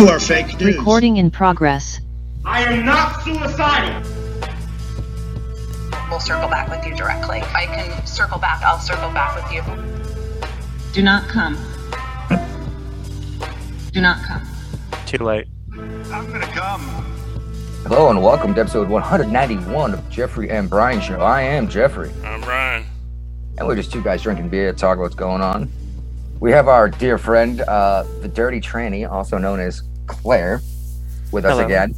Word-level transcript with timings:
You 0.00 0.08
are 0.08 0.18
fake 0.18 0.58
news. 0.58 0.78
Recording 0.78 1.18
in 1.18 1.30
progress. 1.30 2.00
I 2.46 2.62
am 2.64 2.86
not 2.86 3.22
suicidal. 3.22 4.02
We'll 6.08 6.20
circle 6.20 6.48
back 6.48 6.70
with 6.70 6.86
you 6.86 6.96
directly. 6.96 7.40
If 7.40 7.54
I 7.54 7.66
can 7.66 8.06
circle 8.06 8.38
back, 8.38 8.62
I'll 8.62 8.78
circle 8.78 9.10
back 9.10 9.36
with 9.36 9.52
you. 9.52 9.62
Do 10.94 11.02
not 11.02 11.28
come. 11.28 11.58
Do 13.92 14.00
not 14.00 14.24
come. 14.24 14.40
Too 15.04 15.22
late. 15.22 15.48
I'm 15.74 16.32
gonna 16.32 16.46
come. 16.46 16.80
Hello 17.82 18.08
and 18.08 18.22
welcome 18.22 18.54
to 18.54 18.60
episode 18.62 18.88
191 18.88 19.92
of 19.92 20.08
Jeffrey 20.08 20.48
and 20.48 20.70
Brian 20.70 21.02
Show. 21.02 21.20
I 21.20 21.42
am 21.42 21.68
Jeffrey, 21.68 22.10
I'm 22.24 22.40
Brian. 22.40 22.86
and 23.58 23.66
we're 23.66 23.76
just 23.76 23.92
two 23.92 24.02
guys 24.02 24.22
drinking 24.22 24.48
beer, 24.48 24.72
talking 24.72 24.92
about 24.94 25.02
what's 25.02 25.14
going 25.14 25.42
on. 25.42 25.70
We 26.40 26.52
have 26.52 26.68
our 26.68 26.88
dear 26.88 27.18
friend, 27.18 27.60
uh, 27.60 28.04
the 28.22 28.28
Dirty 28.28 28.62
Tranny, 28.62 29.06
also 29.06 29.36
known 29.36 29.60
as 29.60 29.82
Claire, 30.10 30.60
with 31.32 31.44
us 31.44 31.52
Hello. 31.52 31.64
again. 31.64 31.94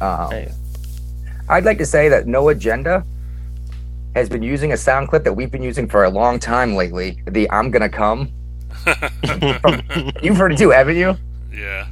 Um, 0.00 0.30
Hey. 0.30 0.52
I'd 1.48 1.64
like 1.64 1.78
to 1.78 1.86
say 1.86 2.08
that 2.08 2.26
No 2.26 2.48
Agenda 2.50 3.04
has 4.14 4.28
been 4.28 4.42
using 4.42 4.72
a 4.72 4.76
sound 4.76 5.08
clip 5.08 5.24
that 5.24 5.32
we've 5.32 5.50
been 5.50 5.62
using 5.62 5.88
for 5.88 6.04
a 6.04 6.10
long 6.10 6.38
time 6.38 6.74
lately. 6.76 7.18
The 7.26 7.50
"I'm 7.50 7.70
gonna 7.70 7.88
come." 7.88 8.30
You've 10.22 10.36
heard 10.36 10.52
it 10.52 10.58
too, 10.58 10.70
haven't 10.70 10.96
you? 10.96 11.16
yeah. 11.52 11.86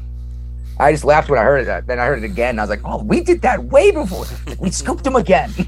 I 0.78 0.92
just 0.92 1.04
laughed 1.04 1.30
when 1.30 1.38
I 1.38 1.42
heard 1.42 1.66
it. 1.66 1.86
Then 1.86 1.98
I 1.98 2.04
heard 2.04 2.22
it 2.22 2.26
again. 2.26 2.50
And 2.50 2.60
I 2.60 2.64
was 2.64 2.70
like, 2.70 2.82
"Oh, 2.84 3.02
we 3.02 3.22
did 3.22 3.40
that 3.42 3.64
way 3.64 3.90
before. 3.90 4.26
We 4.58 4.70
scooped 4.70 5.04
them 5.04 5.16
again." 5.16 5.50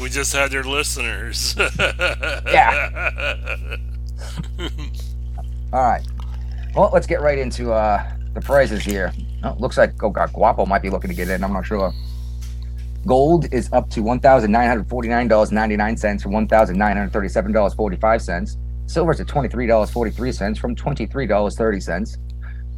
we 0.00 0.08
just 0.08 0.32
had 0.34 0.52
your 0.52 0.64
listeners. 0.64 1.54
Yeah. 1.78 3.76
All 5.72 5.80
right. 5.84 6.02
Well, 6.74 6.90
let's 6.92 7.06
get 7.06 7.20
right 7.20 7.38
into 7.38 7.72
uh, 7.72 8.02
the 8.32 8.40
prices 8.40 8.82
here. 8.82 9.12
Oh, 9.44 9.54
looks 9.58 9.76
like 9.76 10.02
oh 10.02 10.08
god, 10.08 10.32
Guapo 10.32 10.64
might 10.64 10.80
be 10.80 10.88
looking 10.88 11.10
to 11.10 11.14
get 11.14 11.28
in. 11.28 11.44
I'm 11.44 11.52
not 11.52 11.66
sure. 11.66 11.92
Gold 13.06 13.52
is 13.52 13.70
up 13.72 13.90
to 13.90 14.02
one 14.02 14.20
thousand 14.20 14.52
nine 14.52 14.68
hundred 14.68 14.88
forty 14.88 15.08
nine 15.08 15.28
dollars 15.28 15.52
ninety 15.52 15.76
nine 15.76 15.96
cents 15.98 16.22
from 16.22 16.32
one 16.32 16.48
thousand 16.48 16.78
nine 16.78 16.96
hundred 16.96 17.12
thirty 17.12 17.28
seven 17.28 17.52
dollars 17.52 17.74
forty 17.74 17.96
five 17.96 18.22
cents. 18.22 18.56
Silver 18.86 19.12
is 19.12 19.20
at 19.20 19.28
twenty 19.28 19.48
three 19.48 19.66
dollars 19.66 19.90
forty 19.90 20.10
three 20.10 20.32
cents 20.32 20.58
from 20.58 20.74
twenty 20.74 21.04
three 21.04 21.26
dollars 21.26 21.56
thirty 21.56 21.80
cents. 21.80 22.16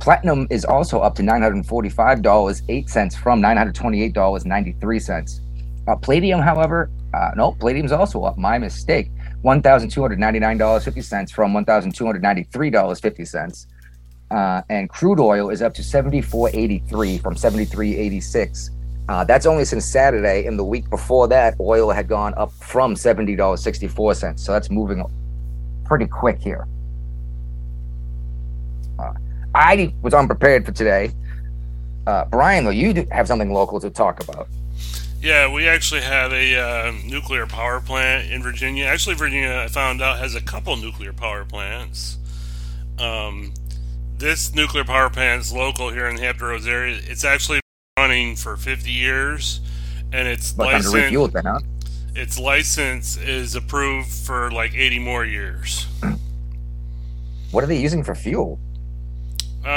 Platinum 0.01 0.49
is 0.51 0.65
also 0.65 0.99
up 0.99 1.15
to 1.15 1.23
nine 1.23 1.43
hundred 1.43 1.65
forty 1.65 1.89
five 1.89 2.21
dollars 2.21 2.63
eight 2.69 2.89
cents 2.89 3.15
from 3.15 3.41
nine 3.41 3.57
hundred 3.57 3.77
twenty 3.77 4.03
eight 4.03 4.13
dollars 4.13 4.45
ninety 4.45 4.73
three 4.81 4.99
cents. 4.99 5.41
Uh, 5.87 5.95
palladium, 5.95 6.41
however, 6.41 6.91
uh, 7.13 7.31
no, 7.37 7.53
palladium's 7.53 7.93
also 7.93 8.25
up. 8.25 8.37
My 8.39 8.59
mistake. 8.59 9.11
One 9.43 9.63
thousand 9.63 9.91
two 9.91 10.01
hundred 10.01 10.19
ninety 10.19 10.41
nine 10.41 10.59
dollars 10.59 10.85
fifty 10.85 11.03
cents 11.03 11.31
from 11.31 11.55
one 11.55 11.65
thousand 11.65 11.95
two 11.95 12.07
hundred 12.07 12.23
ninety 12.23 12.45
three 12.45 12.71
dollars 12.71 12.99
fifty 12.99 13.25
cents. 13.25 13.67
Uh, 14.31 14.63
and 14.69 14.89
crude 14.89 15.21
oil 15.21 15.51
is 15.51 15.63
up 15.63 15.75
to 15.75 15.83
seventy 15.83 16.21
four 16.21 16.51
eighty 16.55 16.81
three 16.89 17.19
from 17.19 17.37
seventy 17.37 17.65
three 17.65 17.97
eighty 17.97 18.21
six. 18.21 18.71
Uh, 19.09 19.23
that's 19.23 19.45
only 19.45 19.65
since 19.65 19.85
Saturday, 19.85 20.47
and 20.47 20.59
the 20.59 20.65
week 20.65 20.89
before 20.89 21.29
that, 21.29 21.55
oil 21.61 21.91
had 21.91 22.09
gone 22.09 22.33
up 22.37 22.51
from 22.53 22.97
seventy 22.97 23.37
dollars 23.37 23.63
sixty 23.63 23.87
four 23.87 24.15
cents. 24.15 24.43
So 24.45 24.53
that's 24.53 24.71
moving 24.71 25.05
pretty 25.85 26.07
quick 26.07 26.41
here. 26.41 26.67
Uh, 28.99 29.13
I 29.55 29.93
was 30.03 30.15
unprepared 30.15 30.65
for 30.65 30.73
today. 30.73 31.13
Uh, 32.07 32.25
Brian, 32.25 32.65
though, 32.65 32.71
you 32.71 33.07
have 33.13 33.29
something 33.29 33.53
local 33.53 33.79
to 33.81 33.91
talk 33.91 34.23
about. 34.23 34.49
yeah, 35.25 35.51
we 35.51 35.67
actually 35.67 36.03
have 36.03 36.33
a 36.33 36.57
uh, 36.57 36.93
nuclear 37.07 37.47
power 37.47 37.81
plant 37.81 38.31
in 38.31 38.43
Virginia. 38.43 38.85
Actually, 38.85 39.15
Virginia, 39.15 39.63
I 39.65 39.69
found 39.69 40.03
out, 40.03 40.19
has 40.19 40.35
a 40.35 40.41
couple 40.43 40.77
nuclear 40.77 41.15
power 41.15 41.45
plants. 41.47 42.19
Um, 42.99 43.55
this 44.25 44.55
nuclear 44.55 44.85
power 44.85 45.11
plant 45.11 45.43
is 45.43 45.53
local 45.53 45.91
here 45.91 46.07
in 46.07 46.17
the 46.17 46.23
Hampton 46.23 46.47
Roads 46.49 46.67
area. 46.67 46.99
It's 47.05 47.25
actually 47.25 47.61
running 47.99 48.37
for 48.37 48.57
50 48.57 48.91
years, 48.91 49.61
and 50.15 50.27
it's 50.27 50.51
But 50.51 50.65
time 50.65 50.73
licensed. 50.77 50.95
refuel 50.95 51.29
then, 51.29 51.45
huh? 51.45 51.61
its 52.15 52.39
license 52.39 53.19
is 53.19 53.55
approved 53.55 54.09
for 54.09 54.51
like 54.51 54.75
80 54.75 54.99
more 55.01 55.27
years. 55.27 55.87
What 57.51 57.65
are 57.65 57.67
they 57.67 57.79
using 57.79 58.03
for 58.03 58.15
fuel? 58.15 58.59
Um, 59.63 59.71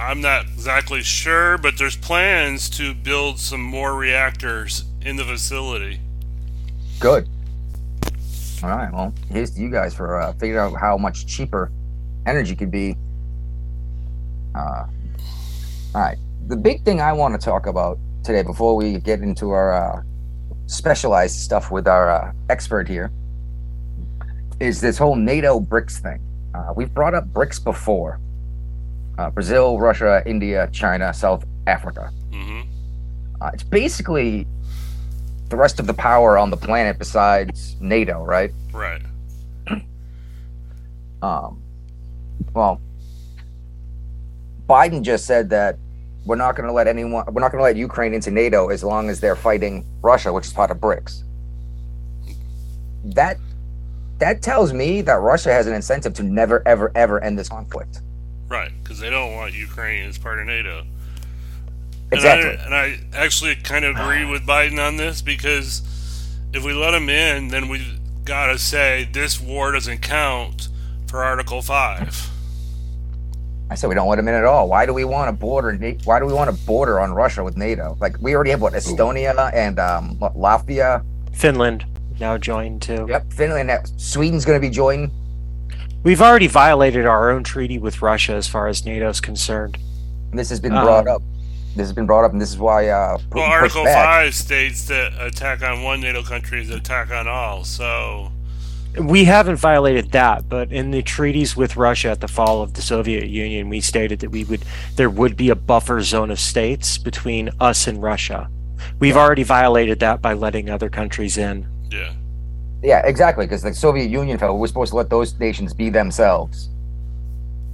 I'm 0.00 0.20
not 0.20 0.46
exactly 0.46 1.02
sure, 1.04 1.56
but 1.58 1.78
there's 1.78 1.96
plans 1.96 2.68
to 2.70 2.94
build 2.94 3.38
some 3.38 3.62
more 3.62 3.94
reactors 3.94 4.84
in 5.02 5.14
the 5.14 5.24
facility. 5.24 6.00
Good. 6.98 7.28
All 8.60 8.70
right. 8.70 8.92
Well, 8.92 9.14
here's 9.30 9.52
to 9.52 9.60
you 9.60 9.70
guys 9.70 9.94
for 9.94 10.20
uh, 10.20 10.32
figuring 10.32 10.58
out 10.58 10.76
how 10.80 10.98
much 10.98 11.26
cheaper 11.28 11.70
energy 12.26 12.56
could 12.56 12.72
be. 12.72 12.96
Uh, 14.54 14.86
all 15.94 16.00
right. 16.00 16.18
The 16.48 16.56
big 16.56 16.84
thing 16.84 17.00
I 17.00 17.12
want 17.12 17.38
to 17.38 17.44
talk 17.44 17.66
about 17.66 17.98
today, 18.22 18.42
before 18.42 18.76
we 18.76 18.98
get 18.98 19.20
into 19.20 19.50
our 19.50 19.72
uh, 19.72 20.02
specialized 20.66 21.36
stuff 21.36 21.70
with 21.70 21.86
our 21.88 22.10
uh, 22.10 22.32
expert 22.50 22.88
here, 22.88 23.10
is 24.60 24.80
this 24.80 24.98
whole 24.98 25.16
NATO 25.16 25.60
BRICS 25.60 25.98
thing. 26.00 26.20
Uh, 26.54 26.72
we've 26.76 26.92
brought 26.92 27.14
up 27.14 27.26
BRICS 27.32 27.62
before 27.64 28.20
uh, 29.18 29.30
Brazil, 29.30 29.78
Russia, 29.78 30.22
India, 30.26 30.68
China, 30.72 31.12
South 31.12 31.44
Africa. 31.66 32.10
hmm 32.32 32.62
Uh, 33.40 33.50
it's 33.52 33.62
basically 33.64 34.46
the 35.48 35.56
rest 35.56 35.80
of 35.80 35.86
the 35.86 35.94
power 35.94 36.38
on 36.38 36.50
the 36.50 36.56
planet 36.56 36.98
besides 36.98 37.76
NATO, 37.80 38.22
right? 38.24 38.50
Right. 38.72 39.02
Um, 41.22 41.62
well, 42.52 42.80
Biden 44.68 45.02
just 45.02 45.26
said 45.26 45.50
that 45.50 45.78
we're 46.24 46.36
not 46.36 46.56
going 46.56 46.66
to 46.66 46.72
let 46.72 46.86
anyone, 46.86 47.24
we're 47.32 47.40
not 47.40 47.52
going 47.52 47.60
to 47.60 47.64
let 47.64 47.76
Ukraine 47.76 48.14
into 48.14 48.30
NATO 48.30 48.68
as 48.68 48.82
long 48.82 49.10
as 49.10 49.20
they're 49.20 49.36
fighting 49.36 49.84
Russia, 50.02 50.32
which 50.32 50.46
is 50.46 50.52
part 50.52 50.70
of 50.70 50.78
BRICS. 50.78 51.22
That 53.04 53.36
that 54.18 54.42
tells 54.42 54.72
me 54.72 55.02
that 55.02 55.14
Russia 55.14 55.52
has 55.52 55.66
an 55.66 55.74
incentive 55.74 56.14
to 56.14 56.22
never, 56.22 56.66
ever, 56.66 56.92
ever 56.94 57.22
end 57.22 57.38
this 57.38 57.48
conflict. 57.48 58.00
Right. 58.48 58.70
Because 58.82 59.00
they 59.00 59.10
don't 59.10 59.34
want 59.34 59.52
Ukraine 59.54 60.08
as 60.08 60.18
part 60.18 60.38
of 60.38 60.46
NATO. 60.46 60.84
Exactly. 62.12 62.50
And 62.64 62.74
I, 62.74 62.86
and 62.86 63.04
I 63.14 63.18
actually 63.18 63.56
kind 63.56 63.84
of 63.84 63.96
agree 63.96 64.24
with 64.24 64.46
Biden 64.46 64.78
on 64.78 64.96
this 64.96 65.20
because 65.20 65.82
if 66.52 66.64
we 66.64 66.72
let 66.72 66.92
them 66.92 67.08
in, 67.08 67.48
then 67.48 67.68
we've 67.68 67.98
got 68.24 68.46
to 68.46 68.58
say 68.58 69.08
this 69.12 69.40
war 69.40 69.72
doesn't 69.72 69.98
count 69.98 70.68
for 71.08 71.24
Article 71.24 71.60
5. 71.60 72.30
I 73.70 73.74
said 73.76 73.88
we 73.88 73.94
don't 73.94 74.06
want 74.06 74.18
them 74.18 74.28
in 74.28 74.34
at 74.34 74.44
all. 74.44 74.68
Why 74.68 74.84
do 74.86 74.92
we 74.92 75.04
want 75.04 75.30
a 75.30 75.32
border? 75.32 75.74
Why 76.04 76.18
do 76.20 76.26
we 76.26 76.32
want 76.34 76.50
a 76.50 76.52
border 76.52 77.00
on 77.00 77.12
Russia 77.12 77.42
with 77.42 77.56
NATO? 77.56 77.96
Like 78.00 78.16
we 78.20 78.34
already 78.34 78.50
have 78.50 78.60
what 78.60 78.74
Estonia 78.74 79.50
and 79.54 79.78
um, 79.78 80.18
what, 80.18 80.34
Latvia. 80.36 81.04
Finland 81.32 81.84
now 82.20 82.36
joined 82.38 82.82
too. 82.82 83.06
Yep, 83.08 83.32
Finland. 83.32 83.70
Sweden's 83.96 84.44
going 84.44 84.60
to 84.60 84.66
be 84.66 84.70
joining. 84.72 85.10
We've 86.02 86.20
already 86.20 86.46
violated 86.46 87.06
our 87.06 87.30
own 87.30 87.42
treaty 87.42 87.78
with 87.78 88.02
Russia 88.02 88.34
as 88.34 88.46
far 88.46 88.68
as 88.68 88.84
NATO's 88.84 89.20
concerned. 89.20 89.78
This 90.32 90.50
has 90.50 90.60
been 90.60 90.72
brought 90.72 91.08
Um, 91.08 91.16
up. 91.16 91.22
This 91.76 91.86
has 91.86 91.92
been 91.92 92.06
brought 92.06 92.24
up, 92.24 92.32
and 92.32 92.40
this 92.40 92.50
is 92.50 92.58
why 92.58 92.88
uh, 92.88 93.16
Putin 93.18 93.34
Well, 93.36 93.44
Article 93.50 93.84
back. 93.84 94.04
5 94.26 94.34
states 94.34 94.86
that 94.88 95.12
attack 95.18 95.62
on 95.62 95.82
one 95.82 96.00
NATO 96.00 96.22
country 96.22 96.60
is 96.60 96.70
attack 96.70 97.10
on 97.10 97.26
all. 97.26 97.64
So, 97.64 98.30
We 98.98 99.24
haven't 99.24 99.56
violated 99.56 100.12
that, 100.12 100.48
but 100.48 100.72
in 100.72 100.92
the 100.92 101.02
treaties 101.02 101.56
with 101.56 101.76
Russia 101.76 102.10
at 102.10 102.20
the 102.20 102.28
fall 102.28 102.62
of 102.62 102.74
the 102.74 102.82
Soviet 102.82 103.28
Union, 103.28 103.68
we 103.68 103.80
stated 103.80 104.20
that 104.20 104.30
we 104.30 104.44
would 104.44 104.64
there 104.96 105.10
would 105.10 105.36
be 105.36 105.50
a 105.50 105.56
buffer 105.56 106.00
zone 106.00 106.30
of 106.30 106.38
states 106.38 106.96
between 106.96 107.50
us 107.60 107.88
and 107.88 108.02
Russia. 108.02 108.48
We've 109.00 109.16
already 109.16 109.42
violated 109.42 109.98
that 110.00 110.22
by 110.22 110.34
letting 110.34 110.70
other 110.70 110.88
countries 110.88 111.38
in. 111.38 111.66
yeah. 111.90 112.12
Yeah, 112.82 113.00
exactly. 113.06 113.46
Because 113.46 113.62
the 113.62 113.72
Soviet 113.72 114.10
Union 114.10 114.36
fell. 114.36 114.52
we 114.52 114.60
were 114.60 114.66
supposed 114.66 114.90
to 114.90 114.96
let 114.96 115.08
those 115.08 115.38
nations 115.40 115.72
be 115.72 115.88
themselves, 115.88 116.68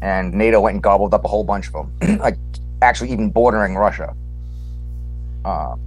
and 0.03 0.33
NATO 0.33 0.61
went 0.61 0.75
and 0.75 0.83
gobbled 0.83 1.12
up 1.12 1.25
a 1.25 1.29
whole 1.29 1.43
bunch 1.43 1.67
of 1.67 1.73
them, 1.73 2.19
like 2.21 2.37
actually 2.81 3.11
even 3.11 3.29
bordering 3.29 3.75
Russia. 3.75 4.15
Um, 5.44 5.81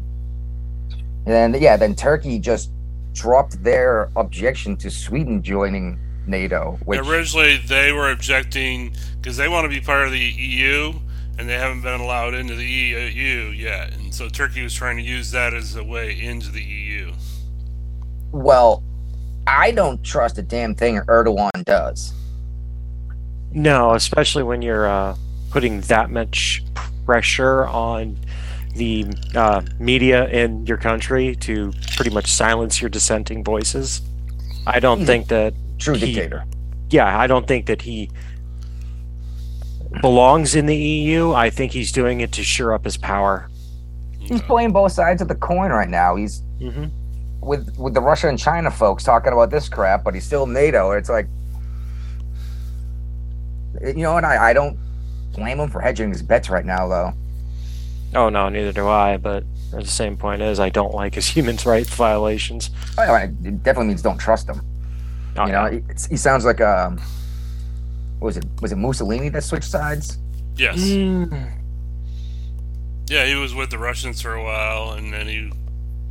and 1.25 1.53
then 1.53 1.61
yeah, 1.61 1.77
then 1.77 1.95
Turkey 1.95 2.37
just 2.37 2.69
dropped 3.13 3.63
their 3.63 4.09
objection 4.15 4.75
to 4.77 4.89
Sweden 4.89 5.41
joining 5.41 5.99
NATO, 6.25 6.79
which 6.85 6.99
Originally, 6.99 7.57
they 7.57 7.91
were 7.91 8.11
objecting 8.11 8.93
because 9.17 9.37
they 9.37 9.47
want 9.47 9.65
to 9.65 9.69
be 9.69 9.81
part 9.81 10.05
of 10.05 10.11
the 10.11 10.19
EU 10.19 10.93
and 11.37 11.49
they 11.49 11.57
haven't 11.57 11.81
been 11.81 11.99
allowed 11.99 12.33
into 12.33 12.55
the 12.55 12.65
EU 12.65 13.49
yet. 13.49 13.93
And 13.93 14.13
so 14.13 14.29
Turkey 14.29 14.61
was 14.61 14.73
trying 14.73 14.97
to 14.97 15.03
use 15.03 15.31
that 15.31 15.53
as 15.53 15.75
a 15.75 15.83
way 15.83 16.19
into 16.19 16.51
the 16.51 16.61
EU. 16.61 17.11
well, 18.31 18.83
I 19.45 19.71
don't 19.71 20.01
trust 20.03 20.37
a 20.37 20.41
damn 20.41 20.73
thing 20.73 20.99
Erdogan 21.07 21.63
does. 21.65 22.13
No, 23.51 23.93
especially 23.93 24.43
when 24.43 24.61
you're 24.61 24.87
uh, 24.87 25.15
putting 25.51 25.81
that 25.81 26.09
much 26.09 26.63
pressure 27.05 27.65
on 27.65 28.17
the 28.75 29.05
uh, 29.35 29.61
media 29.79 30.27
in 30.29 30.65
your 30.65 30.77
country 30.77 31.35
to 31.37 31.71
pretty 31.95 32.11
much 32.11 32.27
silence 32.31 32.81
your 32.81 32.89
dissenting 32.89 33.43
voices. 33.43 34.01
I 34.65 34.79
don't 34.79 35.05
think 35.05 35.27
that 35.27 35.53
True 35.77 35.95
He- 35.95 36.13
dictator. 36.13 36.45
yeah, 36.89 37.17
I 37.17 37.27
don't 37.27 37.47
think 37.47 37.65
that 37.67 37.81
he 37.83 38.09
belongs 40.01 40.55
in 40.55 40.65
the 40.65 40.75
EU. 40.75 41.33
I 41.33 41.49
think 41.49 41.71
he's 41.71 41.91
doing 41.91 42.21
it 42.21 42.31
to 42.33 42.43
shore 42.43 42.73
up 42.73 42.83
his 42.85 42.97
power. 42.97 43.49
He's 44.19 44.41
playing 44.41 44.71
both 44.71 44.91
sides 44.93 45.21
of 45.21 45.27
the 45.27 45.35
coin 45.35 45.69
right 45.71 45.89
now. 45.89 46.15
He's 46.15 46.41
hmm 46.59 46.85
with 47.41 47.77
with 47.77 47.93
the 47.93 47.99
Russia 47.99 48.29
and 48.29 48.39
China 48.39 48.71
folks 48.71 49.03
talking 49.03 49.33
about 49.33 49.49
this 49.51 49.67
crap, 49.67 50.03
but 50.05 50.13
he's 50.13 50.23
still 50.23 50.47
NATO. 50.47 50.91
It's 50.91 51.09
like, 51.09 51.27
you 53.83 53.95
know 54.03 54.13
what? 54.13 54.23
I, 54.23 54.51
I 54.51 54.53
don't 54.53 54.77
blame 55.33 55.59
him 55.59 55.69
for 55.69 55.81
hedging 55.81 56.09
his 56.09 56.21
bets 56.21 56.49
right 56.49 56.65
now, 56.65 56.87
though. 56.87 57.11
Oh 58.15 58.29
no, 58.29 58.49
neither 58.49 58.71
do 58.71 58.87
I. 58.87 59.17
But 59.17 59.43
the 59.71 59.85
same 59.85 60.17
point 60.17 60.41
is, 60.41 60.59
I 60.59 60.69
don't 60.69 60.93
like 60.93 61.15
his 61.15 61.27
human 61.35 61.57
rights 61.65 61.89
violations. 61.93 62.69
I 62.97 63.27
mean, 63.27 63.37
It 63.45 63.63
definitely 63.63 63.87
means 63.89 64.01
don't 64.01 64.17
trust 64.19 64.47
him. 64.49 64.61
Oh, 65.37 65.45
you 65.47 65.51
know, 65.51 65.65
yeah. 65.65 65.71
he, 65.71 66.09
he 66.11 66.17
sounds 66.17 66.45
like 66.45 66.61
um, 66.61 66.97
what 68.19 68.27
was 68.27 68.37
it? 68.37 68.45
Was 68.61 68.71
it 68.71 68.75
Mussolini 68.77 69.29
that 69.29 69.43
switched 69.43 69.69
sides? 69.69 70.17
Yes. 70.55 70.77
Mm. 70.79 71.51
Yeah, 73.07 73.25
he 73.25 73.35
was 73.35 73.53
with 73.53 73.69
the 73.69 73.77
Russians 73.77 74.21
for 74.21 74.33
a 74.33 74.43
while, 74.43 74.91
and 74.93 75.11
then 75.13 75.27
he, 75.27 75.51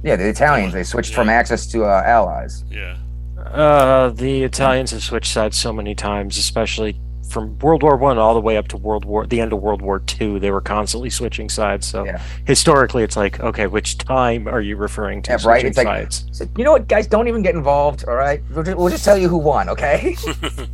Yeah, 0.02 0.16
the 0.16 0.28
Italians 0.28 0.72
they 0.75 0.82
switched 0.82 1.14
from 1.14 1.28
Yeah. 1.28 1.34
Axis 1.34 1.66
to 1.69 1.84
uh, 1.84 2.02
Allies. 2.05 2.64
yeah, 2.70 2.96
Uh, 3.38 4.08
the 4.10 4.43
Italians 4.43 4.90
have 4.90 5.02
switched 5.02 5.32
sides 5.32 5.56
so 5.56 5.72
many 5.72 5.94
times, 5.94 6.37
especially 6.37 7.00
from 7.32 7.58
World 7.61 7.82
War 7.82 7.96
One 7.96 8.19
all 8.19 8.34
the 8.34 8.40
way 8.40 8.56
up 8.56 8.69
to 8.69 8.76
World 8.76 9.05
War 9.05 9.26
the 9.26 9.40
end 9.40 9.52
of 9.52 9.61
World 9.61 9.82
War 9.82 10.00
Two. 10.00 10.38
They 10.38 10.50
were 10.50 10.61
constantly 10.61 11.11
switching 11.11 11.49
sides. 11.49 11.87
So 11.87 12.05
Yeah. 12.05 12.20
historically, 12.46 13.02
it's 13.02 13.17
like, 13.17 13.40
okay, 13.40 13.67
which 13.67 13.99
time 13.99 14.46
are 14.46 14.61
you 14.61 14.76
referring 14.76 15.23
to? 15.23 15.32
Yeah, 15.32 15.38
right, 15.49 15.64
it's 15.64 15.76
like- 15.79 15.87
sides. 15.87 16.26
So, 16.32 16.46
you 16.56 16.64
know 16.64 16.73
what, 16.73 16.87
guys? 16.88 17.06
Don't 17.06 17.29
even 17.29 17.43
get 17.43 17.55
involved. 17.55 18.05
All 18.06 18.14
right, 18.14 18.43
we'll 18.55 18.62
just, 18.64 18.76
we'll 18.79 18.88
just 18.90 19.05
tell 19.05 19.17
you 19.19 19.29
who 19.29 19.38
won. 19.38 19.69
Okay. 19.70 20.17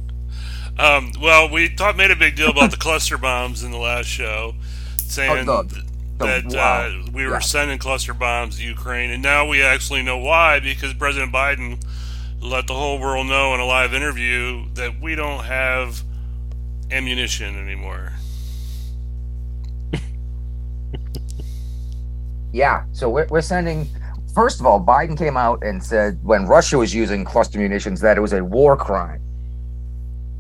Um, 0.79 1.11
well, 1.21 1.51
we 1.51 1.67
thought 1.69 1.97
made 1.97 2.13
a 2.13 2.17
big 2.17 2.37
deal 2.37 2.51
about 2.51 2.71
the 2.71 2.77
cluster 2.77 3.19
bombs 3.19 3.65
in 3.65 3.73
the 3.73 3.79
last 3.79 4.07
show, 4.07 4.55
saying 4.99 5.49
Oh, 5.49 5.65
the- 5.65 5.75
the- 6.19 6.25
that 6.25 6.45
wow. 6.55 6.83
uh, 6.87 7.11
we 7.13 7.25
were 7.27 7.33
Yeah. 7.33 7.39
sending 7.41 7.79
cluster 7.79 8.15
bombs 8.15 8.59
to 8.59 8.63
Ukraine, 8.65 9.11
and 9.11 9.21
now 9.21 9.45
we 9.45 9.61
actually 9.61 10.03
know 10.03 10.19
why 10.19 10.61
because 10.61 10.95
President 10.95 11.33
Biden 11.33 11.81
let 12.41 12.69
the 12.69 12.75
whole 12.75 13.01
world 13.01 13.27
know 13.27 13.55
in 13.55 13.61
a 13.61 13.65
live 13.65 13.93
interview 13.93 14.67
that 14.75 15.01
we 15.01 15.17
don't 15.17 15.45
have 15.47 16.03
ammunition 16.91 17.57
anymore. 17.59 18.13
Yeah, 22.53 22.85
so 22.93 23.11
we're, 23.11 23.27
we're 23.29 23.43
sending. 23.43 23.87
First 24.35 24.59
of 24.61 24.67
all, 24.67 24.83
Biden 24.83 25.19
came 25.19 25.37
out 25.37 25.63
and 25.63 25.83
said 25.85 26.19
when 26.23 26.47
Russia 26.47 26.79
was 26.79 26.95
using 26.95 27.25
cluster 27.25 27.59
munitions 27.59 28.01
that 28.01 28.17
it 28.17 28.21
was 28.21 28.33
a 28.33 28.43
war 28.43 28.77
crime. 28.77 29.21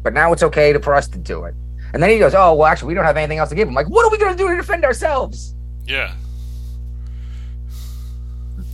But 0.03 0.15
now 0.15 0.33
it's 0.33 0.43
okay 0.43 0.73
to, 0.73 0.81
for 0.81 0.95
us 0.95 1.07
to 1.09 1.19
do 1.19 1.45
it. 1.45 1.55
And 1.93 2.03
then 2.03 2.09
he 2.11 2.19
goes, 2.19 2.35
"Oh, 2.35 2.55
well, 2.55 2.67
actually, 2.67 2.89
we 2.89 2.95
don't 2.95 3.05
have 3.05 3.17
anything 3.17 3.39
else 3.39 3.51
to 3.51 3.55
give 3.55 3.69
them." 3.69 3.75
Like, 3.75 3.89
what 3.89 4.07
are 4.07 4.11
we 4.11 4.17
going 4.19 4.33
to 4.35 4.39
do 4.43 4.49
to 4.49 4.57
defend 4.57 4.85
ourselves? 4.85 5.55
Yeah, 5.85 6.15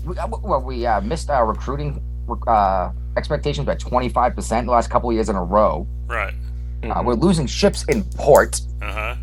We, 0.05 0.17
uh, 0.17 0.27
well, 0.29 0.61
we 0.63 0.85
uh, 0.87 1.01
missed 1.01 1.31
our 1.31 1.47
recruiting 1.47 2.03
uh, 2.47 2.91
expectations 3.17 3.67
by 3.67 3.75
twenty 3.77 4.09
five 4.09 4.35
percent 4.37 4.67
the 4.67 4.73
last 4.73 4.91
couple 4.91 5.11
of 5.11 5.15
years 5.15 5.29
in 5.29 5.37
a 5.37 5.43
row. 5.43 5.87
right. 6.07 6.35
Uh, 6.91 7.03
we're 7.05 7.15
losing 7.15 7.47
ships 7.47 7.85
in 7.85 8.05
port. 8.17 8.61
Uh 8.83 8.93
huh. 8.93 9.17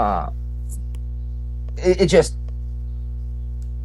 uh 0.00 0.30
it, 1.78 2.02
it 2.02 2.06
just 2.06 2.36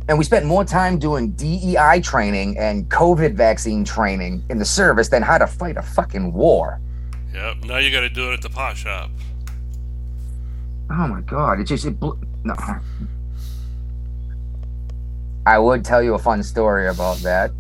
and 0.08 0.18
we 0.18 0.24
spent 0.24 0.46
more 0.46 0.64
time 0.64 1.00
doing 1.00 1.32
DEI 1.32 2.00
training 2.02 2.58
and 2.60 2.88
COVID 2.90 3.34
vaccine 3.34 3.84
training 3.84 4.44
in 4.50 4.60
the 4.60 4.66
service 4.66 5.10
than 5.10 5.24
how 5.24 5.38
to 5.40 5.48
fight 5.48 5.78
a 5.78 5.82
fucking 5.82 6.32
war. 6.32 6.80
Yep. 7.34 7.64
Now 7.66 7.78
you 7.78 7.92
got 7.92 8.02
to 8.02 8.10
do 8.10 8.30
it 8.30 8.34
at 8.36 8.42
the 8.42 8.50
pot 8.50 8.78
shop. 8.78 9.10
Oh 10.90 11.08
my 11.08 11.22
god! 11.22 11.60
It 11.60 11.64
just 11.64 11.86
it 11.86 12.00
bl- 12.00 12.14
no. 12.44 12.56
I 15.48 15.58
would 15.60 15.84
tell 15.84 16.02
you 16.02 16.14
a 16.14 16.20
fun 16.20 16.44
story 16.44 16.88
about 16.88 17.18
that, 17.18 17.52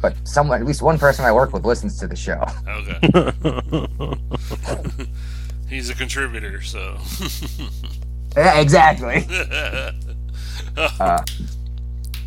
but 0.00 0.16
someone, 0.24 0.60
at 0.60 0.66
least 0.66 0.82
one 0.82 0.98
person 0.98 1.24
I 1.24 1.32
work 1.32 1.52
with, 1.52 1.64
listens 1.64 1.98
to 1.98 2.06
the 2.06 2.16
show. 2.16 2.44
Okay. 2.68 2.98
He's 5.68 5.88
a 5.90 5.94
contributor, 5.94 6.60
so. 6.62 6.96
Yeah, 8.36 8.60
exactly. 8.60 9.26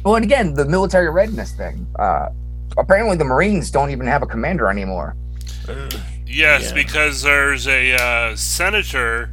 Well, 0.03 0.15
and 0.15 0.25
again, 0.25 0.53
the 0.53 0.65
military 0.65 1.09
readiness 1.09 1.53
thing. 1.53 1.87
Uh, 1.97 2.27
apparently, 2.77 3.15
the 3.15 3.23
Marines 3.23 3.71
don't 3.71 3.89
even 3.89 4.05
have 4.05 4.21
a 4.21 4.25
commander 4.25 4.69
anymore. 4.69 5.15
Yes, 6.27 6.67
Yeah. 6.67 6.73
because 6.73 7.21
there's 7.21 7.67
a 7.67 7.93
uh, 7.95 8.35
senator 8.35 9.29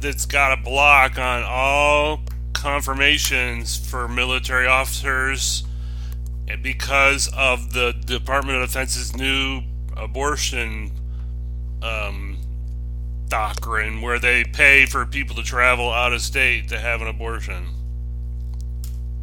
that's 0.00 0.24
got 0.24 0.56
a 0.56 0.62
block 0.62 1.18
on 1.18 1.42
all 1.42 2.20
confirmations 2.52 3.76
for 3.76 4.06
military 4.06 4.68
officers 4.68 5.64
and 6.48 6.62
because 6.62 7.28
of 7.36 7.72
the 7.72 7.92
Department 8.04 8.62
of 8.62 8.68
Defense's 8.68 9.16
new 9.16 9.62
abortion 9.96 10.90
um, 11.82 12.36
doctrine 13.28 14.00
where 14.00 14.18
they 14.18 14.44
pay 14.44 14.86
for 14.86 15.04
people 15.06 15.34
to 15.36 15.42
travel 15.42 15.90
out 15.90 16.12
of 16.12 16.20
state 16.20 16.68
to 16.68 16.78
have 16.78 17.00
an 17.00 17.08
abortion. 17.08 17.66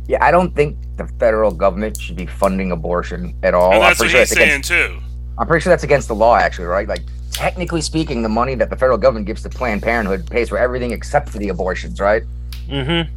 Yeah, 0.07 0.23
I 0.23 0.31
don't 0.31 0.53
think 0.53 0.77
the 0.97 1.07
federal 1.19 1.51
government 1.51 1.99
should 1.99 2.17
be 2.17 2.25
funding 2.25 2.71
abortion 2.71 3.33
at 3.43 3.53
all. 3.53 3.71
and 3.71 3.75
I'm 3.75 3.89
that's 3.89 3.99
what 3.99 4.09
pretty, 4.09 4.11
sure 4.11 4.19
he's 4.19 4.29
that's 4.29 4.41
against, 4.41 4.67
saying 4.67 4.89
too. 4.89 5.01
I'm 5.37 5.47
pretty 5.47 5.63
sure 5.63 5.71
that's 5.71 5.83
against 5.83 6.09
the 6.09 6.15
law, 6.15 6.35
actually, 6.35 6.65
right? 6.65 6.87
Like, 6.87 7.03
technically 7.31 7.81
speaking, 7.81 8.21
the 8.21 8.29
money 8.29 8.55
that 8.55 8.69
the 8.69 8.75
federal 8.75 8.97
government 8.97 9.25
gives 9.25 9.41
to 9.43 9.49
Planned 9.49 9.81
Parenthood 9.81 10.29
pays 10.29 10.49
for 10.49 10.57
everything 10.57 10.91
except 10.91 11.29
for 11.29 11.37
the 11.37 11.49
abortions, 11.49 11.99
right? 11.99 12.23
mm-hmm. 12.67 13.11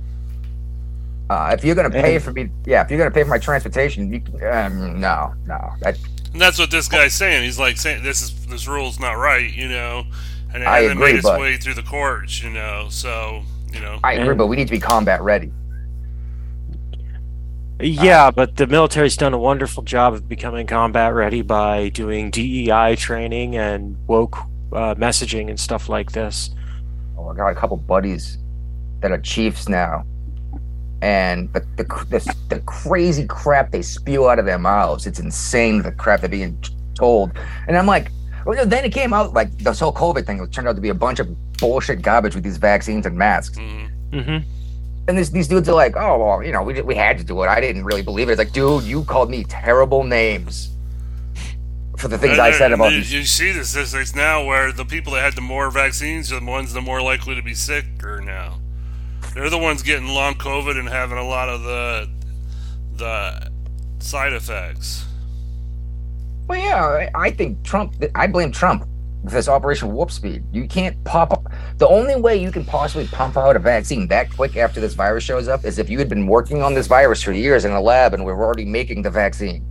Uh, 1.29 1.51
if 1.59 1.65
you're 1.65 1.75
gonna 1.75 1.91
pay 1.91 2.19
for 2.19 2.33
me, 2.33 2.49
yeah, 2.65 2.83
if 2.83 2.91
you're 2.91 2.99
gonna 2.99 3.11
pay 3.11 3.23
for 3.25 3.31
my 3.31 3.39
transportation, 3.39 4.13
you, 4.13 4.23
um, 4.49 5.01
no, 5.01 5.35
no, 5.47 5.73
that, 5.81 5.99
And 6.33 6.41
that's 6.41 6.59
what 6.59 6.71
this 6.71 6.87
guy's 6.89 7.15
saying. 7.15 7.43
He's 7.45 7.59
like 7.59 7.77
saying 7.79 8.03
this 8.05 8.23
is 8.23 8.47
this 8.47 8.69
rule's 8.69 9.01
not 9.01 9.15
right, 9.15 9.53
you 9.53 9.69
know, 9.69 10.05
and 10.55 10.63
it 10.63 10.67
I 10.67 10.83
hasn't 10.83 10.93
agree, 11.01 11.07
made 11.13 11.17
its 11.17 11.25
but- 11.27 11.41
way 11.41 11.57
through 11.57 11.75
the 11.75 11.83
courts, 11.83 12.43
you 12.43 12.51
know. 12.51 12.87
So 12.91 13.43
you 13.73 13.81
know, 13.81 13.99
I 14.05 14.13
agree, 14.13 14.29
And- 14.29 14.39
but 14.39 14.47
we 14.47 14.57
need 14.57 14.69
to 14.69 14.71
be 14.73 14.79
combat 14.81 15.21
ready. 15.21 15.51
Yeah, 17.79 18.31
but 18.31 18.57
the 18.57 18.67
military's 18.67 19.17
done 19.19 19.35
a 19.35 19.39
wonderful 19.39 19.83
job 19.83 20.15
of 20.15 20.29
becoming 20.29 20.67
combat 20.67 21.13
ready 21.13 21.43
by 21.43 21.91
doing 21.91 22.31
DEI 22.31 22.95
training 22.97 23.57
and 23.57 23.97
woke 24.07 24.39
uh, 24.73 24.95
messaging 24.95 25.51
and 25.51 25.61
stuff 25.61 25.89
like 25.89 26.13
this. 26.13 26.51
Oh, 27.19 27.29
I 27.29 27.35
got 27.37 27.49
a 27.49 27.55
couple 27.55 27.77
buddies 27.77 28.39
that 29.01 29.11
are 29.13 29.19
chiefs 29.19 29.69
now, 29.69 30.05
and 31.07 31.53
the 31.53 31.61
the, 31.77 31.85
the 32.11 32.37
the 32.49 32.61
crazy 32.67 33.25
crap 33.29 33.71
they 33.71 33.81
spew 33.81 34.29
out 34.29 34.41
of 34.41 34.45
their 34.45 34.59
mouths. 34.59 35.07
It's 35.07 35.21
insane 35.21 35.83
the 35.83 35.93
crap 35.93 36.21
they're 36.21 36.29
being 36.29 36.59
told. 36.97 37.31
And 37.69 37.79
I'm 37.79 37.87
like, 37.87 38.11
well, 38.45 38.67
then 38.67 38.85
it 38.85 38.93
came 38.93 39.13
out 39.13 39.33
like 39.33 39.57
this 39.59 39.79
whole 39.79 39.93
COVID 39.93 40.27
thing 40.27 40.41
it 40.43 40.51
turned 40.51 40.67
out 40.67 40.75
to 40.75 40.83
be 40.83 40.89
a 40.89 40.95
bunch 40.95 41.21
of 41.21 41.29
bullshit 41.59 42.03
garbage 42.03 42.35
with 42.35 42.43
these 42.43 42.57
vaccines 42.57 43.07
and 43.07 43.17
masks. 43.17 43.57
mhm. 43.57 43.89
Mm-hmm. 44.11 44.51
And 45.09 45.17
this, 45.17 45.31
these 45.31 45.47
dudes 45.47 45.69
are 45.69 45.77
like, 45.77 45.95
oh 45.97 46.19
well, 46.19 46.43
you 46.43 46.51
know, 46.51 46.65
we 46.65 46.83
we 46.83 46.97
had 46.97 47.19
to 47.19 47.25
do 47.25 47.41
it. 47.45 47.47
I 47.47 47.61
didn't 47.61 47.85
really 47.85 48.03
believe 48.03 48.29
it. 48.29 48.33
It's 48.33 48.41
like, 48.41 48.53
dude, 48.53 48.83
you 48.83 49.05
called 49.05 49.31
me 49.31 49.45
terrible 49.45 50.03
names 50.03 50.71
for 51.97 52.09
the 52.09 52.19
things 52.19 52.33
And 52.33 52.41
I 52.41 52.51
said 52.51 52.73
about 52.73 52.91
you, 52.91 52.99
these. 52.99 53.13
you 53.13 53.25
see 53.25 53.53
the 53.53 53.65
statistics 53.65 54.13
now 54.17 54.45
where 54.45 54.73
the 54.73 54.85
people 54.85 55.13
that 55.13 55.23
had 55.23 55.35
the 55.35 55.41
more 55.41 55.71
vaccines 55.71 56.33
are 56.33 56.41
the 56.41 56.47
ones 56.47 56.73
that 56.73 56.81
are 56.81 56.83
more 56.83 57.01
likely 57.01 57.37
to 57.37 57.43
be 57.43 57.55
sicker 57.55 58.21
now. 58.21 58.59
They're 59.37 59.51
the 59.51 59.59
ones 59.59 59.83
getting 59.83 60.09
long 60.09 60.33
COVID 60.37 60.79
and 60.79 60.89
having 60.89 61.19
a 61.19 61.23
lot 61.23 61.51
of 61.51 61.63
the 61.63 62.09
the 62.95 63.51
side 63.99 64.33
effects. 64.33 65.05
Well, 66.49 66.59
yeah, 66.59 66.83
I 66.83 67.27
I 67.27 67.31
think 67.33 67.63
Trump. 67.63 68.03
I 68.15 68.29
blame 68.29 68.51
Trump 68.51 68.89
with 69.23 69.35
this 69.35 69.47
Operation 69.47 69.93
Warp 69.93 70.11
Speed. 70.11 70.43
You 70.53 70.67
can't 70.67 70.97
pop 71.05 71.35
up. 71.35 71.53
The 71.77 71.87
only 71.87 72.17
way 72.17 72.39
you 72.39 72.51
can 72.51 72.65
possibly 72.65 73.09
pump 73.09 73.37
out 73.37 73.57
a 73.57 73.59
vaccine 73.59 74.09
that 74.09 74.35
quick 74.35 74.57
after 74.57 74.81
this 74.81 74.95
virus 74.95 75.25
shows 75.25 75.49
up 75.49 75.67
is 75.67 75.79
if 75.79 75.91
you 75.91 75.99
had 75.99 76.09
been 76.09 76.27
working 76.27 76.63
on 76.63 76.73
this 76.73 76.87
virus 76.87 77.23
for 77.23 77.33
years 77.33 77.67
in 77.67 77.73
a 77.73 77.81
lab 77.81 78.15
and 78.15 78.25
we're 78.25 78.43
already 78.43 78.65
making 78.65 79.03
the 79.03 79.11
vaccine. 79.11 79.63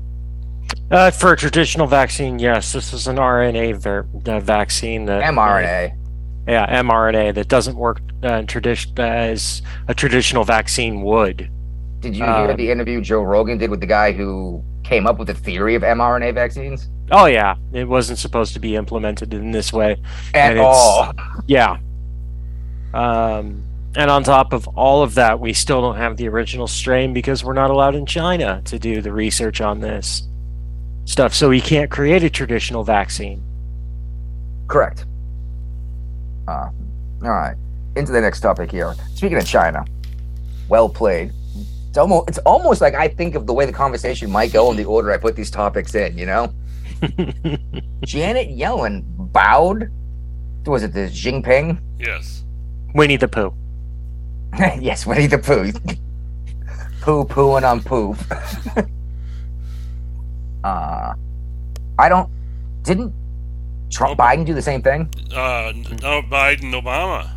Uh, 0.92 1.10
for 1.10 1.34
a 1.34 1.36
traditional 1.36 1.88
vaccine, 1.88 2.38
yes, 2.38 2.72
this 2.72 2.94
is 2.94 3.08
an 3.08 3.16
RNA 3.16 3.78
ver- 3.78 4.08
uh, 4.28 4.40
vaccine 4.40 5.06
that 5.06 5.24
mRNA. 5.24 5.98
Yeah, 6.48 6.82
mRNA 6.82 7.34
that 7.36 7.48
doesn't 7.48 7.76
work 7.76 8.02
uh, 8.24 8.44
tradition 8.44 8.94
as 9.00 9.62
a 9.88 9.94
traditional 9.94 10.44
vaccine 10.44 11.02
would. 11.02 11.50
Did 12.02 12.16
you 12.16 12.24
hear 12.24 12.34
Um, 12.52 12.58
the 12.58 12.70
interview 12.72 13.02
Joe 13.02 13.24
Rogan 13.24 13.58
did 13.58 13.70
with 13.70 13.80
the 13.80 13.88
guy 13.88 14.12
who 14.12 14.64
came 14.84 15.08
up 15.08 15.18
with 15.18 15.28
the 15.28 15.34
theory 15.34 15.74
of 15.76 15.82
mRNA 15.82 16.34
vaccines? 16.36 16.88
Oh 17.12 17.26
yeah, 17.26 17.56
it 17.74 17.88
wasn't 17.88 18.20
supposed 18.20 18.54
to 18.54 18.60
be 18.60 18.76
implemented 18.76 19.34
in 19.34 19.52
this 19.52 19.72
way. 19.74 19.92
At 20.34 20.52
And 20.52 20.60
it's- 20.60 20.66
all. 20.76 21.14
Yeah. 21.48 21.78
Um, 22.94 23.64
and 23.96 24.10
on 24.12 24.24
top 24.24 24.54
of 24.54 24.68
all 24.70 25.04
of 25.04 25.16
that, 25.16 25.40
we 25.40 25.54
still 25.54 25.82
don't 25.82 25.96
have 25.98 26.18
the 26.18 26.28
original 26.28 26.68
strain 26.68 27.14
because 27.14 27.44
we're 27.44 27.54
not 27.54 27.70
allowed 27.72 27.96
in 27.96 28.06
China 28.06 28.62
to 28.66 28.78
do 28.80 29.02
the 29.02 29.12
research 29.12 29.62
on 29.62 29.80
this 29.80 30.28
stuff. 31.06 31.34
So 31.34 31.50
we 31.50 31.62
can't 31.62 31.90
create 31.92 32.24
a 32.24 32.30
traditional 32.30 32.84
vaccine. 32.84 33.42
Correct. 34.68 35.06
Uh, 36.48 36.70
all 37.24 37.30
right. 37.30 37.56
Into 37.96 38.12
the 38.12 38.22
next 38.22 38.42
topic 38.42 38.72
here. 38.72 38.94
Speaking 39.14 39.38
of 39.38 39.46
China, 39.46 39.86
well 40.68 40.90
played. 40.90 41.32
It's 41.90 41.98
almost 41.98 42.28
it's 42.28 42.38
almost 42.40 42.82
like 42.82 42.94
I 42.94 43.08
think 43.08 43.36
of 43.36 43.48
the 43.48 43.54
way 43.54 43.66
the 43.66 43.72
conversation 43.72 44.30
might 44.30 44.52
go 44.52 44.70
in 44.70 44.78
the 44.78 44.84
order 44.84 45.12
I 45.12 45.18
put 45.18 45.36
these 45.36 45.50
topics 45.50 45.96
in. 45.96 46.18
You 46.18 46.26
know, 46.26 46.54
Janet 48.04 48.50
Yellen 48.50 49.04
bowed. 49.32 49.90
Was 50.66 50.84
it 50.84 50.94
the 50.94 51.08
Jinping? 51.08 51.80
Yes. 52.00 52.44
Winnie 52.96 53.18
the 53.18 53.28
Pooh. 53.28 53.54
yes, 54.80 55.06
Winnie 55.06 55.28
the 55.28 55.38
Pooh. 55.38 55.72
poo 57.02 57.24
pooing 57.24 57.70
on 57.70 57.82
poop. 57.82 58.18
uh, 60.64 61.14
I 62.00 62.10
don't. 62.10 62.30
Didn't 62.82 63.14
Trump 63.96 64.20
Biden 64.20 64.46
do 64.46 64.54
the 64.54 64.62
same 64.62 64.82
thing? 64.82 65.10
Uh, 65.34 65.72
no, 66.04 66.22
Biden, 66.22 66.74
Obama. 66.74 67.30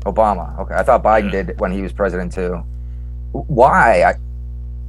Obama. 0.00 0.58
Okay, 0.58 0.74
I 0.74 0.82
thought 0.82 1.02
Biden 1.04 1.32
Yeah. 1.32 1.42
did 1.42 1.60
when 1.60 1.70
he 1.70 1.80
was 1.80 1.92
president 1.92 2.32
too. 2.32 2.60
Why? 3.30 4.02
I, 4.02 4.14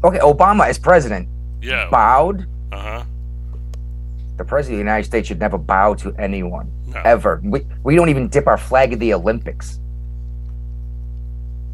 okay, 0.08 0.18
Obama 0.20 0.68
is 0.70 0.80
president. 0.80 1.28
Yeah. 1.62 1.88
Bowed. 1.92 2.48
Uh 2.72 2.78
huh. 2.80 3.04
The 4.38 4.44
president 4.46 4.74
of 4.76 4.78
the 4.78 4.90
United 4.90 5.06
States 5.06 5.28
should 5.28 5.40
never 5.40 5.58
bow 5.58 5.94
to 5.96 6.14
anyone 6.18 6.72
No. 6.88 7.02
ever. 7.06 7.42
We 7.44 7.62
we 7.84 7.96
don't 7.96 8.10
even 8.10 8.28
dip 8.28 8.48
our 8.48 8.58
flag 8.58 8.94
at 8.94 9.00
the 9.00 9.14
Olympics. 9.14 9.80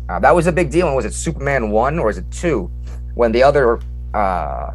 Uh, 0.10 0.20
that 0.20 0.36
was 0.36 0.48
a 0.48 0.52
big 0.52 0.70
deal. 0.70 0.88
And 0.88 0.96
was 0.98 1.06
it 1.06 1.14
Superman 1.14 1.72
one 1.72 1.98
or 1.98 2.10
is 2.10 2.18
it 2.18 2.30
two? 2.32 2.70
When 3.16 3.32
the 3.32 3.42
other 3.44 3.80
uh, 4.14 4.72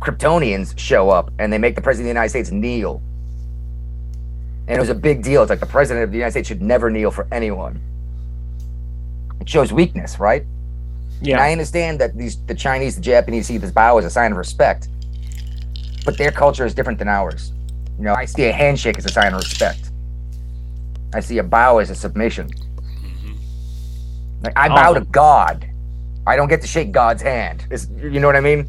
Kryptonians 0.00 0.78
show 0.78 1.10
up 1.10 1.32
and 1.38 1.52
they 1.52 1.58
make 1.58 1.74
the 1.74 1.80
president 1.82 2.04
of 2.04 2.14
the 2.14 2.18
United 2.20 2.30
States 2.30 2.50
kneel. 2.50 3.02
And 4.68 4.76
it 4.76 4.80
was 4.80 4.90
a 4.90 4.94
big 4.94 5.22
deal. 5.22 5.42
It's 5.42 5.50
like 5.50 5.60
the 5.60 5.66
president 5.66 6.04
of 6.04 6.10
the 6.10 6.16
United 6.18 6.32
States 6.32 6.48
should 6.48 6.62
never 6.62 6.90
kneel 6.90 7.10
for 7.10 7.26
anyone. 7.32 7.80
It 9.40 9.48
shows 9.48 9.72
weakness, 9.72 10.18
right? 10.20 10.44
And 11.34 11.40
I 11.40 11.52
understand 11.52 11.98
that 12.00 12.16
these 12.16 12.36
the 12.46 12.54
Chinese, 12.54 12.94
the 12.96 13.00
Japanese 13.02 13.46
see 13.46 13.58
this 13.58 13.70
bow 13.72 13.98
as 13.98 14.04
a 14.04 14.10
sign 14.10 14.30
of 14.30 14.38
respect, 14.38 14.88
but 16.04 16.16
their 16.18 16.30
culture 16.30 16.64
is 16.66 16.74
different 16.74 16.98
than 16.98 17.08
ours. 17.08 17.52
You 17.98 18.04
know, 18.04 18.14
I 18.14 18.24
see 18.24 18.44
a 18.44 18.52
handshake 18.52 18.98
as 18.98 19.04
a 19.06 19.08
sign 19.10 19.32
of 19.34 19.40
respect. 19.40 19.90
I 21.14 21.20
see 21.20 21.38
a 21.38 21.42
bow 21.42 21.78
as 21.78 21.90
a 21.90 21.94
submission. 21.94 22.48
Mm-hmm. 22.48 23.34
Like 24.44 24.52
I 24.56 24.68
bow 24.68 24.90
Oh. 24.90 24.94
to 24.94 25.00
God. 25.06 25.68
I 26.26 26.36
don't 26.36 26.48
get 26.48 26.60
to 26.60 26.68
shake 26.68 26.92
God's 26.92 27.22
hand. 27.22 27.66
Is 27.70 27.88
you 27.98 28.20
know 28.20 28.26
what 28.26 28.36
I 28.36 28.40
mean? 28.40 28.68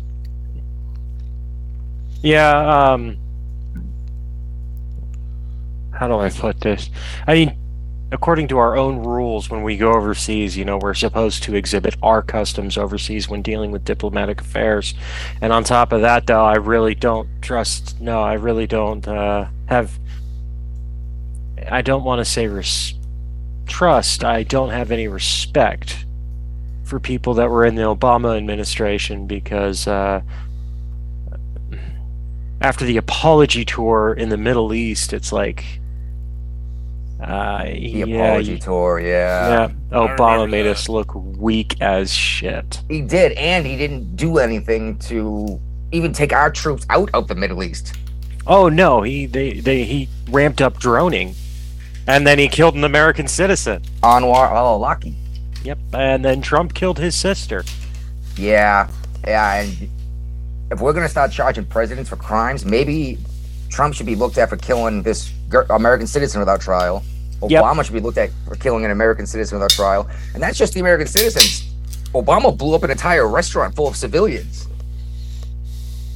Yeah. 2.22 2.92
Um. 2.92 3.18
How 5.92 6.08
do 6.08 6.16
I 6.16 6.30
put 6.30 6.62
this? 6.62 6.90
I 7.28 7.34
mean, 7.34 7.58
according 8.12 8.48
to 8.50 8.58
our 8.58 8.78
own 8.78 9.00
rules, 9.00 9.50
when 9.50 9.64
we 9.64 9.78
go 9.78 9.92
overseas, 9.94 10.58
you 10.58 10.66
know, 10.66 10.78
we're 10.78 10.94
supposed 10.94 11.44
to 11.44 11.56
exhibit 11.56 11.96
our 12.02 12.22
customs 12.22 12.78
overseas 12.78 13.30
when 13.30 13.42
dealing 13.42 13.72
with 13.72 13.84
diplomatic 13.86 14.42
affairs. 14.42 14.94
And 15.42 15.52
on 15.52 15.64
top 15.64 15.92
of 15.92 16.02
that, 16.02 16.26
though, 16.26 16.46
I 16.46 16.56
really 16.56 16.96
don't 16.96 17.28
trust. 17.42 18.00
No, 18.00 18.22
I 18.22 18.34
really 18.34 18.68
don't 18.68 19.06
uh, 19.08 19.48
have. 19.68 20.00
I 21.70 21.82
don't 21.82 22.04
want 22.04 22.20
to 22.20 22.26
say 22.26 22.48
res- 22.48 22.94
trust. 23.68 24.24
I 24.24 24.44
don't 24.44 24.70
have 24.70 24.92
any 24.92 25.08
respect 25.08 26.06
for 26.84 27.00
people 27.00 27.34
that 27.36 27.50
were 27.50 27.66
in 27.66 27.76
the 27.76 27.84
Obama 27.84 28.38
administration 28.38 29.28
because. 29.28 29.88
Uh, 29.88 30.22
after 32.62 32.86
the 32.86 32.98
apology 32.98 33.64
tour 33.66 34.14
in 34.14 34.30
the 34.30 34.38
Middle 34.38 34.74
East, 34.74 35.14
it's 35.14 35.32
like, 35.32 35.64
uh, 37.22 37.64
The 37.64 37.78
yeah, 37.80 38.06
apology 38.06 38.54
y- 38.54 38.60
tour, 38.60 39.00
yeah. 39.00 39.70
yeah, 39.92 39.98
Obama 39.98 40.50
made 40.50 40.64
that. 40.64 40.72
us 40.72 40.90
look 40.90 41.14
weak 41.16 41.82
as 41.82 42.12
shit. 42.14 42.82
He 42.90 43.02
did, 43.02 43.34
and 43.34 43.66
he 43.66 43.76
didn't 43.78 44.16
do 44.16 44.38
anything 44.40 44.98
to 45.00 45.60
even 45.92 46.14
take 46.14 46.32
our 46.34 46.50
troops 46.52 46.86
out 46.90 47.10
of 47.14 47.28
the 47.28 47.36
Middle 47.36 47.64
East. 47.64 47.94
Oh 48.48 48.70
no, 48.70 49.02
he 49.02 49.26
they, 49.26 49.54
they 49.60 49.84
he 49.84 50.08
ramped 50.30 50.62
up 50.62 50.80
droning, 50.80 51.36
and 52.08 52.26
then 52.26 52.40
he 52.40 52.48
killed 52.48 52.76
an 52.76 52.84
American 52.84 53.28
citizen. 53.28 53.82
Anwar 54.02 54.50
al-Awlaki. 54.50 55.14
Yep, 55.64 55.78
and 55.94 56.24
then 56.24 56.42
Trump 56.42 56.74
killed 56.74 56.98
his 57.00 57.16
sister. 57.16 57.64
Yeah, 58.38 58.90
yeah, 59.28 59.62
and 59.62 59.90
if 60.72 60.82
we're 60.82 60.94
gonna 60.94 61.10
start 61.10 61.32
charging 61.32 61.66
presidents 61.66 62.10
for 62.10 62.16
crimes, 62.16 62.66
maybe 62.66 63.18
Trump 63.70 63.94
should 63.94 64.06
be 64.06 64.16
looked 64.16 64.38
at 64.38 64.50
for 64.50 64.58
killing 64.58 65.02
this 65.02 65.32
American 65.70 66.08
citizen 66.08 66.40
without 66.40 66.62
trial. 66.62 67.04
Yep. 67.48 67.64
Obama 67.64 67.84
should 67.84 67.94
be 67.94 68.02
looked 68.02 68.18
at 68.18 68.32
for 68.48 68.56
killing 68.56 68.84
an 68.86 68.92
American 68.92 69.26
citizen 69.26 69.58
without 69.58 69.72
trial, 69.72 70.10
and 70.34 70.44
that's 70.44 70.58
just 70.58 70.74
the 70.74 70.80
American 70.82 71.08
citizens. 71.08 71.74
Obama 72.14 72.56
blew 72.56 72.76
up 72.76 72.84
an 72.84 72.92
entire 72.92 73.28
restaurant 73.28 73.76
full 73.76 73.88
of 73.88 73.96
civilians. 73.96 74.68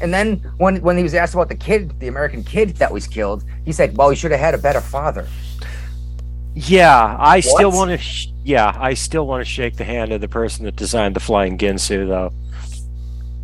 And 0.02 0.14
then 0.14 0.38
when 0.58 0.82
when 0.82 0.98
he 0.98 1.04
was 1.04 1.14
asked 1.14 1.34
about 1.34 1.48
the 1.48 1.56
kid, 1.56 1.98
the 2.00 2.08
American 2.08 2.44
kid 2.44 2.76
that 2.78 2.92
was 2.92 3.08
killed, 3.08 3.46
he 3.64 3.72
said, 3.72 3.96
"Well, 3.96 4.10
he 4.10 4.16
should 4.18 4.32
have 4.32 4.40
had 4.40 4.54
a 4.54 4.58
better 4.58 4.82
father." 4.82 5.26
Yeah, 6.56 7.16
I 7.20 7.40
still 7.40 7.72
want 7.72 7.92
to. 7.92 7.98
Sh- 7.98 8.28
yeah, 8.44 8.76
I 8.78 8.94
still 8.96 9.26
want 9.26 9.42
to 9.42 9.46
shake 9.46 9.78
the 9.78 9.86
hand 9.86 10.12
of 10.12 10.20
the 10.20 10.28
person 10.28 10.66
that 10.66 10.76
designed 10.76 11.16
the 11.16 11.20
flying 11.20 11.58
Ginsu, 11.58 12.08
though. 12.08 12.34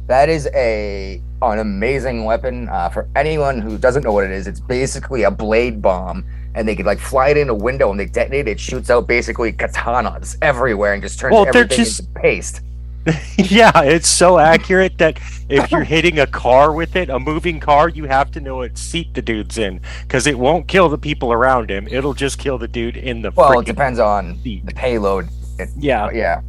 That 0.09 0.27
is 0.27 0.49
a 0.55 1.21
an 1.43 1.59
amazing 1.59 2.25
weapon. 2.25 2.67
Uh, 2.67 2.89
for 2.89 3.07
anyone 3.15 3.61
who 3.61 3.77
doesn't 3.77 4.03
know 4.03 4.11
what 4.11 4.23
it 4.25 4.31
is, 4.31 4.47
it's 4.47 4.59
basically 4.59 5.21
a 5.21 5.29
blade 5.31 5.83
bomb, 5.83 6.25
and 6.55 6.67
they 6.67 6.75
could 6.75 6.87
like 6.87 6.97
fly 6.99 7.29
it 7.29 7.37
in 7.37 7.47
a 7.47 7.53
window 7.53 7.91
and 7.91 7.99
they 7.99 8.07
detonate 8.07 8.47
it. 8.47 8.59
Shoots 8.59 8.89
out 8.89 9.05
basically 9.07 9.53
katanas 9.53 10.35
everywhere 10.41 10.93
and 10.93 11.03
just 11.03 11.19
turns 11.19 11.33
Well, 11.33 11.47
everything 11.47 11.77
just- 11.77 11.99
into 11.99 12.11
paste. 12.19 12.61
yeah, 13.37 13.71
it's 13.83 14.09
so 14.09 14.37
accurate 14.39 14.97
that 14.97 15.19
if 15.47 15.71
you're 15.71 15.85
hitting 15.85 16.19
a 16.19 16.27
car 16.27 16.73
with 16.73 16.95
it, 16.97 17.09
a 17.09 17.17
moving 17.17 17.59
car, 17.59 17.87
you 17.87 18.03
have 18.05 18.29
to 18.31 18.41
know 18.41 18.57
what 18.57 18.77
seat 18.77 19.13
the 19.13 19.21
dude's 19.21 19.57
in 19.57 19.79
because 20.01 20.27
it 20.27 20.37
won't 20.37 20.67
kill 20.67 20.89
the 20.89 20.97
people 20.97 21.31
around 21.31 21.69
him. 21.69 21.87
It'll 21.89 22.13
just 22.13 22.39
kill 22.39 22.57
the 22.57 22.67
dude 22.67 22.97
in 22.97 23.21
the. 23.21 23.31
Well, 23.31 23.59
it 23.59 23.65
depends 23.65 23.99
on 23.99 24.37
seat. 24.43 24.65
the 24.65 24.73
payload. 24.73 25.29
It, 25.59 25.69
Yeah, 25.77 26.09
yeah. 26.11 26.41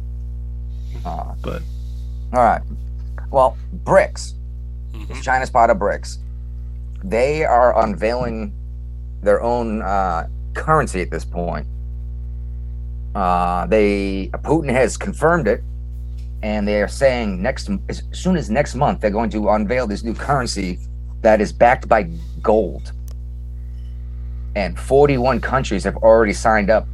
Uh, 1.05 1.33
but 1.41 1.61
all 2.33 2.43
right. 2.43 2.61
Well, 3.31 3.57
BRICS. 3.83 4.33
Mhm. 4.93 5.21
China's 5.23 5.49
part 5.49 5.69
of 5.69 5.77
BRICS. 5.77 6.17
They 7.03 7.43
are 7.45 7.81
unveiling 7.83 8.53
their 9.23 9.41
own 9.41 9.81
uh, 9.81 10.27
currency 10.53 11.01
at 11.01 11.09
this 11.09 11.23
point. 11.25 11.65
Uh, 13.15 13.65
they 13.67 14.29
Putin 14.43 14.69
has 14.71 14.97
confirmed 14.97 15.47
it, 15.47 15.63
and 16.43 16.67
they 16.67 16.81
are 16.81 16.87
saying 16.87 17.41
next 17.41 17.69
as 17.89 18.03
soon 18.11 18.35
as 18.37 18.49
next 18.49 18.75
month 18.75 18.99
they're 19.01 19.09
going 19.11 19.29
to 19.31 19.49
unveil 19.49 19.87
this 19.87 20.03
new 20.03 20.13
currency 20.13 20.79
that 21.21 21.41
is 21.41 21.51
backed 21.53 21.87
by 21.87 22.03
gold. 22.41 22.91
And 24.55 24.77
41 24.77 25.39
countries 25.39 25.83
have 25.85 25.95
already 25.97 26.33
signed 26.33 26.69
up 26.69 26.87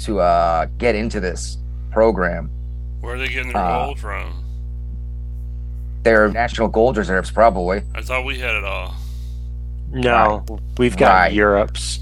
to 0.00 0.20
uh, 0.20 0.66
get 0.78 0.94
into 0.94 1.20
this 1.20 1.58
program. 1.90 2.50
Where 3.00 3.14
are 3.14 3.18
they 3.18 3.28
getting 3.28 3.52
their 3.52 3.62
Uh, 3.62 3.84
gold 3.86 3.98
from? 3.98 4.39
Their 6.02 6.28
national 6.30 6.68
gold 6.68 6.96
reserves, 6.96 7.30
probably. 7.30 7.82
I 7.94 8.02
thought 8.02 8.24
we 8.24 8.38
had 8.38 8.54
it 8.54 8.64
all. 8.64 8.94
no, 9.90 10.44
we've 10.78 10.96
got 10.96 11.12
Right. 11.12 11.32
Europe's. 11.32 12.00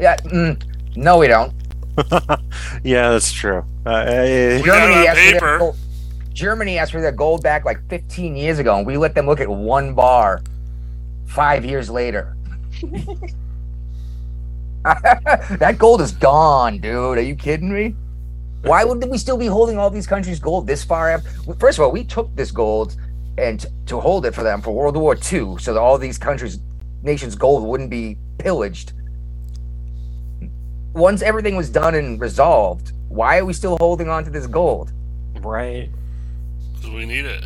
Yeah, 0.00 0.16
mm, 0.18 0.60
no, 0.96 1.18
we 1.18 1.28
don't. 1.28 1.52
Yeah, 2.84 3.10
that's 3.10 3.32
true. 3.32 3.64
Uh, 3.86 3.90
uh, 3.90 4.62
got 4.62 4.62
it 4.62 4.64
Germany 4.64 4.94
on 4.94 5.06
asked 5.06 5.18
for 5.18 5.24
their 5.24 5.32
paper. 5.34 5.58
gold, 5.58 5.76
Germany 6.32 6.78
asked 6.78 6.92
for 6.92 7.00
their 7.00 7.12
gold 7.12 7.42
back 7.42 7.64
like 7.64 7.78
15 7.88 8.34
years 8.36 8.58
ago, 8.58 8.76
and 8.78 8.86
we 8.86 8.96
let 8.96 9.14
them 9.14 9.26
look 9.26 9.40
at 9.40 9.48
one 9.48 9.94
bar 9.94 10.42
five 11.26 11.64
years 11.64 11.88
later. 11.90 12.36
that 14.84 15.76
gold 15.78 16.00
is 16.00 16.12
gone, 16.12 16.78
dude. 16.78 17.18
Are 17.18 17.22
you 17.22 17.34
kidding 17.36 17.72
me? 17.72 17.94
Why 18.64 18.84
would 18.84 19.02
we 19.08 19.18
still 19.18 19.36
be 19.36 19.46
holding 19.46 19.78
all 19.78 19.90
these 19.90 20.06
countries' 20.06 20.38
gold 20.40 20.66
this 20.66 20.82
far? 20.84 21.14
af- 21.14 21.24
First 21.58 21.78
of 21.78 21.84
all, 21.84 21.90
we 21.92 22.04
took 22.04 22.34
this 22.36 22.50
gold 22.50 22.96
and 23.38 23.64
to 23.86 24.00
hold 24.00 24.26
it 24.26 24.34
for 24.34 24.42
them 24.42 24.60
for 24.62 24.72
World 24.72 24.96
War 24.96 25.14
II, 25.14 25.56
so 25.58 25.72
that 25.74 25.80
all 25.80 25.98
these 25.98 26.18
countries, 26.18 26.58
nations' 27.02 27.34
gold 27.34 27.64
wouldn't 27.66 27.90
be 27.90 28.16
pillaged. 28.38 28.92
Once 30.94 31.22
everything 31.22 31.56
was 31.56 31.70
done 31.70 31.94
and 31.94 32.20
resolved, 32.20 32.92
why 33.08 33.38
are 33.38 33.44
we 33.44 33.52
still 33.52 33.76
holding 33.78 34.08
on 34.08 34.24
to 34.24 34.30
this 34.30 34.46
gold? 34.46 34.92
right. 35.40 35.88
Because 36.74 36.90
we 36.90 37.06
need 37.06 37.24
it. 37.24 37.44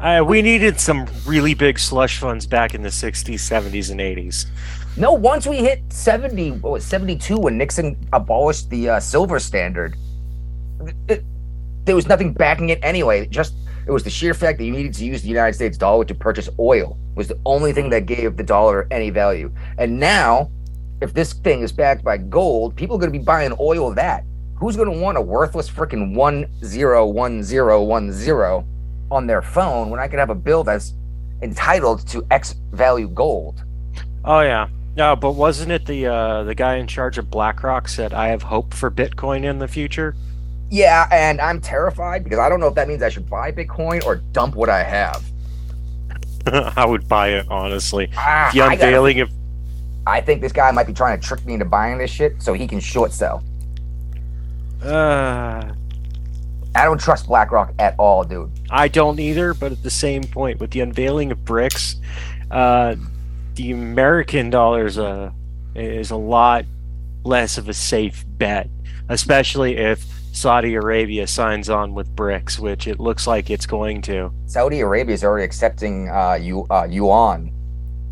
Uh, 0.00 0.22
we 0.24 0.42
needed 0.42 0.78
some 0.78 1.06
really 1.26 1.54
big 1.54 1.78
slush 1.78 2.18
funds 2.18 2.46
back 2.46 2.74
in 2.74 2.82
the 2.82 2.88
60s, 2.88 3.34
70s, 3.34 3.90
and 3.90 3.98
80s. 4.00 4.46
No, 4.96 5.12
once 5.12 5.46
we 5.46 5.56
hit 5.58 5.80
70, 5.92 6.52
what 6.52 6.72
was 6.72 6.84
72 6.84 7.36
when 7.36 7.56
Nixon 7.58 7.96
abolished 8.12 8.68
the 8.70 8.90
uh, 8.90 9.00
silver 9.00 9.38
standard, 9.40 9.96
it- 11.08 11.24
there 11.84 11.96
was 11.96 12.06
nothing 12.06 12.32
backing 12.32 12.68
it 12.68 12.78
anyway. 12.82 13.26
Just 13.26 13.54
it 13.88 13.90
was 13.90 14.04
the 14.04 14.10
sheer 14.10 14.34
fact 14.34 14.58
that 14.58 14.64
you 14.64 14.72
needed 14.72 14.92
to 14.92 15.04
use 15.06 15.22
the 15.22 15.28
United 15.28 15.54
States 15.54 15.78
dollar 15.78 16.04
to 16.04 16.14
purchase 16.14 16.50
oil 16.58 16.98
was 17.14 17.26
the 17.26 17.40
only 17.46 17.72
thing 17.72 17.88
that 17.88 18.04
gave 18.04 18.36
the 18.36 18.42
dollar 18.42 18.86
any 18.90 19.08
value. 19.08 19.50
And 19.78 19.98
now 19.98 20.50
if 21.00 21.14
this 21.14 21.32
thing 21.32 21.62
is 21.62 21.72
backed 21.72 22.04
by 22.04 22.18
gold, 22.18 22.76
people 22.76 22.96
are 22.96 22.98
going 22.98 23.10
to 23.10 23.18
be 23.18 23.24
buying 23.24 23.56
oil 23.58 23.88
of 23.88 23.96
that. 23.96 24.24
Who's 24.56 24.76
going 24.76 24.92
to 24.92 24.98
want 24.98 25.16
a 25.16 25.22
worthless 25.22 25.70
freaking 25.70 26.14
one 26.14 26.46
zero 26.62 27.06
one 27.06 27.42
zero 27.42 27.82
one 27.82 28.12
zero 28.12 28.66
on 29.10 29.26
their 29.26 29.40
phone 29.40 29.88
when 29.88 30.00
I 30.00 30.06
could 30.06 30.18
have 30.18 30.30
a 30.30 30.34
bill 30.34 30.64
that's 30.64 30.92
entitled 31.40 32.06
to 32.08 32.26
X 32.30 32.56
value 32.72 33.08
gold? 33.08 33.64
Oh 34.22 34.40
yeah. 34.40 34.68
No, 34.96 35.16
but 35.16 35.32
wasn't 35.32 35.72
it 35.72 35.86
the 35.86 36.06
uh, 36.06 36.42
the 36.42 36.54
guy 36.54 36.76
in 36.76 36.88
charge 36.88 37.16
of 37.16 37.30
BlackRock 37.30 37.88
said 37.88 38.12
I 38.12 38.28
have 38.28 38.42
hope 38.42 38.74
for 38.74 38.90
Bitcoin 38.90 39.44
in 39.44 39.60
the 39.60 39.68
future? 39.68 40.14
Yeah, 40.70 41.08
and 41.10 41.40
I'm 41.40 41.60
terrified 41.60 42.24
because 42.24 42.38
I 42.38 42.48
don't 42.48 42.60
know 42.60 42.66
if 42.66 42.74
that 42.74 42.88
means 42.88 43.02
I 43.02 43.08
should 43.08 43.28
buy 43.28 43.50
Bitcoin 43.52 44.04
or 44.04 44.16
dump 44.16 44.54
what 44.54 44.68
I 44.68 44.82
have. 44.82 45.24
I 46.76 46.84
would 46.84 47.08
buy 47.08 47.28
it 47.30 47.46
honestly. 47.48 48.10
Ah, 48.16 48.50
The 48.52 48.60
unveiling 48.60 49.20
of 49.20 49.30
I 50.06 50.20
think 50.22 50.40
this 50.40 50.52
guy 50.52 50.70
might 50.70 50.86
be 50.86 50.92
trying 50.94 51.18
to 51.20 51.26
trick 51.26 51.44
me 51.44 51.52
into 51.54 51.64
buying 51.66 51.98
this 51.98 52.10
shit 52.10 52.40
so 52.42 52.54
he 52.54 52.66
can 52.66 52.80
short 52.80 53.12
sell. 53.12 53.42
uh, 54.82 55.64
I 56.74 56.84
don't 56.84 57.00
trust 57.00 57.26
BlackRock 57.26 57.72
at 57.78 57.94
all, 57.98 58.22
dude. 58.24 58.50
I 58.70 58.88
don't 58.88 59.18
either, 59.18 59.52
but 59.54 59.72
at 59.72 59.82
the 59.82 59.90
same 59.90 60.22
point, 60.22 60.60
with 60.60 60.70
the 60.70 60.80
unveiling 60.80 61.32
of 61.32 61.38
BRICS, 61.40 61.96
uh, 62.50 62.94
the 63.54 63.72
American 63.72 64.50
dollar 64.50 64.86
is 64.86 64.98
a 64.98 65.32
is 65.74 66.10
a 66.10 66.16
lot 66.16 66.64
less 67.24 67.58
of 67.58 67.68
a 67.68 67.74
safe 67.74 68.24
bet, 68.28 68.68
especially 69.08 69.76
if 69.76 70.06
Saudi 70.38 70.76
Arabia 70.76 71.26
signs 71.26 71.68
on 71.68 71.94
with 71.94 72.14
BRICS, 72.14 72.60
which 72.60 72.86
it 72.86 73.00
looks 73.00 73.26
like 73.26 73.50
it's 73.50 73.66
going 73.66 74.00
to. 74.02 74.30
Saudi 74.46 74.78
Arabia 74.78 75.12
is 75.12 75.24
already 75.24 75.44
accepting 75.44 76.08
uh, 76.10 76.38
yu- 76.40 76.64
uh, 76.70 76.86
yuan 76.88 77.50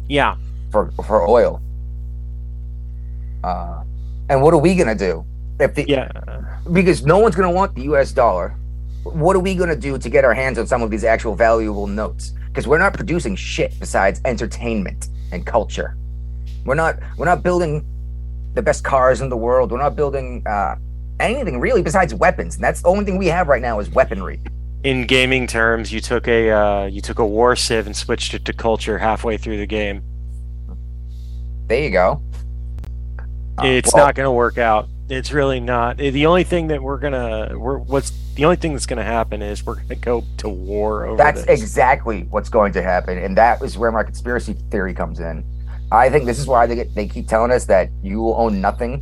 Yeah, 0.08 0.34
for 0.72 0.90
for 1.06 1.28
oil. 1.28 1.62
Uh, 3.44 3.84
and 4.28 4.42
what 4.42 4.52
are 4.52 4.58
we 4.58 4.74
gonna 4.74 4.96
do 4.96 5.24
if 5.60 5.76
the 5.76 5.84
yeah. 5.86 6.10
because 6.72 7.06
no 7.06 7.20
one's 7.20 7.36
gonna 7.36 7.52
want 7.52 7.76
the 7.76 7.82
U.S. 7.82 8.10
dollar? 8.10 8.56
What 9.04 9.36
are 9.36 9.40
we 9.40 9.54
gonna 9.54 9.76
do 9.76 9.96
to 9.96 10.08
get 10.08 10.24
our 10.24 10.34
hands 10.34 10.58
on 10.58 10.66
some 10.66 10.82
of 10.82 10.90
these 10.90 11.04
actual 11.04 11.36
valuable 11.36 11.86
notes? 11.86 12.32
Because 12.48 12.66
we're 12.66 12.80
not 12.80 12.92
producing 12.92 13.36
shit 13.36 13.72
besides 13.78 14.20
entertainment 14.24 15.10
and 15.30 15.46
culture. 15.46 15.96
We're 16.64 16.74
not 16.74 16.98
we're 17.18 17.26
not 17.26 17.44
building 17.44 17.86
the 18.54 18.62
best 18.62 18.82
cars 18.82 19.20
in 19.20 19.28
the 19.28 19.36
world. 19.36 19.70
We're 19.70 19.78
not 19.78 19.94
building 19.94 20.42
uh, 20.44 20.74
anything 21.20 21.60
really 21.60 21.82
besides 21.82 22.14
weapons. 22.14 22.56
And 22.56 22.64
that's 22.64 22.82
the 22.82 22.88
only 22.88 23.04
thing 23.04 23.18
we 23.18 23.26
have 23.26 23.48
right 23.48 23.62
now 23.62 23.78
is 23.78 23.90
weaponry. 23.90 24.40
In 24.84 25.06
gaming 25.06 25.46
terms, 25.46 25.92
you 25.92 26.00
took 26.00 26.28
a 26.28 26.50
uh, 26.50 26.84
you 26.86 27.00
took 27.00 27.18
a 27.18 27.26
war 27.26 27.56
civ 27.56 27.86
and 27.86 27.96
switched 27.96 28.34
it 28.34 28.44
to 28.44 28.52
culture 28.52 28.98
halfway 28.98 29.36
through 29.36 29.56
the 29.58 29.66
game. 29.66 30.02
There 31.66 31.82
you 31.82 31.90
go. 31.90 32.22
Uh, 33.58 33.66
it's 33.66 33.92
well, 33.92 34.06
not 34.06 34.14
going 34.14 34.26
to 34.26 34.30
work 34.30 34.58
out. 34.58 34.88
It's 35.08 35.32
really 35.32 35.60
not. 35.60 36.00
Eh, 36.00 36.10
The 36.10 36.26
only 36.26 36.44
thing 36.44 36.68
that 36.68 36.82
we're 36.82 36.98
gonna 36.98 37.58
we're 37.58 37.78
what's 37.78 38.12
the 38.34 38.44
only 38.44 38.56
thing 38.56 38.74
that's 38.74 38.86
going 38.86 38.98
to 38.98 39.04
happen 39.04 39.40
is 39.40 39.64
we're 39.64 39.76
going 39.76 39.88
to 39.88 39.94
go 39.96 40.24
to 40.38 40.48
war 40.48 41.06
over 41.06 41.16
That's 41.16 41.44
this. 41.44 41.62
exactly 41.62 42.26
what's 42.30 42.50
going 42.50 42.72
to 42.74 42.82
happen, 42.82 43.16
and 43.18 43.36
that 43.38 43.62
is 43.62 43.78
where 43.78 43.90
my 43.90 44.02
conspiracy 44.02 44.52
theory 44.70 44.92
comes 44.92 45.20
in. 45.20 45.42
I 45.90 46.10
think 46.10 46.26
this 46.26 46.38
is 46.38 46.46
why 46.46 46.66
they 46.66 46.74
get, 46.74 46.94
they 46.94 47.08
keep 47.08 47.28
telling 47.28 47.50
us 47.50 47.64
that 47.66 47.88
you 48.02 48.20
will 48.20 48.34
own 48.36 48.60
nothing 48.60 49.00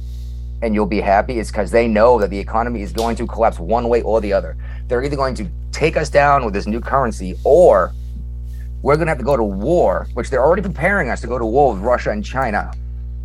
and 0.65 0.75
you'll 0.75 0.87
be 0.87 1.01
happy. 1.01 1.39
Is 1.39 1.51
because 1.51 1.71
they 1.71 1.87
know 1.87 2.19
that 2.19 2.31
the 2.31 2.39
economy 2.39 2.81
is 2.83 2.93
going 2.93 3.17
to 3.17 3.27
collapse 3.27 3.59
one 3.59 3.89
way 3.89 4.03
or 4.03 4.21
the 4.21 4.33
other. 4.33 4.57
They're 4.89 5.03
either 5.05 5.17
going 5.17 5.35
to 5.37 5.47
take 5.73 5.97
us 5.97 6.09
down 6.09 6.45
with 6.45 6.55
this 6.55 6.67
new 6.67 6.81
currency, 6.81 7.37
or 7.45 7.93
we're 8.83 8.97
going 8.97 9.07
to 9.07 9.11
have 9.11 9.19
to 9.19 9.25
go 9.25 9.37
to 9.37 9.43
war, 9.45 10.07
which 10.15 10.31
they're 10.31 10.43
already 10.45 10.63
preparing 10.63 11.11
us 11.11 11.21
to 11.21 11.27
go 11.27 11.39
to 11.39 11.45
war 11.47 11.73
with 11.75 11.83
Russia 11.83 12.11
and 12.11 12.25
China. 12.25 12.73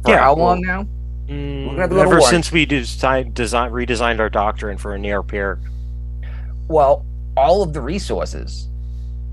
For 0.04 0.12
Yeah, 0.12 0.20
how 0.20 0.36
well- 0.36 0.46
long 0.48 0.62
now? 0.62 0.86
Mm, 1.28 1.66
gonna 1.68 1.82
have 1.82 1.90
to 1.92 1.96
go 1.96 2.02
to 2.04 2.08
ever 2.10 2.20
war. 2.20 2.30
since 2.30 2.52
we 2.52 2.66
design, 2.66 3.32
design 3.34 3.72
redesigned 3.72 4.20
our 4.20 4.30
doctrine 4.32 4.78
for 4.80 4.96
a 4.96 4.98
near 4.98 5.22
peer. 5.22 5.60
Well, 6.68 7.06
all 7.38 7.62
of 7.62 7.74
the 7.74 7.82
resources 7.82 8.68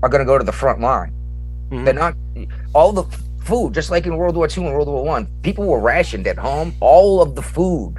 are 0.03 0.09
going 0.09 0.19
to 0.19 0.25
go 0.25 0.37
to 0.37 0.43
the 0.43 0.51
front 0.51 0.79
line. 0.79 1.11
Mhm. 1.71 1.85
They're 1.85 1.93
not 1.95 2.13
all 2.75 2.91
the 2.93 3.03
f- 3.03 3.21
food, 3.47 3.73
just 3.73 3.89
like 3.89 4.05
in 4.05 4.17
World 4.17 4.35
War 4.35 4.47
II 4.47 4.65
and 4.65 4.73
World 4.73 4.87
War 4.87 5.03
One. 5.03 5.27
People 5.41 5.65
were 5.65 5.79
rationed 5.79 6.27
at 6.27 6.37
home. 6.37 6.73
All 6.81 7.21
of 7.21 7.35
the 7.35 7.41
food 7.41 7.97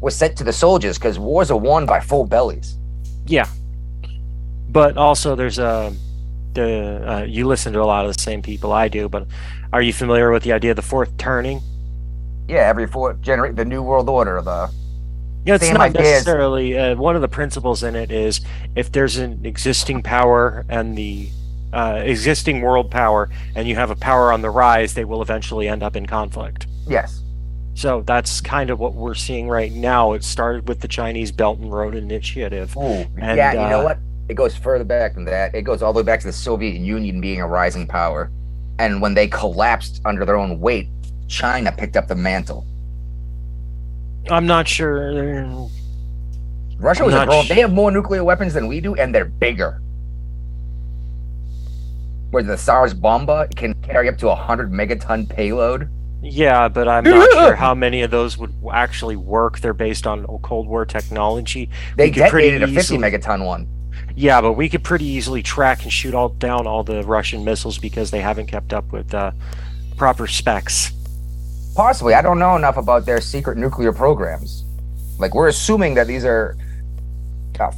was 0.00 0.14
sent 0.14 0.36
to 0.38 0.44
the 0.44 0.52
soldiers 0.52 0.98
because 0.98 1.18
wars 1.18 1.50
are 1.50 1.58
won 1.58 1.86
by 1.86 2.00
full 2.00 2.24
bellies. 2.26 2.76
Yeah, 3.26 3.48
but 4.70 4.96
also 4.96 5.34
there's 5.34 5.58
a 5.58 5.92
the 6.54 7.02
uh, 7.06 7.24
you 7.24 7.46
listen 7.46 7.72
to 7.72 7.80
a 7.82 7.84
lot 7.84 8.06
of 8.06 8.14
the 8.14 8.20
same 8.22 8.40
people 8.42 8.72
I 8.72 8.88
do. 8.88 9.08
But 9.08 9.26
are 9.72 9.82
you 9.82 9.92
familiar 9.92 10.30
with 10.30 10.42
the 10.44 10.52
idea 10.52 10.70
of 10.70 10.76
the 10.76 10.82
fourth 10.82 11.16
turning? 11.18 11.60
Yeah, 12.48 12.60
every 12.68 12.86
fourth 12.86 13.20
generate 13.20 13.56
the 13.56 13.64
New 13.64 13.82
World 13.82 14.08
Order. 14.08 14.40
The 14.42 14.70
Yeah, 15.44 15.56
it's 15.56 15.70
not 15.70 15.80
ideas. 15.80 16.04
necessarily. 16.04 16.78
Uh, 16.78 16.94
one 16.96 17.16
of 17.16 17.22
the 17.22 17.28
principles 17.28 17.82
in 17.82 17.96
it 17.96 18.10
is 18.12 18.40
if 18.76 18.92
there's 18.92 19.16
an 19.16 19.44
existing 19.44 20.02
power 20.02 20.64
and 20.68 20.96
the 20.96 21.28
uh, 21.76 22.00
existing 22.04 22.62
world 22.62 22.90
power, 22.90 23.28
and 23.54 23.68
you 23.68 23.74
have 23.74 23.90
a 23.90 23.96
power 23.96 24.32
on 24.32 24.40
the 24.40 24.48
rise, 24.50 24.94
they 24.94 25.04
will 25.04 25.20
eventually 25.20 25.68
end 25.68 25.82
up 25.82 25.94
in 25.94 26.06
conflict. 26.06 26.66
yes, 26.88 27.22
So 27.74 28.00
that's 28.06 28.40
kind 28.40 28.70
of 28.70 28.78
what 28.78 28.94
we're 28.94 29.14
seeing 29.14 29.46
right 29.48 29.70
now. 29.70 30.14
It 30.14 30.24
started 30.24 30.66
with 30.68 30.80
the 30.80 30.88
Chinese 30.88 31.30
Belt 31.32 31.58
and 31.58 31.70
Road 31.70 31.94
Initiative. 31.94 32.74
Ooh, 32.76 33.04
And, 33.20 33.36
yeah. 33.36 33.52
You 33.52 33.68
know 33.68 33.80
uh, 33.80 33.84
what? 33.84 33.98
It 34.28 34.34
goes 34.34 34.56
further 34.56 34.84
back 34.84 35.14
than 35.14 35.24
that. 35.26 35.54
It 35.54 35.62
goes 35.62 35.82
all 35.82 35.92
the 35.92 35.98
way 35.98 36.06
back 36.06 36.20
to 36.20 36.26
the 36.26 36.32
Soviet 36.32 36.76
Union 36.80 37.20
being 37.20 37.40
a 37.40 37.46
rising 37.46 37.86
power, 37.86 38.30
and 38.78 39.00
when 39.02 39.12
they 39.14 39.28
collapsed 39.28 40.00
under 40.04 40.24
their 40.24 40.36
own 40.36 40.58
weight, 40.58 40.88
China 41.28 41.70
picked 41.70 41.96
up 41.96 42.08
the 42.08 42.14
mantle. 42.14 42.64
I'm 44.30 44.46
not 44.46 44.66
sure. 44.66 45.68
Russia 46.78 47.04
was 47.04 47.14
a 47.14 47.24
grown. 47.26 47.44
sh- 47.44 47.48
They 47.48 47.60
have 47.60 47.72
more 47.72 47.90
nuclear 47.90 48.24
weapons 48.24 48.52
than 48.54 48.66
we 48.66 48.80
do, 48.80 48.94
and 48.96 49.14
they're 49.14 49.24
bigger. 49.26 49.80
Where 52.30 52.42
the 52.42 52.56
Tsar 52.56 52.92
Bomba 52.94 53.48
can 53.54 53.74
carry 53.82 54.08
up 54.08 54.18
to 54.18 54.28
a 54.30 54.34
hundred 54.34 54.72
megaton 54.72 55.28
payload. 55.28 55.88
Yeah, 56.22 56.68
but 56.68 56.88
I'm 56.88 57.04
not 57.04 57.30
sure 57.32 57.54
how 57.54 57.74
many 57.74 58.02
of 58.02 58.10
those 58.10 58.36
would 58.36 58.52
actually 58.72 59.16
work. 59.16 59.60
They're 59.60 59.72
based 59.74 60.06
on 60.06 60.26
Cold 60.42 60.66
War 60.66 60.84
technology. 60.84 61.70
They 61.96 62.06
We 62.06 62.12
could 62.12 62.30
pretty 62.30 62.48
detonated 62.50 62.62
a 62.76 62.80
fifty 62.80 62.94
easily- 62.96 63.10
megaton 63.10 63.44
one. 63.46 63.68
Yeah, 64.14 64.40
but 64.40 64.54
we 64.54 64.68
could 64.68 64.82
pretty 64.82 65.04
easily 65.04 65.42
track 65.42 65.82
and 65.84 65.92
shoot 65.92 66.14
all 66.14 66.30
down 66.30 66.66
all 66.66 66.82
the 66.82 67.02
Russian 67.04 67.44
missiles 67.44 67.78
because 67.78 68.10
they 68.10 68.20
haven't 68.20 68.46
kept 68.46 68.72
up 68.72 68.90
with 68.92 69.12
uh, 69.14 69.30
proper 69.96 70.26
specs. 70.26 70.92
Possibly, 71.74 72.14
I 72.14 72.22
don't 72.22 72.38
know 72.38 72.56
enough 72.56 72.76
about 72.78 73.04
their 73.06 73.20
secret 73.20 73.58
nuclear 73.58 73.92
programs. 73.92 74.64
Like 75.18 75.34
we're 75.34 75.48
assuming 75.48 75.94
that 75.94 76.06
these 76.06 76.24
are 76.24 76.56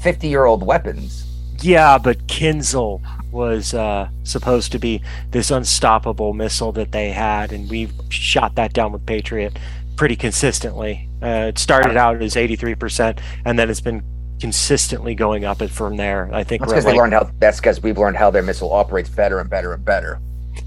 fifty-year-old 0.00 0.64
weapons. 0.64 1.24
Yeah, 1.60 1.98
but 1.98 2.18
Kinzhal 2.28 3.00
was 3.30 3.74
uh, 3.74 4.08
supposed 4.22 4.72
to 4.72 4.78
be 4.78 5.02
this 5.30 5.50
unstoppable 5.50 6.32
missile 6.32 6.72
that 6.72 6.92
they 6.92 7.10
had, 7.10 7.52
and 7.52 7.68
we 7.70 7.90
shot 8.08 8.54
that 8.56 8.72
down 8.72 8.92
with 8.92 9.04
Patriot 9.06 9.58
pretty 9.96 10.16
consistently. 10.16 11.08
Uh, 11.22 11.46
it 11.48 11.58
started 11.58 11.96
out 11.96 12.22
as 12.22 12.34
83%, 12.34 13.18
and 13.44 13.58
then 13.58 13.68
it's 13.68 13.80
been 13.80 14.02
consistently 14.40 15.14
going 15.14 15.44
up 15.44 15.62
from 15.70 15.96
there. 15.96 16.30
I 16.32 16.44
think 16.44 16.62
That's 16.62 16.72
because 16.72 16.84
like, 16.86 16.96
learned 16.96 17.12
how. 17.12 17.30
That's 17.38 17.58
because 17.58 17.82
we've 17.82 17.98
learned 17.98 18.16
how 18.16 18.30
their 18.30 18.42
missile 18.42 18.72
operates 18.72 19.08
better 19.08 19.40
and 19.40 19.50
better 19.50 19.72
and 19.72 19.84
better. 19.84 20.20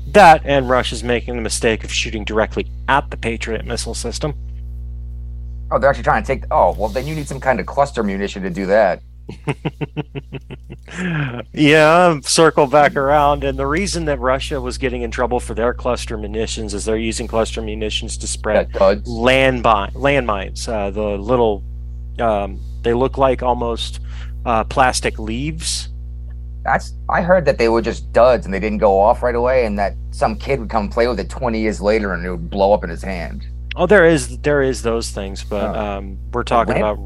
that, 0.08 0.41
and 0.45 0.69
Russia's 0.69 1.04
making 1.04 1.36
the 1.36 1.41
mistake 1.41 1.84
of 1.84 1.91
shooting 1.91 2.26
directly 2.26 2.67
at 2.88 3.10
the 3.10 3.17
Patriot 3.17 3.65
missile 3.65 3.93
system. 3.93 4.34
Oh, 5.71 5.80
they're 5.80 5.89
actually 5.89 6.04
trying 6.04 6.24
to 6.24 6.28
take. 6.28 6.43
Oh, 6.52 6.76
well, 6.78 6.89
then 6.89 7.08
you 7.08 7.15
need 7.15 7.28
some 7.28 7.39
kind 7.39 7.60
of 7.60 7.65
cluster 7.65 8.04
munition 8.04 8.43
to 8.43 8.50
do 8.50 8.65
that. 8.65 9.02
yeah, 11.54 12.20
circle 12.22 12.67
back 12.67 12.96
around. 12.96 13.44
And 13.44 13.58
the 13.58 13.67
reason 13.67 14.06
that 14.06 14.20
Russia 14.20 14.60
was 14.60 14.78
getting 14.78 15.02
in 15.02 15.12
trouble 15.12 15.39
for 15.39 15.54
their 15.54 15.74
cluster 15.74 16.17
munitions 16.17 16.74
is 16.74 16.86
they're 16.86 16.98
using 16.98 17.28
cluster 17.28 17.62
munitions 17.62 18.17
to 18.17 18.28
spread 18.28 18.72
duds. 18.74 19.08
landmine 19.10 19.94
landmines. 19.94 20.67
Uh, 20.67 20.89
the 20.91 21.02
little, 21.17 21.63
um, 22.20 22.60
they 22.84 22.94
look 22.94 23.17
like 23.17 23.44
almost 23.44 24.00
uh, 24.46 24.63
plastic 24.65 25.20
leaves. 25.20 25.89
That's. 26.63 26.94
I 27.10 27.22
heard 27.22 27.46
that 27.46 27.58
they 27.58 27.70
were 27.70 27.82
just 27.82 28.12
duds 28.13 28.46
and 28.46 28.54
they 28.54 28.60
didn't 28.60 28.78
go 28.78 29.00
off 29.00 29.24
right 29.24 29.36
away, 29.36 29.65
and 29.65 29.80
that 29.80 29.94
some 30.12 30.36
kid 30.36 30.60
would 30.60 30.70
come 30.70 30.89
play 30.89 31.08
with 31.08 31.20
it 31.20 31.30
twenty 31.30 31.60
years 31.60 31.82
later 31.82 32.13
and 32.13 32.24
it 32.26 32.30
would 32.30 32.50
blow 32.52 32.72
up 32.74 32.84
in 32.84 32.89
his 32.89 33.02
hand. 33.02 33.48
Oh, 33.76 33.88
there 33.88 34.06
is 34.06 34.38
there 34.39 34.62
is 34.62 34.84
those 34.84 35.10
things, 35.10 35.44
but 35.44 35.76
Oh. 35.76 35.80
um, 35.80 36.17
we're 36.34 36.44
talking 36.44 36.74
land- 36.76 36.84
about 36.84 37.00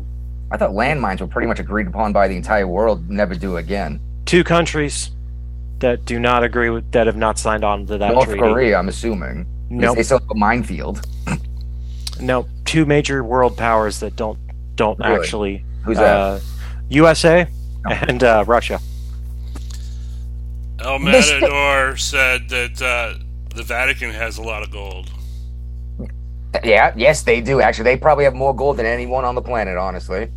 I 0.56 0.58
thought 0.58 0.72
landmines 0.72 1.20
were 1.20 1.28
pretty 1.28 1.50
much 1.50 1.60
agreed 1.60 1.86
upon 1.86 2.14
by 2.14 2.30
the 2.30 2.36
entire 2.38 2.66
world, 2.66 3.10
never 3.10 3.36
do 3.36 3.58
again. 3.58 4.00
two 4.26 4.42
countries 4.42 5.12
that 5.80 6.06
do 6.06 6.18
not 6.18 6.46
agree 6.46 6.70
with 6.70 6.90
that 6.94 7.08
have 7.08 7.18
not 7.18 7.38
signed 7.38 7.66
on 7.66 7.86
to 7.88 7.98
that 7.98 8.14
North 8.14 8.28
treaty. 8.28 8.40
Korea, 8.40 8.78
I'm 8.80 8.88
assuming. 8.88 9.46
Nope. 9.70 9.98
They 9.98 10.04
still 10.04 10.20
have 10.20 10.30
a 10.32 10.36
minefield. 10.36 11.06
No, 12.22 12.48
two 12.64 12.86
major 12.86 13.22
world 13.26 13.58
powers 13.58 14.00
that 14.00 14.16
don't 14.16 14.40
don't 14.76 14.98
Really? 15.00 15.16
actually. 15.20 15.66
Who's 15.84 15.98
that? 15.98 16.16
Uh, 16.18 16.40
USA 16.88 17.46
Oh. 17.86 17.92
and 18.08 18.24
uh, 18.24 18.46
Russia. 18.48 18.80
El 20.80 21.00
They 21.00 21.22
still- 21.22 21.42
Matador 21.42 21.98
said 21.98 22.48
that 22.48 22.82
uh, 22.82 23.20
the 23.54 23.64
Vatican 23.64 24.12
has 24.12 24.38
a 24.38 24.42
lot 24.42 24.64
of 24.64 24.72
gold. 24.72 25.10
Yeah, 26.64 26.94
yes, 26.96 27.24
they 27.24 27.42
do. 27.42 27.60
Actually, 27.60 27.84
they 27.84 27.98
probably 27.98 28.24
have 28.24 28.34
more 28.34 28.56
gold 28.56 28.78
than 28.78 28.86
anyone 28.86 29.26
on 29.26 29.36
the 29.36 29.42
planet, 29.42 29.78
honestly. 29.78 30.30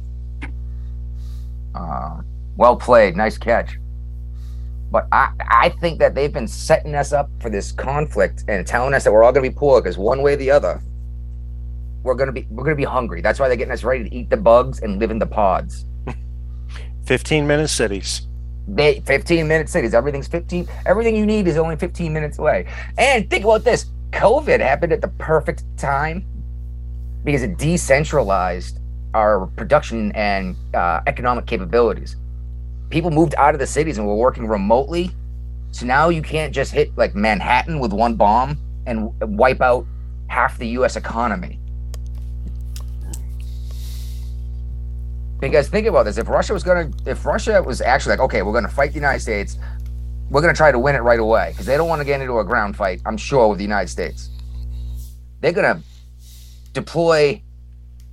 Uh, 1.74 2.22
well 2.56 2.76
played. 2.76 3.16
Nice 3.16 3.38
catch. 3.38 3.78
But 4.90 5.06
I, 5.12 5.32
I 5.38 5.68
think 5.80 5.98
that 5.98 6.14
they've 6.14 6.32
been 6.32 6.48
setting 6.48 6.94
us 6.94 7.12
up 7.12 7.30
for 7.40 7.50
this 7.50 7.72
conflict 7.72 8.44
and 8.48 8.66
telling 8.66 8.94
us 8.94 9.04
that 9.04 9.12
we're 9.12 9.22
all 9.22 9.32
going 9.32 9.44
to 9.44 9.50
be 9.50 9.54
poor 9.54 9.82
because 9.82 9.98
one 9.98 10.22
way 10.22 10.32
or 10.32 10.36
the 10.36 10.50
other, 10.50 10.80
we're 12.02 12.14
going 12.14 12.28
to 12.28 12.32
be 12.32 12.46
we're 12.50 12.64
going 12.64 12.76
to 12.76 12.80
be 12.80 12.84
hungry. 12.84 13.20
That's 13.20 13.38
why 13.38 13.48
they're 13.48 13.56
getting 13.56 13.72
us 13.72 13.84
ready 13.84 14.08
to 14.08 14.14
eat 14.14 14.30
the 14.30 14.36
bugs 14.36 14.80
and 14.80 14.98
live 14.98 15.10
in 15.10 15.18
the 15.18 15.26
pods. 15.26 15.84
15 17.06 17.46
minute 17.46 17.68
cities. 17.68 18.22
They 18.66 19.00
15 19.00 19.46
minute 19.46 19.68
cities. 19.68 19.94
Everything's 19.94 20.28
15. 20.28 20.68
Everything 20.86 21.16
you 21.16 21.26
need 21.26 21.48
is 21.48 21.56
only 21.56 21.76
15 21.76 22.12
minutes 22.12 22.38
away. 22.38 22.66
And 22.96 23.28
think 23.28 23.44
about 23.44 23.64
this: 23.64 23.86
COVID 24.12 24.60
happened 24.60 24.92
at 24.92 25.02
the 25.02 25.08
perfect 25.08 25.64
time 25.76 26.24
because 27.24 27.42
it 27.42 27.58
decentralized 27.58 28.77
our 29.14 29.46
production 29.46 30.12
and 30.12 30.56
uh, 30.74 31.00
economic 31.06 31.46
capabilities. 31.46 32.16
People 32.90 33.10
moved 33.10 33.34
out 33.36 33.54
of 33.54 33.60
the 33.60 33.66
cities 33.66 33.98
and 33.98 34.06
were 34.06 34.16
working 34.16 34.46
remotely. 34.46 35.10
So 35.70 35.86
now 35.86 36.08
you 36.08 36.22
can't 36.22 36.54
just 36.54 36.72
hit 36.72 36.96
like 36.96 37.14
Manhattan 37.14 37.78
with 37.78 37.92
one 37.92 38.14
bomb 38.16 38.58
and 38.86 39.12
wipe 39.36 39.60
out 39.60 39.86
half 40.28 40.58
the 40.58 40.68
U.S. 40.68 40.96
economy. 40.96 41.58
Because 45.40 45.68
think 45.68 45.86
about 45.86 46.04
this: 46.04 46.18
if 46.18 46.28
Russia 46.28 46.52
was 46.52 46.62
gonna, 46.62 46.90
if 47.06 47.24
Russia 47.24 47.62
was 47.62 47.80
actually 47.80 48.10
like, 48.10 48.20
okay, 48.20 48.42
we're 48.42 48.52
gonna 48.52 48.68
fight 48.68 48.90
the 48.90 48.96
United 48.96 49.20
States, 49.20 49.58
we're 50.30 50.40
gonna 50.40 50.54
try 50.54 50.72
to 50.72 50.78
win 50.78 50.94
it 50.94 51.00
right 51.00 51.20
away 51.20 51.50
because 51.50 51.66
they 51.66 51.76
don't 51.76 51.88
want 51.88 52.00
to 52.00 52.04
get 52.04 52.20
into 52.20 52.38
a 52.38 52.44
ground 52.44 52.76
fight. 52.76 53.00
I'm 53.06 53.16
sure 53.16 53.48
with 53.48 53.58
the 53.58 53.64
United 53.64 53.88
States, 53.88 54.30
they're 55.40 55.52
gonna 55.52 55.82
deploy 56.72 57.40
a 57.40 57.42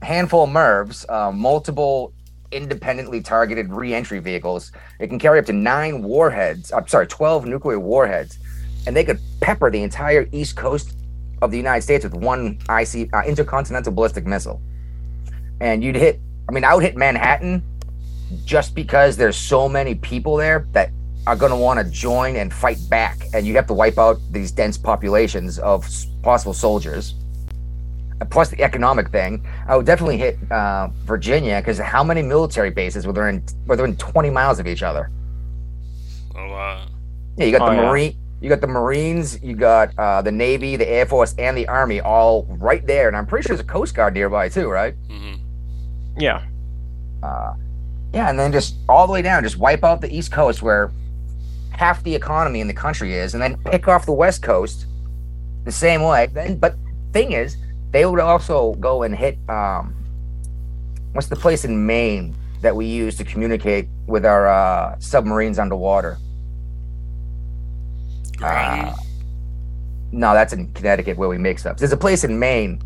handful 0.06 0.44
of 0.44 0.50
MIRVs, 0.50 1.10
uh, 1.10 1.32
multiple 1.32 2.14
independently 2.52 3.22
targeted 3.22 3.72
re-entry 3.74 4.20
vehicles. 4.20 4.72
It 5.00 5.08
can 5.08 5.20
carry 5.20 5.40
up 5.40 5.46
to 5.48 5.54
nine 5.54 6.04
warheads. 6.04 6.72
I'm 6.72 6.88
sorry, 6.88 7.08
twelve 7.08 7.46
nuclear 7.46 7.80
warheads, 7.80 8.38
and 8.88 8.96
they 8.96 9.04
could 9.04 9.20
pepper 9.42 9.70
the 9.70 9.82
entire 9.82 10.28
east 10.32 10.56
coast 10.56 10.96
of 11.42 11.52
the 11.52 11.58
United 11.58 11.82
States 11.82 12.04
with 12.04 12.14
one 12.14 12.58
IC 12.70 13.14
uh, 13.14 13.24
intercontinental 13.26 13.92
ballistic 13.92 14.26
missile. 14.26 14.62
And 15.60 15.84
you'd 15.84 15.96
hit. 15.96 16.20
I 16.48 16.52
mean, 16.52 16.64
I 16.64 16.76
would 16.76 16.84
hit 16.84 16.96
Manhattan 16.96 17.64
just 18.46 18.76
because 18.76 19.18
there's 19.18 19.36
so 19.36 19.68
many 19.68 19.96
people 19.96 20.36
there 20.36 20.68
that 20.72 20.92
are 21.28 21.36
going 21.36 21.52
to 21.52 21.58
want 21.58 21.80
to 21.80 21.92
join 21.92 22.36
and 22.36 22.54
fight 22.54 22.78
back, 22.90 23.18
and 23.34 23.46
you 23.48 23.56
have 23.56 23.68
to 23.68 23.74
wipe 23.74 23.98
out 23.98 24.20
these 24.32 24.52
dense 24.52 24.78
populations 24.78 25.58
of 25.60 25.88
possible 26.22 26.54
soldiers. 26.54 27.16
Plus 28.30 28.50
the 28.50 28.62
economic 28.62 29.10
thing, 29.10 29.46
I 29.68 29.76
would 29.76 29.86
definitely 29.86 30.18
hit 30.18 30.38
uh, 30.52 30.90
Virginia 31.06 31.60
because 31.60 31.78
how 31.80 32.04
many 32.04 32.22
military 32.22 32.70
bases 32.72 33.06
were 33.08 33.14
there 33.14 33.30
in 33.30 33.44
were 33.66 33.76
there 33.76 33.86
in 33.86 33.96
20 33.98 34.30
miles 34.30 34.60
of 34.60 34.68
each 34.68 34.84
other? 34.84 35.10
A 36.36 36.42
lot. 36.48 36.90
Yeah, 37.38 37.46
you 37.46 37.52
got 37.58 37.68
Oh, 37.70 37.72
the 37.74 37.82
yeah. 37.82 37.90
marine, 37.90 38.18
you 38.42 38.50
got 38.50 38.62
the 38.62 38.68
Marines, 38.68 39.42
you 39.42 39.56
got 39.56 39.98
uh, 39.98 40.22
the 40.22 40.32
Navy, 40.32 40.76
the 40.76 40.88
Air 40.88 41.06
Force, 41.06 41.34
and 41.38 41.58
the 41.58 41.68
Army 41.68 42.00
all 42.02 42.46
right 42.60 42.86
there, 42.86 43.08
and 43.08 43.16
I'm 43.18 43.26
pretty 43.26 43.48
sure 43.48 43.56
there's 43.56 43.66
a 43.66 43.70
Coast 43.70 43.96
Guard 43.96 44.14
nearby 44.14 44.50
too, 44.50 44.70
right? 44.70 44.94
hmm 45.10 45.34
Yeah. 46.18 46.44
Uh, 47.24 47.54
yeah, 48.14 48.30
and 48.30 48.40
then 48.40 48.52
just 48.52 48.76
all 48.88 49.08
the 49.08 49.14
way 49.14 49.22
down, 49.22 49.44
just 49.44 49.58
wipe 49.58 49.84
out 49.84 50.00
the 50.02 50.16
East 50.16 50.32
Coast 50.32 50.62
where 50.62 50.92
half 51.72 52.02
the 52.04 52.14
economy 52.16 52.62
in 52.62 52.68
the 52.68 52.74
country 52.74 53.14
is, 53.14 53.34
and 53.34 53.44
then 53.44 53.58
pick 53.66 53.88
off 53.88 54.06
the 54.06 54.14
West 54.14 54.42
Coast 54.42 54.86
the 55.66 55.72
same 55.72 56.02
way. 56.04 56.28
Then, 56.28 56.58
but 56.58 56.76
thing 57.12 57.32
is, 57.34 57.58
they 57.96 58.06
would 58.06 58.20
also 58.20 58.74
go 58.74 59.04
and 59.04 59.16
hit 59.16 59.38
um, 59.48 59.96
what's 61.14 61.30
the 61.30 61.36
place 61.36 61.64
in 61.64 61.86
Maine 61.86 62.36
that 62.62 62.76
we 62.76 62.86
use 62.86 63.16
to 63.16 63.24
communicate 63.24 63.88
with 64.06 64.26
our 64.26 64.48
uh, 64.48 65.00
submarines 65.00 65.58
underwater? 65.58 66.18
Uh, 68.44 68.94
no, 70.12 70.34
that's 70.34 70.52
in 70.52 70.74
Connecticut 70.74 71.18
where 71.18 71.30
we 71.30 71.38
make 71.38 71.58
subs. 71.58 71.80
There's 71.80 71.94
a 71.94 71.98
place 71.98 72.26
in 72.26 72.38
Maine 72.38 72.82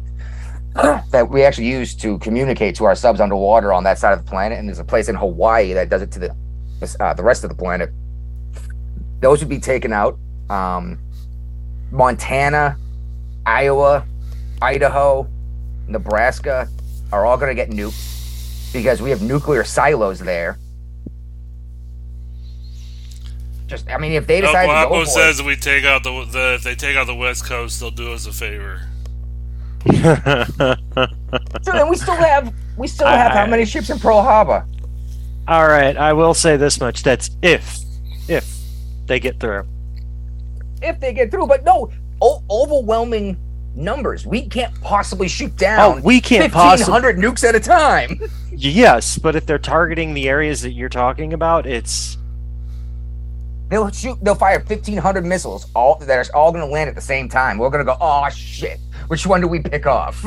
that 0.76 1.28
we 1.28 1.44
actually 1.44 1.70
use 1.70 1.96
to 1.96 2.20
communicate 2.20 2.76
to 2.76 2.86
our 2.86 2.94
subs 2.94 3.20
underwater 3.20 3.74
on 3.74 3.84
that 3.86 3.98
side 3.98 4.14
of 4.14 4.24
the 4.24 4.30
planet, 4.30 4.60
and 4.60 4.68
there's 4.68 4.78
a 4.78 4.84
place 4.84 5.10
in 5.10 5.16
Hawaii 5.16 5.74
that 5.74 5.90
does 5.90 6.04
it 6.04 6.12
to 6.12 6.20
the 6.20 6.36
uh, 7.00 7.16
the 7.16 7.24
rest 7.24 7.44
of 7.44 7.50
the 7.50 7.56
planet. 7.56 7.90
Those 9.22 9.40
would 9.40 9.50
be 9.50 9.60
taken 9.60 9.92
out. 9.92 10.20
Um, 10.52 11.00
Montana, 11.90 12.78
Iowa, 13.48 14.06
Idaho, 14.62 15.28
Nebraska 15.88 16.68
are 17.12 17.26
all 17.26 17.38
going 17.38 17.50
to 17.50 17.56
get 17.56 17.70
nuked 17.70 18.74
because 18.74 19.02
we 19.02 19.10
have 19.10 19.22
nuclear 19.22 19.64
silos 19.64 20.20
there. 20.20 20.58
Just, 23.68 23.88
I 23.90 23.98
mean, 23.98 24.14
if 24.14 24.26
they 24.26 24.42
El 24.42 24.48
decide 24.48 24.62
to 24.64 24.68
go 24.68 24.74
Guapo 24.90 24.96
for 24.96 25.02
it, 25.04 25.08
says 25.08 25.40
if 25.40 25.46
we 25.46 25.56
take 25.56 25.86
out 25.86 26.04
the, 26.04 26.26
the 26.26 26.54
if 26.56 26.64
they 26.64 26.74
take 26.76 26.96
out 26.98 27.06
the 27.08 27.16
West 27.16 27.46
Coast, 27.46 27.80
they'll 27.80 27.92
do 27.92 28.12
us 28.14 28.26
a 28.26 28.34
favor. 28.34 28.82
So 31.62 31.72
then 31.72 31.88
we 31.90 31.96
still 31.96 32.16
have 32.16 32.54
we 32.76 32.88
still 32.88 33.08
I- 33.08 33.16
have 33.16 33.32
how 33.32 33.46
many 33.46 33.64
ships 33.66 33.90
in 33.90 34.00
Pearl 34.00 34.22
Harbor? 34.22 34.66
All 35.48 35.68
right, 35.68 35.96
I 35.96 36.14
will 36.14 36.34
say 36.34 36.58
this 36.58 36.80
much. 36.80 37.04
That's 37.04 37.30
if, 37.42 37.80
if 38.28 38.48
they 39.06 39.20
get 39.20 39.40
through. 39.40 39.66
If 40.82 41.00
they 41.00 41.14
get 41.14 41.32
through, 41.32 41.48
but 41.48 41.64
no, 41.64 41.92
o- 42.22 42.44
overwhelming 42.50 43.38
numbers. 43.76 44.26
We 44.26 44.48
can't 44.48 44.74
possibly 44.82 45.28
shoot 45.28 45.56
down 45.56 46.00
Oh, 46.00 46.02
we 46.02 46.20
can't 46.22 46.52
possibly. 46.52 46.92
hundred 46.92 47.18
nukes 47.18 47.48
at 47.48 47.56
a 47.56 47.60
time. 47.60 48.20
Yes, 48.52 49.18
but 49.18 49.36
if 49.36 49.46
they're 49.46 49.58
targeting 49.60 50.14
the 50.14 50.28
areas 50.28 50.62
that 50.64 50.72
you're 50.72 50.90
talking 50.90 51.34
about, 51.34 51.66
it's 51.66 52.18
They'll 53.70 53.92
shoot. 53.92 54.18
They'll 54.24 54.36
fire 54.36 54.60
fifteen 54.62 54.98
hundred 54.98 55.26
missiles, 55.26 55.68
all 55.76 55.96
that 56.00 56.10
are 56.10 56.36
all 56.36 56.52
going 56.52 56.66
to 56.66 56.72
land 56.72 56.90
at 56.90 56.96
the 56.96 57.02
same 57.02 57.30
time. 57.30 57.58
We're 57.60 57.70
going 57.70 57.86
to 57.86 57.92
go. 57.92 57.98
Oh 58.02 58.28
shit! 58.30 58.80
Which 59.08 59.28
one 59.28 59.42
do 59.42 59.48
we 59.48 59.60
pick 59.60 59.86
off? 59.86 60.26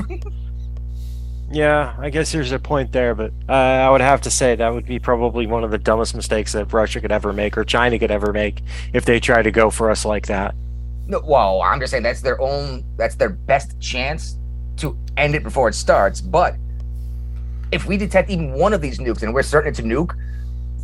yeah. 1.51 1.95
I 1.99 2.09
guess 2.09 2.31
there's 2.31 2.53
a 2.53 2.59
point 2.61 2.93
there, 2.93 3.17
but 3.17 3.33
uh, 3.49 3.53
I 3.53 3.91
would 3.91 4.01
have 4.01 4.21
to 4.23 4.31
say 4.31 4.55
that 4.55 4.73
would 4.73 4.87
be 4.87 5.01
probably 5.01 5.47
one 5.49 5.65
of 5.65 5.73
the 5.73 5.79
dumbest 5.79 6.15
mistakes 6.15 6.53
that 6.53 6.73
Russia 6.73 7.01
could 7.01 7.11
ever 7.11 7.33
make 7.33 7.59
or 7.59 7.65
China 7.65 7.99
could 7.99 8.13
ever 8.13 8.33
make 8.33 8.63
if 8.93 9.05
they 9.05 9.19
try 9.19 9.43
to 9.43 9.51
go 9.51 9.71
for 9.71 9.91
us 9.91 10.05
like 10.05 10.27
that. 10.29 10.55
No, 11.13 11.21
well, 11.25 11.61
I'm 11.63 11.79
just 11.79 11.91
saying 11.91 12.03
that's 12.03 12.23
their 12.23 12.41
own. 12.41 12.83
That's 12.97 13.15
their 13.15 13.29
best 13.29 13.79
chance 13.81 14.39
to 14.79 14.97
end 15.19 15.35
it 15.35 15.43
before 15.43 15.69
it 15.69 15.75
starts. 15.75 16.21
But 16.23 16.57
if 17.71 17.87
we 17.87 17.97
detect 17.99 18.31
even 18.31 18.53
one 18.55 18.73
of 18.73 18.81
these 18.81 18.99
nukes 18.99 19.23
and 19.23 19.33
we're 19.35 19.43
certain 19.43 19.69
it's 19.71 19.79
a 19.79 19.83
nuke, 19.83 20.17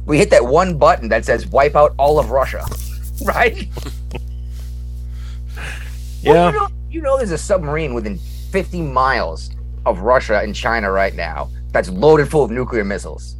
we 0.05 0.19
hit 0.19 0.29
that 0.31 0.45
one 0.45 0.77
button 0.79 1.09
that 1.09 1.25
says 1.25 1.47
wipe 1.47 1.75
out 1.75 1.95
all 1.99 2.19
of 2.19 2.31
Russia, 2.31 2.65
right? 3.25 3.69
Well, 6.25 6.35
Yeah. 6.35 6.47
you, 6.53 6.59
know, 6.59 6.69
you 6.91 7.01
know 7.01 7.17
there's 7.17 7.31
a 7.31 7.39
submarine 7.39 7.95
within 7.95 8.19
50 8.51 8.83
miles 8.83 9.51
of 9.87 10.01
Russia 10.01 10.41
and 10.41 10.53
China 10.53 10.91
right 10.91 11.15
now 11.15 11.49
that's 11.73 11.89
loaded 11.91 12.29
full 12.29 12.43
of 12.43 12.51
nuclear 12.51 12.85
missiles. 12.85 13.37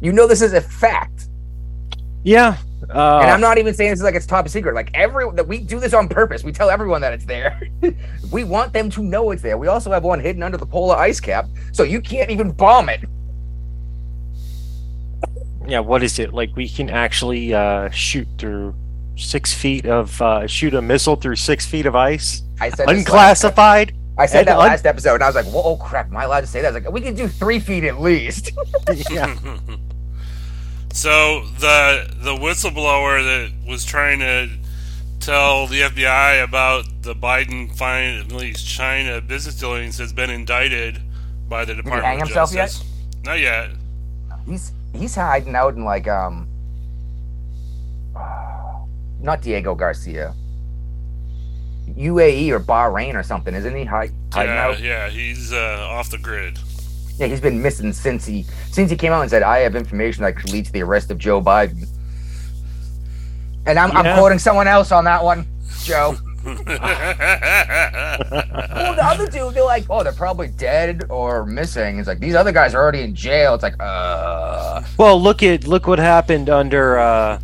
You 0.00 0.10
know 0.12 0.26
this 0.26 0.40
is 0.40 0.54
a 0.54 0.60
fact. 0.62 1.28
Yeah. 2.24 2.56
Uh, 2.92 3.20
and 3.20 3.30
I'm 3.30 3.40
not 3.40 3.58
even 3.58 3.72
saying 3.72 3.90
this 3.90 4.00
is 4.00 4.04
like 4.04 4.14
it's 4.14 4.26
top 4.26 4.48
secret. 4.48 4.74
Like 4.74 4.90
every 4.94 5.30
that 5.32 5.46
we 5.46 5.58
do 5.58 5.78
this 5.78 5.94
on 5.94 6.08
purpose. 6.08 6.42
We 6.42 6.52
tell 6.52 6.68
everyone 6.68 7.00
that 7.02 7.12
it's 7.12 7.24
there. 7.24 7.60
we 8.32 8.44
want 8.44 8.72
them 8.72 8.90
to 8.90 9.02
know 9.02 9.30
it's 9.30 9.42
there. 9.42 9.56
We 9.56 9.68
also 9.68 9.90
have 9.90 10.04
one 10.04 10.20
hidden 10.20 10.42
under 10.42 10.58
the 10.58 10.66
polar 10.66 10.96
ice 10.96 11.20
cap, 11.20 11.46
so 11.72 11.82
you 11.82 12.00
can't 12.00 12.30
even 12.30 12.50
bomb 12.50 12.88
it. 12.88 13.00
yeah. 15.66 15.80
What 15.80 16.02
is 16.02 16.18
it 16.18 16.34
like? 16.34 16.54
We 16.56 16.68
can 16.68 16.90
actually 16.90 17.54
uh, 17.54 17.90
shoot 17.90 18.26
through 18.38 18.74
six 19.16 19.54
feet 19.54 19.86
of 19.86 20.20
uh, 20.20 20.46
shoot 20.46 20.74
a 20.74 20.82
missile 20.82 21.16
through 21.16 21.36
six 21.36 21.66
feet 21.66 21.86
of 21.86 21.94
ice, 21.94 22.42
I 22.60 22.70
said 22.70 22.88
unclassified. 22.88 23.94
I 24.16 24.26
said 24.26 24.46
that 24.46 24.58
un- 24.58 24.68
last 24.68 24.86
episode, 24.86 25.14
and 25.14 25.24
I 25.24 25.26
was 25.26 25.34
like, 25.34 25.46
"Whoa, 25.46 25.62
oh 25.62 25.76
crap! 25.76 26.06
Am 26.06 26.16
I 26.16 26.24
allowed 26.24 26.42
to 26.42 26.46
say 26.46 26.62
that?" 26.62 26.68
I 26.68 26.70
was 26.76 26.84
like, 26.84 26.92
"We 26.92 27.00
can 27.00 27.14
do 27.14 27.28
three 27.28 27.58
feet 27.58 27.84
at 27.84 28.00
least." 28.00 28.52
yeah. 29.10 29.36
So 30.94 31.44
the 31.58 32.08
the 32.20 32.34
whistleblower 32.36 33.20
that 33.24 33.68
was 33.68 33.84
trying 33.84 34.20
to 34.20 34.48
tell 35.18 35.66
the 35.66 35.80
FBI 35.80 36.42
about 36.44 36.84
the 37.02 37.14
Biden 37.16 37.74
finally 37.76 38.52
China 38.52 39.20
business 39.20 39.56
dealings 39.56 39.98
has 39.98 40.12
been 40.12 40.30
indicted 40.30 41.00
by 41.48 41.64
the 41.64 41.74
Department 41.74 42.04
hang 42.04 42.22
of 42.22 42.28
himself 42.28 42.52
Justice. 42.52 42.88
Not 43.24 43.40
yet. 43.40 43.70
He's 44.46 44.70
he's 44.94 45.16
hiding 45.16 45.56
out 45.56 45.74
in 45.74 45.84
like 45.84 46.06
um 46.06 46.46
not 49.20 49.42
Diego 49.42 49.74
Garcia. 49.74 50.32
UAE 51.98 52.50
or 52.50 52.60
Bahrain 52.60 53.14
or 53.14 53.24
something, 53.24 53.52
isn't 53.52 53.74
he? 53.74 53.84
Hide, 53.84 54.12
hiding 54.32 54.54
Yeah, 54.54 54.64
out? 54.68 54.80
yeah, 54.80 55.08
he's 55.10 55.52
uh, 55.52 55.86
off 55.90 56.08
the 56.08 56.18
grid. 56.18 56.56
Yeah, 57.18 57.26
he's 57.26 57.40
been 57.40 57.62
missing 57.62 57.92
since 57.92 58.26
he 58.26 58.44
since 58.70 58.90
he 58.90 58.96
came 58.96 59.12
out 59.12 59.22
and 59.22 59.30
said, 59.30 59.42
"I 59.42 59.58
have 59.58 59.76
information 59.76 60.24
that 60.24 60.36
could 60.36 60.50
lead 60.50 60.64
to 60.66 60.72
the 60.72 60.82
arrest 60.82 61.10
of 61.10 61.18
Joe 61.18 61.40
Biden." 61.40 61.86
And 63.66 63.78
I'm, 63.78 63.96
I'm 63.96 64.18
quoting 64.18 64.38
someone 64.38 64.66
else 64.68 64.92
on 64.92 65.04
that 65.04 65.24
one, 65.24 65.46
Joe. 65.82 66.16
well, 66.44 66.54
the 68.94 69.02
other 69.02 69.26
two, 69.26 69.50
they're 69.52 69.64
like, 69.64 69.86
oh, 69.88 70.02
they're 70.02 70.12
probably 70.12 70.48
dead 70.48 71.04
or 71.08 71.46
missing. 71.46 71.98
It's 71.98 72.06
like 72.06 72.20
these 72.20 72.34
other 72.34 72.52
guys 72.52 72.74
are 72.74 72.82
already 72.82 73.00
in 73.00 73.14
jail. 73.14 73.54
It's 73.54 73.62
like, 73.62 73.76
uh, 73.80 74.82
Well, 74.98 75.20
look 75.20 75.42
at 75.42 75.66
look 75.66 75.86
what 75.86 75.98
happened 75.98 76.50
under 76.50 76.98
uh, 76.98 77.40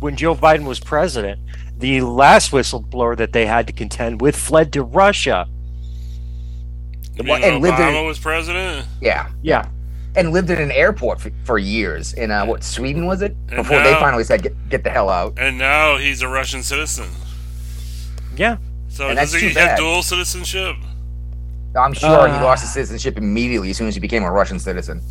when 0.00 0.16
Joe 0.16 0.34
Biden 0.34 0.66
was 0.66 0.78
president. 0.78 1.40
The 1.78 2.02
last 2.02 2.52
whistleblower 2.52 3.16
that 3.16 3.32
they 3.32 3.46
had 3.46 3.66
to 3.68 3.72
contend 3.72 4.20
with 4.20 4.36
fled 4.36 4.70
to 4.74 4.82
Russia. 4.82 5.48
You 7.16 7.24
Well, 7.24 7.40
mean 7.40 7.48
and 7.54 7.62
lived 7.62 7.78
in- 7.80 7.86
Obama 7.86 8.06
was 8.06 8.18
president? 8.18 8.86
yeah, 9.00 9.28
Yeah, 9.42 9.66
and 10.14 10.32
lived 10.32 10.50
in 10.50 10.60
an 10.60 10.70
airport 10.70 11.20
for, 11.20 11.30
for 11.44 11.58
years 11.58 12.12
in 12.14 12.30
uh, 12.30 12.44
what 12.46 12.62
Sweden 12.62 13.06
was 13.06 13.22
it? 13.22 13.34
And 13.48 13.56
Before 13.56 13.82
they 13.82 13.94
finally 13.94 14.24
said, 14.24 14.42
get, 14.42 14.68
get 14.68 14.84
the 14.84 14.90
hell 14.90 15.08
out. 15.08 15.38
And 15.38 15.56
now 15.58 15.96
he's 15.96 16.22
a 16.22 16.28
Russian 16.28 16.62
citizen. 16.62 17.08
yeah. 18.36 18.56
So 18.88 19.08
And 19.08 19.18
does 19.18 19.32
that's 19.32 19.42
he 19.42 19.48
too 19.52 19.58
have 19.58 19.70
bad. 19.70 19.78
dual 19.78 20.02
citizenship? 20.02 20.76
I'm 21.74 21.92
sure 21.92 22.26
he 22.28 22.34
Uh, 22.34 22.42
lost 22.44 22.62
his 22.62 22.72
citizenship 22.72 23.18
immediately 23.18 23.68
as 23.70 23.76
soon 23.76 23.88
as 23.88 23.94
he 23.94 24.00
became 24.00 24.22
a 24.22 24.30
Russian 24.32 24.58
citizen. 24.58 25.02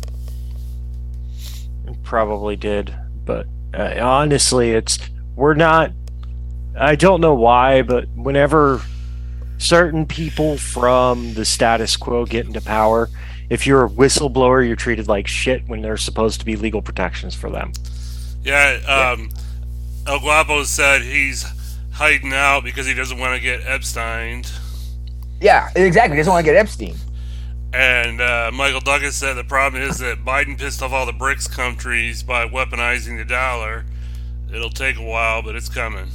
Probably 2.02 2.56
did, 2.56 2.94
but 3.24 3.46
uh, 3.74 3.94
honestly, 4.00 4.72
it's 4.72 4.98
we're 5.34 5.54
not. 5.54 5.92
I 6.78 6.94
don't 6.94 7.20
know 7.20 7.34
why, 7.34 7.82
but 7.82 8.08
whenever 8.16 8.80
certain 9.58 10.06
people 10.06 10.58
from 10.58 11.34
the 11.34 11.44
status 11.44 11.96
quo 11.96 12.24
get 12.26 12.46
into 12.46 12.60
power, 12.60 13.08
if 13.48 13.66
you're 13.66 13.84
a 13.84 13.88
whistleblower, 13.88 14.66
you're 14.66 14.76
treated 14.76 15.08
like 15.08 15.26
shit 15.26 15.66
when 15.68 15.82
there's 15.82 16.02
supposed 16.02 16.40
to 16.40 16.46
be 16.46 16.56
legal 16.56 16.82
protections 16.82 17.34
for 17.34 17.50
them. 17.50 17.72
Yeah, 18.42 19.14
um, 19.16 19.30
El 20.06 20.20
Guapo 20.20 20.64
said 20.64 21.02
he's 21.02 21.44
hiding 21.92 22.32
out 22.32 22.64
because 22.64 22.86
he 22.86 22.94
doesn't 22.94 23.18
want 23.18 23.34
to 23.34 23.40
get 23.40 23.62
Epsteined. 23.62 24.50
Yeah, 25.40 25.70
exactly. 25.74 26.16
He 26.16 26.20
doesn't 26.20 26.32
want 26.32 26.44
to 26.46 26.52
get 26.52 26.58
Epstein. 26.58 26.96
And 27.72 28.20
uh, 28.20 28.50
Michael 28.54 28.80
Douglas 28.80 29.16
said 29.16 29.34
the 29.34 29.44
problem 29.44 29.82
is 29.82 29.98
that 29.98 30.24
Biden 30.24 30.58
pissed 30.58 30.82
off 30.82 30.92
all 30.92 31.04
the 31.04 31.12
BRICS 31.12 31.50
countries 31.50 32.22
by 32.22 32.46
weaponizing 32.46 33.18
the 33.18 33.24
dollar. 33.24 33.84
It'll 34.52 34.70
take 34.70 34.98
a 34.98 35.02
while, 35.02 35.42
but 35.42 35.56
it's 35.56 35.68
coming. 35.68 36.06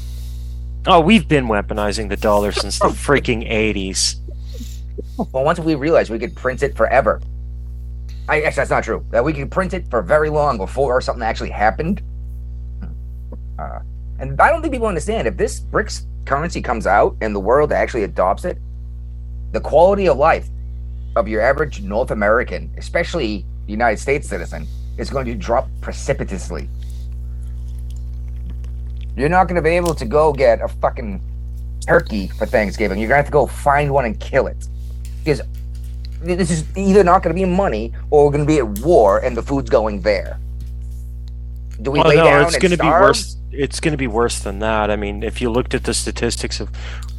Oh, 0.88 1.00
we've 1.00 1.28
been 1.28 1.46
weaponizing 1.46 2.10
the 2.10 2.18
dollar 2.18 2.52
since 2.52 2.80
the 2.80 2.86
freaking 2.88 3.48
80s. 3.48 4.16
Well, 5.32 5.44
once 5.44 5.60
we 5.60 5.76
realized 5.76 6.10
we 6.10 6.18
could 6.18 6.36
print 6.36 6.64
it 6.64 6.76
forever. 6.76 7.22
I 8.28 8.42
actually 8.42 8.62
that's 8.62 8.72
not 8.72 8.84
true. 8.84 9.06
That 9.12 9.24
we 9.24 9.34
could 9.34 9.52
print 9.52 9.76
it 9.76 9.88
for 9.92 10.02
very 10.02 10.30
long 10.30 10.58
before 10.58 11.00
something 11.02 11.22
actually 11.22 11.52
happened. 11.52 12.02
Uh, 13.60 13.80
and 14.20 14.40
I 14.42 14.50
don't 14.50 14.62
think 14.62 14.74
people 14.74 14.88
understand 14.88 15.28
if 15.28 15.38
this 15.38 15.60
BRICS 15.60 16.06
currency 16.26 16.62
comes 16.62 16.88
out 16.88 17.16
and 17.22 17.36
the 17.36 17.40
world 17.40 17.72
actually 17.72 18.04
adopts 18.04 18.46
it, 18.46 18.58
the 19.52 19.60
quality 19.60 20.08
of 20.08 20.18
life 20.18 20.50
of 21.16 21.28
your 21.28 21.42
average 21.42 21.82
North 21.82 22.10
American, 22.10 22.74
especially 22.78 23.46
United 23.68 23.98
States 23.98 24.28
citizen, 24.28 24.66
is 24.98 25.12
going 25.12 25.26
to 25.26 25.36
drop 25.36 25.68
precipitously. 25.82 26.68
You're 29.16 29.30
not 29.30 29.48
going 29.48 29.56
to 29.56 29.62
be 29.62 29.72
able 29.72 29.94
to 29.96 30.06
go 30.06 30.32
get 30.34 30.62
a 30.62 30.68
fucking 30.68 31.22
turkey 31.86 32.28
for 32.28 32.46
Thanksgiving. 32.46 33.00
You're 33.00 33.10
going 33.10 33.18
to 33.18 33.24
have 33.24 33.26
to 33.26 33.32
go 33.32 33.46
find 33.46 33.92
one 33.94 34.06
and 34.06 34.20
kill 34.20 34.48
it 34.48 34.68
because 35.20 35.42
this 36.22 36.52
is 36.52 36.66
either 36.78 37.04
not 37.04 37.24
going 37.24 37.36
to 37.36 37.40
be 37.40 37.46
money 37.46 37.94
or 38.10 38.26
we're 38.26 38.32
going 38.32 38.46
to 38.46 38.48
be 38.48 38.60
at 38.60 38.68
war 38.80 39.20
and 39.20 39.36
the 39.36 39.42
food's 39.42 39.70
going 39.70 40.02
there. 40.02 40.40
Do 41.82 41.92
we 41.92 42.00
Well, 42.00 42.10
lay 42.10 42.16
no, 42.18 42.24
down 42.26 42.44
it's 42.44 42.58
going 42.58 42.72
to 42.72 42.78
be 42.78 42.88
worse. 42.88 43.38
It's 43.52 43.80
going 43.80 43.92
to 43.92 43.98
be 43.98 44.08
worse 44.08 44.40
than 44.40 44.60
that. 44.60 44.90
I 44.92 44.96
mean, 44.96 45.24
if 45.24 45.42
you 45.42 45.50
looked 45.50 45.74
at 45.74 45.84
the 45.84 45.94
statistics 45.94 46.60
of 46.60 46.70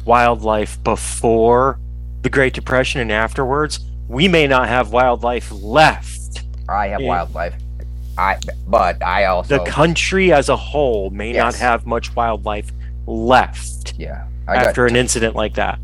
wildlife 0.05 0.81
before 0.83 1.79
the 2.21 2.29
Great 2.29 2.53
Depression 2.53 3.01
and 3.01 3.11
afterwards, 3.11 3.79
we 4.07 4.27
may 4.27 4.47
not 4.47 4.67
have 4.67 4.91
wildlife 4.91 5.51
left. 5.51 6.43
I 6.69 6.87
have 6.87 7.01
Yeah. 7.01 7.09
wildlife. 7.09 7.53
I, 8.17 8.37
but 8.67 9.01
I 9.03 9.25
also, 9.25 9.57
The 9.57 9.69
country 9.69 10.31
as 10.31 10.49
a 10.49 10.55
whole 10.55 11.09
may 11.09 11.33
not 11.33 11.55
have 11.55 11.85
much 11.85 12.15
wildlife 12.15 12.71
left 13.07 13.93
yeah. 13.97 14.27
I 14.47 14.55
after 14.55 14.83
got, 14.85 14.91
an 14.91 14.95
incident 14.97 15.35
like 15.35 15.55
that. 15.55 15.79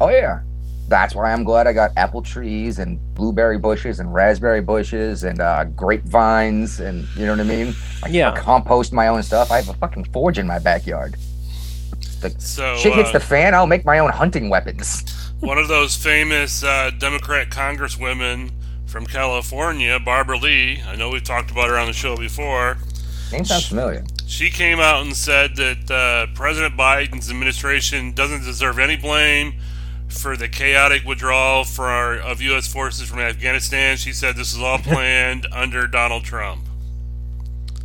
oh 0.00 0.08
yeah, 0.08 0.40
that's 0.88 1.14
why 1.14 1.32
I'm 1.32 1.44
glad 1.44 1.66
I 1.66 1.72
got 1.72 1.90
apple 1.96 2.22
trees 2.22 2.78
and 2.78 2.98
blueberry 3.14 3.58
bushes 3.58 4.00
and 4.00 4.12
raspberry 4.12 4.60
bushes 4.60 5.24
and 5.24 5.40
uh, 5.40 5.64
grapevines 5.64 6.80
and 6.80 7.06
you 7.16 7.26
know 7.26 7.32
what 7.32 7.40
I 7.40 7.44
mean. 7.44 7.74
I 8.02 8.08
Yeah. 8.08 8.34
compost 8.36 8.92
my 8.92 9.08
own 9.08 9.22
stuff. 9.22 9.50
I 9.50 9.56
have 9.56 9.68
a 9.68 9.74
fucking 9.74 10.04
forge 10.06 10.38
in 10.38 10.46
my 10.46 10.58
backyard. 10.58 11.16
So 12.38 12.76
Shit 12.76 12.94
hits 12.94 13.10
uh, 13.10 13.12
the 13.12 13.20
fan. 13.20 13.54
I'll 13.54 13.66
make 13.66 13.84
my 13.84 13.98
own 13.98 14.10
hunting 14.10 14.48
weapons. 14.48 15.04
one 15.40 15.58
of 15.58 15.68
those 15.68 15.94
famous 15.94 16.64
uh, 16.64 16.90
Democrat 16.98 17.50
congresswomen 17.50 18.50
from 18.94 19.04
California, 19.06 19.98
Barbara 19.98 20.38
Lee. 20.38 20.80
I 20.86 20.94
know 20.94 21.10
we've 21.10 21.24
talked 21.24 21.50
about 21.50 21.68
her 21.68 21.76
on 21.76 21.88
the 21.88 21.92
show 21.92 22.16
before. 22.16 22.76
Name 23.32 23.44
sounds 23.44 23.66
familiar. 23.66 24.04
She 24.24 24.50
came 24.50 24.78
out 24.78 25.04
and 25.04 25.16
said 25.16 25.56
that 25.56 25.90
uh, 25.90 26.32
President 26.36 26.76
Biden's 26.76 27.28
administration 27.28 28.12
doesn't 28.12 28.44
deserve 28.44 28.78
any 28.78 28.96
blame 28.96 29.54
for 30.08 30.36
the 30.36 30.46
chaotic 30.46 31.02
withdrawal 31.04 31.64
for 31.64 31.86
our, 31.88 32.20
of 32.20 32.40
U.S. 32.40 32.72
forces 32.72 33.08
from 33.08 33.18
Afghanistan. 33.18 33.96
She 33.96 34.12
said 34.12 34.36
this 34.36 34.54
was 34.54 34.62
all 34.62 34.78
planned 34.94 35.48
under 35.50 35.88
Donald 35.88 36.22
Trump. 36.22 36.62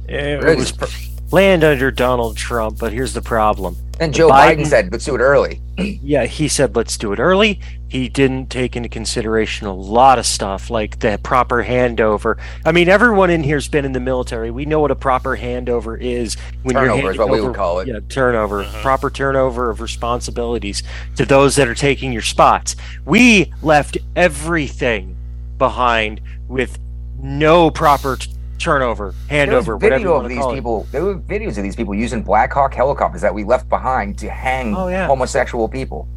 It 0.08 0.44
Really? 0.44 0.58
was 0.58 0.72
planned 0.72 1.64
under 1.64 1.90
Donald 1.90 2.38
Trump, 2.38 2.78
but 2.78 2.94
here's 2.94 3.14
the 3.14 3.22
problem. 3.24 3.76
And 4.00 4.14
Joe 4.14 4.30
Biden- 4.30 4.60
Biden 4.60 4.68
said, 4.68 4.92
"Let's 4.92 5.06
do 5.06 5.16
it 5.16 5.22
early." 5.22 5.60
Yeah, 5.80 6.26
he 6.26 6.48
said 6.48 6.76
let's 6.76 6.98
do 7.00 7.14
it 7.14 7.20
early. 7.20 7.60
He 7.90 8.08
didn't 8.08 8.52
take 8.52 8.76
into 8.76 8.88
consideration 8.88 9.66
a 9.66 9.74
lot 9.74 10.20
of 10.20 10.26
stuff 10.28 10.70
like 10.70 11.00
the 11.00 11.20
proper 11.24 11.64
handover. 11.64 12.38
I 12.64 12.72
mean, 12.72 12.88
everyone 12.88 13.32
in 13.32 13.42
here's 13.44 13.68
been 13.68 13.84
in 13.84 13.94
the 13.94 14.00
military. 14.00 14.52
We 14.52 14.66
know 14.66 14.80
what 14.80 14.92
a 14.92 14.96
proper 14.96 15.36
handover 15.36 16.00
is 16.00 16.36
when 16.62 16.76
you're 16.76 16.84
Turnover 16.86 17.00
is 17.00 17.04
handing 17.18 17.20
what 17.20 17.30
we 17.32 17.42
would 17.42 17.56
call 17.56 17.80
it. 17.80 17.88
Yeah, 17.88 18.00
turnover, 18.08 18.62
uh-huh. 18.62 18.82
proper 18.84 19.10
turnover 19.10 19.72
of 19.72 19.82
responsibilities 19.82 20.84
to 21.16 21.26
those 21.26 21.56
that 21.56 21.68
are 21.68 21.74
taking 21.76 22.14
your 22.14 22.22
spots. 22.22 22.76
We 23.06 23.52
left 23.64 23.98
everything 24.16 25.18
behind 25.58 26.22
with 26.48 26.78
no 27.18 27.72
proper 27.72 28.18
t- 28.18 28.32
turnover, 28.60 29.16
There 29.30 29.48
was 29.48 29.66
handover, 29.66 29.74
whatever 29.82 29.86
you 29.86 30.08
video 30.08 30.14
of 30.22 30.30
these 30.30 30.38
call 30.38 30.52
it. 30.52 30.56
people. 30.56 30.88
There 30.92 31.04
were 31.04 31.18
videos 31.18 31.58
of 31.58 31.64
these 31.64 31.76
people 31.76 31.96
using 31.96 32.22
Black 32.22 32.54
Hawk 32.54 32.74
helicopters 32.74 33.22
that 33.22 33.34
we 33.34 33.44
left 33.44 33.68
behind 33.68 34.18
to 34.20 34.30
hang 34.30 34.76
Oh, 34.76 34.90
yeah. 34.90 35.08
homosexual 35.08 35.68
people. 35.68 36.08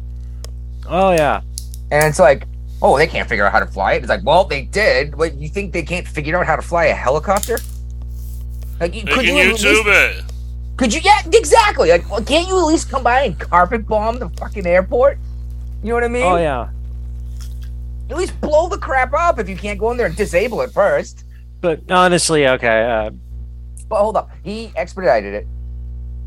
Oh 0.87 1.11
yeah. 1.13 1.41
And 1.91 2.05
it's 2.07 2.19
like, 2.19 2.47
oh, 2.81 2.97
they 2.97 3.07
can't 3.07 3.27
figure 3.29 3.45
out 3.45 3.51
how 3.51 3.59
to 3.59 3.65
fly 3.67 3.93
it. 3.93 3.97
It's 3.97 4.09
like, 4.09 4.23
well, 4.23 4.43
they 4.45 4.63
did. 4.63 5.15
But 5.17 5.35
you 5.35 5.47
think 5.47 5.73
they 5.73 5.83
can't 5.83 6.07
figure 6.07 6.37
out 6.37 6.45
how 6.45 6.55
to 6.55 6.61
fly 6.61 6.85
a 6.85 6.93
helicopter? 6.93 7.59
Like, 8.79 8.95
you- 8.95 9.03
They 9.03 9.11
could 9.11 9.25
can 9.25 9.35
you 9.35 9.41
at 9.53 9.61
least- 9.61 9.65
it. 9.87 10.23
Could 10.75 10.91
you? 10.93 11.01
Yeah, 11.03 11.19
exactly. 11.31 11.89
Like, 11.89 12.09
well, 12.09 12.23
can't 12.23 12.47
you 12.47 12.57
at 12.57 12.65
least 12.65 12.89
come 12.89 13.03
by 13.03 13.21
and 13.21 13.39
carpet 13.39 13.85
bomb 13.87 14.17
the 14.17 14.27
fucking 14.29 14.65
airport? 14.65 15.19
You 15.83 15.89
know 15.89 15.95
what 15.95 16.03
I 16.03 16.07
mean? 16.07 16.23
Oh 16.23 16.37
yeah. 16.37 16.69
At 18.09 18.17
least 18.17 18.39
blow 18.41 18.67
the 18.69 18.77
crap 18.79 19.13
up 19.13 19.37
if 19.39 19.47
you 19.47 19.55
can't 19.55 19.77
go 19.79 19.91
in 19.91 19.97
there 19.97 20.07
and 20.07 20.15
disable 20.15 20.61
it 20.61 20.71
first. 20.71 21.25
But 21.61 21.81
honestly, 21.91 22.47
okay. 22.47 22.83
Uh, 22.89 23.11
But 23.87 23.97
hold 24.01 24.17
up, 24.17 24.31
he 24.43 24.71
expedited 24.75 25.33
it 25.35 25.47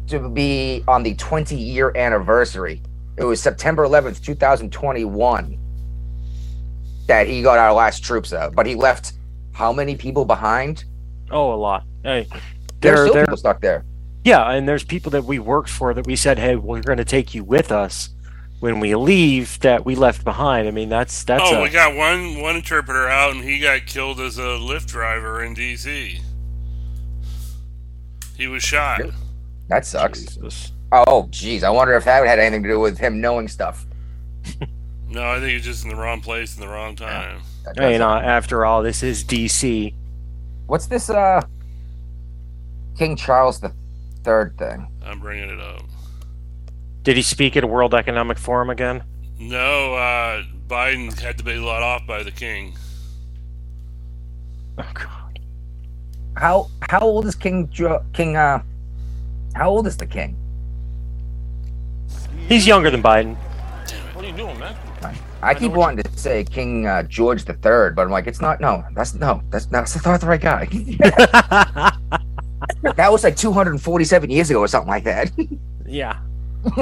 to 0.09 0.29
be 0.29 0.85
on 0.87 1.03
the 1.03 1.15
20 1.17 1.57
year 1.57 1.93
anniversary. 1.97 2.81
It 3.19 3.25
was 3.25 3.41
September 3.41 3.85
11th, 3.85 4.23
2021, 4.23 5.59
that 7.07 7.27
he 7.27 7.43
got 7.43 7.59
our 7.59 7.73
last 7.73 8.05
troops 8.05 8.33
out. 8.33 8.55
But 8.55 8.67
he 8.67 8.75
left 8.75 9.15
how 9.53 9.73
many 9.73 9.97
people 9.97 10.25
behind? 10.25 10.85
oh, 11.31 11.53
a 11.53 11.57
lot. 11.57 11.85
Hey, 12.05 12.29
There's 12.81 12.99
there, 12.99 13.09
still 13.09 13.23
people 13.23 13.37
stuck 13.37 13.61
there. 13.61 13.85
Yeah, 14.25 14.51
and 14.51 14.69
there's 14.69 14.85
people 14.85 15.11
that 15.13 15.25
we 15.25 15.39
worked 15.39 15.71
for 15.71 15.95
that 15.95 16.07
we 16.07 16.17
said, 16.17 16.39
"Hey, 16.39 16.57
we're 16.57 16.83
going 16.83 16.99
to 16.99 17.05
take 17.05 17.35
you 17.35 17.43
with 17.45 17.71
us 17.73 18.11
when 18.61 18.81
we 18.81 18.95
leave." 18.95 19.59
That 19.61 19.85
we 19.85 19.95
left 19.95 20.25
behind. 20.25 20.69
I 20.69 20.73
mean, 20.73 20.89
that's 20.89 21.25
that's. 21.25 21.45
Oh, 21.47 21.57
a- 21.59 21.63
we 21.63 21.71
got 21.71 21.97
one 21.97 22.41
one 22.41 22.57
interpreter 22.57 23.09
out, 23.09 23.35
and 23.35 23.45
he 23.45 23.61
got 23.61 23.87
killed 23.87 24.21
as 24.21 24.37
a 24.39 24.59
Lyft 24.59 24.87
driver 24.87 25.43
in 25.43 25.55
D.C. 25.55 26.21
He 28.37 28.47
was 28.47 28.63
shot. 28.63 29.01
That 29.69 29.87
sucks. 29.87 30.25
Jesus. 30.25 30.73
Oh, 30.93 31.27
geez. 31.31 31.65
I 31.65 31.71
wonder 31.71 31.95
if 31.95 32.05
that 32.05 32.27
had 32.27 32.39
anything 32.39 32.63
to 32.63 32.69
do 32.69 32.81
with 32.81 32.99
him 32.99 33.21
knowing 33.21 33.49
stuff. 33.49 33.87
No, 35.09 35.23
I 35.23 35.39
think 35.39 35.53
he's 35.53 35.65
just 35.65 35.85
in 35.85 35.91
the 35.91 35.95
wrong 35.97 36.21
place 36.21 36.57
in 36.57 36.61
the 36.61 36.67
wrong 36.67 36.97
time. 36.97 37.41
That 37.65 37.79
Hey, 37.79 37.93
you 37.93 37.99
know, 38.01 38.11
after 38.11 38.65
all, 38.65 38.83
this 38.83 39.05
is 39.05 39.23
DC. 39.25 39.95
What's 40.67 40.87
this, 40.87 41.09
uh, 41.09 41.41
King 42.99 43.15
Charles 43.15 43.61
the 43.61 43.73
Third 44.25 44.59
thing? 44.59 44.89
I'm 45.05 45.21
bringing 45.21 45.49
it 45.49 45.61
up. 45.61 45.83
Did 47.05 47.15
he 47.15 47.23
speak 47.23 47.57
at 47.57 47.63
a 47.63 47.69
World 47.69 47.95
Economic 47.95 48.37
Forum 48.37 48.69
again? 48.69 49.05
No, 49.39 49.95
uh, 49.95 50.43
Biden 50.67 51.17
had 51.21 51.39
to 51.39 51.45
be 51.45 51.55
let 51.55 51.85
off 51.85 52.05
by 52.05 52.25
the 52.25 52.33
king. 52.33 52.75
Oh 54.79 54.91
God. 54.93 55.39
How 56.37 56.69
how 56.81 57.01
old 57.01 57.27
is 57.27 57.37
King 57.37 57.69
jo- 57.71 58.05
King 58.13 58.37
uh 58.37 58.61
how 59.55 59.71
old 59.71 59.87
is 59.87 59.97
the 59.97 60.07
king? 60.07 60.37
He's 62.49 62.67
younger 62.67 62.91
than 62.91 63.03
Biden. 63.03 63.37
What 64.15 64.25
are 64.25 64.29
you 64.29 64.37
doing, 64.37 64.59
man? 64.59 64.77
I 65.43 65.55
keep 65.55 65.71
what 65.73 65.79
wanting 65.79 66.03
to 66.05 66.19
say 66.19 66.45
King 66.45 66.87
uh, 66.87 67.03
George 67.05 67.45
the 67.45 67.53
Third, 67.55 67.95
but 67.95 68.03
I'm 68.03 68.11
like, 68.11 68.27
it's 68.27 68.41
not. 68.41 68.61
No, 68.61 68.85
that's 68.95 69.15
no, 69.15 69.43
that's 69.51 69.67
that's 69.67 70.05
not 70.05 70.21
the 70.21 70.27
right 70.27 70.41
guy. 70.41 70.65
that 72.97 73.13
was 73.13 73.23
like 73.23 73.37
247 73.37 74.31
years 74.31 74.51
ago 74.51 74.61
or 74.61 74.69
something 74.69 74.89
like 74.89 75.05
that. 75.05 75.31
yeah. 75.87 76.19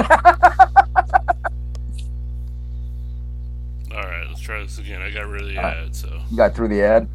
All 3.91 4.01
right, 4.01 4.25
let's 4.27 4.41
try 4.41 4.61
this 4.61 4.77
again. 4.77 5.01
I 5.01 5.11
got 5.11 5.27
rid 5.27 5.41
of 5.41 5.47
the 5.49 5.57
All 5.57 5.63
right. 5.63 5.77
ad, 5.77 5.95
so 5.95 6.07
You 6.31 6.37
got 6.37 6.55
through 6.55 6.69
the 6.69 6.81
ad. 6.81 7.07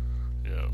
yeah. 0.44 0.66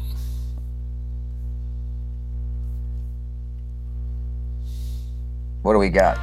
What 5.63 5.73
do 5.73 5.79
we 5.79 5.89
got? 5.89 6.19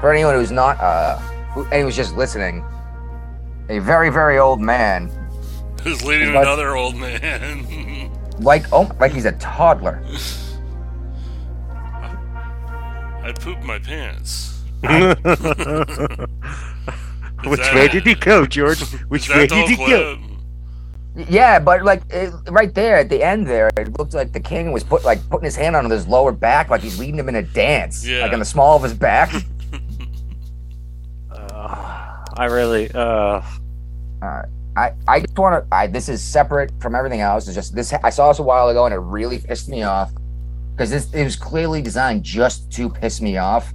For 0.00 0.12
anyone 0.12 0.34
who's 0.34 0.52
not, 0.52 0.78
uh, 0.80 1.16
who, 1.54 1.64
and 1.72 1.82
who's 1.82 1.96
just 1.96 2.16
listening, 2.16 2.64
a 3.68 3.78
very, 3.80 4.10
very 4.10 4.38
old 4.38 4.60
man, 4.60 5.10
Who's 5.82 6.02
leading 6.04 6.32
But- 6.32 6.42
another 6.42 6.74
old 6.74 6.96
man? 6.96 8.10
like 8.40 8.64
oh, 8.72 8.90
like 8.98 9.12
he's 9.12 9.24
a 9.24 9.32
toddler. 9.32 10.02
I 11.70 13.32
pooped 13.38 13.62
my 13.62 13.78
pants. 13.78 14.60
Which 14.82 14.90
that- 17.60 17.74
way 17.74 17.88
did 17.88 18.04
he 18.04 18.14
go, 18.16 18.46
George? 18.46 18.80
Which 19.08 19.28
way 19.28 19.46
did 19.46 19.68
he 19.68 19.76
whole 19.76 19.86
go? 19.86 20.18
Yeah, 21.28 21.58
but 21.60 21.82
like 21.84 22.02
it, 22.10 22.32
right 22.50 22.74
there 22.74 22.96
at 22.98 23.08
the 23.08 23.22
end 23.22 23.46
there, 23.46 23.70
it 23.76 23.96
looked 23.98 24.12
like 24.12 24.32
the 24.32 24.40
king 24.40 24.72
was 24.72 24.82
put 24.84 25.04
like 25.04 25.26
putting 25.30 25.44
his 25.44 25.56
hand 25.56 25.76
on 25.76 25.88
his 25.88 26.06
lower 26.08 26.32
back, 26.32 26.68
like 26.68 26.80
he's 26.82 26.98
leading 26.98 27.18
him 27.18 27.28
in 27.28 27.36
a 27.36 27.42
dance, 27.42 28.04
Yeah. 28.04 28.22
like 28.22 28.32
on 28.32 28.40
the 28.40 28.44
small 28.44 28.76
of 28.76 28.82
his 28.82 28.92
back. 28.94 29.32
Uh, 32.36 32.40
I 32.40 32.44
really. 32.46 32.90
Uh, 32.92 33.40
I, 34.22 34.92
I 35.08 35.20
just 35.20 35.38
want 35.38 35.64
to. 35.68 35.74
I 35.74 35.86
this 35.86 36.08
is 36.08 36.22
separate 36.22 36.70
from 36.80 36.94
everything 36.94 37.20
else. 37.20 37.46
It's 37.46 37.54
just 37.54 37.74
this. 37.74 37.92
I 37.92 38.10
saw 38.10 38.28
this 38.28 38.38
a 38.38 38.42
while 38.42 38.68
ago 38.68 38.84
and 38.84 38.94
it 38.94 38.98
really 38.98 39.38
pissed 39.38 39.68
me 39.68 39.82
off 39.82 40.12
because 40.72 40.90
this 40.90 41.10
it 41.14 41.24
was 41.24 41.36
clearly 41.36 41.80
designed 41.80 42.22
just 42.22 42.70
to 42.72 42.90
piss 42.90 43.20
me 43.20 43.36
off. 43.38 43.72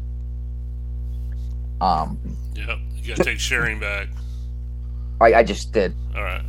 Um, 1.79 2.19
Yep, 2.53 2.77
you 2.95 3.07
gotta 3.15 3.23
take 3.23 3.39
sharing 3.39 3.79
back. 3.79 4.09
I, 5.19 5.33
I 5.35 5.43
just 5.43 5.71
did. 5.71 5.95
All 6.15 6.21
right. 6.23 6.43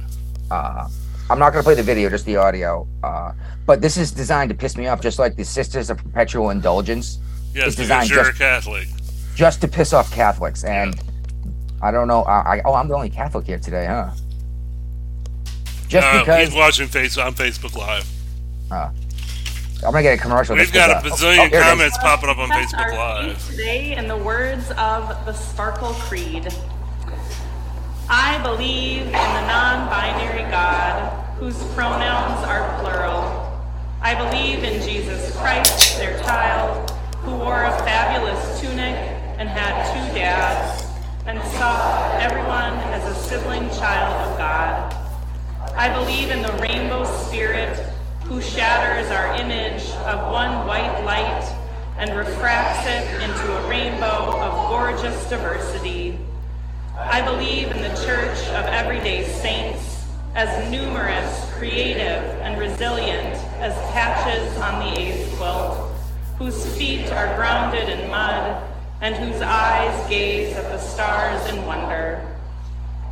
Uh, 0.51 0.88
I'm 1.31 1.38
not 1.38 1.51
gonna 1.53 1.62
play 1.62 1.75
the 1.75 1.83
video, 1.83 2.11
just 2.11 2.27
the 2.27 2.37
audio. 2.37 2.87
Uh, 3.03 3.33
but 3.64 3.81
this 3.81 3.96
is 3.96 4.11
designed 4.12 4.51
to 4.51 4.55
piss 4.55 4.77
me 4.77 4.88
off, 4.88 5.01
just 5.01 5.18
like 5.18 5.37
the 5.37 5.44
Sisters 5.44 5.88
of 5.88 5.96
Perpetual 5.98 6.51
Indulgence, 6.51 7.18
Yes, 7.55 7.68
It's 7.68 7.77
designed 7.77 8.11
you're 8.11 8.25
just- 8.25 8.35
a 8.37 8.38
Catholic. 8.38 8.88
just 9.35 9.61
to 9.62 9.68
piss 9.68 9.92
off 9.94 10.11
Catholics. 10.12 10.64
And 10.64 11.01
I 11.83 11.90
don't 11.90 12.07
know. 12.07 12.23
I, 12.23 12.57
I 12.57 12.62
oh, 12.64 12.75
I'm 12.75 12.88
the 12.88 12.95
only 12.95 13.11
Catholic 13.11 13.47
here 13.47 13.59
today, 13.59 13.87
huh? 13.87 14.11
Just 15.88 16.07
Uh, 16.07 16.21
because 16.21 16.49
he's 16.49 16.57
watching 16.57 16.87
face 16.87 17.18
on 17.18 17.35
Facebook 17.35 17.77
Live. 17.77 18.09
I'm 19.85 19.90
gonna 19.90 20.03
get 20.03 20.18
a 20.18 20.23
commercial. 20.23 20.55
We've 20.55 20.73
got 20.73 20.90
a 20.90 20.97
uh, 20.97 21.03
bazillion 21.03 21.38
oh, 21.38 21.49
here 21.49 21.55
it 21.55 21.55
is. 21.55 21.62
comments 21.62 21.99
popping 21.99 22.31
up 22.31 22.38
on 22.38 22.49
Facebook 22.51 22.95
Live. 22.97 23.51
Today, 23.51 23.97
in 23.97 24.07
the 24.07 24.16
words 24.16 24.71
of 24.79 25.09
the 25.27 25.33
Sparkle 25.33 25.92
Creed, 25.95 26.49
I 28.09 28.40
believe 28.42 29.03
in 29.03 29.12
the 29.12 29.47
non-binary 29.47 30.49
God 30.51 31.11
whose 31.38 31.61
pronouns 31.75 32.47
are 32.47 32.81
plural. 32.81 33.51
I 34.01 34.14
believe 34.14 34.62
in 34.62 34.81
Jesus 34.83 35.37
Christ, 35.37 35.99
their 35.99 36.16
child, 36.21 36.90
who 37.25 37.33
wore 37.33 37.64
a 37.64 37.77
fabulous 37.79 38.61
tunic 38.61 38.95
and 39.38 39.49
had 39.49 39.75
two 39.92 40.14
dads, 40.14 40.82
and 41.26 41.40
saw 41.52 42.18
everyone 42.18 42.74
as 42.90 43.08
a 43.08 43.14
sibling 43.14 43.68
child 43.70 44.28
of 44.28 44.38
God. 44.38 44.92
I 45.76 45.92
believe 45.92 46.30
in 46.30 46.42
the 46.42 46.52
rainbow 46.54 47.04
spirit 47.04 47.78
who 48.24 48.40
shatters 48.40 49.08
our 49.11 49.37
image 49.37 49.88
of 50.06 50.32
one 50.32 50.66
white 50.66 51.04
light 51.04 51.44
and 51.98 52.16
refracts 52.16 52.88
it 52.88 53.22
into 53.22 53.56
a 53.56 53.68
rainbow 53.68 54.40
of 54.40 54.68
gorgeous 54.68 55.30
diversity. 55.30 56.18
I 56.98 57.22
believe 57.22 57.70
in 57.70 57.82
the 57.82 58.04
church 58.04 58.38
of 58.48 58.66
everyday 58.66 59.24
saints 59.24 60.04
as 60.35 60.70
numerous, 60.72 61.48
creative, 61.52 62.22
and 62.40 62.58
resilient 62.58 63.37
as 63.61 63.74
patches 63.92 64.58
on 64.58 64.80
the 64.80 65.00
eighth 65.00 65.37
quilt, 65.37 65.92
whose 66.38 66.76
feet 66.76 67.12
are 67.12 67.37
grounded 67.37 67.88
in 67.88 68.11
mud 68.11 68.71
and 69.02 69.16
whose 69.16 69.42
eyes 69.42 70.08
gaze 70.08 70.54
at 70.54 70.62
the 70.70 70.78
stars 70.78 71.52
in 71.52 71.66
wonder. 71.66 72.24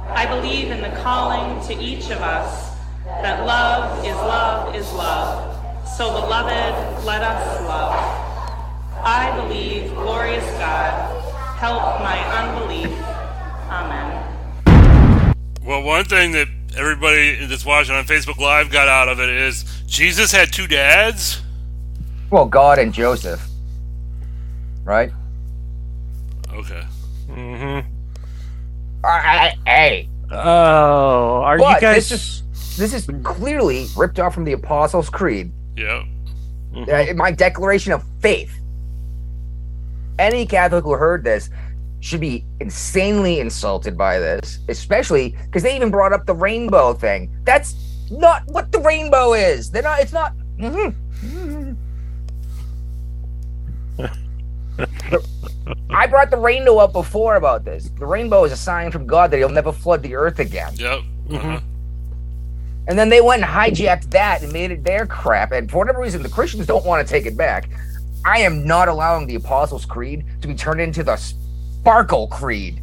I 0.06 0.24
believe 0.24 0.70
in 0.70 0.82
the 0.82 0.96
calling 1.00 1.60
to 1.66 1.74
each 1.82 2.04
of 2.10 2.18
us 2.18 2.70
that 3.04 3.44
love 3.44 3.98
is 4.04 4.14
love 4.14 4.74
is 4.76 4.90
love. 4.92 5.88
So, 5.88 6.12
beloved, 6.12 7.04
let 7.04 7.22
us 7.22 7.60
love. 7.62 7.92
I 9.02 9.36
believe, 9.42 9.92
glorious 9.94 10.44
God, 10.52 11.22
help 11.58 12.00
my 12.00 12.18
unbelief. 12.38 12.96
Amen. 13.68 15.34
Well, 15.64 15.82
one 15.82 16.04
thing 16.04 16.30
that 16.32 16.46
everybody 16.76 17.46
that's 17.46 17.64
watching 17.64 17.96
on 17.96 18.04
Facebook 18.04 18.38
Live 18.38 18.70
got 18.70 18.86
out 18.86 19.08
of 19.08 19.18
it 19.18 19.28
is 19.28 19.64
Jesus 19.88 20.30
had 20.30 20.52
two 20.52 20.68
dads. 20.68 21.42
Well, 22.30 22.46
God 22.46 22.78
and 22.78 22.94
Joseph, 22.94 23.44
right? 24.84 25.10
Okay. 26.60 26.82
Mm-hmm. 27.28 27.88
I, 29.04 29.08
I, 29.08 29.54
hey, 29.70 30.08
Oh, 30.32 31.42
are 31.42 31.58
but 31.58 31.74
you 31.76 31.80
guys? 31.80 32.08
this 32.08 32.12
is 32.12 32.76
this 32.76 32.94
is 32.94 33.08
clearly 33.24 33.86
ripped 33.96 34.18
off 34.20 34.34
from 34.34 34.44
the 34.44 34.52
Apostles' 34.52 35.10
Creed. 35.10 35.52
Yep. 35.76 36.02
Uh, 36.88 37.14
my 37.14 37.30
declaration 37.32 37.92
of 37.92 38.04
faith. 38.20 38.52
Any 40.18 40.46
Catholic 40.46 40.84
who 40.84 40.92
heard 40.92 41.24
this 41.24 41.50
should 42.00 42.20
be 42.20 42.44
insanely 42.60 43.40
insulted 43.40 43.96
by 43.98 44.18
this, 44.18 44.58
especially 44.68 45.34
because 45.46 45.62
they 45.62 45.74
even 45.74 45.90
brought 45.90 46.12
up 46.12 46.26
the 46.26 46.34
rainbow 46.34 46.94
thing. 46.94 47.30
That's 47.44 47.74
not 48.10 48.42
what 48.46 48.70
the 48.72 48.80
rainbow 48.80 49.32
is. 49.32 49.70
They're 49.70 49.82
not. 49.82 50.00
It's 50.00 50.12
not. 50.12 50.34
mhm. 50.58 50.94
I 55.90 56.06
brought 56.06 56.30
the 56.30 56.36
rainbow 56.36 56.78
up 56.78 56.92
before 56.92 57.36
about 57.36 57.64
this. 57.64 57.90
The 57.98 58.06
rainbow 58.06 58.44
is 58.44 58.52
a 58.52 58.56
sign 58.56 58.90
from 58.90 59.06
God 59.06 59.30
that 59.30 59.38
He'll 59.38 59.48
never 59.48 59.72
flood 59.72 60.02
the 60.02 60.14
earth 60.14 60.38
again. 60.38 60.72
Yep. 60.76 61.00
Uh-huh. 61.32 61.60
And 62.88 62.98
then 62.98 63.08
they 63.08 63.20
went 63.20 63.42
and 63.42 63.50
hijacked 63.50 64.10
that 64.10 64.42
and 64.42 64.52
made 64.52 64.70
it 64.70 64.82
their 64.84 65.06
crap. 65.06 65.52
And 65.52 65.70
for 65.70 65.78
whatever 65.78 66.00
reason, 66.00 66.22
the 66.22 66.28
Christians 66.28 66.66
don't 66.66 66.84
want 66.84 67.06
to 67.06 67.12
take 67.12 67.26
it 67.26 67.36
back. 67.36 67.68
I 68.24 68.40
am 68.40 68.66
not 68.66 68.88
allowing 68.88 69.26
the 69.26 69.36
Apostles' 69.36 69.84
Creed 69.84 70.24
to 70.42 70.48
be 70.48 70.54
turned 70.54 70.80
into 70.80 71.02
the 71.04 71.16
Sparkle 71.16 72.26
Creed. 72.28 72.80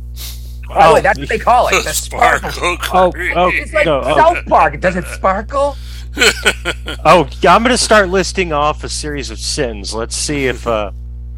Oh, 0.69 1.00
that's 1.02 1.17
what 1.19 1.30
they 1.30 1.39
call 1.39 1.67
it. 1.69 1.71
The 1.84 1.93
Sparkle. 1.93 2.52
Sparkle 2.52 2.97
Oh, 3.00 3.12
Creed. 3.12 3.34
oh, 3.36 3.50
It's 3.54 3.73
like 3.73 3.86
No, 3.86 4.02
oh. 4.04 4.15
South 4.15 4.45
Park. 4.47 4.80
Does 4.82 4.95
it 4.95 5.06
sparkle? 5.08 5.76
Oh, 7.06 7.30
I'm 7.47 7.62
going 7.63 7.65
to 7.69 7.78
start 7.78 8.10
listing 8.10 8.52
off 8.52 8.84
a 8.84 8.89
series 8.89 9.30
of 9.30 9.38
sins. 9.39 9.93
Let's 9.93 10.15
see 10.15 10.47
if 10.47 10.65
uh 10.65 10.86
let- 10.86 10.93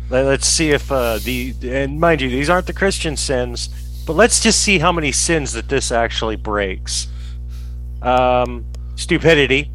let's 0.09 0.47
see 0.47 0.71
if 0.71 0.91
uh 0.91 1.19
the 1.19 1.53
and 1.63 1.99
mind 1.99 2.21
you, 2.21 2.29
these 2.29 2.49
aren't 2.49 2.67
the 2.67 2.73
Christian 2.73 3.15
sins, 3.17 3.69
but 4.05 4.13
let's 4.13 4.39
just 4.39 4.61
see 4.61 4.79
how 4.79 4.91
many 4.91 5.11
sins 5.11 5.53
that 5.53 5.69
this 5.69 5.91
actually 5.91 6.35
breaks. 6.35 7.07
Um 8.01 8.65
stupidity, 8.95 9.71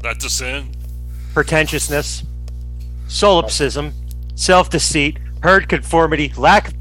That's 0.00 0.24
a 0.24 0.30
sin. 0.30 0.74
pretentiousness, 1.32 2.24
solipsism, 3.08 3.92
self-deceit, 4.34 5.18
herd 5.42 5.68
conformity, 5.68 6.32
lack 6.36 6.68
of 6.68 6.78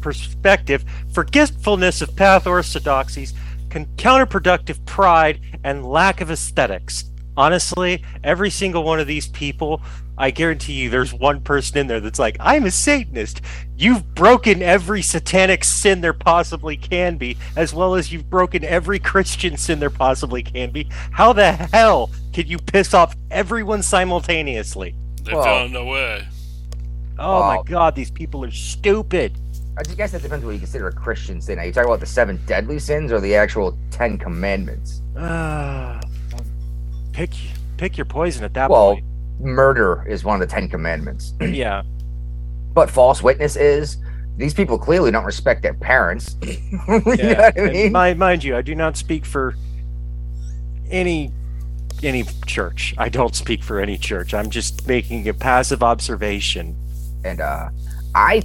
perspective, 0.00 0.84
forgetfulness 1.12 2.00
of 2.00 2.14
path 2.16 2.46
orthodoxies, 2.46 3.34
con- 3.70 3.86
counterproductive 3.96 4.84
pride, 4.86 5.40
and 5.64 5.84
lack 5.84 6.20
of 6.20 6.30
aesthetics. 6.30 7.04
Honestly, 7.36 8.04
every 8.24 8.50
single 8.50 8.82
one 8.84 9.00
of 9.00 9.06
these 9.06 9.28
people, 9.28 9.80
I 10.18 10.30
guarantee 10.30 10.74
you 10.74 10.90
there's 10.90 11.14
one 11.14 11.40
person 11.40 11.78
in 11.78 11.86
there 11.86 12.00
that's 12.00 12.18
like, 12.18 12.36
I'm 12.40 12.64
a 12.66 12.70
Satanist. 12.70 13.40
You've 13.76 14.14
broken 14.14 14.62
every 14.62 15.00
satanic 15.02 15.64
sin 15.64 16.02
there 16.02 16.12
possibly 16.12 16.76
can 16.76 17.16
be, 17.16 17.38
as 17.56 17.72
well 17.72 17.94
as 17.94 18.12
you've 18.12 18.28
broken 18.28 18.62
every 18.64 18.98
Christian 18.98 19.56
sin 19.56 19.80
there 19.80 19.88
possibly 19.90 20.42
can 20.42 20.70
be. 20.70 20.88
How 21.10 21.32
the 21.32 21.52
hell 21.52 22.10
can 22.32 22.46
you 22.46 22.58
piss 22.58 22.92
off 22.92 23.16
everyone 23.30 23.82
simultaneously? 23.82 24.94
They 25.24 25.32
Well- 25.32 25.44
found 25.44 25.72
no 25.72 25.86
way. 25.86 26.26
Oh 27.18 27.40
my 27.42 27.62
god, 27.66 27.94
these 27.94 28.10
people 28.10 28.44
are 28.44 28.50
stupid. 28.50 29.38
I 29.78 29.82
just 29.82 29.96
guess 29.96 30.10
that 30.12 30.22
depends 30.22 30.44
what 30.44 30.52
you 30.52 30.58
consider 30.58 30.88
a 30.88 30.92
Christian 30.92 31.40
sin. 31.40 31.58
Are 31.58 31.64
you 31.64 31.72
talking 31.72 31.88
about 31.88 32.00
the 32.00 32.06
seven 32.06 32.38
deadly 32.46 32.78
sins 32.78 33.12
or 33.12 33.20
the 33.20 33.34
actual 33.34 33.76
Ten 33.90 34.18
Commandments? 34.18 35.00
Ah, 35.18 36.00
pick 37.12 37.30
pick 37.76 37.96
your 37.96 38.04
poison 38.06 38.44
at 38.44 38.52
that 38.54 38.70
Well, 38.70 38.94
point. 38.94 39.04
Murder 39.40 40.04
is 40.08 40.24
one 40.24 40.40
of 40.40 40.48
the 40.48 40.52
Ten 40.52 40.68
Commandments. 40.68 41.34
Yeah. 41.40 41.82
but 42.72 42.90
false 42.90 43.22
witness 43.22 43.56
is 43.56 43.96
these 44.36 44.54
people 44.54 44.78
clearly 44.78 45.10
don't 45.10 45.24
respect 45.24 45.62
their 45.62 45.74
parents. 45.74 46.36
Yeah. 47.16 47.50
I 47.56 47.60
mean? 47.60 47.92
mind, 47.92 48.18
mind 48.18 48.44
you, 48.44 48.56
I 48.56 48.62
do 48.62 48.74
not 48.74 48.96
speak 48.96 49.24
for 49.26 49.54
any 50.90 51.32
any 52.02 52.24
church. 52.46 52.94
I 52.96 53.08
don't 53.10 53.34
speak 53.34 53.62
for 53.62 53.78
any 53.78 53.98
church. 53.98 54.32
I'm 54.32 54.48
just 54.48 54.86
making 54.88 55.28
a 55.28 55.34
passive 55.34 55.82
observation. 55.82 56.74
and 57.24 57.40
uh, 57.42 57.68
I, 58.14 58.42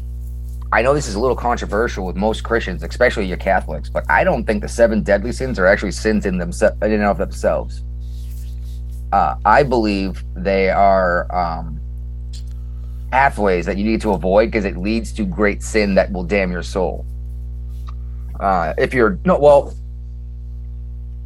I 0.73 0.81
know 0.81 0.93
this 0.93 1.07
is 1.07 1.15
a 1.15 1.19
little 1.19 1.37
controversial 1.37 2.05
with 2.05 2.17
most 2.17 2.43
Christians, 2.43 2.83
especially 2.83 3.25
your 3.27 3.37
Catholics, 3.37 3.89
but 3.89 4.03
I 4.11 4.25
don't 4.25 4.43
think 4.45 4.61
the 4.61 4.67
seven 4.67 5.03
deadly 5.03 5.31
sins 5.31 5.57
are 5.57 5.65
actually 5.67 5.91
sins 5.91 6.25
in 6.25 6.37
themselves, 6.37 6.75
in 6.81 6.91
and 6.91 7.03
of 7.03 7.17
themselves. 7.17 7.81
Uh, 9.16 9.38
I 9.45 9.63
believe 9.63 10.26
they 10.36 10.70
are 10.70 11.34
um, 11.34 11.80
pathways 13.11 13.66
that 13.66 13.78
you 13.78 13.86
need 13.86 14.01
to 14.01 14.11
avoid 14.11 14.47
because 14.47 14.66
it 14.66 14.76
leads 14.76 15.13
to 15.13 15.24
great 15.24 15.63
sin 15.63 15.95
that 15.95 16.11
will 16.11 16.26
damn 16.26 16.51
your 16.51 16.63
soul. 16.63 17.05
Uh, 18.41 18.74
if 18.78 18.93
you're 18.93 19.18
no, 19.24 19.39
well, 19.39 19.74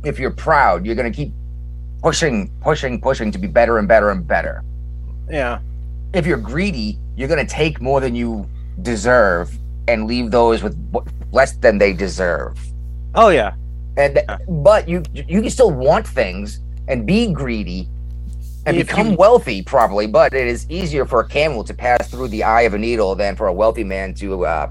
if 0.03 0.19
you're 0.19 0.29
proud, 0.29 0.85
you're 0.85 0.93
gonna 0.93 1.09
keep 1.09 1.33
pushing, 2.03 2.51
pushing, 2.61 3.01
pushing 3.01 3.31
to 3.31 3.39
be 3.39 3.47
better 3.47 3.79
and 3.79 3.87
better 3.87 4.11
and 4.11 4.27
better 4.27 4.63
Yeah. 5.27 5.57
if 6.13 6.27
you're 6.27 6.37
greedy, 6.37 6.99
you're 7.17 7.27
gonna 7.27 7.43
take 7.43 7.81
more 7.81 7.99
than 7.99 8.13
you 8.13 8.47
deserve 8.83 9.49
and 9.87 10.05
leave 10.05 10.29
those 10.29 10.61
with 10.61 10.77
less 11.31 11.53
than 11.53 11.79
they 11.79 11.93
deserve. 11.93 12.55
Oh 13.15 13.29
yeah. 13.29 13.53
And 13.97 14.13
th- 14.13 14.27
but 14.47 14.87
you 14.87 15.01
you 15.15 15.41
can 15.41 15.49
still 15.49 15.71
want 15.71 16.05
things 16.07 16.59
and 16.89 17.05
be 17.05 17.31
greedy 17.31 17.87
and 18.65 18.75
If 18.75 18.87
become 18.87 19.11
you- 19.11 19.15
wealthy, 19.15 19.61
probably. 19.61 20.05
But 20.07 20.33
it 20.33 20.45
is 20.47 20.69
easier 20.69 21.05
for 21.05 21.21
a 21.21 21.27
camel 21.27 21.63
to 21.63 21.73
pass 21.73 22.09
through 22.09 22.27
the 22.27 22.43
eye 22.43 22.63
of 22.63 22.73
a 22.73 22.77
needle 22.77 23.15
than 23.15 23.35
for 23.37 23.47
a 23.47 23.53
wealthy 23.53 23.85
man 23.85 24.13
to 24.15 24.45
uh, 24.45 24.69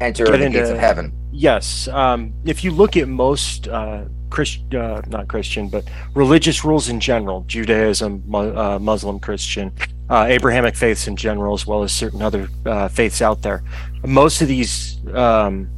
enter 0.00 0.26
the 0.26 0.34
into- 0.34 0.58
gates 0.58 0.68
of 0.70 0.78
heaven. 0.78 1.12
Yes. 1.32 1.88
Um, 1.88 2.34
if 2.44 2.62
you 2.62 2.70
look 2.72 2.94
at 2.98 3.08
most 3.08 3.66
uh, 3.68 4.02
Christ, 4.28 4.74
uh, 4.74 5.00
not 5.08 5.28
Christian, 5.28 5.68
but 5.70 5.84
religious 6.14 6.62
rules 6.64 6.90
in 6.90 7.00
general, 7.00 7.42
Judaism, 7.46 8.22
mu- 8.26 8.54
uh, 8.54 8.78
Muslim, 8.78 9.18
Christian, 9.18 9.72
uh, 10.10 10.26
Abrahamic 10.28 10.76
faiths 10.76 11.06
in 11.08 11.16
general, 11.16 11.54
as 11.54 11.66
well 11.66 11.82
as 11.82 11.90
certain 11.92 12.20
other 12.20 12.48
uh, 12.66 12.88
faiths 12.88 13.22
out 13.22 13.40
there, 13.40 13.62
most 14.04 14.42
of 14.42 14.48
these 14.48 14.98
um, 15.14 15.70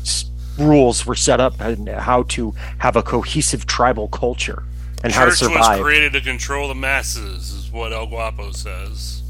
s- 0.00 0.30
rules 0.58 1.04
were 1.04 1.14
set 1.14 1.38
up 1.38 1.56
how 1.58 2.22
to 2.24 2.54
have 2.78 2.96
a 2.96 3.02
cohesive 3.02 3.66
tribal 3.66 4.08
culture 4.08 4.64
and 5.04 5.12
how 5.12 5.24
to 5.24 5.30
Church 5.30 5.50
was 5.50 5.80
created 5.80 6.12
to 6.14 6.20
control 6.20 6.68
the 6.68 6.74
masses, 6.74 7.50
is 7.52 7.70
what 7.70 7.92
El 7.92 8.06
Guapo 8.06 8.52
says. 8.52 9.22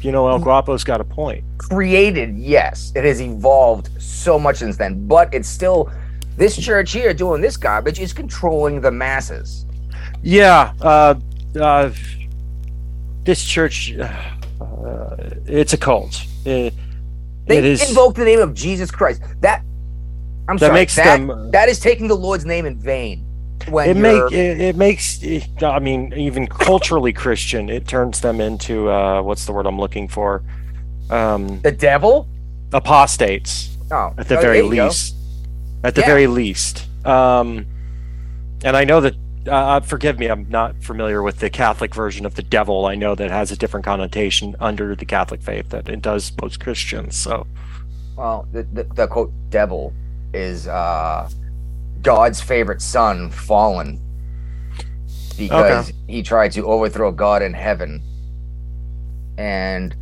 You 0.00 0.10
know, 0.10 0.28
El 0.28 0.38
Guapo's 0.40 0.84
got 0.84 1.00
a 1.00 1.04
point. 1.04 1.44
Created, 1.58 2.36
yes, 2.36 2.92
it 2.96 3.04
has 3.04 3.20
evolved 3.20 3.90
so 4.02 4.38
much 4.38 4.56
since 4.56 4.76
then, 4.76 5.06
but 5.06 5.32
it's 5.32 5.48
still 5.48 5.90
this 6.36 6.56
church 6.56 6.92
here 6.92 7.12
doing 7.14 7.40
this 7.40 7.56
garbage 7.56 8.00
is 8.00 8.12
controlling 8.12 8.80
the 8.80 8.90
masses. 8.90 9.64
Yeah, 10.22 10.72
uh, 10.80 11.14
uh, 11.60 11.90
this 13.24 13.44
church, 13.44 13.94
uh, 13.96 14.32
it's 15.46 15.72
a 15.72 15.76
cult. 15.76 16.24
It, 16.44 16.74
They 17.46 17.58
it 17.58 17.64
is. 17.64 17.88
invoke 17.88 18.14
the 18.14 18.24
name 18.24 18.40
of 18.40 18.54
Jesus 18.54 18.90
Christ. 18.90 19.22
That 19.40 19.62
I'm 20.48 20.56
That 20.56 20.66
sorry. 20.66 20.74
makes 20.74 20.96
that, 20.96 21.18
them, 21.18 21.30
uh, 21.30 21.50
that 21.50 21.68
is 21.68 21.78
taking 21.78 22.08
the 22.08 22.16
Lord's 22.16 22.44
name 22.44 22.66
in 22.66 22.76
vain. 22.76 23.24
When 23.68 23.88
it 23.90 23.96
make 23.96 24.32
it, 24.32 24.60
it 24.60 24.76
makes. 24.76 25.22
It, 25.22 25.62
I 25.62 25.78
mean, 25.78 26.12
even 26.14 26.46
culturally 26.46 27.12
Christian, 27.12 27.68
it 27.68 27.86
turns 27.86 28.20
them 28.20 28.40
into 28.40 28.90
uh, 28.90 29.22
what's 29.22 29.46
the 29.46 29.52
word 29.52 29.66
I'm 29.66 29.78
looking 29.78 30.08
for? 30.08 30.42
Um, 31.10 31.60
the 31.60 31.72
devil. 31.72 32.28
apostates 32.72 33.76
Oh, 33.90 34.14
at 34.16 34.28
the 34.28 34.38
oh, 34.38 34.40
very 34.40 34.58
you 34.58 34.74
go. 34.74 34.86
least. 34.86 35.14
At 35.84 35.94
the 35.94 36.00
Yeah. 36.00 36.06
very 36.06 36.26
least. 36.26 36.86
Um, 37.06 37.66
and 38.64 38.76
I 38.76 38.84
know 38.84 39.00
that. 39.00 39.14
Uh, 39.44 39.80
forgive 39.80 40.20
me, 40.20 40.28
I'm 40.28 40.46
not 40.48 40.80
familiar 40.84 41.20
with 41.20 41.40
the 41.40 41.50
Catholic 41.50 41.92
version 41.96 42.24
of 42.24 42.36
the 42.36 42.44
devil. 42.44 42.86
I 42.86 42.94
know 42.94 43.16
that 43.16 43.28
has 43.28 43.50
a 43.50 43.56
different 43.56 43.84
connotation 43.84 44.54
under 44.60 44.94
the 44.94 45.04
Catholic 45.04 45.42
faith 45.42 45.70
that 45.70 45.88
it 45.88 46.00
does 46.00 46.30
most 46.40 46.60
Christians. 46.60 47.16
So. 47.16 47.48
Well, 48.16 48.46
the, 48.52 48.62
the, 48.72 48.84
the 48.84 49.08
quote 49.08 49.32
devil 49.50 49.92
is 50.32 50.68
uh, 50.68 51.28
God's 52.02 52.40
favorite 52.40 52.82
son, 52.82 53.30
fallen, 53.30 54.00
because 55.36 55.92
he 56.08 56.22
tried 56.22 56.52
to 56.52 56.66
overthrow 56.66 57.10
God 57.10 57.42
in 57.42 57.54
heaven. 57.54 58.02
And 59.38 59.94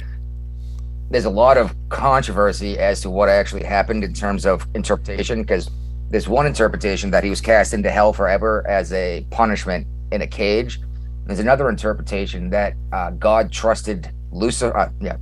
there's 1.11 1.25
a 1.25 1.31
lot 1.31 1.57
of 1.57 1.75
controversy 1.89 2.79
as 2.79 3.01
to 3.03 3.11
what 3.11 3.29
actually 3.29 3.65
happened 3.65 4.05
in 4.05 4.13
terms 4.15 4.47
of 4.47 4.67
interpretation, 4.75 5.43
because 5.43 5.71
there's 6.11 6.29
one 6.29 6.47
interpretation 6.47 7.11
that 7.11 7.23
he 7.23 7.31
was 7.31 7.41
cast 7.41 7.75
into 7.75 7.91
hell 7.91 8.13
forever 8.13 8.67
as 8.69 8.93
a 8.93 9.27
punishment 9.31 9.87
in 10.11 10.23
a 10.23 10.27
cage. 10.27 10.81
There's 11.27 11.39
another 11.39 11.69
interpretation 11.69 12.51
that 12.51 12.75
uh, 12.93 13.11
God 13.11 13.53
trusted 13.53 14.11
Lucifer, 14.33 14.77
uh, 14.77 14.91
yeah, 15.01 15.17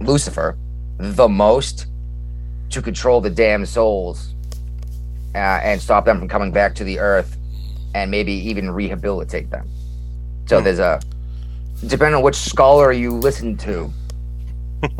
Lucifer, 0.00 0.56
the 0.98 1.28
most 1.28 1.86
to 2.70 2.82
control 2.82 3.20
the 3.20 3.30
damned 3.30 3.68
souls 3.68 4.34
uh, 5.38 5.60
and 5.62 5.80
stop 5.80 6.04
them 6.04 6.18
from 6.18 6.28
coming 6.28 6.50
back 6.52 6.74
to 6.74 6.84
the 6.84 6.98
earth 6.98 7.36
and 7.94 8.10
maybe 8.10 8.32
even 8.32 8.70
rehabilitate 8.70 9.48
them. 9.50 9.66
So 10.46 10.58
Hmm. 10.58 10.64
there's 10.64 10.78
a 10.80 11.00
depending 11.86 12.16
on 12.16 12.22
which 12.22 12.34
scholar 12.36 12.90
you 12.92 13.10
listen 13.12 13.56
to. 13.58 13.90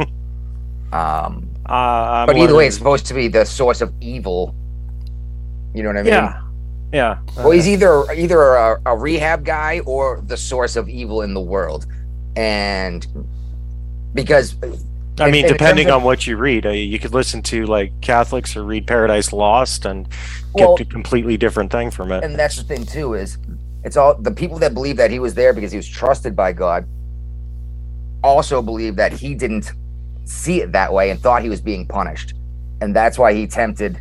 um, 0.92 1.48
Uh, 1.66 2.24
but 2.26 2.36
either 2.36 2.54
way, 2.54 2.66
it's 2.66 2.76
supposed 2.78 3.04
to 3.06 3.14
be 3.14 3.28
the 3.28 3.44
source 3.44 3.80
of 3.80 3.92
evil. 4.00 4.54
You 5.74 5.82
know 5.82 5.90
what 5.90 5.98
I 5.98 6.02
mean? 6.02 6.12
yeah, 6.12 6.40
yeah. 6.92 7.18
Well, 7.36 7.50
he's 7.50 7.68
either 7.68 8.10
either 8.12 8.40
a, 8.54 8.80
a 8.86 8.96
rehab 8.96 9.44
guy 9.44 9.80
or 9.84 10.22
the 10.26 10.36
source 10.36 10.76
of 10.76 10.88
evil 10.88 11.22
in 11.22 11.34
the 11.34 11.40
world, 11.42 11.84
and 12.36 13.06
because 14.14 14.56
I 15.20 15.30
mean, 15.30 15.46
depending 15.46 15.88
of- 15.88 15.96
on 15.96 16.02
what 16.02 16.26
you 16.26 16.36
read, 16.36 16.66
uh, 16.66 16.70
you 16.70 16.98
could 16.98 17.14
listen 17.14 17.42
to 17.42 17.66
like 17.66 17.92
Catholics 18.00 18.56
or 18.56 18.64
read 18.64 18.86
Paradise 18.86 19.32
Lost 19.32 19.84
and 19.84 20.08
get 20.56 20.66
Well- 20.66 20.76
a 20.80 20.84
completely 20.84 21.36
different 21.36 21.70
thing 21.72 21.90
from 21.90 22.12
it. 22.12 22.24
and 22.24 22.34
that's 22.36 22.56
the 22.56 22.62
thing 22.64 22.84
too 22.84 23.14
is 23.14 23.38
it's 23.84 23.96
all 23.96 24.14
the 24.20 24.30
people 24.30 24.58
that 24.58 24.74
believe 24.74 24.96
that 24.96 25.10
he 25.10 25.18
was 25.18 25.34
there 25.34 25.52
because 25.52 25.70
he 25.70 25.76
was 25.76 25.88
trusted 25.88 26.34
by 26.34 26.52
God 26.52 26.86
also 28.22 28.60
believe 28.62 28.96
that 28.96 29.12
he 29.12 29.34
didn't 29.34 29.72
see 30.24 30.60
it 30.60 30.72
that 30.72 30.92
way 30.92 31.10
and 31.10 31.20
thought 31.20 31.42
he 31.42 31.48
was 31.48 31.60
being 31.60 31.86
punished, 31.86 32.34
and 32.80 32.94
that's 32.94 33.18
why 33.18 33.32
he 33.32 33.46
tempted 33.46 34.00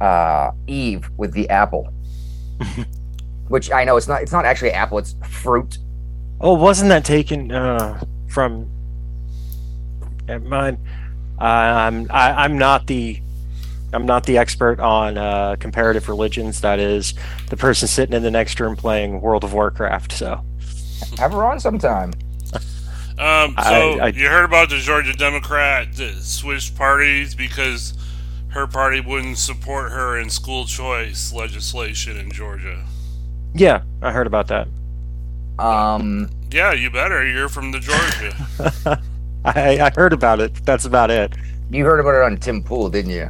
uh, 0.00 0.50
Eve 0.66 1.08
with 1.16 1.32
the 1.32 1.48
apple. 1.48 1.88
Which 3.48 3.70
I 3.70 3.84
know 3.84 3.96
it's 3.96 4.08
not. 4.08 4.22
It's 4.22 4.32
not 4.32 4.44
actually 4.44 4.72
apple. 4.72 4.98
It's 4.98 5.14
fruit. 5.28 5.78
Oh, 6.40 6.54
wasn't 6.54 6.88
that 6.88 7.04
taken 7.04 7.52
uh, 7.52 8.02
from? 8.28 8.68
Never 10.32 10.48
mind. 10.48 10.78
Uh, 11.40 11.44
I'm 11.44 12.06
I, 12.10 12.44
I'm 12.44 12.56
not 12.56 12.86
the 12.86 13.20
I'm 13.92 14.06
not 14.06 14.24
the 14.24 14.38
expert 14.38 14.80
on 14.80 15.18
uh, 15.18 15.56
comparative 15.60 16.08
religions. 16.08 16.60
That 16.62 16.78
is 16.78 17.12
the 17.50 17.56
person 17.56 17.86
sitting 17.88 18.14
in 18.14 18.22
the 18.22 18.30
next 18.30 18.58
room 18.60 18.76
playing 18.76 19.20
World 19.20 19.44
of 19.44 19.52
Warcraft. 19.52 20.12
So 20.12 20.42
Have 21.18 21.32
her 21.32 21.44
on 21.44 21.60
sometime. 21.60 22.12
Um, 23.18 23.54
so 23.58 23.98
I- 24.00 24.06
I- 24.06 24.08
you 24.08 24.26
heard 24.28 24.44
about 24.46 24.70
the 24.70 24.78
Georgia 24.78 25.12
Democrat 25.12 25.92
that 25.96 26.14
switched 26.22 26.74
parties 26.76 27.34
because 27.34 27.92
her 28.48 28.66
party 28.66 29.00
wouldn't 29.00 29.36
support 29.36 29.92
her 29.92 30.18
in 30.18 30.30
school 30.30 30.64
choice 30.64 31.30
legislation 31.32 32.16
in 32.16 32.32
Georgia. 32.32 32.82
yeah, 33.54 33.82
I 34.00 34.12
heard 34.12 34.26
about 34.26 34.48
that. 34.48 34.66
Um, 35.58 36.30
Yeah, 36.50 36.72
you 36.72 36.90
better. 36.90 37.24
You're 37.24 37.50
from 37.50 37.70
the 37.70 37.80
Georgia. 37.80 39.02
I, 39.56 39.78
I 39.80 39.90
heard 39.94 40.12
about 40.12 40.40
it. 40.40 40.54
That's 40.64 40.84
about 40.84 41.10
it. 41.10 41.34
you 41.70 41.84
heard 41.84 42.00
about 42.00 42.14
it 42.14 42.22
on 42.22 42.36
Tim 42.36 42.62
Pool, 42.62 42.88
didn't 42.88 43.10
you? 43.10 43.28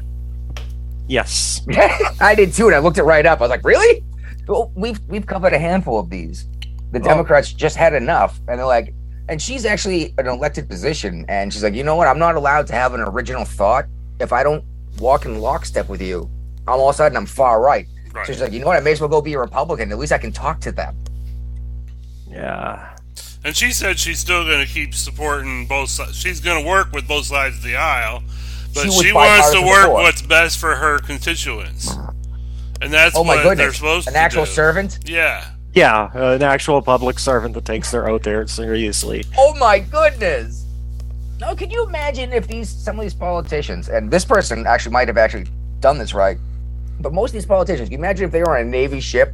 Yes. 1.08 1.62
I 2.20 2.34
did 2.34 2.52
too, 2.52 2.66
and 2.66 2.74
I 2.74 2.78
looked 2.78 2.98
it 2.98 3.02
right 3.04 3.24
up. 3.26 3.40
I 3.40 3.44
was 3.44 3.50
like, 3.50 3.64
"Really?" 3.64 4.04
Well, 4.46 4.72
we've 4.74 5.00
we've 5.08 5.26
covered 5.26 5.52
a 5.52 5.58
handful 5.58 5.98
of 5.98 6.10
these. 6.10 6.46
The 6.92 6.98
Oh. 7.00 7.02
Democrats 7.02 7.52
just 7.52 7.76
had 7.76 7.94
enough, 7.94 8.40
and 8.48 8.58
they're 8.58 8.66
like, 8.66 8.94
and 9.28 9.40
she's 9.40 9.64
actually 9.64 10.14
an 10.18 10.26
elected 10.26 10.68
position, 10.68 11.24
and 11.28 11.52
she's 11.52 11.62
like, 11.62 11.74
you 11.74 11.84
know 11.84 11.96
what? 11.96 12.06
I'm 12.08 12.18
not 12.18 12.34
allowed 12.34 12.66
to 12.68 12.74
have 12.74 12.92
an 12.94 13.00
original 13.00 13.44
thought 13.44 13.86
if 14.20 14.32
I 14.32 14.42
don't 14.42 14.62
walk 14.98 15.24
in 15.24 15.38
lockstep 15.40 15.88
with 15.88 16.02
you. 16.02 16.30
I'm 16.68 16.74
all 16.74 16.88
of 16.90 16.94
a 16.94 16.96
sudden, 16.96 17.16
I'm 17.16 17.26
far 17.26 17.60
right. 17.62 17.86
right. 18.12 18.26
So 18.26 18.32
she's 18.32 18.42
like, 18.42 18.52
you 18.52 18.60
know 18.60 18.66
what? 18.66 18.76
I 18.76 18.80
may 18.80 18.92
as 18.92 19.00
well 19.00 19.08
go 19.08 19.20
be 19.22 19.32
a 19.34 19.38
Republican. 19.38 19.90
At 19.90 19.98
least 19.98 20.12
I 20.12 20.18
can 20.18 20.32
talk 20.32 20.60
to 20.60 20.72
them. 20.72 20.96
Yeah. 22.28 22.91
And 23.44 23.56
she 23.56 23.72
said 23.72 23.98
she's 23.98 24.20
still 24.20 24.44
going 24.44 24.64
to 24.64 24.72
keep 24.72 24.94
supporting 24.94 25.66
both 25.66 25.90
sides. 25.90 26.16
She's 26.16 26.40
going 26.40 26.62
to 26.62 26.68
work 26.68 26.92
with 26.92 27.08
both 27.08 27.26
sides 27.26 27.56
of 27.56 27.62
the 27.64 27.74
aisle, 27.76 28.22
but 28.74 28.84
She 28.84 28.90
she, 29.08 29.12
wants 29.12 29.50
to 29.50 29.60
work 29.62 29.82
before. 29.86 29.94
what's 29.94 30.22
best 30.22 30.58
for 30.58 30.76
her 30.76 30.98
constituents. 31.00 31.92
And 32.80 32.92
that's 32.92 33.16
Oh 33.16 33.24
my 33.24 33.36
what 33.36 33.42
they're 33.42 33.56
goodness! 33.56 33.76
supposed 33.76 34.06
An 34.08 34.14
to 34.14 34.18
actual 34.20 34.44
do. 34.44 34.50
servant? 34.50 34.98
Yeah. 35.06 35.44
Yeah, 35.74 36.10
uh, 36.14 36.34
an 36.34 36.42
actual 36.42 36.82
public 36.82 37.18
servant 37.18 37.54
that 37.54 37.64
takes 37.64 37.90
their 37.90 38.08
oath 38.08 38.22
there 38.22 38.46
seriously. 38.46 39.24
Oh 39.38 39.54
my 39.58 39.78
goodness! 39.80 40.66
No, 41.40 41.56
can 41.56 41.70
you 41.70 41.84
imagine 41.84 42.32
if 42.32 42.46
these 42.46 42.68
some 42.68 42.98
of 42.98 43.02
these 43.02 43.14
politicians 43.14 43.88
and 43.88 44.10
this 44.10 44.24
person 44.24 44.66
actually 44.66 44.92
might 44.92 45.08
have 45.08 45.16
actually 45.16 45.46
done 45.80 45.96
this 45.98 46.12
right, 46.14 46.38
but 47.00 47.12
most 47.12 47.30
of 47.30 47.34
these 47.34 47.46
politicians, 47.46 47.88
can 47.88 47.92
you 47.98 48.04
imagine 48.04 48.26
if 48.26 48.30
they 48.32 48.40
were 48.40 48.56
on 48.58 48.66
a 48.66 48.68
Navy 48.70 49.00
ship 49.00 49.32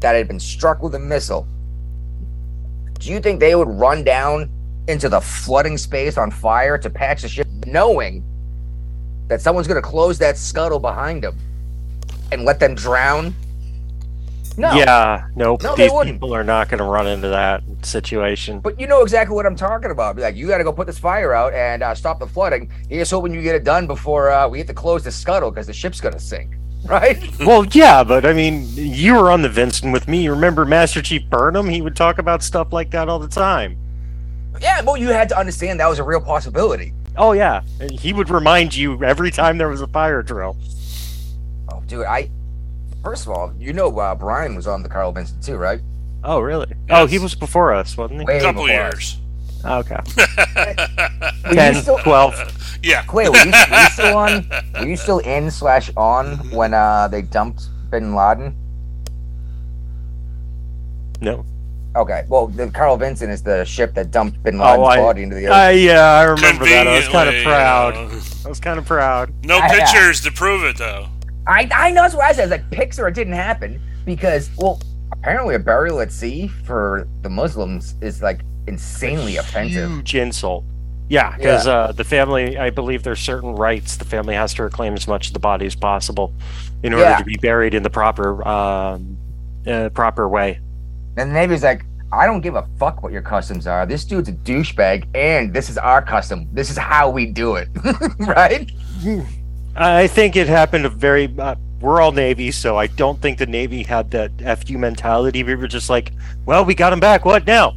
that 0.00 0.14
had 0.14 0.28
been 0.28 0.38
struck 0.40 0.82
with 0.82 0.94
a 0.94 0.98
missile? 0.98 1.46
Do 2.98 3.10
you 3.10 3.20
think 3.20 3.40
they 3.40 3.54
would 3.54 3.68
run 3.68 4.04
down 4.04 4.50
into 4.88 5.08
the 5.08 5.20
flooding 5.20 5.78
space 5.78 6.16
on 6.18 6.30
fire 6.30 6.78
to 6.78 6.90
patch 6.90 7.22
the 7.22 7.28
ship, 7.28 7.46
knowing 7.66 8.24
that 9.28 9.40
someone's 9.40 9.68
going 9.68 9.80
to 9.80 9.86
close 9.86 10.18
that 10.18 10.36
scuttle 10.36 10.78
behind 10.78 11.22
them 11.22 11.36
and 12.32 12.44
let 12.44 12.58
them 12.58 12.74
drown? 12.74 13.34
No. 14.56 14.72
Yeah, 14.72 15.28
nope. 15.36 15.62
No, 15.62 15.76
These 15.76 15.92
people 16.02 16.34
are 16.34 16.42
not 16.42 16.68
going 16.68 16.78
to 16.78 16.84
run 16.84 17.06
into 17.06 17.28
that 17.28 17.62
situation. 17.82 18.58
But 18.58 18.80
you 18.80 18.88
know 18.88 19.02
exactly 19.02 19.36
what 19.36 19.46
I'm 19.46 19.54
talking 19.54 19.92
about. 19.92 20.16
Be 20.16 20.22
like, 20.22 20.34
you 20.34 20.48
got 20.48 20.58
to 20.58 20.64
go 20.64 20.72
put 20.72 20.88
this 20.88 20.98
fire 20.98 21.32
out 21.32 21.54
and 21.54 21.80
uh, 21.80 21.94
stop 21.94 22.18
the 22.18 22.26
flooding. 22.26 22.68
Here's 22.88 23.08
hoping 23.08 23.32
you 23.32 23.40
get 23.40 23.54
it 23.54 23.62
done 23.62 23.86
before 23.86 24.32
uh, 24.32 24.48
we 24.48 24.58
have 24.58 24.66
to 24.66 24.74
close 24.74 25.04
the 25.04 25.12
scuttle 25.12 25.52
because 25.52 25.68
the 25.68 25.72
ship's 25.72 26.00
going 26.00 26.14
to 26.14 26.20
sink, 26.20 26.56
right? 26.90 27.38
well, 27.40 27.64
yeah, 27.66 28.02
but 28.02 28.24
I 28.24 28.32
mean, 28.32 28.66
you 28.74 29.14
were 29.14 29.30
on 29.30 29.42
the 29.42 29.48
Vinson 29.48 29.92
with 29.92 30.08
me. 30.08 30.22
You 30.22 30.30
remember 30.32 30.64
Master 30.64 31.02
Chief 31.02 31.22
Burnham? 31.28 31.68
He 31.68 31.82
would 31.82 31.94
talk 31.94 32.18
about 32.18 32.42
stuff 32.42 32.72
like 32.72 32.90
that 32.92 33.08
all 33.08 33.18
the 33.18 33.28
time. 33.28 33.76
yeah, 34.60 34.80
well, 34.82 34.96
you 34.96 35.08
had 35.08 35.28
to 35.28 35.38
understand 35.38 35.80
that 35.80 35.88
was 35.88 35.98
a 35.98 36.02
real 36.04 36.20
possibility. 36.20 36.92
Oh 37.16 37.32
yeah, 37.32 37.62
he 37.90 38.12
would 38.12 38.30
remind 38.30 38.74
you 38.74 39.02
every 39.04 39.30
time 39.30 39.58
there 39.58 39.68
was 39.68 39.80
a 39.80 39.86
fire 39.88 40.22
drill. 40.22 40.56
Oh, 41.70 41.82
dude, 41.86 42.06
I. 42.06 42.30
First 43.02 43.26
of 43.26 43.32
all, 43.32 43.52
you 43.58 43.72
know 43.72 43.96
uh, 43.98 44.14
Brian 44.14 44.54
was 44.56 44.66
on 44.66 44.82
the 44.82 44.88
Carl 44.88 45.12
Vinson 45.12 45.40
too, 45.40 45.56
right? 45.56 45.80
Oh 46.24 46.40
really? 46.40 46.72
Oh, 46.90 47.06
he 47.06 47.18
was 47.18 47.34
before 47.34 47.72
us, 47.72 47.96
wasn't 47.96 48.20
he? 48.20 48.26
Way 48.26 48.38
A 48.38 48.40
couple 48.40 48.62
before 48.62 48.68
years. 48.74 49.18
Okay, 49.64 49.96
Were 51.44 51.50
you 51.50 51.54
10, 51.54 51.74
still, 51.82 51.98
12. 51.98 52.78
Yeah. 52.82 53.04
Wait, 53.12 53.28
were 53.28 53.36
you, 53.38 53.50
were 53.50 53.76
you 53.82 53.88
still 53.90 54.16
on? 54.16 54.48
Were 54.74 54.86
you 54.86 54.96
still 54.96 55.18
in 55.20 55.50
slash 55.50 55.90
on 55.96 56.36
when 56.50 56.74
uh, 56.74 57.08
they 57.08 57.22
dumped 57.22 57.68
Bin 57.90 58.14
Laden? 58.14 58.54
No. 61.20 61.44
Okay, 61.96 62.24
well, 62.28 62.46
the 62.46 62.70
Carl 62.70 62.96
Vinson 62.96 63.30
is 63.30 63.42
the 63.42 63.64
ship 63.64 63.94
that 63.94 64.10
dumped 64.12 64.40
Bin 64.42 64.58
Laden's 64.58 64.78
Oh, 64.78 64.84
I, 64.84 64.96
body 64.98 65.22
into 65.24 65.34
the 65.34 65.46
ocean. 65.46 65.52
I, 65.52 65.70
yeah, 65.72 66.00
I 66.00 66.22
remember 66.22 66.64
that. 66.66 66.86
I 66.86 66.96
was 66.96 67.08
kind 67.08 67.28
of 67.28 67.42
proud. 67.44 67.94
you 67.96 68.00
know. 68.02 68.22
I 68.44 68.48
was 68.48 68.60
kind 68.60 68.78
of 68.78 68.86
proud. 68.86 69.32
No 69.44 69.56
I- 69.58 69.66
yeah. 69.66 69.84
pictures 69.92 70.20
to 70.22 70.30
prove 70.30 70.62
it, 70.64 70.76
though. 70.76 71.08
I 71.46 71.68
I 71.74 71.90
know 71.92 72.02
that's 72.02 72.14
what 72.14 72.26
I 72.26 72.32
said. 72.32 72.44
It's 72.44 72.50
like 72.50 72.70
Pixar, 72.70 73.08
it 73.08 73.14
didn't 73.14 73.32
happen 73.32 73.80
because 74.04 74.50
well, 74.58 74.80
apparently 75.12 75.54
a 75.54 75.58
burial 75.58 75.98
at 76.00 76.12
sea 76.12 76.46
for 76.46 77.08
the 77.22 77.30
Muslims 77.30 77.94
is 78.02 78.20
like 78.22 78.42
insanely 78.68 79.36
offensive. 79.36 79.90
Huge 79.90 80.14
insult. 80.14 80.64
Yeah, 81.08 81.36
because 81.36 81.66
uh, 81.66 81.92
the 81.92 82.04
family, 82.04 82.58
I 82.58 82.68
believe 82.70 83.02
there's 83.02 83.20
certain 83.20 83.54
rights 83.54 83.96
the 83.96 84.04
family 84.04 84.34
has 84.34 84.52
to 84.54 84.62
reclaim 84.64 84.92
as 84.94 85.08
much 85.08 85.28
of 85.28 85.32
the 85.32 85.38
body 85.38 85.64
as 85.64 85.74
possible 85.74 86.34
in 86.82 86.92
order 86.92 87.04
Yeah. 87.06 87.18
to 87.18 87.24
be 87.24 87.36
buried 87.36 87.72
in 87.74 87.82
the 87.82 87.88
proper, 87.90 88.46
um, 88.46 89.16
uh, 89.66 89.88
proper 89.94 90.28
way. 90.28 90.60
And 91.16 91.30
the 91.30 91.34
Navy's 91.34 91.62
like, 91.62 91.84
I 92.12 92.26
don't 92.26 92.42
give 92.42 92.56
a 92.56 92.66
fuck 92.78 93.02
what 93.02 93.10
your 93.12 93.22
customs 93.22 93.66
are. 93.66 93.86
This 93.86 94.04
dude's 94.04 94.28
a 94.28 94.32
douchebag, 94.32 95.06
and 95.14 95.52
this 95.52 95.68
is 95.70 95.76
our 95.78 96.00
custom. 96.02 96.46
This 96.52 96.70
is 96.70 96.76
how 96.78 97.10
we 97.10 97.26
do 97.26 97.56
it, 97.56 97.68
right? 98.20 98.70
I 99.76 100.06
think 100.06 100.36
it 100.36 100.46
happened 100.46 100.86
a 100.86 100.88
very. 100.90 101.34
Uh, 101.38 101.54
we're 101.80 102.00
all 102.00 102.10
Navy, 102.12 102.50
so 102.50 102.76
I 102.76 102.86
don't 102.88 103.20
think 103.20 103.38
the 103.38 103.46
Navy 103.46 103.82
had 103.82 104.10
that 104.10 104.64
fu 104.66 104.76
mentality. 104.78 105.42
We 105.44 105.54
were 105.54 105.68
just 105.68 105.88
like, 105.90 106.12
well, 106.44 106.64
we 106.64 106.74
got 106.74 106.92
him 106.92 106.98
back. 107.00 107.24
What 107.24 107.46
now? 107.46 107.74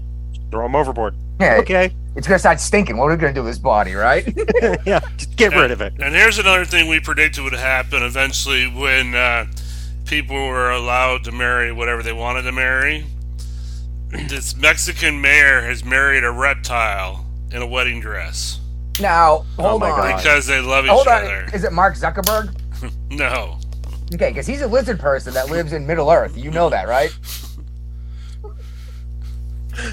Throw 0.52 0.66
him 0.66 0.76
overboard. 0.76 1.16
Yeah, 1.40 1.56
Okay, 1.62 1.96
it's 2.16 2.28
gonna 2.28 2.38
start 2.40 2.60
stinking. 2.60 2.98
What 2.98 3.06
are 3.08 3.12
we 3.16 3.18
gonna 3.18 3.34
do 3.34 3.42
with 3.44 3.52
this 3.52 3.58
body, 3.60 3.94
right? 3.96 4.26
yeah, 4.86 5.00
just 5.18 5.36
get 5.38 5.54
rid 5.56 5.72
of 5.72 5.82
it. 5.82 5.94
And 6.00 6.14
here's 6.14 6.38
another 6.38 6.66
thing 6.66 6.88
we 6.88 7.00
predicted 7.00 7.44
would 7.44 7.54
happen 7.54 8.04
eventually 8.04 8.68
when 8.68 9.16
uh, 9.16 9.46
people 10.06 10.36
were 10.36 10.72
allowed 10.72 11.24
to 11.24 11.32
marry 11.32 11.72
whatever 11.72 12.04
they 12.04 12.14
wanted 12.14 12.44
to 12.44 12.52
marry. 12.52 13.06
This 14.28 14.58
Mexican 14.58 15.22
mayor 15.22 15.62
has 15.62 15.86
married 15.86 16.26
a 16.26 16.32
reptile 16.32 17.26
in 17.54 17.62
a 17.62 17.66
wedding 17.68 18.02
dress 18.02 18.60
now, 19.00 19.46
hold 19.58 19.82
my 19.82 19.90
on. 19.90 19.98
God. 19.98 20.18
because 20.18 20.46
they 20.48 20.60
love 20.60 20.86
each 20.86 20.92
Hold 20.92 21.08
on. 21.08 21.24
other. 21.24 21.48
Is 21.54 21.64
it 21.64 21.72
Mark 21.74 21.96
Zuckerberg? 21.96 22.56
No. 23.10 23.58
Okay, 24.14 24.30
because 24.30 24.48
he's 24.48 24.62
a 24.62 24.68
lizard 24.68 25.00
person 25.00 25.34
that 25.34 25.50
lives 25.50 25.72
in 25.74 25.86
Middle 25.86 26.10
Earth. 26.10 26.38
You 26.38 26.50
know 26.52 26.70
that, 26.70 26.88
right? 26.88 27.10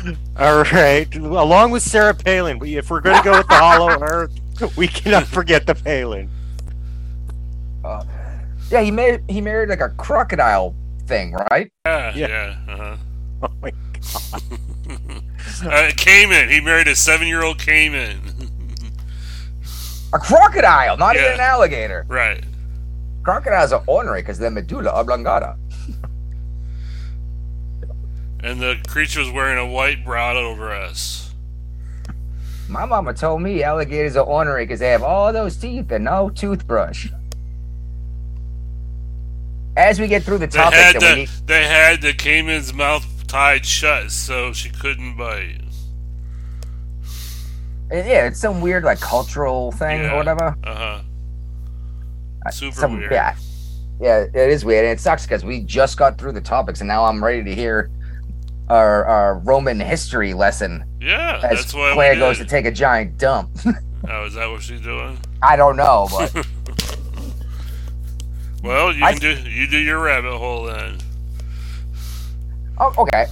All 0.39 0.63
right, 0.65 1.13
along 1.17 1.71
with 1.71 1.83
Sarah 1.83 2.15
Palin, 2.15 2.61
if 2.65 2.91
we're 2.91 3.01
going 3.01 3.17
to 3.19 3.25
go 3.25 3.39
with 3.39 3.49
the 3.49 3.55
Hollow 3.55 3.99
Earth, 4.01 4.33
we 4.77 4.87
cannot 4.89 5.25
forget 5.25 5.67
the 5.67 5.75
Palin. 5.75 6.29
Yeah, 8.71 8.83
he 8.83 8.91
married 8.91 9.23
he 9.29 9.41
married 9.41 9.69
like 9.71 9.81
a 9.81 9.89
crocodile 9.91 10.75
thing, 11.07 11.33
right? 11.51 11.73
Yeah. 11.87 12.13
Yeah. 12.15 12.29
Yeah. 12.29 12.57
uh-huh. 12.75 12.97
Oh 13.41 13.49
my 13.63 13.71
god. 13.71 14.43
Uh, 15.65 15.91
caiman. 15.97 16.49
He 16.51 16.61
married 16.61 16.89
a 16.89 16.95
seven-year-old 16.97 17.59
caiman. 17.59 18.21
A 20.13 20.19
crocodile, 20.19 20.97
not 20.97 21.15
Yeah. 21.15 21.23
even 21.23 21.35
an 21.35 21.41
alligator. 21.41 22.05
right. 22.09 22.45
Crocodiles 23.23 23.73
are 23.73 23.83
ornery 23.87 24.23
because 24.23 24.39
they're 24.39 24.51
medulla 24.51 24.91
oblongata. 24.91 25.57
And 28.41 28.61
the 28.61 28.77
creature 28.87 29.21
was 29.21 29.31
wearing 29.31 29.59
a 29.59 29.67
white 29.67 30.05
bridal 30.05 30.55
dress. 30.55 31.35
My 32.69 32.85
mama 32.85 33.15
told 33.15 33.43
me 33.43 33.63
alligators 33.63 34.17
are 34.17 34.25
ornery 34.25 34.65
because 34.65 34.81
they 34.81 34.91
have 34.91 35.03
all 35.03 35.33
those 35.33 35.57
teeth 35.57 35.91
and 35.91 36.05
no 36.05 36.31
toothbrush. 36.31 37.09
As 39.77 40.01
we 40.01 40.07
get 40.09 40.23
through 40.23 40.39
the 40.39 40.47
They 40.47 40.59
topics 40.59 40.77
had 40.83 41.01
the 41.01 41.15
need, 41.15 41.29
they 41.47 41.65
had 41.65 42.03
the 42.03 42.13
caiman's 42.13 42.75
mouth 42.75 43.07
tied 43.27 43.65
shut 43.65 44.11
so 44.11 44.53
she 44.53 44.69
couldn't 44.71 45.17
bite. 45.17 45.61
yeah, 47.91 48.27
it's 48.27 48.41
some 48.41 48.61
weird 48.61 48.85
like 48.85 49.01
cultural 49.01 49.73
thing 49.73 50.03
Yeah. 50.03 50.13
or 50.13 50.17
whatever. 50.17 50.57
Uh 50.65 50.75
huh. 50.75 51.01
Uh, 52.45 52.51
Super 52.51 52.77
some, 52.81 52.99
weird. 52.99 53.13
Yeah, 53.13 53.35
yeah, 54.01 54.19
it 54.33 54.35
is 54.51 54.65
weird, 54.65 54.85
and 54.85 54.93
it 54.99 55.01
sucks 55.01 55.25
because 55.27 55.45
we 55.45 55.61
just 55.61 55.97
got 55.97 56.19
through 56.19 56.33
the 56.33 56.41
topics, 56.41 56.81
and 56.81 56.89
now 56.89 57.05
I'm 57.05 57.23
ready 57.25 57.43
to 57.45 57.55
hear 57.55 57.91
our, 58.71 59.05
our 59.07 59.39
Roman 59.39 59.81
history 59.81 60.35
lesson 60.35 60.85
Yeah, 61.01 61.41
as 61.43 61.59
that's 61.61 61.75
why 61.75 61.93
Claire 61.95 62.17
goes 62.17 62.39
to 62.39 62.45
take 62.45 62.65
a 62.67 62.71
giant 62.73 63.19
dump. 63.19 63.51
Oh, 64.09 64.25
is 64.27 64.35
that 64.35 64.47
what 64.49 64.63
she's 64.63 64.81
doing? 64.81 65.19
I 65.43 65.57
don't 65.57 65.77
know, 65.77 66.07
but 66.11 66.33
Well, 68.63 68.95
you 68.95 69.05
I- 69.05 69.13
can 69.13 69.21
do 69.21 69.51
you 69.51 69.67
do 69.69 69.79
your 69.79 69.99
rabbit 70.01 70.37
hole 70.37 70.65
then. 70.65 70.99
oh, 72.79 72.95
okay. 72.99 73.27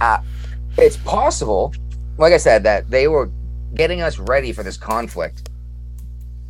Uh, 0.00 0.18
it's 0.78 0.96
possible, 0.98 1.74
like 2.18 2.32
I 2.32 2.36
said, 2.38 2.62
that 2.64 2.90
they 2.90 3.08
were 3.08 3.30
getting 3.74 4.00
us 4.02 4.18
ready 4.18 4.52
for 4.52 4.62
this 4.62 4.76
conflict, 4.76 5.48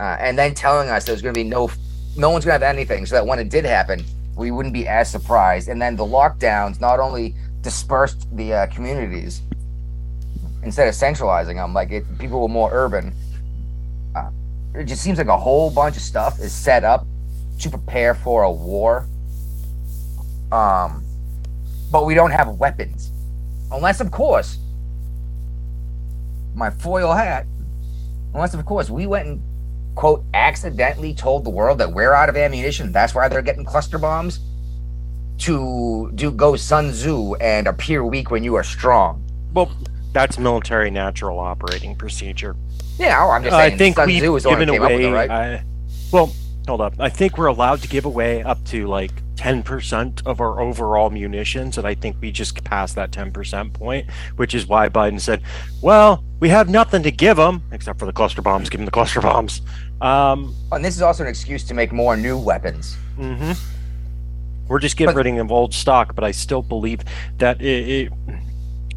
uh, 0.01 0.17
and 0.21 0.39
then 0.39 0.55
telling 0.55 0.89
us 0.89 1.05
there's 1.05 1.23
going 1.23 1.35
to 1.35 1.39
be 1.39 1.45
no, 1.49 1.71
no 2.17 2.31
one's 2.31 2.45
going 2.45 2.59
to 2.59 2.65
have 2.67 2.75
anything, 2.77 3.05
so 3.07 3.15
that 3.17 3.27
when 3.27 3.39
it 3.39 3.49
did 3.49 3.65
happen, 3.65 4.05
we 4.37 4.51
wouldn't 4.51 4.73
be 4.75 4.87
as 4.89 5.11
surprised. 5.11 5.69
And 5.69 5.81
then 5.81 5.97
the 5.97 6.05
lockdowns 6.05 6.81
not 6.81 7.01
only 7.01 7.35
dispersed 7.63 8.27
the 8.37 8.53
uh, 8.53 8.67
communities 8.67 9.43
instead 10.63 10.89
of 10.89 10.95
centralizing 10.95 11.57
them, 11.57 11.73
like 11.73 11.91
it, 11.91 12.05
people 12.19 12.41
were 12.41 12.49
more 12.49 12.71
urban. 12.73 13.13
Uh, 14.15 14.31
it 14.75 14.85
just 14.85 15.03
seems 15.03 15.19
like 15.19 15.27
a 15.29 15.39
whole 15.39 15.71
bunch 15.71 15.97
of 15.97 16.03
stuff 16.03 16.39
is 16.41 16.53
set 16.53 16.85
up 16.85 17.07
to 17.61 17.71
prepare 17.71 18.15
for 18.15 18.43
a 18.43 18.51
war. 18.51 19.07
Um, 20.51 21.05
but 21.91 22.05
we 22.05 22.15
don't 22.15 22.31
have 22.31 22.49
weapons, 22.57 23.11
unless 23.71 24.01
of 24.01 24.11
course 24.11 24.59
my 26.55 26.71
foil 26.71 27.13
hat. 27.13 27.47
Unless 28.35 28.55
of 28.55 28.65
course 28.65 28.91
we 28.91 29.07
went 29.07 29.29
and 29.29 29.43
quote 29.95 30.25
accidentally 30.33 31.15
told 31.15 31.45
the 31.45 31.51
world 31.51 31.79
that 31.79 31.93
we're 31.93 32.13
out 32.15 32.29
of 32.29 32.37
ammunition. 32.37 32.93
That's 32.93 33.15
why 33.15 33.29
they're 33.29 33.43
getting 33.43 33.65
cluster 33.65 33.99
bombs 33.99 34.41
to 35.39 36.11
do 36.15 36.31
go 36.31 36.57
Sun 36.57 36.93
Tzu 36.93 37.35
and 37.35 37.67
appear 37.67 38.05
weak 38.05 38.31
when 38.31 38.45
you 38.45 38.55
are 38.55 38.65
strong. 38.65 39.25
Well, 39.53 39.71
that's 40.13 40.39
military 40.39 40.91
natural 40.91 41.39
operating 41.39 41.97
procedure. 41.97 42.57
Yeah, 42.99 43.25
oh, 43.25 43.31
I'm 43.31 43.43
just 43.43 43.55
I 43.55 43.71
think 43.77 43.97
Sun 43.97 44.07
we've 44.09 44.19
Tzu 44.23 44.31
one 44.33 44.43
given 44.43 44.69
who 44.69 44.75
came 44.75 44.83
up 44.83 44.91
with 44.91 45.01
away. 45.01 45.09
it, 45.09 45.13
right? 45.13 45.31
I, 45.31 45.65
well, 46.13 46.33
hold 46.69 46.81
up. 46.81 46.95
I 46.99 47.09
think 47.09 47.39
we're 47.39 47.47
allowed 47.47 47.81
to 47.83 47.89
give 47.89 48.05
away 48.05 48.43
up 48.43 48.63
to 48.67 48.87
like 48.87 49.11
ten 49.37 49.63
percent 49.63 50.23
of 50.27 50.41
our 50.41 50.61
overall 50.61 51.11
munitions, 51.11 51.79
and 51.79 51.87
I 51.87 51.95
think 51.95 52.17
we 52.21 52.31
just 52.31 52.63
passed 52.65 52.95
that 52.97 53.11
ten 53.11 53.33
percent 53.33 53.73
point, 53.73 54.09
which 54.37 54.55
is 54.55 54.67
why 54.67 54.89
Biden 54.89 55.21
said, 55.21 55.43
"Well, 55.81 56.23
we 56.39 56.51
have 56.51 56.69
nothing 56.69 57.03
to 57.05 57.11
give 57.11 57.39
them 57.39 57.63
except 57.73 57.99
for 57.99 58.07
the 58.07 58.13
cluster 58.13 58.43
bombs. 58.43 58.69
Give 58.69 58.79
them 58.79 58.85
the 58.85 58.93
cluster 58.93 59.21
bombs." 59.21 59.63
Um, 60.01 60.55
and 60.71 60.85
this 60.85 60.97
is 60.97 61.03
also 61.03 61.23
an 61.23 61.29
excuse 61.29 61.65
to 61.65 61.75
make 61.75 61.93
more 61.93 62.17
new 62.17 62.39
weapons. 62.39 62.97
hmm 63.17 63.53
We're 64.73 64.79
just 64.79 64.97
getting 64.97 65.15
But- 65.15 65.27
rid 65.27 65.39
of 65.39 65.53
old 65.53 65.75
stock, 65.75 66.15
but 66.15 66.25
I 66.25 66.31
still 66.31 66.63
believe 66.63 67.01
that 67.37 67.61
it, 67.61 68.09
it 68.09 68.13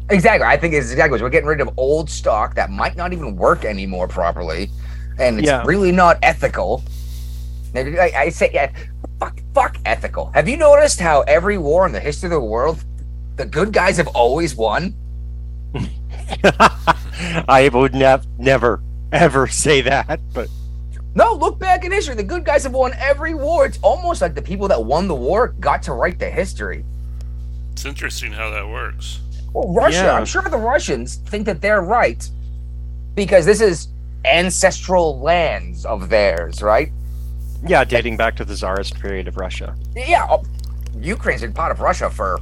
Exactly. 0.08 0.46
I 0.46 0.56
think 0.56 0.72
it's 0.72 0.90
exactly. 0.90 1.20
We're 1.20 1.28
getting 1.28 1.48
rid 1.48 1.60
of 1.60 1.68
old 1.76 2.08
stock 2.08 2.54
that 2.54 2.70
might 2.70 2.96
not 2.96 3.12
even 3.12 3.36
work 3.36 3.66
anymore 3.66 4.08
properly, 4.08 4.70
and 5.18 5.38
it's 5.38 5.46
Yeah. 5.46 5.62
really 5.66 5.92
not 5.92 6.16
ethical. 6.22 6.82
I, 7.74 8.10
I 8.16 8.28
say, 8.30 8.50
yeah, 8.54 8.70
fuck, 9.20 9.38
fuck 9.52 9.76
ethical. 9.84 10.30
Have 10.32 10.48
you 10.48 10.56
noticed 10.56 10.98
how 10.98 11.20
every 11.22 11.58
war 11.58 11.84
in 11.84 11.92
the 11.92 12.00
history 12.00 12.28
of 12.28 12.30
the 12.30 12.40
world, 12.40 12.82
the 13.36 13.44
good 13.44 13.70
guys 13.74 13.98
have 13.98 14.08
always 14.08 14.54
won? 14.56 14.94
I 17.48 17.68
would 17.70 17.94
nev- 17.94 18.26
never, 18.38 18.80
ever 19.12 19.46
say 19.46 19.82
that, 19.82 20.20
but 20.32 20.48
No, 21.16 21.32
look 21.32 21.58
back 21.58 21.82
in 21.82 21.92
history. 21.92 22.14
The 22.14 22.22
good 22.22 22.44
guys 22.44 22.62
have 22.64 22.74
won 22.74 22.92
every 22.98 23.34
war. 23.34 23.64
It's 23.64 23.78
almost 23.80 24.20
like 24.20 24.34
the 24.34 24.42
people 24.42 24.68
that 24.68 24.84
won 24.84 25.08
the 25.08 25.14
war 25.14 25.48
got 25.58 25.82
to 25.84 25.94
write 25.94 26.18
the 26.18 26.28
history. 26.28 26.84
It's 27.72 27.86
interesting 27.86 28.32
how 28.32 28.50
that 28.50 28.68
works. 28.68 29.20
Well, 29.54 29.72
Russia, 29.72 30.04
Yeah. 30.04 30.12
I'm 30.12 30.26
sure 30.26 30.42
the 30.42 30.58
Russians 30.58 31.16
think 31.16 31.46
that 31.46 31.62
they're 31.62 31.80
right 31.80 32.28
because 33.14 33.46
this 33.46 33.62
is 33.62 33.88
ancestral 34.26 35.18
lands 35.18 35.86
of 35.86 36.10
theirs, 36.10 36.62
right? 36.62 36.92
yeah, 37.66 37.82
dating 37.82 38.18
back 38.18 38.36
to 38.36 38.44
the 38.44 38.54
Tsarist 38.54 39.00
period 39.00 39.26
of 39.26 39.38
Russia. 39.38 39.74
Yeah, 39.96 40.26
oh, 40.30 40.44
Ukraine's 41.00 41.40
been 41.40 41.54
part 41.54 41.72
of 41.72 41.80
Russia 41.80 42.10
for 42.10 42.38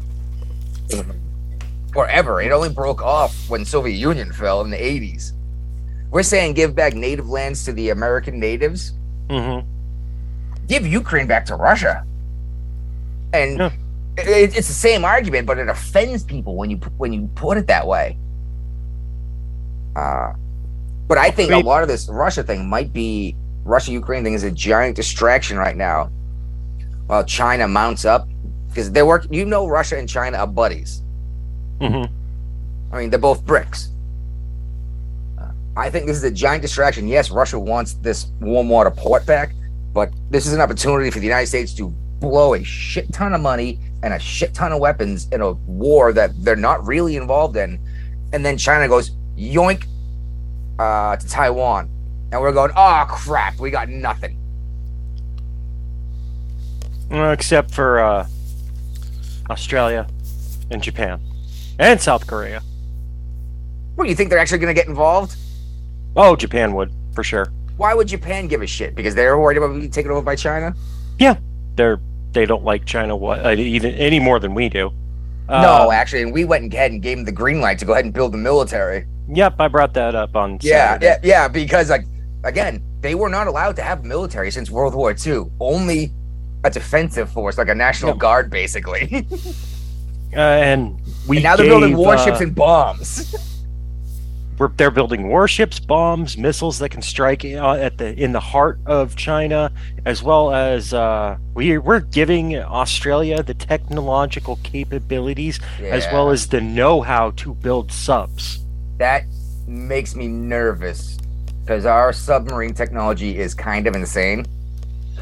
forever. 1.93 2.43
It 2.43 2.51
only 2.51 2.71
broke 2.71 3.03
off 3.03 3.49
when 3.49 3.65
Soviet 3.65 3.95
Union 3.95 4.33
fell 4.33 4.61
in 4.63 4.71
the 4.71 4.77
80s. 4.77 5.33
We're 6.15 6.23
saying 6.23 6.55
give 6.55 6.77
back 6.77 6.95
native 6.95 7.29
lands 7.29 7.65
to 7.65 7.73
the 7.73 7.91
American 7.91 8.39
natives. 8.39 8.93
hmm 9.29 9.59
Give 10.69 10.87
Ukraine 10.87 11.27
back 11.27 11.45
to 11.47 11.57
Russia. 11.57 12.07
And 13.33 13.59
Yeah. 13.59 13.71
it, 14.17 14.57
it's 14.57 14.69
the 14.69 14.81
same 14.89 15.05
argument, 15.05 15.45
but 15.49 15.59
it 15.59 15.69
offends 15.69 16.23
people 16.23 16.55
when 16.55 16.71
you 16.71 16.77
when 16.99 17.13
you 17.13 17.29
put 17.35 17.57
it 17.59 17.67
that 17.67 17.85
way. 17.85 18.17
Uh, 19.97 20.35
but 21.09 21.19
I 21.19 21.31
think 21.33 21.51
a 21.51 21.59
lot 21.59 21.83
of 21.83 21.89
this 21.89 22.09
Russia 22.09 22.45
thing 22.45 22.69
might 22.69 22.93
be 22.93 23.35
Russia 23.65 23.91
Ukraine 23.91 24.23
thing 24.23 24.35
is 24.35 24.45
a 24.45 24.53
giant 24.53 24.95
distraction 24.95 25.59
right 25.59 25.77
now, 25.77 26.11
while 27.09 27.25
China 27.25 27.67
mounts 27.67 28.05
up 28.05 28.29
because 28.69 28.93
they're 28.93 29.05
working. 29.05 29.35
You 29.35 29.45
know, 29.47 29.67
Russia 29.67 29.99
and 29.99 30.09
China 30.09 30.39
are 30.39 30.47
buddies. 30.47 31.03
hmm 31.81 32.05
I 32.93 33.01
mean, 33.01 33.11
they're 33.11 33.19
both 33.19 33.45
BRICS. 33.45 33.89
I 35.77 35.91
think 35.91 36.07
this 36.07 36.17
is 36.17 36.25
a 36.25 36.31
giant 36.31 36.63
distraction. 36.63 37.09
Yes, 37.09 37.31
Russia 37.31 37.59
wants 37.59 37.95
this 37.95 38.27
warm 38.41 38.69
water 38.69 38.91
port 38.91 39.27
back, 39.27 39.55
but 39.93 40.13
this 40.31 40.47
is 40.47 40.53
an 40.53 40.61
opportunity 40.61 41.11
for 41.11 41.19
the 41.19 41.27
United 41.27 41.49
States 41.49 41.75
to 41.75 41.89
blow 42.21 42.55
a 42.55 42.63
shit 42.63 43.13
ton 43.13 43.35
of 43.35 43.41
money 43.41 43.81
and 44.03 44.15
a 44.15 44.19
shit 44.19 44.55
ton 44.55 44.73
of 44.73 44.79
weapons 44.79 45.29
in 45.33 45.41
a 45.41 45.53
war 45.53 46.13
that 46.13 46.31
they're 46.45 46.57
not 46.57 46.87
really 46.87 47.17
involved 47.17 47.57
in. 47.57 47.81
And 48.33 48.45
then 48.45 48.57
China 48.57 48.89
goes 48.89 49.13
yoink 49.37 49.87
uh, 50.79 51.17
to 51.17 51.29
Taiwan. 51.29 51.91
And 52.31 52.41
we're 52.41 52.53
going, 52.53 52.73
oh 52.77 53.05
crap, 53.09 53.59
we 53.59 53.71
got 53.71 53.89
nothing. 53.89 54.39
Well, 57.11 57.33
except 57.33 57.71
for 57.73 58.01
uh, 58.01 58.27
Australia 59.51 60.07
and 60.71 60.83
Japan 60.83 61.21
and 61.79 62.01
South 62.01 62.27
Korea. 62.27 62.63
What 63.95 64.05
do 64.05 64.11
you 64.11 64.17
think 64.17 64.31
they're 64.31 64.39
actually 64.39 64.59
going 64.59 64.75
to 64.75 64.81
get 64.81 64.89
involved? 64.89 65.37
Oh, 66.17 66.37
Japan 66.37 66.75
would 66.75 66.93
for 67.15 67.23
sure. 67.25 67.53
Why 67.77 67.93
would 67.95 68.07
Japan 68.09 68.47
give 68.47 68.63
a 68.63 68.67
shit? 68.67 68.95
Because 68.95 69.15
they're 69.15 69.39
worried 69.39 69.59
about 69.59 69.75
being 69.75 69.91
taken 69.91 70.11
over 70.13 70.23
by 70.23 70.37
China? 70.37 70.75
Yeah, 71.19 71.37
they're 71.77 72.01
they 72.33 72.47
don't 72.47 72.65
like 72.65 72.85
China 72.85 73.17
what 73.17 73.45
uh, 73.45 73.51
even 73.51 73.95
any 73.95 74.19
more 74.21 74.39
than 74.41 74.55
we 74.55 74.69
do. 74.69 74.91
no, 75.49 75.89
Uh, 75.89 75.91
actually, 75.93 76.23
and 76.23 76.33
we 76.33 76.45
went 76.45 76.73
ahead 76.73 76.91
and 76.93 77.01
gave 77.03 77.17
them 77.19 77.25
the 77.25 77.33
green 77.33 77.61
light 77.61 77.79
to 77.81 77.85
go 77.85 77.93
ahead 77.93 78.05
and 78.05 78.15
build 78.15 78.33
the 78.33 78.39
military. 78.39 79.07
Yep, 79.29 79.55
I 79.59 79.69
brought 79.69 79.95
that 79.95 80.15
up 80.15 80.37
on. 80.37 80.59
Yeah, 80.63 80.99
Saturday. 80.99 81.07
yeah, 81.07 81.19
yeah. 81.23 81.49
Because 81.49 81.91
like 81.91 82.05
again, 82.45 82.83
they 83.01 83.15
were 83.15 83.29
not 83.29 83.47
allowed 83.47 83.77
to 83.77 83.83
have 83.83 84.05
military 84.05 84.51
since 84.51 84.71
World 84.71 84.95
War 84.95 85.15
II. 85.27 85.45
Only 85.61 86.13
a 86.65 86.71
defensive 86.71 87.31
force, 87.31 87.59
like 87.59 87.69
a 87.69 87.75
national 87.75 88.13
Yeah. 88.13 88.19
guard, 88.19 88.51
basically. 88.51 89.27
Uh, 90.37 90.41
and 90.41 91.01
we 91.29 91.37
and 91.37 91.45
now 91.45 91.55
they're 91.55 91.67
building 91.67 91.97
warships 91.97 92.41
uh, 92.41 92.43
and 92.43 92.57
bombs. 92.57 93.37
we're, 94.59 94.69
they're 94.69 94.91
building 94.91 95.29
warships, 95.29 95.81
bombs, 95.81 96.37
missiles 96.39 96.79
that 96.79 96.91
can 96.91 97.03
strike 97.03 97.45
uh, 97.45 97.75
at 97.75 97.99
the 97.99 98.15
in 98.15 98.33
the 98.33 98.41
heart 98.41 98.79
of 98.87 99.17
China, 99.17 99.73
as 100.05 100.23
well 100.23 100.53
as 100.53 100.95
uh, 100.95 101.37
we 101.55 101.79
we're 101.79 102.01
giving 102.01 102.57
Australia 102.57 103.43
the 103.43 103.55
technological 103.55 104.59
capabilities 104.63 105.61
as 105.81 106.07
well 106.13 106.31
as 106.31 106.47
the 106.49 106.61
know-how 106.61 107.31
to 107.33 107.55
build 107.55 107.91
subs. 107.93 108.65
that 108.99 109.25
makes 109.67 110.15
me 110.15 110.29
nervous 110.29 111.19
because 111.65 111.87
our 111.87 112.13
submarine 112.13 112.75
technology 112.75 113.39
is 113.39 113.55
kind 113.55 113.87
of 113.87 113.95
insane. 113.95 114.45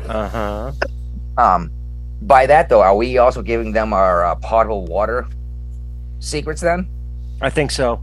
Uh 0.09 0.28
huh. 0.28 0.72
Um, 1.39 1.70
by 2.22 2.47
that 2.47 2.68
though, 2.68 2.83
are 2.83 2.97
we 2.97 3.18
also 3.18 3.41
giving 3.43 3.72
them 3.72 3.93
our 3.93 4.24
uh, 4.24 4.35
potable 4.37 4.85
water 4.87 5.26
secrets? 6.18 6.61
Then 6.61 6.89
I 7.41 7.51
think 7.51 7.70
so. 7.70 8.03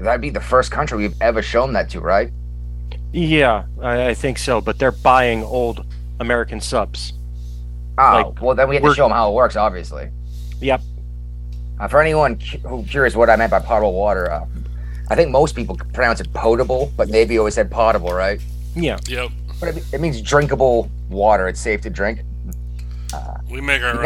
That'd 0.00 0.20
be 0.20 0.30
the 0.30 0.40
first 0.40 0.70
country 0.70 0.98
we've 0.98 1.20
ever 1.20 1.42
shown 1.42 1.72
that 1.74 1.90
to, 1.90 2.00
right? 2.00 2.30
Yeah, 3.12 3.64
I, 3.80 4.08
I 4.08 4.14
think 4.14 4.38
so. 4.38 4.60
But 4.60 4.78
they're 4.78 4.92
buying 4.92 5.42
old 5.42 5.84
American 6.20 6.60
subs. 6.60 7.12
Oh, 7.98 8.32
Like, 8.32 8.42
well, 8.42 8.54
then 8.54 8.68
we 8.68 8.76
have 8.76 8.84
to 8.84 8.94
show 8.94 9.04
them 9.04 9.12
how 9.12 9.30
it 9.30 9.34
works, 9.34 9.56
obviously. 9.56 10.08
Yep. 10.60 10.80
Uh, 11.78 11.88
for 11.88 12.00
anyone 12.00 12.38
cu- 12.38 12.58
who 12.58 12.82
curious 12.84 13.14
what 13.16 13.30
I 13.30 13.36
meant 13.36 13.50
by 13.50 13.58
potable 13.58 13.94
water, 13.94 14.30
uh, 14.30 14.46
I 15.08 15.16
think 15.16 15.30
most 15.30 15.56
people 15.56 15.76
pronounce 15.92 16.20
it 16.20 16.32
potable, 16.32 16.92
but 16.96 17.08
Navy 17.08 17.38
always 17.38 17.54
said 17.54 17.70
potable, 17.70 18.12
right? 18.12 18.40
Yeah. 18.76 18.98
Yep. 19.08 19.30
But 19.58 19.76
it, 19.76 19.94
it 19.94 20.00
means 20.00 20.20
drinkable 20.22 20.90
water. 21.08 21.48
It's 21.48 21.60
safe 21.60 21.80
to 21.82 21.90
drink. 21.90 22.20
We 23.50 23.60
make 23.60 23.82
our 23.82 23.94
The 23.94 23.98
own. 23.98 24.04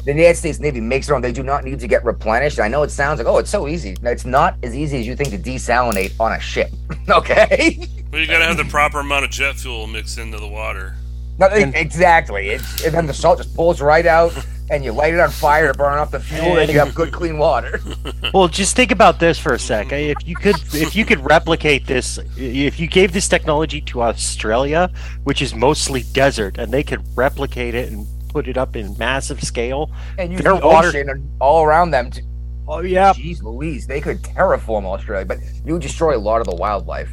United, 0.00 0.14
the 0.16 0.20
United 0.22 0.36
States 0.38 0.58
Navy 0.60 0.80
makes 0.80 1.06
their 1.06 1.16
own. 1.16 1.22
They 1.22 1.32
do 1.32 1.42
not 1.42 1.64
need 1.64 1.78
to 1.80 1.86
get 1.88 2.04
replenished. 2.04 2.58
I 2.60 2.68
know 2.68 2.82
it 2.82 2.90
sounds 2.90 3.18
like, 3.18 3.26
oh, 3.26 3.38
it's 3.38 3.50
so 3.50 3.68
easy. 3.68 3.96
It's 4.02 4.24
not 4.24 4.56
as 4.62 4.74
easy 4.76 4.98
as 5.00 5.06
you 5.06 5.16
think 5.16 5.30
to 5.30 5.38
desalinate 5.38 6.12
on 6.20 6.32
a 6.32 6.40
ship. 6.40 6.70
okay? 7.08 7.86
Well, 8.12 8.20
you 8.20 8.26
gotta 8.26 8.44
have 8.44 8.56
the 8.56 8.64
proper 8.64 9.00
amount 9.00 9.24
of 9.24 9.30
jet 9.30 9.56
fuel 9.56 9.86
mixed 9.86 10.18
into 10.18 10.38
the 10.38 10.48
water. 10.48 10.96
no, 11.38 11.46
And- 11.46 11.74
exactly. 11.74 12.50
It's, 12.50 12.84
and 12.84 12.94
then 12.94 13.06
the 13.06 13.14
salt 13.14 13.38
just 13.38 13.54
pulls 13.54 13.80
right 13.80 14.06
out, 14.06 14.32
and 14.70 14.84
you 14.84 14.92
light 14.92 15.14
it 15.14 15.20
on 15.20 15.30
fire 15.30 15.72
to 15.72 15.76
burn 15.78 15.98
off 15.98 16.10
the 16.10 16.20
fuel, 16.20 16.58
and 16.58 16.70
you 16.70 16.78
have 16.78 16.94
good, 16.94 17.12
clean 17.12 17.38
water. 17.38 17.80
Well, 18.32 18.46
just 18.46 18.76
think 18.76 18.92
about 18.92 19.18
this 19.18 19.40
for 19.40 19.54
a 19.54 19.58
sec. 19.58 19.90
If 19.90 20.18
you 20.24 20.36
could, 20.36 20.54
if 20.72 20.94
you 20.94 21.04
could 21.04 21.18
replicate 21.24 21.84
this, 21.88 22.16
if 22.36 22.78
you 22.78 22.86
gave 22.86 23.10
this 23.12 23.26
technology 23.26 23.80
to 23.80 24.02
Australia, 24.02 24.88
which 25.24 25.42
is 25.42 25.52
mostly 25.52 26.04
desert, 26.12 26.56
and 26.56 26.70
they 26.72 26.84
could 26.84 27.02
replicate 27.16 27.74
it 27.74 27.90
and 27.90 28.06
put 28.30 28.48
it 28.48 28.56
up 28.56 28.76
in 28.76 28.96
massive 28.98 29.42
scale. 29.42 29.90
And 30.18 30.32
use 30.32 30.40
Their 30.42 30.54
the 30.58 30.66
water- 30.66 30.88
ocean 30.88 31.30
all 31.40 31.64
around 31.64 31.90
them. 31.90 32.10
To, 32.10 32.22
Oh 32.68 32.80
yeah. 32.82 33.12
Jeez 33.12 33.42
Louise, 33.42 33.86
they 33.88 34.00
could 34.00 34.22
terraform 34.22 34.84
Australia, 34.84 35.24
but 35.26 35.38
you 35.64 35.72
would 35.72 35.82
destroy 35.82 36.16
a 36.16 36.18
lot 36.18 36.40
of 36.40 36.46
the 36.46 36.54
wildlife. 36.54 37.12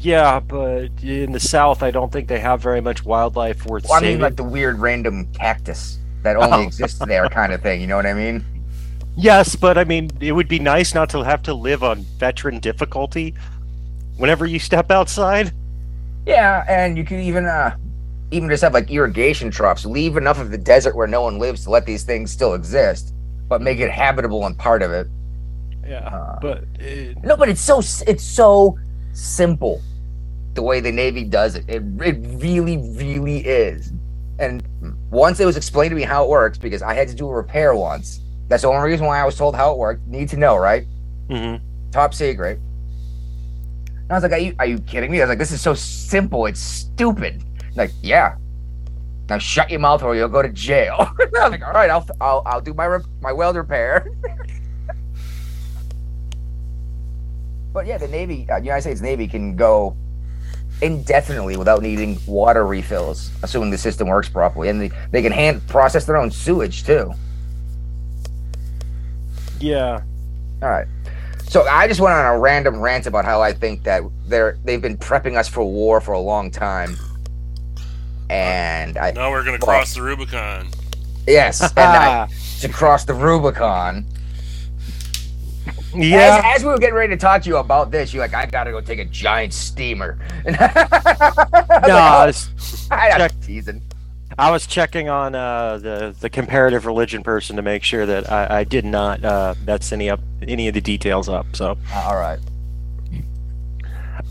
Yeah, 0.00 0.40
but 0.40 0.88
in 1.02 1.30
the 1.32 1.38
south, 1.40 1.82
I 1.82 1.90
don't 1.90 2.10
think 2.10 2.26
they 2.26 2.40
have 2.40 2.60
very 2.60 2.80
much 2.80 3.04
wildlife 3.04 3.64
worth 3.66 3.84
Well, 3.84 3.94
I 3.94 4.00
saving. 4.00 4.14
mean, 4.14 4.22
like 4.22 4.36
the 4.36 4.42
weird 4.44 4.78
random 4.80 5.28
cactus 5.34 5.98
that 6.22 6.36
only 6.36 6.58
Oh. 6.58 6.62
exists 6.62 6.98
there, 7.06 7.28
kind 7.28 7.52
of 7.52 7.60
thing. 7.62 7.80
You 7.80 7.86
know 7.86 7.96
what 7.96 8.06
I 8.06 8.14
mean? 8.14 8.44
Yes, 9.16 9.54
but 9.56 9.76
I 9.78 9.84
mean, 9.84 10.10
it 10.20 10.32
would 10.32 10.48
be 10.48 10.58
nice 10.58 10.94
not 10.94 11.10
to 11.10 11.22
have 11.22 11.42
to 11.42 11.54
live 11.54 11.84
on 11.84 12.00
veteran 12.18 12.58
difficulty 12.60 13.34
whenever 14.16 14.46
you 14.46 14.58
step 14.58 14.90
outside. 14.90 15.52
Yeah, 16.26 16.64
and 16.68 16.96
you 16.96 17.04
could 17.04 17.20
even, 17.20 17.44
uh, 17.44 17.76
even 18.30 18.48
just 18.48 18.62
have 18.62 18.74
like 18.74 18.90
irrigation 18.90 19.50
troughs. 19.50 19.84
Leave 19.84 20.16
enough 20.16 20.38
of 20.40 20.50
the 20.50 20.58
desert 20.58 20.94
where 20.96 21.06
no 21.06 21.22
one 21.22 21.38
lives 21.38 21.64
to 21.64 21.70
let 21.70 21.86
these 21.86 22.04
things 22.04 22.30
still 22.30 22.54
exist, 22.54 23.14
but 23.48 23.60
make 23.60 23.78
it 23.78 23.90
habitable 23.90 24.46
and 24.46 24.56
part 24.56 24.82
of 24.82 24.92
it. 24.92 25.08
Yeah, 25.86 26.06
Uh, 26.06 26.38
but 26.40 26.58
uh, 26.80 27.14
No, 27.24 27.36
but 27.36 27.48
it's 27.48 27.60
so 27.60 27.78
it's 28.06 28.22
so 28.24 28.78
simple 29.12 29.82
the 30.54 30.62
way 30.62 30.80
the 30.80 30.92
Navy 30.92 31.24
does 31.24 31.54
it. 31.56 31.64
It 31.68 31.82
it 32.00 32.16
really 32.40 32.76
really 32.94 33.38
is. 33.46 33.92
And 34.38 34.62
once 35.10 35.40
it 35.40 35.44
was 35.44 35.56
explained 35.56 35.90
to 35.90 35.96
me 35.96 36.02
how 36.02 36.24
it 36.24 36.30
works, 36.30 36.58
because 36.58 36.82
I 36.82 36.94
had 36.94 37.08
to 37.08 37.14
do 37.14 37.28
a 37.28 37.32
repair 37.34 37.74
once. 37.74 38.20
That's 38.48 38.62
the 38.62 38.68
only 38.68 38.90
reason 38.90 39.06
why 39.06 39.20
I 39.20 39.24
was 39.24 39.36
told 39.36 39.54
how 39.54 39.72
it 39.72 39.78
worked. 39.78 40.06
Need 40.08 40.28
to 40.30 40.36
know, 40.36 40.56
right? 40.56 40.84
Mm-hmm. 41.28 41.64
Top 41.92 42.14
secret. 42.14 42.58
And 43.86 44.10
I 44.10 44.14
was 44.14 44.22
like, 44.24 44.32
are 44.32 44.38
you, 44.38 44.56
are 44.58 44.66
you 44.66 44.78
kidding 44.78 45.10
me? 45.10 45.20
I 45.20 45.24
was 45.24 45.28
like, 45.28 45.38
this 45.38 45.52
is 45.52 45.60
so 45.60 45.72
simple. 45.74 46.46
It's 46.46 46.58
stupid. 46.58 47.44
Like, 47.76 47.92
yeah. 48.02 48.36
Now 49.28 49.38
shut 49.38 49.70
your 49.70 49.80
mouth 49.80 50.02
or 50.02 50.16
you'll 50.16 50.28
go 50.28 50.42
to 50.42 50.48
jail. 50.48 50.96
I 51.18 51.24
was 51.24 51.50
like, 51.52 51.64
all 51.64 51.72
right, 51.72 51.88
I'll 51.88 52.06
I'll, 52.20 52.42
I'll 52.46 52.60
do 52.60 52.74
my 52.74 52.86
rep- 52.86 53.06
my 53.20 53.32
weld 53.32 53.56
repair. 53.56 54.10
but 57.72 57.86
yeah, 57.86 57.96
the 57.96 58.08
Navy, 58.08 58.46
uh, 58.50 58.56
United 58.56 58.82
States 58.82 59.00
Navy 59.00 59.28
can 59.28 59.54
go 59.54 59.96
indefinitely 60.82 61.56
without 61.56 61.82
needing 61.82 62.18
water 62.26 62.66
refills, 62.66 63.30
assuming 63.42 63.70
the 63.70 63.78
system 63.78 64.08
works 64.08 64.28
properly, 64.28 64.68
and 64.68 64.80
they, 64.80 64.90
they 65.10 65.22
can 65.22 65.32
hand 65.32 65.66
process 65.68 66.04
their 66.06 66.16
own 66.16 66.30
sewage 66.30 66.84
too. 66.84 67.12
Yeah. 69.60 70.02
All 70.62 70.70
right. 70.70 70.86
So 71.48 71.66
I 71.66 71.86
just 71.88 72.00
went 72.00 72.14
on 72.14 72.34
a 72.34 72.38
random 72.38 72.80
rant 72.80 73.06
about 73.06 73.24
how 73.24 73.42
I 73.42 73.52
think 73.52 73.82
that 73.84 74.02
they're 74.26 74.56
they've 74.64 74.80
been 74.80 74.96
prepping 74.96 75.36
us 75.36 75.48
for 75.48 75.64
war 75.64 76.00
for 76.00 76.12
a 76.12 76.20
long 76.20 76.50
time, 76.50 76.96
and 78.30 78.96
I 78.98 79.10
Now 79.12 79.30
we're 79.30 79.44
gonna 79.44 79.58
Well- 79.60 79.76
cross 79.78 79.94
the 79.94 80.02
Rubicon. 80.02 80.68
yes, 81.26 81.60
and 81.76 81.78
I, 81.78 82.28
to 82.60 82.68
cross 82.68 83.04
the 83.04 83.14
Rubicon. 83.14 84.06
yeah. 85.94 86.40
As, 86.44 86.60
as 86.60 86.64
we 86.64 86.70
were 86.70 86.78
getting 86.78 86.94
ready 86.94 87.12
to 87.14 87.16
talk 87.20 87.42
to 87.42 87.48
you 87.48 87.56
about 87.56 87.90
this, 87.90 88.14
you're 88.14 88.22
like, 88.22 88.34
I 88.34 88.46
gotta 88.46 88.70
go 88.70 88.80
take 88.80 88.98
a 89.00 89.04
giant 89.04 89.52
steamer. 89.52 90.18
No, 90.44 90.52
I 90.60 92.26
was, 92.26 92.88
I, 92.90 93.10
I'm 93.10 93.18
check- 93.18 93.40
teasing. 93.42 93.82
I 94.38 94.50
was 94.52 94.64
checking 94.66 95.08
on 95.08 95.34
uh, 95.34 95.78
the 95.78 96.14
the 96.20 96.30
comparative 96.30 96.86
religion 96.86 97.22
person 97.24 97.56
to 97.56 97.62
make 97.62 97.82
sure 97.82 98.06
that 98.06 98.30
I, 98.30 98.60
I 98.60 98.64
did 98.64 98.84
not 98.84 99.22
uh, 99.24 99.54
mess 99.66 99.90
any 99.92 100.08
up 100.08 100.20
any 100.46 100.68
of 100.68 100.74
the 100.74 100.80
details 100.80 101.28
up. 101.28 101.46
So 101.52 101.76
Uh, 101.92 102.04
all 102.06 102.16
right. 102.16 102.38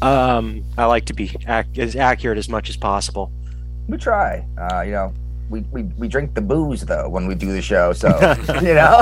um, 0.02 0.64
I 0.78 0.86
like 0.86 1.06
to 1.06 1.14
be 1.14 1.36
ac- 1.48 1.82
as 1.82 1.96
accurate 1.98 2.38
as 2.38 2.48
much 2.48 2.70
as 2.70 2.78
possible. 2.78 3.32
We 3.90 3.98
try. 3.98 4.46
Uh, 4.58 4.82
you 4.82 4.92
know, 4.92 5.14
we, 5.50 5.62
we, 5.72 5.84
we 5.98 6.08
drink 6.08 6.36
the 6.36 6.42
booze 6.42 6.82
though 6.82 7.10
when 7.10 7.26
we 7.28 7.36
do 7.36 7.52
the 7.52 7.62
show, 7.62 7.92
so 7.92 8.08
you 8.62 8.76
know. 8.76 9.02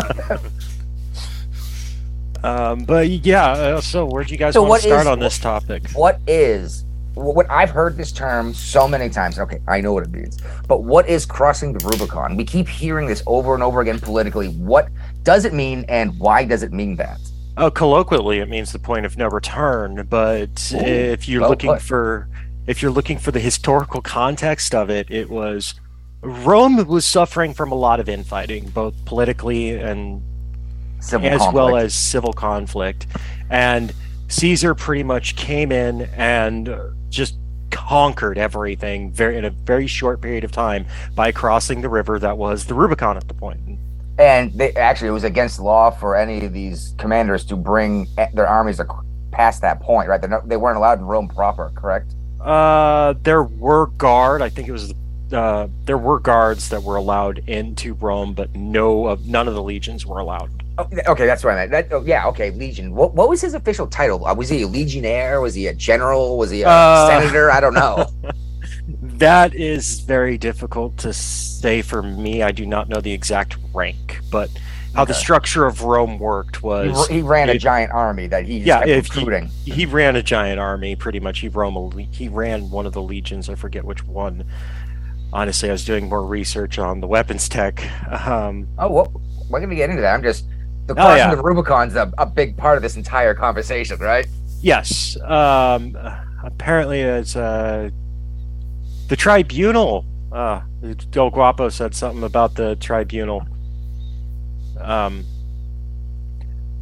Um, 2.44 2.86
but 2.86 3.10
yeah, 3.10 3.48
uh, 3.52 3.82
so 3.82 4.06
where 4.06 4.24
do 4.24 4.32
you 4.32 4.38
guys 4.38 4.54
So 4.54 4.64
want 4.64 4.82
to 4.84 4.88
start 4.88 5.02
is- 5.02 5.08
on 5.08 5.20
this 5.20 5.38
topic? 5.40 5.90
what 5.92 6.20
is 6.28 6.86
what 7.16 7.50
I've 7.50 7.72
heard 7.72 7.98
this 7.98 8.12
term 8.12 8.54
so 8.54 8.88
many 8.88 9.10
times. 9.10 9.40
Okay, 9.40 9.60
I 9.68 9.82
know 9.82 9.92
what 9.92 10.04
it 10.04 10.12
means. 10.12 10.38
But 10.68 10.84
what 10.84 11.10
is 11.10 11.26
crossing 11.26 11.74
the 11.74 11.84
Rubicon? 11.84 12.38
We 12.38 12.46
keep 12.46 12.68
hearing 12.68 13.08
this 13.08 13.24
over 13.26 13.56
and 13.56 13.64
over 13.64 13.82
again 13.82 14.00
politically. 14.00 14.50
What 14.50 14.90
does 15.24 15.44
it 15.44 15.52
mean 15.52 15.84
and 15.90 16.18
why 16.20 16.46
does 16.46 16.62
it 16.62 16.72
mean 16.72 16.96
that? 16.98 17.20
Oh, 17.58 17.72
colloquially, 17.72 18.38
it 18.38 18.50
means 18.50 18.72
the 18.72 18.78
point 18.78 19.04
of 19.08 19.18
no 19.18 19.30
return. 19.30 20.06
But 20.08 20.72
Ooh, 20.76 20.78
if 20.78 21.28
you're 21.28 21.42
well 21.42 21.50
looking 21.50 21.72
put. 21.74 21.82
for, 21.82 22.30
if 22.68 22.82
you're 22.82 22.92
looking 22.92 23.18
for 23.18 23.32
the 23.32 23.40
historical 23.40 24.02
context 24.02 24.76
of 24.76 24.90
it, 24.90 25.10
it 25.10 25.30
was 25.30 25.74
Rome 26.22 26.86
was 26.88 27.06
suffering 27.06 27.54
from 27.54 27.72
a 27.72 27.76
lot 27.76 28.00
of 28.00 28.10
infighting, 28.10 28.70
both 28.70 28.94
politically 29.06 29.72
and 29.72 30.22
Civil 31.00 31.30
as 31.30 31.38
conflict. 31.38 31.56
well 31.56 31.76
as 31.78 31.94
civil 31.94 32.34
conflict, 32.34 33.08
and 33.50 33.94
Caesar 34.30 34.74
pretty 34.76 35.04
much 35.04 35.36
came 35.36 35.72
in 35.72 36.02
and 36.16 36.76
just 37.10 37.38
conquered 37.70 38.38
everything 38.38 39.12
very 39.12 39.38
in 39.38 39.46
a 39.46 39.50
very 39.52 39.88
short 39.88 40.22
period 40.22 40.44
of 40.44 40.52
time 40.52 40.86
by 41.16 41.32
crossing 41.32 41.82
the 41.82 41.90
river 41.90 42.18
that 42.18 42.38
was 42.38 42.66
the 42.66 42.74
Rubicon 42.74 43.16
at 43.16 43.28
the 43.28 43.34
point. 43.34 43.60
and 44.18 44.52
they 44.54 44.72
actually 44.74 45.10
it 45.10 45.12
was 45.12 45.24
against 45.24 45.60
law 45.60 45.92
for 45.92 46.16
any 46.16 46.44
of 46.44 46.52
these 46.52 46.96
commanders 46.98 47.46
to 47.46 47.56
bring 47.56 48.08
their 48.34 48.48
armies 48.48 48.82
past 49.32 49.62
that 49.62 49.80
point, 49.80 50.10
right? 50.10 50.20
They're 50.20 50.30
not, 50.30 50.50
they 50.50 50.58
weren't 50.58 50.78
allowed 50.78 50.98
in 50.98 51.06
Rome 51.06 51.28
proper, 51.28 51.72
correct? 51.76 52.16
Uh, 52.42 53.14
there 53.24 53.44
were 53.44 53.88
guard. 53.88 54.42
I 54.42 54.50
think 54.50 54.68
it 54.68 54.72
was. 54.72 54.94
Uh, 55.32 55.68
there 55.84 55.98
were 55.98 56.20
guards 56.20 56.70
that 56.70 56.82
were 56.84 56.96
allowed 56.96 57.40
into 57.50 57.94
Rome, 57.96 58.34
but 58.34 58.56
no 58.56 59.08
of 59.08 59.28
none 59.28 59.48
of 59.48 59.54
the 59.56 59.64
legions 59.64 60.06
were 60.06 60.20
allowed. 60.20 60.50
Oh, 60.78 60.88
okay, 61.08 61.26
that's 61.26 61.44
what 61.44 61.54
I 61.54 61.56
meant. 61.68 61.72
That, 61.72 61.92
oh, 61.92 62.04
yeah, 62.06 62.28
okay, 62.28 62.52
Legion. 62.52 62.94
What 62.94 63.14
what 63.16 63.28
was 63.28 63.42
his 63.42 63.54
official 63.54 63.88
title? 63.88 64.26
Uh, 64.26 64.34
was 64.36 64.48
he 64.48 64.62
a 64.62 64.68
legionnaire? 64.68 65.42
Was 65.42 65.54
he 65.56 65.68
a 65.68 65.74
general? 65.74 66.38
Was 66.38 66.52
he 66.52 66.62
a 66.62 66.70
Uh, 66.70 67.08
senator? 67.08 67.52
I 67.52 67.60
don't 67.60 67.74
know. 67.74 68.06
That 69.02 69.54
is 69.56 70.00
very 70.02 70.38
difficult 70.38 70.98
to 71.00 71.12
say 71.12 71.82
for 71.82 72.02
me. 72.04 72.42
I 72.44 72.52
do 72.52 72.66
not 72.66 72.88
know 72.88 73.02
the 73.02 73.12
exact 73.12 73.58
rank, 73.74 74.20
but 74.32 74.50
how 74.94 75.06
the 75.06 75.14
structure 75.14 75.66
of 75.66 75.84
Rome 75.84 76.18
worked 76.20 76.64
was 76.64 77.08
he 77.08 77.22
ran 77.22 77.50
a 77.50 77.54
it- 77.54 77.60
giant 77.60 77.92
army 77.92 78.28
that 78.28 78.46
he 78.46 78.60
Yeah, 78.60 78.80
kept 78.80 78.90
if 78.90 79.16
recruiting. 79.16 79.48
he 79.66 79.86
ran 79.86 80.16
a 80.16 80.24
giant 80.24 80.60
army 80.60 80.96
pretty 80.96 81.20
much. 81.20 81.40
He 81.40 81.48
Rome 81.50 81.98
he 82.12 82.28
ran 82.28 82.70
one 82.72 82.86
of 82.86 82.94
the 82.94 83.02
legions. 83.02 83.50
I 83.50 83.56
forget 83.56 83.84
which 83.86 84.04
one. 84.06 84.44
Honestly, 85.34 85.70
I 85.70 85.74
was 85.74 85.84
doing 85.86 86.08
more 86.10 86.26
research 86.26 86.80
on 86.80 87.02
the 87.02 87.08
weapons 87.08 87.48
tech. 87.50 87.84
Um, 88.28 88.68
Oh, 88.80 88.90
well, 88.92 89.22
we're 89.50 89.60
gonna 89.60 89.76
get 89.76 89.90
into 89.90 90.02
that. 90.02 90.14
I'm 90.14 90.24
just 90.24 90.46
the 90.88 90.94
Oh, 90.94 90.96
crossing 90.96 91.18
yeah. 91.18 91.36
the 91.36 91.44
Rubicon's 91.44 91.96
a, 91.96 92.12
a 92.18 92.26
big 92.26 92.56
part 92.58 92.78
of 92.78 92.82
this 92.84 92.96
entire 92.96 93.34
conversation, 93.34 94.00
right? 94.00 94.26
Yes. 94.62 95.18
Um, 95.22 95.98
apparently, 96.44 97.02
it's 97.02 97.36
uh, 97.36 97.90
the 99.10 99.16
tribunal. 99.16 100.06
Uh, 100.32 100.62
Del 101.12 101.30
Guapo 101.30 101.70
said 101.70 101.94
something 101.94 102.24
about 102.24 102.56
the 102.56 102.76
tribunal. 102.78 103.46
Um, 104.82 105.26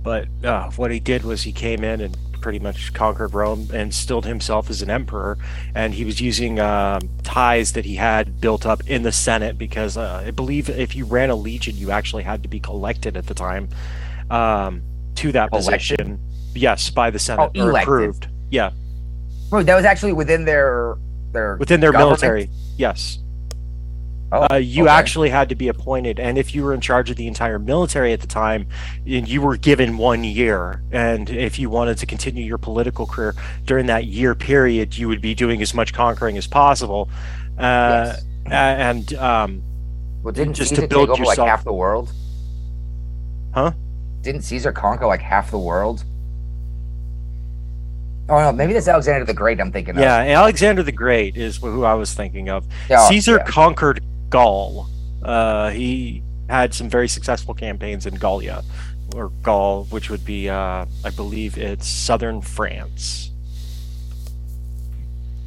but 0.04 0.28
uh, 0.44 0.70
what 0.72 0.92
he 0.92 1.00
did 1.00 1.24
was 1.24 1.44
he 1.44 1.52
came 1.52 1.84
in 1.84 2.00
and 2.02 2.16
pretty 2.42 2.60
much 2.60 2.94
conquered 2.94 3.34
Rome 3.34 3.70
and 3.74 3.92
stilled 3.92 4.26
himself 4.26 4.70
as 4.70 4.84
an 4.84 4.90
emperor. 4.92 5.36
And 5.74 5.96
he 5.96 6.06
was 6.06 6.22
using 6.22 6.60
um 6.60 7.10
ties 7.24 7.72
that 7.74 7.86
he 7.86 7.96
had 7.96 8.40
built 8.40 8.66
up 8.68 8.88
in 8.88 9.02
the 9.02 9.12
Senate 9.12 9.58
because 9.58 9.98
uh, 9.98 10.24
I 10.28 10.32
believe 10.32 10.70
if 10.70 10.96
you 10.96 11.06
ran 11.06 11.32
a 11.32 11.36
legion, 11.36 11.76
you 11.76 11.90
actually 11.90 12.22
had 12.24 12.44
to 12.44 12.50
be 12.50 12.60
collected 12.60 13.18
at 13.18 13.26
the 13.26 13.34
time 13.34 13.68
um, 14.30 14.84
to 15.16 15.32
that 15.32 15.50
position. 15.52 16.20
Yes, 16.54 16.90
by 16.92 17.10
the 17.10 17.20
Senate 17.20 17.52
Oh, 17.56 17.62
or 17.64 17.70
elected. 17.72 17.84
approved. 17.88 18.28
Yeah, 18.52 18.70
Wait, 19.52 19.66
that 19.66 19.76
was 19.76 19.86
actually 19.86 20.14
within 20.14 20.46
their 20.46 20.98
their 21.32 21.58
within 21.58 21.80
their 21.80 21.92
government? 21.92 22.22
military. 22.22 22.50
Yes. 22.78 23.20
Oh, 24.32 24.48
uh, 24.52 24.56
you 24.56 24.86
okay. 24.86 24.92
actually 24.92 25.30
had 25.30 25.50
to 25.50 25.56
be 25.56 25.68
appointed, 25.68 26.20
and 26.20 26.38
if 26.38 26.56
you 26.56 26.64
were 26.64 26.74
in 26.74 26.82
charge 26.82 27.12
of 27.12 27.16
the 27.16 27.28
entire 27.28 27.60
military 27.60 28.12
at 28.12 28.22
the 28.22 28.28
time, 28.28 28.68
you 29.06 29.42
were 29.42 29.56
given 29.56 29.98
one 29.98 30.24
year, 30.24 30.82
and 30.92 31.30
if 31.30 31.60
you 31.60 31.70
wanted 31.70 32.00
to 32.00 32.06
continue 32.08 32.44
your 32.44 32.58
political 32.58 33.06
career 33.06 33.36
during 33.66 33.86
that 33.86 34.06
year 34.06 34.34
period, 34.34 34.98
you 34.98 35.08
would 35.08 35.22
be 35.22 35.36
doing 35.36 35.62
as 35.62 35.74
much 35.74 35.94
conquering 35.94 36.38
as 36.38 36.48
possible. 36.48 37.10
Uh, 37.58 38.16
Yes. 38.16 38.24
and 38.52 39.14
um, 39.16 39.64
Well, 40.22 40.32
didn't 40.32 40.54
just 40.54 40.76
to 40.76 40.88
build 40.88 41.10
take 41.10 41.20
over 41.20 41.26
like 41.26 41.38
half 41.38 41.64
the 41.64 41.74
world? 41.74 42.12
Huh? 43.54 43.72
Didn't 44.22 44.42
Caesar 44.42 44.72
conquer 44.72 45.08
like 45.08 45.22
half 45.22 45.50
the 45.52 45.58
world? 45.58 46.04
Oh 48.28 48.40
no, 48.40 48.52
maybe 48.52 48.74
that's 48.74 48.88
Alexander 48.88 49.24
the 49.26 49.34
Great. 49.34 49.60
I'm 49.62 49.72
thinking 49.72 49.98
yeah, 49.98 50.22
of. 50.22 50.30
Alexander 50.30 50.82
the 50.82 50.92
Great 50.92 51.38
is 51.38 51.58
who 51.58 51.84
I 51.84 51.94
was 51.94 52.14
thinking 52.14 52.50
of. 52.50 52.66
Yeah, 52.90 53.08
Caesar 53.08 53.38
yeah. 53.38 53.44
conquered 53.46 54.04
Gaul. 54.36 54.88
Uh, 55.24 55.70
he 55.70 56.22
had 56.50 56.74
some 56.74 56.90
very 56.90 57.08
successful 57.08 57.54
campaigns 57.54 58.06
in 58.06 58.16
Gallia, 58.16 58.64
or 59.16 59.30
Gaul, 59.44 59.86
which 59.86 60.10
would 60.10 60.26
be, 60.26 60.50
uh, 60.50 60.86
I 61.06 61.10
believe, 61.16 61.58
it's 61.58 61.88
southern 61.88 62.42
France. 62.42 63.32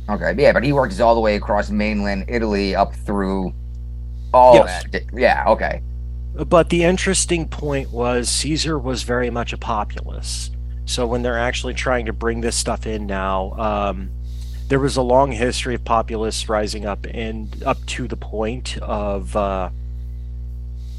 Okay, 0.09 0.35
yeah, 0.39 0.53
but 0.53 0.65
he 0.65 0.73
works 0.73 1.01
all 1.01 1.15
the 1.15 1.21
way 1.21 1.37
across 1.37 1.69
mainland 1.69 2.25
Italy 2.29 2.75
up 2.75 2.95
through 2.95 3.53
all 4.33 4.55
Yes. 4.55 4.85
that. 4.91 5.03
Yeah, 5.13 5.45
okay. 5.49 5.83
But 6.47 6.71
the 6.71 6.85
interesting 6.85 7.47
point 7.47 7.91
was 7.93 8.31
Caesar 8.31 8.79
was 8.79 9.03
very 9.03 9.29
much 9.29 9.53
a 9.53 9.59
populist. 9.59 10.57
So 10.87 11.07
when 11.07 11.21
they're 11.21 11.39
actually 11.39 11.75
trying 11.75 12.07
to 12.07 12.15
bring 12.15 12.41
this 12.41 12.57
stuff 12.57 12.87
in 12.87 13.07
now, 13.07 13.53
um, 13.59 14.09
there 14.69 14.79
was 14.79 14.97
a 14.97 15.03
long 15.03 15.33
history 15.33 15.75
of 15.75 15.85
populists 15.85 16.49
rising 16.49 16.85
up 16.85 17.07
and 17.11 17.63
up 17.65 17.85
to 17.87 18.07
the 18.07 18.17
point 18.17 18.77
of 18.79 19.35
uh, 19.35 19.71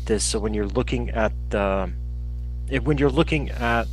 this. 0.06 0.24
So 0.24 0.40
when 0.40 0.56
you're 0.56 0.68
looking 0.68 1.12
at 1.12 1.32
the, 1.52 1.92
when 2.82 2.98
you're 2.98 3.12
looking 3.12 3.52
at 3.52 3.88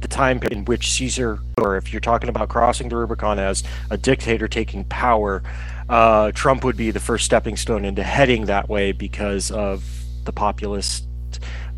the 0.00 0.08
time 0.08 0.40
in 0.52 0.64
which 0.66 0.92
Caesar, 0.92 1.40
or 1.58 1.76
if 1.76 1.92
you're 1.92 2.00
talking 2.00 2.28
about 2.28 2.48
crossing 2.48 2.88
the 2.88 2.96
Rubicon 2.96 3.40
as 3.40 3.64
a 3.90 3.96
dictator 3.96 4.46
taking 4.46 4.84
power, 4.84 5.42
uh, 5.88 6.30
Trump 6.32 6.62
would 6.62 6.76
be 6.76 6.92
the 6.92 7.00
first 7.00 7.24
stepping 7.24 7.56
stone 7.56 7.84
into 7.84 8.04
heading 8.04 8.46
that 8.46 8.68
way 8.68 8.92
because 8.92 9.50
of 9.50 9.84
the 10.24 10.32
populist. 10.32 11.08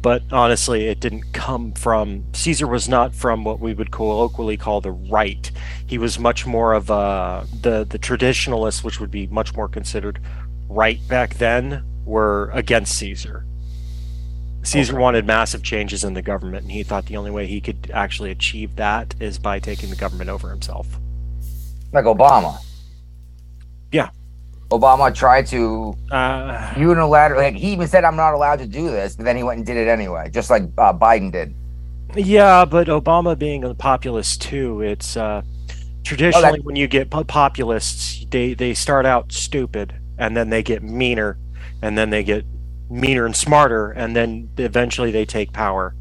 But 0.00 0.22
honestly, 0.30 0.86
it 0.86 1.00
didn't 1.00 1.32
come 1.32 1.72
from 1.72 2.24
Caesar. 2.32 2.66
Was 2.66 2.88
not 2.88 3.14
from 3.14 3.42
what 3.44 3.58
we 3.58 3.74
would 3.74 3.90
colloquially 3.90 4.56
call 4.56 4.80
the 4.80 4.92
right. 4.92 5.50
He 5.86 5.98
was 5.98 6.18
much 6.18 6.46
more 6.46 6.72
of 6.72 6.88
a 6.88 7.46
the 7.62 7.84
the 7.88 7.98
traditionalists, 7.98 8.84
which 8.84 9.00
would 9.00 9.10
be 9.10 9.26
much 9.26 9.54
more 9.56 9.68
considered 9.68 10.20
right 10.68 11.00
back 11.08 11.34
then, 11.34 11.84
were 12.04 12.50
against 12.54 12.96
Caesar. 12.98 13.44
Caesar 14.62 14.92
Okay. 14.94 15.02
wanted 15.02 15.26
massive 15.26 15.62
changes 15.62 16.04
in 16.04 16.14
the 16.14 16.22
government, 16.22 16.62
and 16.62 16.72
he 16.72 16.82
thought 16.82 17.06
the 17.06 17.16
only 17.16 17.30
way 17.30 17.46
he 17.46 17.60
could 17.60 17.90
actually 17.92 18.30
achieve 18.30 18.76
that 18.76 19.14
is 19.18 19.38
by 19.38 19.58
taking 19.58 19.88
the 19.90 19.96
government 19.96 20.28
over 20.30 20.50
himself. 20.50 20.86
Like 21.92 22.04
Obama. 22.04 22.58
Yeah. 23.90 24.10
Obama 24.70 25.14
tried 25.14 25.46
to 25.48 25.94
Uh, 26.10 26.58
unilaterally. 26.74 27.36
Like 27.36 27.54
he 27.54 27.72
even 27.72 27.88
said, 27.88 28.04
"I'm 28.04 28.16
not 28.16 28.34
allowed 28.34 28.58
to 28.58 28.66
do 28.66 28.90
this," 28.90 29.16
but 29.16 29.24
then 29.24 29.36
he 29.36 29.42
went 29.42 29.58
and 29.58 29.66
did 29.66 29.76
it 29.76 29.88
anyway, 29.88 30.30
just 30.30 30.50
like 30.50 30.64
uh, 30.76 30.92
Biden 30.92 31.32
did. 31.32 31.54
Yeah, 32.14 32.64
but 32.64 32.88
Obama 32.88 33.38
being 33.38 33.64
a 33.64 33.74
populist 33.74 34.42
too, 34.42 34.80
it's 34.80 35.16
uh, 35.16 35.42
traditionally 36.04 36.60
when 36.60 36.76
you 36.76 36.86
get 36.86 37.10
populists, 37.10 38.26
they 38.30 38.54
they 38.54 38.74
start 38.74 39.06
out 39.06 39.32
stupid 39.32 39.94
and 40.18 40.36
then 40.36 40.50
they 40.50 40.62
get 40.62 40.82
meaner, 40.82 41.38
and 41.82 41.96
then 41.96 42.10
they 42.10 42.24
get 42.24 42.44
meaner 42.90 43.24
and 43.24 43.36
smarter, 43.36 43.90
and 43.92 44.16
then 44.16 44.48
eventually 44.58 45.10
they 45.10 45.24
take 45.24 45.52
power. 45.52 45.94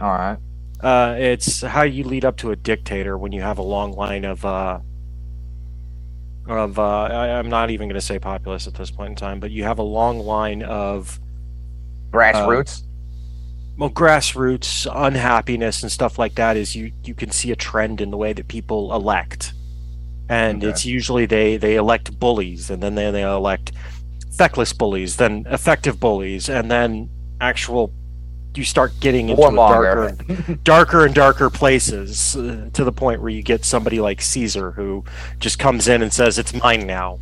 All 0.00 0.12
right. 0.12 0.38
Uh, 0.80 1.14
it's 1.18 1.62
how 1.62 1.82
you 1.82 2.04
lead 2.04 2.24
up 2.24 2.36
to 2.36 2.50
a 2.50 2.56
dictator 2.56 3.16
when 3.16 3.32
you 3.32 3.40
have 3.40 3.58
a 3.58 3.62
long 3.62 3.92
line 3.92 4.24
of 4.24 4.44
uh, 4.44 4.80
of 6.46 6.78
uh, 6.78 6.82
I, 6.82 7.38
I'm 7.38 7.48
not 7.48 7.70
even 7.70 7.88
going 7.88 8.00
to 8.00 8.04
say 8.06 8.18
populace 8.18 8.66
at 8.66 8.74
this 8.74 8.90
point 8.90 9.10
in 9.10 9.16
time, 9.16 9.40
but 9.40 9.50
you 9.50 9.64
have 9.64 9.78
a 9.78 9.82
long 9.82 10.18
line 10.18 10.62
of 10.62 11.18
Grassroots. 12.12 12.82
well 13.76 13.90
grassroots 13.90 14.86
unhappiness 14.94 15.82
and 15.82 15.90
stuff 15.90 16.18
like 16.18 16.34
that. 16.36 16.56
Is 16.56 16.76
you 16.76 16.92
you 17.04 17.14
can 17.14 17.30
see 17.30 17.50
a 17.50 17.56
trend 17.56 18.00
in 18.00 18.10
the 18.10 18.16
way 18.16 18.32
that 18.32 18.46
people 18.48 18.94
elect, 18.94 19.52
and 20.28 20.62
Okay. 20.62 20.70
it's 20.70 20.84
usually 20.84 21.26
they 21.26 21.56
they 21.56 21.76
elect 21.76 22.18
bullies, 22.18 22.70
and 22.70 22.82
then 22.82 22.94
they 22.94 23.10
they 23.10 23.22
elect 23.22 23.72
feckless 24.36 24.72
bullies, 24.72 25.16
then 25.16 25.44
effective 25.50 25.98
bullies, 25.98 26.48
and 26.48 26.70
then 26.70 27.08
actual. 27.40 27.92
You 28.56 28.64
start 28.64 28.92
getting 29.00 29.30
into 29.30 29.42
darker 29.42 30.14
Warmonger. 30.16 30.62
darker 30.64 31.04
and 31.04 31.14
darker 31.14 31.50
places 31.50 32.36
uh, 32.36 32.70
to 32.72 32.84
the 32.84 32.92
point 32.92 33.20
where 33.20 33.30
you 33.30 33.42
get 33.42 33.64
somebody 33.64 34.00
like 34.00 34.22
Caesar 34.22 34.70
who 34.70 35.04
just 35.40 35.58
comes 35.58 35.88
in 35.88 36.02
and 36.02 36.12
says 36.12 36.38
it's 36.38 36.54
mine 36.54 36.86
now. 36.86 37.18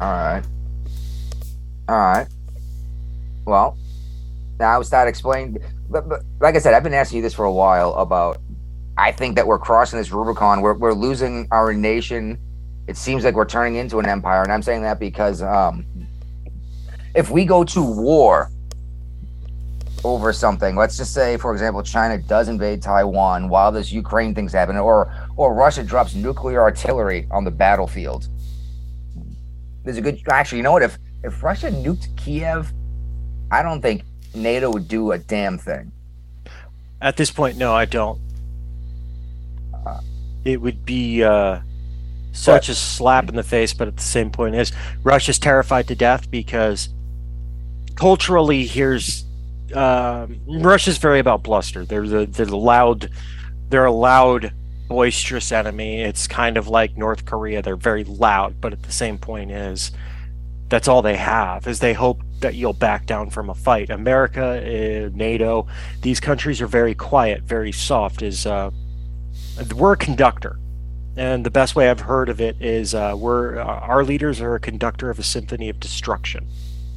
All 0.00 0.10
right. 0.10 0.42
All 1.88 1.96
right. 1.96 2.26
Well, 3.44 3.78
now 4.58 4.82
start 4.82 5.08
explaining. 5.08 5.58
But, 5.88 6.08
but 6.08 6.22
like 6.40 6.56
I 6.56 6.58
said, 6.58 6.74
I've 6.74 6.82
been 6.82 6.94
asking 6.94 7.18
you 7.18 7.22
this 7.22 7.34
for 7.34 7.44
a 7.44 7.52
while 7.52 7.94
about. 7.94 8.38
I 8.96 9.10
think 9.10 9.34
that 9.36 9.46
we're 9.46 9.58
crossing 9.58 9.98
this 9.98 10.12
Rubicon. 10.12 10.60
We're 10.60 10.74
we're 10.74 10.94
losing 10.94 11.48
our 11.50 11.72
nation. 11.72 12.38
It 12.86 12.96
seems 12.96 13.24
like 13.24 13.34
we're 13.34 13.44
turning 13.44 13.76
into 13.76 13.98
an 13.98 14.06
empire, 14.06 14.42
and 14.42 14.52
I'm 14.52 14.62
saying 14.62 14.82
that 14.82 15.00
because 15.00 15.42
um, 15.42 15.84
if 17.14 17.30
we 17.30 17.44
go 17.44 17.64
to 17.64 17.82
war 17.82 18.50
over 20.04 20.32
something, 20.32 20.76
let's 20.76 20.96
just 20.96 21.14
say, 21.14 21.36
for 21.36 21.52
example, 21.52 21.82
China 21.82 22.18
does 22.18 22.48
invade 22.48 22.82
Taiwan 22.82 23.48
while 23.48 23.72
this 23.72 23.90
Ukraine 23.90 24.34
thing's 24.34 24.52
happening, 24.52 24.80
or 24.80 25.12
or 25.36 25.54
Russia 25.54 25.82
drops 25.82 26.14
nuclear 26.14 26.60
artillery 26.60 27.26
on 27.30 27.44
the 27.44 27.50
battlefield. 27.50 28.28
There's 29.82 29.96
a 29.96 30.02
good 30.02 30.20
actually 30.30 30.58
you 30.58 30.64
know 30.64 30.72
what? 30.72 30.82
If 30.82 30.98
if 31.24 31.42
russia 31.42 31.70
nuked 31.70 32.14
kiev 32.16 32.72
i 33.50 33.62
don't 33.62 33.80
think 33.80 34.02
nato 34.34 34.70
would 34.70 34.88
do 34.88 35.12
a 35.12 35.18
damn 35.18 35.58
thing. 35.58 35.90
At 37.00 37.16
this 37.16 37.30
point, 37.30 37.56
no, 37.56 37.74
I 37.74 37.84
don't. 37.84 38.20
It 40.44 40.60
would 40.60 40.84
be 40.84 41.22
uh, 41.22 41.60
such 42.32 42.68
a 42.68 42.74
slap 42.74 43.28
in 43.28 43.36
the 43.36 43.42
face, 43.42 43.72
but 43.72 43.88
at 43.88 43.96
the 43.96 44.02
same 44.02 44.30
point 44.30 44.54
is 44.54 44.72
Russia's 45.02 45.38
terrified 45.38 45.88
to 45.88 45.94
death 45.94 46.30
because 46.30 46.90
culturally, 47.94 48.66
here's 48.66 49.23
um 49.74 50.40
Russia's 50.46 50.98
very 50.98 51.18
about 51.18 51.42
bluster. 51.42 51.84
They're 51.84 52.06
the 52.06 52.26
they're 52.26 52.46
the 52.46 52.56
loud, 52.56 53.10
they're 53.68 53.84
a 53.84 53.92
loud, 53.92 54.52
boisterous 54.88 55.52
enemy. 55.52 56.02
It's 56.02 56.26
kind 56.26 56.56
of 56.56 56.68
like 56.68 56.96
North 56.96 57.24
Korea. 57.24 57.62
They're 57.62 57.76
very 57.76 58.04
loud, 58.04 58.60
but 58.60 58.72
at 58.72 58.82
the 58.82 58.92
same 58.92 59.18
point 59.18 59.50
is 59.50 59.92
that's 60.68 60.88
all 60.88 61.02
they 61.02 61.16
have 61.16 61.66
is 61.66 61.80
they 61.80 61.92
hope 61.92 62.22
that 62.40 62.54
you'll 62.54 62.72
back 62.72 63.06
down 63.06 63.30
from 63.30 63.50
a 63.50 63.54
fight. 63.54 63.90
America, 63.90 64.42
uh, 64.42 65.10
NATO, 65.14 65.66
these 66.02 66.20
countries 66.20 66.60
are 66.60 66.66
very 66.66 66.94
quiet, 66.94 67.42
very 67.42 67.72
soft. 67.72 68.22
Is 68.22 68.46
uh, 68.46 68.70
we're 69.76 69.92
a 69.92 69.96
conductor, 69.96 70.58
and 71.16 71.44
the 71.44 71.50
best 71.50 71.76
way 71.76 71.88
I've 71.90 72.00
heard 72.00 72.28
of 72.28 72.40
it 72.40 72.60
is 72.60 72.94
uh, 72.94 73.14
we're 73.16 73.58
uh, 73.58 73.64
our 73.64 74.04
leaders 74.04 74.40
are 74.40 74.54
a 74.54 74.60
conductor 74.60 75.10
of 75.10 75.18
a 75.18 75.22
symphony 75.22 75.68
of 75.68 75.78
destruction. 75.80 76.46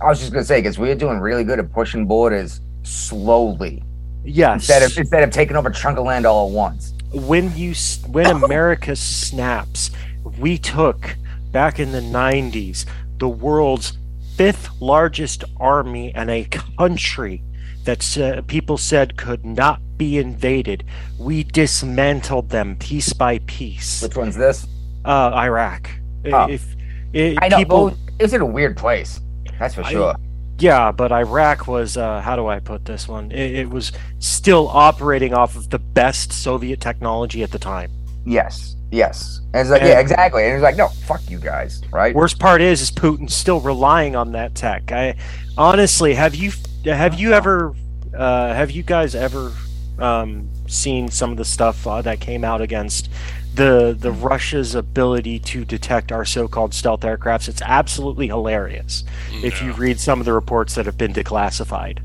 i 0.01 0.07
was 0.07 0.19
just 0.19 0.33
to 0.33 0.43
say 0.43 0.59
because 0.59 0.77
we're 0.77 0.95
doing 0.95 1.19
really 1.19 1.43
good 1.43 1.59
at 1.59 1.71
pushing 1.71 2.05
borders 2.05 2.61
slowly 2.87 3.83
Yes. 4.23 4.55
instead 4.61 4.83
of 4.83 4.97
instead 4.97 5.23
of 5.23 5.29
taking 5.31 5.55
over 5.55 5.69
a 5.69 5.73
chunk 5.73 5.97
of 5.97 6.05
land 6.05 6.25
all 6.25 6.47
at 6.47 6.53
once 6.53 6.93
when 7.13 7.55
you 7.55 7.73
when 8.09 8.25
America 8.27 8.95
snaps, 8.95 9.91
we 10.37 10.57
took 10.57 11.15
back 11.51 11.79
in 11.79 11.91
the 11.93 12.01
90s 12.01 12.85
the 13.19 13.29
world's 13.29 13.97
fifth 14.35 14.69
largest 14.81 15.43
army 15.59 16.13
and 16.13 16.29
a 16.29 16.43
country 16.77 17.41
that 17.85 18.03
sa- 18.03 18.41
people 18.47 18.77
said 18.77 19.15
could 19.15 19.45
not 19.45 19.79
be 19.97 20.17
invaded. 20.17 20.83
We 21.17 21.43
dismantled 21.45 22.49
them 22.49 22.75
piece 22.75 23.13
by 23.13 23.39
piece. 23.47 24.01
which 24.03 24.15
one's 24.17 24.35
this 24.35 24.67
Uh, 25.05 25.31
Iraq. 25.33 25.89
Oh. 26.31 26.49
If, 26.49 26.75
if 27.13 27.37
i 27.41 27.47
know 27.47 27.57
people, 27.57 27.89
people 27.91 28.03
it's 28.19 28.33
in 28.33 28.41
a 28.41 28.45
weird 28.45 28.75
place 28.75 29.21
that's 29.57 29.73
for 29.75 29.83
I- 29.83 29.91
sure 29.91 30.15
yeah, 30.59 30.91
but 30.91 31.11
Iraq 31.11 31.67
was 31.67 31.97
uh, 31.97 32.21
how 32.21 32.35
do 32.35 32.47
I 32.47 32.59
put 32.59 32.85
this 32.85 33.07
one? 33.07 33.31
It, 33.31 33.55
it 33.55 33.69
was 33.69 33.91
still 34.19 34.67
operating 34.69 35.33
off 35.33 35.55
of 35.55 35.69
the 35.69 35.79
best 35.79 36.31
Soviet 36.33 36.81
technology 36.81 37.43
at 37.43 37.51
the 37.51 37.59
time. 37.59 37.91
yes 38.25 38.73
yes 38.89 39.41
and 39.53 39.59
it's 39.61 39.69
like 39.69 39.81
And- 39.81 39.89
yeah 39.89 39.99
exactly 39.99 40.45
and 40.45 40.53
it's 40.53 40.63
like 40.63 40.77
no 40.77 40.87
fuck 40.87 41.19
you 41.29 41.39
guys 41.39 41.81
right 41.91 42.15
Worst 42.15 42.39
part 42.39 42.61
is, 42.61 42.81
is 42.81 42.89
Putin's 42.89 43.35
still 43.35 43.59
relying 43.59 44.15
on 44.15 44.31
that 44.31 44.55
tech. 44.55 44.91
I 44.93 45.15
honestly, 45.57 46.13
have 46.15 46.33
you 46.35 46.51
have 46.85 47.13
you 47.19 47.33
ever 47.33 47.75
uh, 48.15 48.53
have 48.53 48.71
you 48.71 48.83
guys 48.83 49.13
ever 49.13 49.51
um, 49.99 50.49
seen 50.67 51.09
some 51.09 51.31
of 51.31 51.37
the 51.37 51.43
stuff 51.43 51.85
uh, 51.85 52.01
that 52.03 52.21
came 52.21 52.45
out 52.45 52.61
against 52.61 53.09
the 53.57 53.95
the 53.99 54.11
Russia's 54.11 54.75
ability 54.75 55.39
to 55.39 55.65
detect 55.65 56.11
our 56.11 56.23
so-called 56.23 56.73
stealth 56.73 57.01
aircrafts? 57.01 57.49
It's 57.49 57.61
absolutely 57.61 58.27
hilarious 58.27 59.03
if 59.43 59.61
you 59.61 59.73
read 59.73 59.99
some 59.99 60.19
of 60.19 60.25
the 60.25 60.33
reports 60.33 60.75
that 60.75 60.85
have 60.85 60.97
been 60.97 61.13
declassified. 61.13 61.99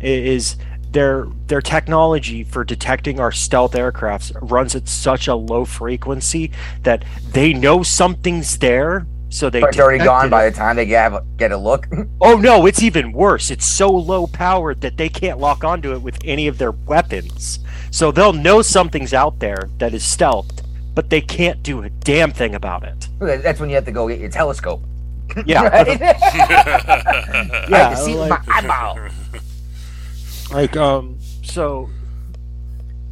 It 0.00 0.24
is 0.26 0.56
their 0.92 1.26
their 1.48 1.60
technology 1.60 2.44
for 2.44 2.64
detecting 2.64 3.18
our 3.18 3.32
stealth 3.32 3.72
aircrafts 3.72 4.32
runs 4.40 4.74
at 4.74 4.86
such 4.88 5.26
a 5.28 5.34
low 5.34 5.64
frequency 5.64 6.52
that 6.84 7.04
they 7.32 7.52
know 7.52 7.82
something's 7.82 8.58
there, 8.58 9.06
so 9.28 9.50
they 9.50 9.60
But 9.60 9.70
it's 9.70 9.78
already 9.80 9.98
detected 9.98 10.10
gone 10.20 10.26
it. 10.26 10.30
by 10.30 10.48
the 10.48 10.56
time 10.56 10.76
they 10.76 10.86
get, 10.86 11.12
a, 11.12 11.24
get 11.36 11.50
a 11.52 11.56
look 11.56 11.86
Oh 12.20 12.36
no, 12.36 12.66
it's 12.66 12.82
even 12.82 13.12
worse. 13.12 13.50
It's 13.50 13.66
so 13.66 13.90
low 13.90 14.26
powered 14.26 14.80
that 14.82 14.96
they 14.96 15.08
can't 15.08 15.38
lock 15.38 15.64
onto 15.64 15.92
it 15.92 16.00
with 16.02 16.18
any 16.24 16.46
of 16.46 16.58
their 16.58 16.72
weapons. 16.72 17.58
So 17.90 18.12
they'll 18.12 18.32
know 18.32 18.62
something's 18.62 19.12
out 19.14 19.38
there 19.40 19.68
that 19.78 19.92
is 19.94 20.02
stealthed, 20.02 20.62
but 20.96 21.10
they 21.10 21.20
can't 21.20 21.62
do 21.62 21.82
a 21.82 21.90
damn 21.90 22.32
thing 22.32 22.56
about 22.56 22.82
it. 22.82 23.08
that's 23.20 23.60
when 23.60 23.68
you 23.68 23.76
have 23.76 23.84
to 23.84 23.92
go 23.92 24.08
get 24.08 24.18
your 24.18 24.30
telescope 24.30 24.82
Yeah, 25.46 25.62
Right? 25.68 26.00
yeah, 26.00 26.16
I 27.68 27.94
can 27.94 27.96
see 27.98 28.14
like, 28.14 28.44
my 28.48 28.54
eyeball 28.56 28.98
like 30.52 30.76
um, 30.76 31.18
so 31.42 31.88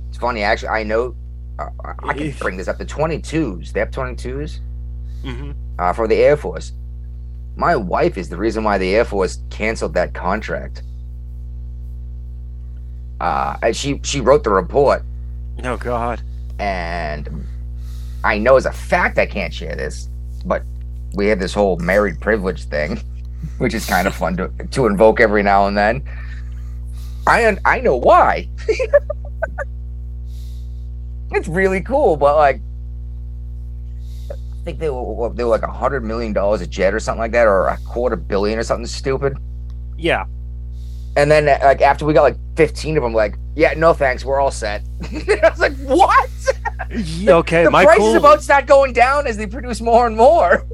It's 0.08 0.18
funny, 0.18 0.42
actually. 0.42 0.68
I 0.68 0.82
know. 0.84 1.14
Uh, 1.58 1.66
I 2.04 2.14
can 2.14 2.28
If- 2.28 2.38
bring 2.40 2.56
this 2.56 2.68
up. 2.68 2.78
The 2.78 2.86
22s, 2.86 3.72
the 3.72 3.80
F 3.80 3.90
22s 3.90 4.60
mhm. 5.24 5.54
uh, 5.78 5.92
for 5.92 6.06
the 6.08 6.14
Air 6.16 6.36
Force. 6.36 6.72
My 7.56 7.74
wife 7.76 8.16
is 8.16 8.28
the 8.28 8.36
reason 8.36 8.62
why 8.64 8.78
the 8.78 8.94
Air 8.94 9.04
Force 9.04 9.38
canceled 9.50 9.94
that 9.94 10.14
contract. 10.14 10.82
Uh, 13.20 13.56
and 13.62 13.76
she 13.76 14.00
she 14.04 14.20
wrote 14.20 14.42
the 14.44 14.50
report, 14.50 15.02
oh 15.64 15.76
god, 15.76 16.20
and 16.58 17.28
I 18.24 18.38
know 18.38 18.56
as 18.56 18.66
a 18.66 18.72
fact 18.72 19.18
I 19.18 19.26
can't 19.26 19.52
share 19.52 19.76
this, 19.76 20.08
but 20.44 20.62
we 21.14 21.26
have 21.28 21.38
this 21.38 21.54
whole 21.54 21.76
married 21.76 22.20
privilege 22.20 22.64
thing, 22.64 23.00
which 23.58 23.74
is 23.74 23.86
kind 23.86 24.08
of 24.08 24.14
fun 24.14 24.36
to 24.38 24.48
to 24.72 24.86
invoke 24.86 25.20
every 25.20 25.42
now 25.42 25.66
and 25.66 25.76
then. 25.76 26.02
I 27.26 27.56
I 27.64 27.80
know 27.80 27.96
why. 27.96 28.48
it's 31.32 31.48
really 31.48 31.80
cool, 31.80 32.16
but 32.16 32.36
like, 32.36 32.60
I 34.30 34.34
think 34.64 34.78
they 34.78 34.90
were 34.90 35.32
they 35.34 35.44
were 35.44 35.50
like 35.50 35.62
a 35.62 35.70
hundred 35.70 36.02
million 36.04 36.32
dollars 36.32 36.60
a 36.62 36.66
jet 36.66 36.94
or 36.94 37.00
something 37.00 37.20
like 37.20 37.32
that, 37.32 37.46
or 37.46 37.66
a 37.68 37.76
quarter 37.86 38.16
billion 38.16 38.58
or 38.58 38.62
something 38.62 38.86
stupid. 38.86 39.36
yeah, 39.98 40.24
And 41.16 41.30
then 41.30 41.46
like 41.46 41.82
after 41.82 42.04
we 42.06 42.14
got 42.14 42.22
like 42.22 42.36
fifteen 42.56 42.96
of 42.96 43.02
them, 43.02 43.12
like, 43.14 43.36
yeah, 43.54 43.74
no 43.76 43.92
thanks, 43.92 44.24
we're 44.24 44.40
all 44.40 44.50
set. 44.50 44.82
I 45.12 45.48
was 45.50 45.60
like, 45.60 45.76
what? 45.84 46.30
okay. 47.28 47.64
the 47.64 47.70
my 47.70 47.84
price 47.84 47.98
cool, 47.98 48.10
is 48.10 48.14
about 48.14 48.36
to 48.36 48.42
start 48.42 48.66
going 48.66 48.92
down 48.92 49.26
as 49.26 49.36
they 49.36 49.46
produce 49.46 49.80
more 49.80 50.06
and 50.06 50.16
more. 50.16 50.66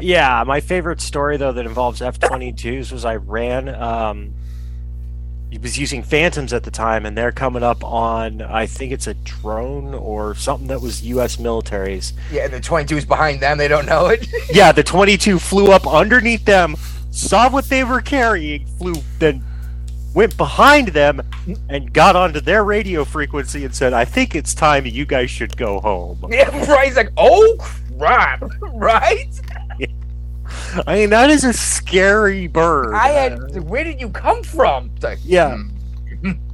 Yeah, 0.00 0.44
my 0.46 0.60
favorite 0.60 1.00
story 1.00 1.36
though 1.36 1.52
that 1.52 1.66
involves 1.66 2.02
F-22s 2.02 2.92
was 2.92 3.04
Iran. 3.04 3.68
Um, 3.68 4.34
he 5.50 5.58
was 5.58 5.78
using 5.78 6.02
Phantoms 6.02 6.52
at 6.52 6.64
the 6.64 6.70
time, 6.70 7.06
and 7.06 7.16
they're 7.16 7.32
coming 7.32 7.62
up 7.62 7.82
on 7.84 8.42
I 8.42 8.66
think 8.66 8.92
it's 8.92 9.06
a 9.06 9.14
drone 9.14 9.94
or 9.94 10.34
something 10.34 10.68
that 10.68 10.80
was 10.80 11.02
U.S. 11.06 11.38
military's. 11.38 12.12
Yeah, 12.30 12.48
the 12.48 12.60
22's 12.60 13.04
behind 13.04 13.40
them, 13.40 13.56
they 13.56 13.68
don't 13.68 13.86
know 13.86 14.08
it. 14.08 14.26
Yeah, 14.50 14.72
the 14.72 14.82
22 14.82 15.38
flew 15.38 15.70
up 15.70 15.86
underneath 15.86 16.44
them, 16.44 16.76
saw 17.10 17.48
what 17.48 17.68
they 17.68 17.84
were 17.84 18.00
carrying, 18.00 18.66
flew 18.66 18.96
then 19.18 19.42
went 20.16 20.34
behind 20.38 20.88
them 20.88 21.20
and 21.68 21.92
got 21.92 22.16
onto 22.16 22.40
their 22.40 22.64
radio 22.64 23.04
frequency 23.04 23.64
and 23.66 23.74
said, 23.74 23.92
"I 23.92 24.06
think 24.06 24.34
it's 24.34 24.54
time 24.54 24.86
you 24.86 25.04
guys 25.04 25.30
should 25.30 25.56
go 25.56 25.78
home." 25.80 26.24
yeah, 26.30 26.48
right. 26.72 26.86
He's 26.86 26.96
like, 26.96 27.12
oh 27.18 27.56
crap, 27.60 28.42
right? 28.62 29.28
I 30.86 30.94
mean, 30.96 31.10
that 31.10 31.30
is 31.30 31.44
a 31.44 31.52
scary 31.52 32.46
bird. 32.46 32.94
I 32.94 33.08
had. 33.08 33.68
Where 33.68 33.84
did 33.84 34.00
you 34.00 34.08
come 34.08 34.42
from? 34.42 34.90
Like, 35.02 35.18
Yeah. 35.22 35.58
Hmm. 36.22 36.32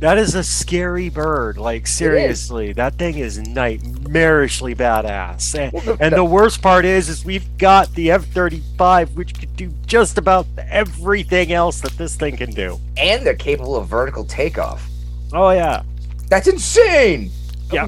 That 0.00 0.18
is 0.18 0.34
a 0.34 0.44
scary 0.44 1.08
bird. 1.08 1.56
Like 1.56 1.86
seriously, 1.86 2.72
that 2.72 2.94
thing 2.94 3.18
is 3.18 3.38
nightmarishly 3.38 4.76
badass. 4.76 5.58
And, 5.58 5.72
Well, 5.72 5.96
and 6.00 6.14
the 6.14 6.24
worst 6.24 6.60
part 6.60 6.84
is, 6.84 7.08
is 7.08 7.24
we've 7.24 7.56
got 7.58 7.92
the 7.94 8.10
F-35, 8.10 9.14
which 9.14 9.34
can 9.34 9.52
do 9.54 9.72
just 9.86 10.18
about 10.18 10.46
everything 10.58 11.52
else 11.52 11.80
that 11.80 11.92
this 11.92 12.16
thing 12.16 12.36
can 12.36 12.50
do. 12.50 12.78
And 12.96 13.24
they're 13.24 13.34
capable 13.34 13.76
of 13.76 13.88
vertical 13.88 14.24
takeoff. 14.24 14.86
Oh 15.32 15.50
yeah, 15.50 15.82
That's 16.28 16.48
insane. 16.48 17.30
Yeah. 17.72 17.86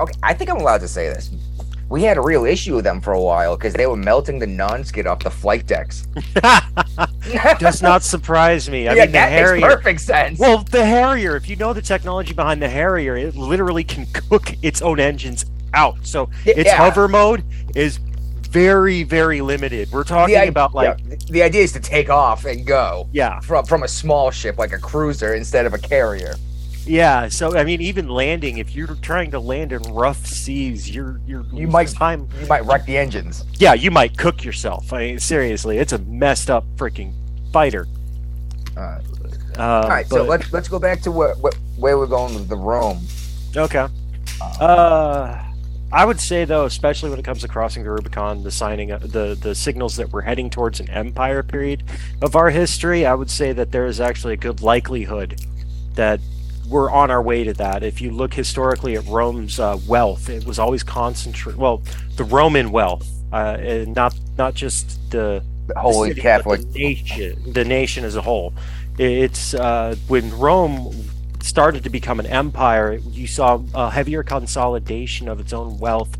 Okay, 0.00 0.14
I 0.22 0.32
think 0.34 0.50
I'm 0.50 0.58
allowed 0.58 0.80
to 0.82 0.88
say 0.88 1.08
this. 1.08 1.30
We 1.88 2.02
had 2.02 2.18
a 2.18 2.20
real 2.20 2.44
issue 2.44 2.74
with 2.74 2.84
them 2.84 3.00
for 3.00 3.14
a 3.14 3.20
while 3.20 3.56
because 3.56 3.72
they 3.72 3.86
were 3.86 3.96
melting 3.96 4.38
the 4.38 4.46
non-skid 4.46 5.06
off 5.06 5.20
the 5.20 5.30
flight 5.30 5.66
decks. 5.66 6.06
does 7.58 7.82
not 7.82 8.02
surprise 8.02 8.68
me. 8.68 8.88
I 8.88 8.94
yeah, 8.94 9.02
mean, 9.02 9.06
the 9.08 9.12
that 9.12 9.30
makes 9.30 9.40
Harrier. 9.48 9.76
perfect 9.76 10.00
sense. 10.00 10.38
Well, 10.38 10.58
the 10.70 10.84
Harrier. 10.84 11.36
If 11.36 11.48
you 11.48 11.56
know 11.56 11.72
the 11.72 11.82
technology 11.82 12.34
behind 12.34 12.60
the 12.62 12.68
Harrier, 12.68 13.16
it 13.16 13.36
literally 13.36 13.84
can 13.84 14.06
cook 14.06 14.52
its 14.62 14.82
own 14.82 15.00
engines 15.00 15.46
out. 15.74 15.96
So 16.02 16.28
its 16.44 16.66
Yeah. 16.68 16.76
hover 16.76 17.08
mode 17.08 17.42
is 17.74 17.98
very, 18.50 19.02
very 19.02 19.40
limited. 19.40 19.90
We're 19.92 20.04
talking 20.04 20.36
i- 20.36 20.44
about 20.44 20.74
like 20.74 20.98
yeah, 20.98 21.16
the- 21.16 21.32
the 21.32 21.42
idea 21.42 21.62
is 21.62 21.72
to 21.72 21.80
take 21.80 22.08
off 22.10 22.44
and 22.46 22.66
go 22.66 23.08
yeah. 23.12 23.40
from 23.40 23.64
from 23.66 23.82
a 23.82 23.88
small 23.88 24.30
ship 24.30 24.58
like 24.58 24.72
a 24.72 24.78
cruiser 24.78 25.34
instead 25.34 25.66
of 25.66 25.74
a 25.74 25.78
carrier. 25.78 26.34
Yeah, 26.88 27.28
so 27.28 27.56
I 27.56 27.64
mean, 27.64 27.82
even 27.82 28.08
landing, 28.08 28.58
if 28.58 28.74
you're 28.74 28.94
trying 29.02 29.30
to 29.32 29.38
land 29.40 29.72
in 29.72 29.82
rough 29.82 30.24
seas, 30.26 30.90
you're 30.90 31.20
you're 31.26 31.44
You 31.52 31.66
might- 31.68 31.88
time. 31.90 32.28
You 32.40 32.46
might 32.46 32.64
wreck 32.64 32.86
the 32.86 32.96
engines. 32.96 33.44
Yeah, 33.58 33.74
you 33.74 33.90
might 33.90 34.16
cook 34.16 34.42
yourself. 34.42 34.92
I 34.92 34.98
mean, 35.00 35.18
seriously, 35.18 35.76
it's 35.78 35.92
a 35.92 35.98
messed 35.98 36.50
up 36.50 36.64
freaking 36.76 37.12
fighter. 37.52 37.86
Uh, 38.76 39.00
Uh, 39.58 39.80
All 39.82 39.88
right, 39.88 40.06
so 40.08 40.22
let's 40.22 40.52
let's 40.52 40.68
go 40.68 40.78
back 40.78 41.00
to 41.02 41.10
where 41.10 41.34
where, 41.34 41.52
where 41.76 41.98
we're 41.98 42.06
going 42.06 42.34
with 42.34 42.48
the 42.48 42.56
Rome. 42.56 43.00
okay. 43.56 43.86
Uh, 44.60 45.42
I 45.90 46.04
would 46.04 46.20
say 46.20 46.44
though, 46.44 46.64
especially 46.64 47.10
when 47.10 47.18
it 47.18 47.24
comes 47.24 47.40
to 47.40 47.48
crossing 47.48 47.82
the 47.82 47.90
Rubicon, 47.90 48.44
the 48.44 48.50
signing, 48.52 48.88
the 48.90 49.36
the 49.40 49.54
signals 49.54 49.96
that 49.96 50.12
we're 50.12 50.20
heading 50.22 50.48
towards 50.48 50.78
an 50.80 50.88
empire 50.90 51.42
period 51.42 51.82
of 52.22 52.36
our 52.36 52.50
history, 52.50 53.04
I 53.04 53.14
would 53.14 53.30
say 53.30 53.52
that 53.52 53.72
there 53.72 53.86
is 53.86 54.00
actually 54.00 54.34
a 54.34 54.36
good 54.36 54.62
likelihood 54.62 55.40
that 55.94 56.20
we're 56.68 56.90
on 56.90 57.10
our 57.10 57.22
way 57.22 57.44
to 57.44 57.52
that. 57.54 57.82
If 57.82 58.00
you 58.00 58.10
look 58.10 58.34
historically 58.34 58.96
at 58.96 59.06
Rome's 59.06 59.58
uh, 59.58 59.78
wealth, 59.86 60.28
it 60.28 60.44
was 60.46 60.58
always 60.58 60.82
concentrated. 60.82 61.58
Well, 61.60 61.82
the 62.16 62.24
Roman 62.24 62.70
wealth, 62.70 63.08
uh, 63.32 63.56
and 63.60 63.94
not 63.94 64.14
not 64.36 64.54
just 64.54 64.98
the 65.10 65.42
The 65.66 65.74
the 65.74 65.80
Holy 65.80 66.10
city, 66.10 66.20
Catholic. 66.22 66.60
the 66.60 66.78
nation, 66.78 67.52
the 67.52 67.64
nation 67.64 68.04
as 68.04 68.16
a 68.16 68.22
whole. 68.22 68.52
It's 68.98 69.54
uh, 69.54 69.94
when 70.08 70.36
Rome 70.38 70.92
started 71.40 71.84
to 71.84 71.90
become 71.90 72.18
an 72.20 72.26
empire, 72.26 72.94
you 72.94 73.26
saw 73.26 73.62
a 73.74 73.90
heavier 73.90 74.22
consolidation 74.22 75.28
of 75.28 75.40
its 75.40 75.52
own 75.52 75.78
wealth 75.78 76.16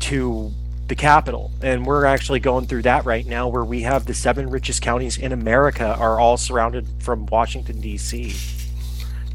to 0.00 0.52
the 0.86 0.94
capital, 0.94 1.50
and 1.62 1.86
we're 1.86 2.04
actually 2.04 2.40
going 2.40 2.66
through 2.66 2.82
that 2.82 3.06
right 3.06 3.24
now, 3.26 3.48
where 3.48 3.64
we 3.64 3.82
have 3.82 4.04
the 4.04 4.12
seven 4.12 4.50
richest 4.50 4.82
counties 4.82 5.16
in 5.16 5.32
America 5.32 5.96
are 5.98 6.20
all 6.20 6.36
surrounded 6.36 6.86
from 7.00 7.24
Washington 7.26 7.80
D.C. 7.80 8.34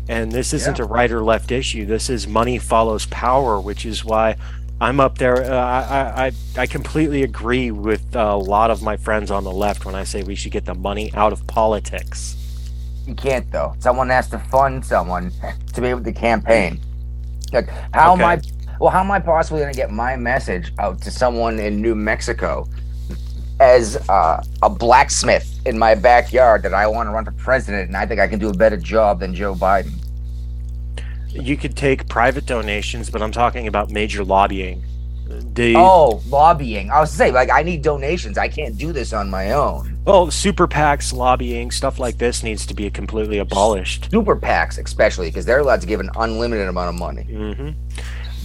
And 0.10 0.32
this 0.32 0.53
isn't 0.53 0.80
a 0.80 0.86
right 0.86 1.12
or 1.12 1.24
left 1.24 1.51
issue. 1.51 1.86
This 1.86 2.10
is 2.10 2.28
money 2.28 2.57
follows 2.57 3.05
power, 3.05 3.62
which 3.62 3.86
is 3.86 4.03
why 4.03 4.38
I'm 4.82 4.99
up 4.99 5.20
there. 5.20 5.43
Uh, 5.43 5.55
I, 5.55 6.26
I 6.26 6.32
I 6.64 6.66
completely 6.66 7.22
agree 7.22 7.70
with 7.70 8.16
a 8.16 8.36
lot 8.36 8.72
of 8.72 8.82
my 8.82 8.97
friends 8.97 9.30
on 9.30 9.43
the 9.43 9.51
left 9.51 9.86
when 9.86 9.93
I 9.93 10.03
say 10.03 10.24
we 10.24 10.34
should 10.34 10.51
get 10.51 10.66
the 10.66 10.74
money 10.74 11.14
out 11.14 11.32
of 11.32 11.45
politics. 11.45 12.36
You 13.05 13.14
can't 13.14 13.49
though. 13.51 13.76
Someone 13.78 14.10
has 14.10 14.28
to 14.30 14.39
fund 14.39 14.84
someone 14.84 15.32
to 15.74 15.82
be 15.82 15.88
able 15.88 16.03
to 16.03 16.12
campaign. 16.12 16.80
Like 17.53 17.70
how 17.93 18.14
am 18.14 18.24
I? 18.24 18.41
Well, 18.80 18.89
how 18.89 19.01
am 19.01 19.12
I 19.12 19.20
possibly 19.20 19.62
going 19.62 19.74
to 19.74 19.78
get 19.78 19.91
my 19.91 20.16
message 20.16 20.74
out 20.80 21.01
to 21.03 21.12
someone 21.12 21.60
in 21.60 21.84
New 21.84 21.93
Mexico 21.93 22.68
as 23.60 23.97
uh, 24.10 24.43
a 24.62 24.70
blacksmith 24.70 25.60
in 25.66 25.78
my 25.78 25.95
backyard 25.95 26.64
that 26.64 26.74
I 26.74 26.88
want 26.88 27.07
to 27.07 27.12
run 27.12 27.26
for 27.26 27.32
president 27.32 27.88
and 27.88 27.97
I 27.97 28.05
think 28.05 28.20
I 28.20 28.28
can 28.28 28.39
do 28.39 28.49
a 28.49 28.53
better 28.53 28.78
job 28.78 29.20
than 29.20 29.34
Joe 29.36 29.53
Biden? 29.55 29.91
You 31.30 31.57
could 31.57 31.76
take 31.76 32.07
private 32.07 32.45
donations, 32.45 33.10
but 33.10 33.22
I'm 33.22 33.32
talking 33.32 33.68
about 33.68 33.91
major 33.91 34.24
lobbying. 34.24 34.84
The 35.53 35.76
Oh, 35.78 36.24
lobbying. 36.28 36.89
I 36.89 36.99
was 36.99 37.12
saying, 37.12 37.34
like, 37.36 37.51
I 37.51 37.62
need 37.62 37.84
donations. 37.84 38.38
I 38.39 38.47
can't 38.47 38.76
do 38.78 38.91
this 38.91 39.14
on 39.14 39.30
my 39.30 39.51
own. 39.51 39.95
well, 40.05 40.32
super 40.32 40.68
PACs 40.68 41.14
lobbying 41.14 41.70
stuff 41.70 41.99
like 41.99 42.18
this 42.18 42.41
needs 42.41 42.66
to 42.66 42.74
be 42.74 42.89
completely 42.89 43.38
abolished. 43.38 44.10
Super 44.10 44.36
PACs, 44.36 44.84
especially, 44.84 45.28
because 45.28 45.45
they're 45.45 45.60
allowed 45.60 45.82
to 45.82 45.88
give 45.88 45.99
an 45.99 46.10
unlimited 46.18 46.68
amount 46.68 46.89
of 46.89 46.95
money. 46.95 47.24
hmm 47.24 47.70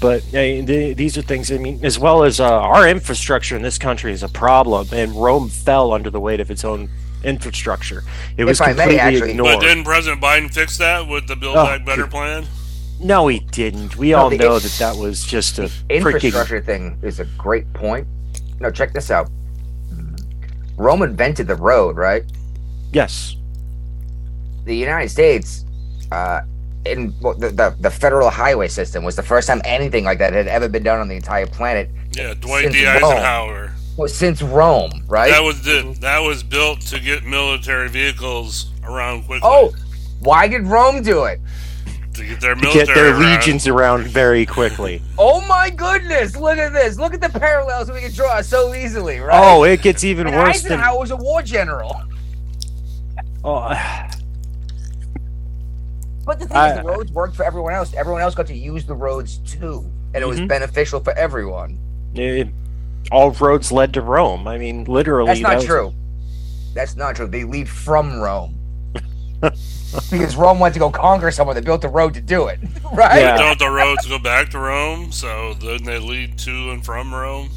But 0.04 0.20
uh, 0.34 0.60
the, 0.66 0.92
these 0.94 1.16
are 1.16 1.22
things. 1.22 1.50
I 1.50 1.56
mean, 1.56 1.80
as 1.82 1.98
well 1.98 2.24
as 2.24 2.38
uh, 2.38 2.44
our 2.46 2.86
infrastructure 2.86 3.56
in 3.56 3.62
this 3.62 3.78
country 3.78 4.12
is 4.12 4.22
a 4.22 4.28
problem, 4.28 4.86
and 4.92 5.12
Rome 5.12 5.48
fell 5.48 5.94
under 5.94 6.10
the 6.10 6.20
weight 6.20 6.40
of 6.40 6.50
its 6.50 6.62
own 6.62 6.90
infrastructure. 7.22 8.02
It 8.36 8.44
was 8.44 8.60
If 8.60 8.66
I 8.66 8.72
may, 8.74 8.82
completely 8.82 8.98
actually- 9.00 9.20
But 9.20 9.30
ignored. 9.30 9.60
didn't 9.60 9.84
President 9.84 10.20
Biden 10.22 10.52
fix 10.52 10.76
that 10.76 11.08
with 11.08 11.26
the 11.26 11.36
Build 11.36 11.56
Oh, 11.56 11.64
Back 11.64 11.86
Better 11.86 12.06
plan? 12.06 12.44
no, 13.00 13.28
he 13.28 13.38
didn't. 13.40 13.96
We 13.96 14.10
No, 14.10 14.18
all 14.18 14.28
know 14.30 14.56
in- 14.56 14.62
that 14.62 14.76
that 14.78 14.96
was 14.96 15.24
just 15.24 15.58
a 15.58 15.62
freaking. 15.62 15.88
Infrastructure 15.88 16.60
thing 16.60 16.98
is 17.00 17.18
a 17.18 17.24
great 17.38 17.72
point. 17.72 18.06
No, 18.60 18.70
check 18.70 18.92
this 18.92 19.10
out. 19.10 19.30
Rome 20.76 21.00
invented 21.00 21.46
the 21.46 21.56
road, 21.56 21.96
right? 21.96 22.24
Yes. 22.92 23.36
The 24.66 24.76
United 24.76 25.08
States, 25.08 25.64
uh, 26.12 26.42
in 26.86 27.14
well, 27.20 27.34
the, 27.34 27.50
the 27.50 27.74
the 27.80 27.90
federal 27.90 28.30
highway 28.30 28.68
system 28.68 29.04
was 29.04 29.16
the 29.16 29.22
first 29.22 29.48
time 29.48 29.60
anything 29.64 30.04
like 30.04 30.18
that 30.18 30.32
had 30.32 30.46
ever 30.48 30.68
been 30.68 30.82
done 30.82 31.00
on 31.00 31.08
the 31.08 31.14
entire 31.16 31.46
planet 31.46 31.88
Yeah, 32.12 32.34
Dwight 32.34 32.64
Since 32.64 32.74
D. 32.76 32.84
Rome. 32.86 33.04
Eisenhower. 33.04 33.72
well, 33.96 34.08
since 34.08 34.42
Rome, 34.42 35.04
right? 35.08 35.30
That 35.30 35.42
was 35.42 35.62
the, 35.62 35.96
that 36.00 36.18
was 36.20 36.42
built 36.42 36.80
to 36.82 37.00
get 37.00 37.24
military 37.24 37.88
vehicles 37.88 38.70
around 38.84 39.22
quickly. 39.24 39.40
oh, 39.50 39.72
why 40.20 40.46
did 40.48 40.66
Rome 40.66 41.02
do 41.02 41.24
it? 41.24 41.40
to 42.14 42.24
get 42.24 42.40
their 42.40 42.54
To 42.54 42.60
military 42.60 42.86
get 42.86 42.94
their 42.94 43.10
around. 43.12 43.38
legions 43.40 43.66
around 43.66 44.04
very 44.06 44.46
quickly. 44.46 45.02
Oh 45.18 45.40
my 45.48 45.68
goodness! 45.68 46.36
Look 46.36 46.58
at 46.58 46.72
this! 46.72 46.96
Look 46.96 47.12
at 47.12 47.20
the 47.20 47.28
parallels 47.40 47.90
we 47.90 48.00
can 48.02 48.12
draw 48.12 48.40
so 48.40 48.72
easily, 48.72 49.18
right? 49.18 49.36
Oh, 49.42 49.64
it 49.64 49.82
gets 49.82 50.04
even 50.04 50.28
and 50.28 50.36
worse 50.36 50.62
than. 50.62 50.72
Eisenhower 50.74 51.00
was 51.00 51.10
a 51.10 51.16
war 51.16 51.42
general. 51.42 52.00
Oh, 53.42 53.74
But 56.26 56.38
the 56.40 56.46
thing 56.46 56.56
I- 56.56 56.70
is, 56.70 56.76
the 56.78 56.82
roads 56.84 57.12
worked 57.12 57.36
for 57.36 57.44
everyone 57.44 57.74
else. 57.74 57.92
Everyone 57.94 58.22
else 58.22 58.34
got 58.34 58.46
to 58.46 58.54
use 58.56 58.84
the 58.86 58.94
roads 58.94 59.38
too, 59.38 59.84
and 60.14 60.22
it 60.22 60.26
was 60.26 60.40
Mhm. 60.40 60.48
beneficial 60.48 61.00
for 61.00 61.12
everyone. 61.14 61.78
it- 62.14 62.48
all 63.12 63.32
roads 63.32 63.70
led 63.72 63.92
to 63.94 64.00
Rome. 64.00 64.46
I 64.48 64.56
mean, 64.56 64.84
literally. 64.84 65.26
That's 65.28 65.40
that 65.40 65.48
not 65.48 65.56
was- 65.56 65.64
true. 65.66 65.94
That's 66.74 66.96
not 66.96 67.16
true. 67.16 67.26
They 67.26 67.44
lead 67.44 67.68
from 67.68 68.20
Rome. 68.20 68.54
because 70.10 70.34
Rome 70.36 70.58
went 70.58 70.74
to 70.74 70.80
go 70.80 70.90
conquer 70.90 71.30
someone. 71.30 71.54
They 71.54 71.60
built 71.62 71.82
the 71.82 71.88
road 71.88 72.14
to 72.14 72.20
do 72.20 72.46
it, 72.48 72.58
right? 72.94 73.20
Yeah. 73.20 73.36
Don't 73.36 73.58
the 73.58 73.68
roads 73.70 74.06
go 74.06 74.18
back 74.18 74.50
to 74.50 74.58
Rome? 74.58 75.12
So 75.12 75.54
then 75.54 75.84
they 75.84 75.98
lead 75.98 76.38
to 76.38 76.70
and 76.70 76.84
from 76.84 77.14
Rome. 77.14 77.50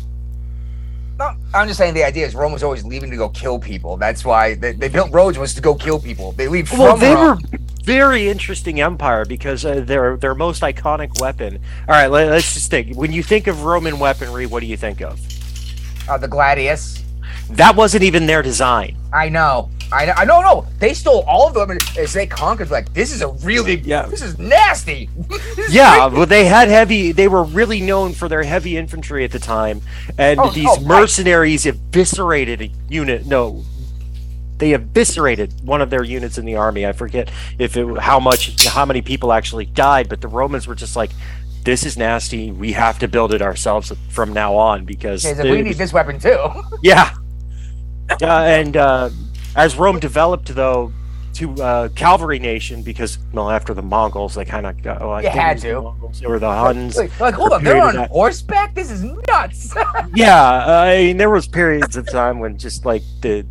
No, 1.20 1.32
I'm 1.53 1.68
just 1.68 1.80
saying 1.80 1.93
the 1.95 2.03
idea 2.03 2.28
is 2.28 2.36
Rome 2.36 2.51
was 2.51 2.61
always 2.61 2.84
leaving 2.84 3.09
to 3.09 3.18
go 3.18 3.30
kill 3.30 3.57
people. 3.57 3.97
That's 3.97 4.24
why 4.24 4.53
they, 4.55 4.74
they 4.74 4.88
built 4.89 5.11
roads 5.11 5.38
was 5.39 5.53
to 5.55 5.61
go 5.61 5.74
kill 5.74 5.99
people. 5.99 6.34
They 6.34 6.47
lead 6.47 6.68
from 6.70 6.80
Well, 6.80 6.97
they 6.97 7.15
Rome. 7.15 7.39
were 7.51 7.57
very 7.88 8.27
interesting 8.27 8.81
empire 8.81 9.23
because 9.23 9.63
uh, 9.63 9.79
their 9.79 10.17
their 10.17 10.35
most 10.35 10.61
iconic 10.61 11.21
weapon. 11.21 11.57
All 11.88 11.95
right, 11.95 12.07
let, 12.07 12.27
us 12.27 12.53
just 12.53 12.69
think. 12.69 12.97
When 12.97 13.13
you 13.13 13.23
think 13.23 13.47
of 13.47 13.63
Roman 13.63 13.97
weaponry, 13.97 14.45
what 14.45 14.59
do 14.59 14.65
you 14.65 14.75
think 14.75 15.01
of? 15.01 15.17
Uh, 16.09 16.17
the 16.17 16.27
Gladius. 16.27 17.01
That 17.51 17.77
wasn't 17.77 18.03
even 18.03 18.25
their 18.25 18.41
design. 18.41 18.97
I 19.13 19.29
know. 19.29 19.69
I 19.89 20.05
know. 20.05 20.13
I 20.17 20.25
know. 20.25 20.41
No, 20.41 20.67
they 20.79 20.93
stole 20.93 21.23
all 21.25 21.47
of 21.47 21.53
them 21.53 21.77
as 21.97 22.11
they 22.11 22.27
conquered. 22.27 22.69
Like 22.69 22.93
this 22.93 23.13
is 23.13 23.21
a 23.21 23.29
really. 23.29 23.75
Yeah. 23.75 24.05
This 24.07 24.21
is 24.21 24.38
nasty. 24.38 25.09
This 25.29 25.57
is 25.57 25.73
Yeah, 25.73 26.07
well, 26.07 26.25
they 26.25 26.43
had 26.43 26.67
heavy. 26.67 27.13
They 27.13 27.29
were 27.29 27.43
really 27.43 27.79
known 27.79 28.11
for 28.11 28.27
their 28.27 28.43
heavy 28.43 28.75
infantry 28.75 29.23
at 29.23 29.31
the 29.31 29.39
time, 29.39 29.81
and 30.17 30.41
Oh, 30.41 30.51
these 30.51 30.67
oh, 30.67 30.75
right. 30.75 30.85
mercenaries 30.85 31.65
eviscerated 31.65 32.61
a 32.61 32.69
unit. 32.89 33.25
No, 33.25 33.63
they 34.58 34.74
eviscerated 34.74 35.53
one 35.64 35.82
of 35.82 35.89
their 35.89 36.03
units 36.03 36.38
in 36.38 36.45
the 36.45 36.55
army. 36.55 36.86
I 36.86 36.91
forget 36.91 37.32
if 37.60 37.78
it 37.78 37.86
how 37.99 38.20
much, 38.20 38.66
how 38.66 38.86
many 38.86 39.01
people 39.01 39.32
actually 39.34 39.66
died, 39.66 40.10
but 40.10 40.22
the 40.22 40.28
Romans 40.28 40.68
were 40.68 40.76
just 40.76 40.95
like, 40.95 41.12
"This 41.64 41.86
is 41.86 41.97
nasty. 41.97 42.51
We 42.51 42.72
have 42.74 42.97
to 42.99 43.08
build 43.08 43.34
it 43.34 43.41
ourselves 43.41 43.91
from 44.10 44.34
now 44.34 44.55
on 44.55 44.86
because 44.86 45.26
Okay, 45.26 45.36
so 45.36 45.43
the- 45.43 45.51
we 45.51 45.62
need 45.62 45.78
this 45.78 45.93
weapon 45.93 46.20
too. 46.20 46.38
yeah, 46.82 47.14
uh, 48.22 48.26
and 48.26 48.76
uh, 48.78 49.10
as 49.55 49.76
Rome 49.76 49.99
developed, 49.99 50.53
though, 50.55 50.91
to 51.34 51.53
uh, 51.62 51.89
cavalry 51.89 52.39
nation 52.39 52.82
because 52.82 53.20
well 53.34 53.51
after 53.51 53.74
the 53.76 53.82
Mongols 53.84 54.34
they 54.34 54.45
kind 54.45 54.66
of 54.66 54.82
got. 54.82 55.01
Well, 55.01 55.12
I 55.12 55.22
You 55.22 55.30
had 55.30 55.58
the 55.58 55.70
to. 55.70 55.82
Mongols, 55.82 56.20
They 56.20 56.28
the 56.39 56.49
Huns. 56.51 56.97
Wait, 56.97 57.12
like, 57.20 57.36
hold 57.36 57.51
on, 57.53 57.64
they're 57.64 57.82
on 57.82 57.95
that- 57.95 58.10
horseback. 58.10 58.74
This 58.74 58.89
is 58.89 59.03
nuts. 59.03 59.76
Yeah, 60.16 60.66
I 60.66 60.97
mean 60.97 61.18
there 61.18 61.30
was 61.30 61.47
periods 61.47 61.95
of 61.95 62.10
time 62.10 62.39
when 62.39 62.58
just 62.58 62.86
like 62.86 63.03
the 63.22 63.45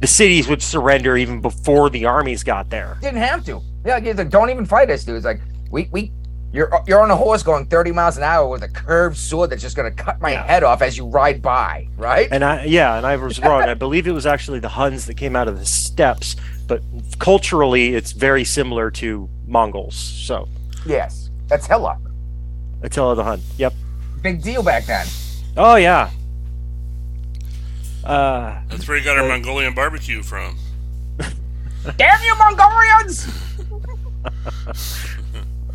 the 0.00 0.06
cities 0.06 0.48
would 0.48 0.62
surrender 0.62 1.16
even 1.16 1.40
before 1.40 1.90
the 1.90 2.04
armies 2.04 2.42
got 2.42 2.68
there. 2.70 2.98
Didn't 3.00 3.18
have 3.20 3.44
to. 3.46 3.62
Yeah, 3.84 4.00
he's 4.00 4.16
like, 4.16 4.30
don't 4.30 4.50
even 4.50 4.66
fight 4.66 4.90
us, 4.90 5.04
dude. 5.04 5.16
It's 5.16 5.24
like 5.24 5.40
we 5.70 5.88
we 5.92 6.12
you're 6.52 6.70
you're 6.86 7.02
on 7.02 7.10
a 7.10 7.16
horse 7.16 7.42
going 7.42 7.66
30 7.66 7.92
miles 7.92 8.16
an 8.16 8.22
hour 8.22 8.48
with 8.48 8.62
a 8.62 8.68
curved 8.68 9.16
sword 9.16 9.50
that's 9.50 9.62
just 9.62 9.76
gonna 9.76 9.90
cut 9.90 10.20
my 10.20 10.30
head 10.30 10.64
off 10.64 10.82
as 10.82 10.96
you 10.96 11.06
ride 11.06 11.42
by, 11.42 11.88
right? 11.96 12.28
And 12.30 12.44
I 12.44 12.64
yeah, 12.64 12.96
and 12.96 13.06
I 13.06 13.16
was 13.16 13.40
wrong. 13.40 13.62
I 13.62 13.74
believe 13.74 14.06
it 14.06 14.12
was 14.12 14.26
actually 14.26 14.58
the 14.60 14.68
Huns 14.68 15.06
that 15.06 15.16
came 15.16 15.36
out 15.36 15.48
of 15.48 15.58
the 15.58 15.66
steppes, 15.66 16.36
but 16.66 16.82
culturally 17.18 17.94
it's 17.94 18.12
very 18.12 18.44
similar 18.44 18.90
to 18.92 19.28
Mongols. 19.46 19.96
So 19.96 20.48
yes, 20.86 21.30
that's 21.48 21.66
hella 21.66 21.98
Attila 22.82 23.14
the 23.16 23.24
Hun. 23.24 23.40
Yep. 23.58 23.74
big 24.22 24.42
deal 24.42 24.62
back 24.62 24.86
then. 24.86 25.06
Oh 25.56 25.76
yeah. 25.76 26.10
Uh 28.06 28.60
That's 28.68 28.86
where 28.86 28.96
you 28.96 29.02
got 29.04 29.18
our 29.18 29.26
Mongolian 29.28 29.74
barbecue 29.74 30.22
from. 30.22 30.56
Damn 31.96 32.22
you, 32.22 32.34
Mongolians! 32.38 33.26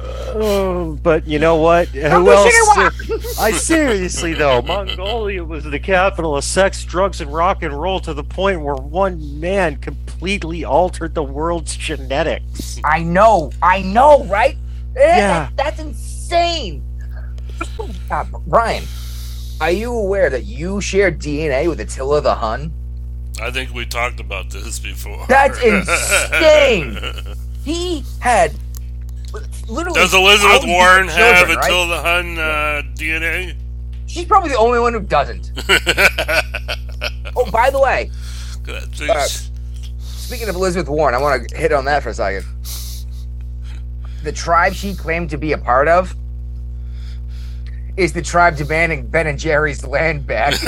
Oh, 0.04 0.98
but 1.04 1.28
you 1.28 1.38
know 1.38 1.58
what? 1.58 1.88
Who 1.90 2.02
else? 2.32 3.38
I 3.40 3.52
seriously 3.52 4.34
though, 4.34 4.62
Mongolia 4.64 5.44
was 5.44 5.64
the 5.64 5.78
capital 5.80 6.36
of 6.36 6.44
sex, 6.44 6.84
drugs, 6.84 7.22
and 7.22 7.32
rock 7.32 7.62
and 7.62 7.80
roll 7.80 8.00
to 8.00 8.14
the 8.16 8.24
point 8.24 8.62
where 8.62 8.74
one 8.74 9.40
man 9.40 9.76
completely 9.76 10.64
altered 10.64 11.14
the 11.14 11.22
world's 11.24 11.76
genetics. 11.78 12.80
I 12.84 13.04
know, 13.04 13.52
I 13.62 13.84
know, 13.84 14.24
right? 14.26 14.58
Yeah. 14.96 15.50
that- 15.56 15.58
that's 15.58 15.80
insane. 15.80 16.84
Uh, 18.10 18.24
Brian, 18.48 18.84
are 19.62 19.72
you 19.72 19.94
aware 19.94 20.30
that 20.30 20.44
you 20.44 20.82
share 20.82 21.12
DNA 21.12 21.68
with 21.70 21.80
Attila 21.80 22.20
the 22.22 22.36
Hun? 22.36 22.74
I 23.42 23.50
think 23.52 23.74
we 23.74 23.86
talked 23.86 24.20
about 24.20 24.50
this 24.50 24.80
before. 24.80 25.26
That's 25.30 25.58
insane. 25.64 26.98
He 27.64 28.04
had 28.20 28.54
literally. 29.70 30.00
Does 30.00 30.14
Elizabeth 30.14 30.66
Warren 30.66 31.08
have 31.08 31.38
children, 31.38 31.58
right? 31.58 31.66
Attila 31.66 31.88
the 31.88 32.02
Hun 32.02 32.38
uh, 32.40 32.82
DNA? 32.96 33.56
She's 34.08 34.26
probably 34.26 34.50
the 34.50 34.58
only 34.58 34.80
one 34.80 34.94
who 34.94 35.00
doesn't. 35.02 35.52
Oh, 37.34 37.50
by 37.50 37.70
the 37.70 37.80
way, 37.80 38.12
Uh, 38.70 39.26
speaking 39.98 40.50
of 40.50 40.56
Elizabeth 40.56 40.90
Warren, 40.90 41.16
I 41.16 41.18
want 41.18 41.48
to 41.50 41.58
hit 41.58 41.72
on 41.72 41.86
that 41.86 42.04
for 42.04 42.10
a 42.10 42.14
second. 42.14 42.46
The 44.24 44.32
tribe 44.34 44.74
she 44.74 44.94
claimed 44.94 45.30
to 45.32 45.38
be 45.38 45.54
a 45.54 45.58
part 45.58 45.88
of 45.88 46.14
is 48.02 48.14
the 48.14 48.22
tribe 48.22 48.58
demanding 48.58 49.06
Ben 49.06 49.28
and 49.28 49.38
Jerry's 49.38 49.86
land 49.86 50.26
back. 50.26 50.56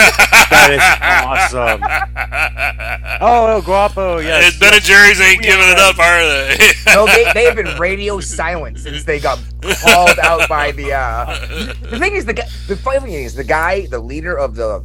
That 0.53 0.71
is 0.71 1.53
awesome. 1.53 1.81
Oh, 3.21 3.47
El 3.47 3.61
Guapo, 3.61 4.19
yes. 4.19 4.51
and 4.51 4.59
Ben 4.59 4.73
and 4.73 4.83
Jerry's 4.83 5.19
ain't 5.19 5.39
We 5.39 5.45
giving 5.45 5.67
it 5.67 5.79
up, 5.79 5.97
are 5.97 6.21
they? 6.21 6.73
no, 6.93 7.05
they, 7.07 7.31
they 7.33 7.45
have 7.45 7.55
been 7.55 7.77
radio 7.79 8.19
silent 8.19 8.79
since 8.79 9.03
they 9.03 9.19
got 9.19 9.39
called 9.81 10.19
out 10.19 10.47
by 10.49 10.71
the. 10.71 10.93
Uh... 10.93 11.75
The 11.89 11.99
thing 11.99 12.13
is, 12.13 12.25
the 12.25 12.33
guy, 12.33 12.45
the 12.67 12.75
funny 12.75 12.99
thing 12.99 13.13
is, 13.13 13.33
the 13.33 13.43
guy, 13.43 13.85
the 13.87 13.99
leader 13.99 14.37
of 14.37 14.55
the 14.55 14.83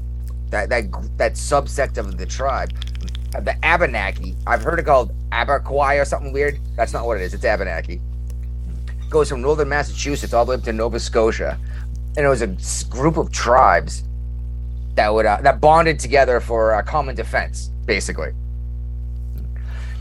that 0.50 0.68
that 0.68 0.84
that 1.16 1.32
subsect 1.34 1.98
of 1.98 2.16
the 2.16 2.26
tribe, 2.26 2.72
uh, 3.34 3.40
the 3.40 3.56
Abenaki. 3.64 4.36
I've 4.46 4.62
heard 4.62 4.78
it 4.78 4.84
called 4.84 5.12
Aberquai 5.30 6.00
or 6.00 6.04
something 6.04 6.32
weird. 6.32 6.58
That's 6.76 6.92
not 6.92 7.06
what 7.06 7.18
it 7.18 7.22
is. 7.24 7.34
It's 7.34 7.44
Abenaki. 7.44 8.00
Goes 9.10 9.28
from 9.28 9.40
northern 9.40 9.68
Massachusetts 9.68 10.32
all 10.32 10.44
the 10.44 10.50
way 10.50 10.56
up 10.56 10.62
to 10.64 10.72
Nova 10.72 11.00
Scotia, 11.00 11.58
and 12.18 12.26
it 12.26 12.28
was 12.28 12.42
a 12.42 12.48
group 12.90 13.16
of 13.16 13.30
tribes 13.30 14.02
that 14.96 15.14
would 15.14 15.24
uh, 15.24 15.38
that 15.42 15.60
bonded 15.60 16.00
together 16.00 16.40
for 16.40 16.74
uh, 16.74 16.82
common 16.82 17.14
defense, 17.14 17.70
basically. 17.86 18.32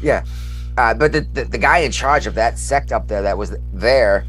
Yeah, 0.02 0.26
uh, 0.78 0.96
but 0.96 1.12
the, 1.12 1.22
the 1.34 1.46
the 1.46 1.58
guy 1.60 1.80
in 1.80 1.92
charge 1.92 2.26
of 2.26 2.34
that 2.34 2.58
sect 2.58 2.92
up 2.92 3.08
there 3.08 3.22
that 3.22 3.38
was 3.38 3.56
there, 3.72 4.26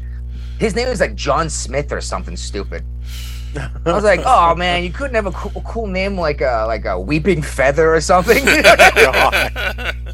his 0.59 0.75
name 0.75 0.87
was 0.87 0.99
like 0.99 1.15
John 1.15 1.49
Smith 1.49 1.91
or 1.91 1.99
something 1.99 2.37
stupid. 2.37 2.85
I 3.57 3.91
was 3.91 4.03
like, 4.03 4.21
oh 4.23 4.53
man, 4.63 4.83
you 4.83 4.91
couldn't 4.91 5.15
have 5.15 5.25
a 5.25 5.31
cool, 5.31 5.63
cool 5.65 5.87
name 5.87 6.15
like 6.15 6.41
a 6.41 6.65
like 6.67 6.85
a 6.85 6.99
weeping 6.99 7.41
feather 7.41 7.93
or 7.93 8.01
something. 8.01 8.45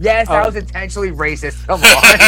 Yes, 0.00 0.26
that 0.26 0.42
Oh. 0.42 0.46
was 0.46 0.56
intentionally 0.56 1.12
racist. 1.12 1.64
Come 1.66 1.80
on. 1.80 2.18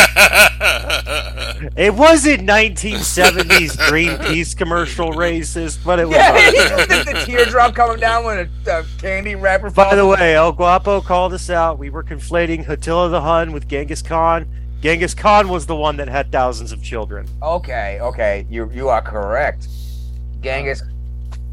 It 1.76 1.94
wasn't 1.94 2.48
1970s 2.48 3.76
Greenpeace 3.88 4.56
commercial 4.56 5.10
racist, 5.12 5.84
but 5.84 5.98
it 5.98 6.06
was. 6.08 6.16
yeah, 6.16 6.32
the, 6.86 7.12
the 7.12 7.22
teardrop 7.26 7.74
coming 7.74 7.98
down 8.00 8.24
when 8.24 8.50
a, 8.66 8.70
a 8.70 8.84
candy 8.98 9.34
wrapper. 9.34 9.70
By 9.70 9.94
the 9.94 10.06
way, 10.06 10.34
El 10.34 10.52
Guapo 10.52 11.00
called 11.00 11.32
us 11.32 11.50
out. 11.50 11.78
We 11.78 11.90
were 11.90 12.02
conflating 12.02 12.68
Attila 12.68 13.08
the 13.10 13.20
Hun 13.20 13.52
with 13.52 13.68
Genghis 13.68 14.02
Khan. 14.02 14.46
Genghis 14.80 15.14
Khan 15.14 15.48
was 15.48 15.66
the 15.66 15.76
one 15.76 15.96
that 15.96 16.08
had 16.08 16.30
thousands 16.30 16.72
of 16.72 16.82
children. 16.82 17.26
okay, 17.42 17.98
okay, 18.00 18.46
you 18.50 18.70
you 18.72 18.88
are 18.88 19.00
correct. 19.02 19.68
Genghis. 20.42 20.82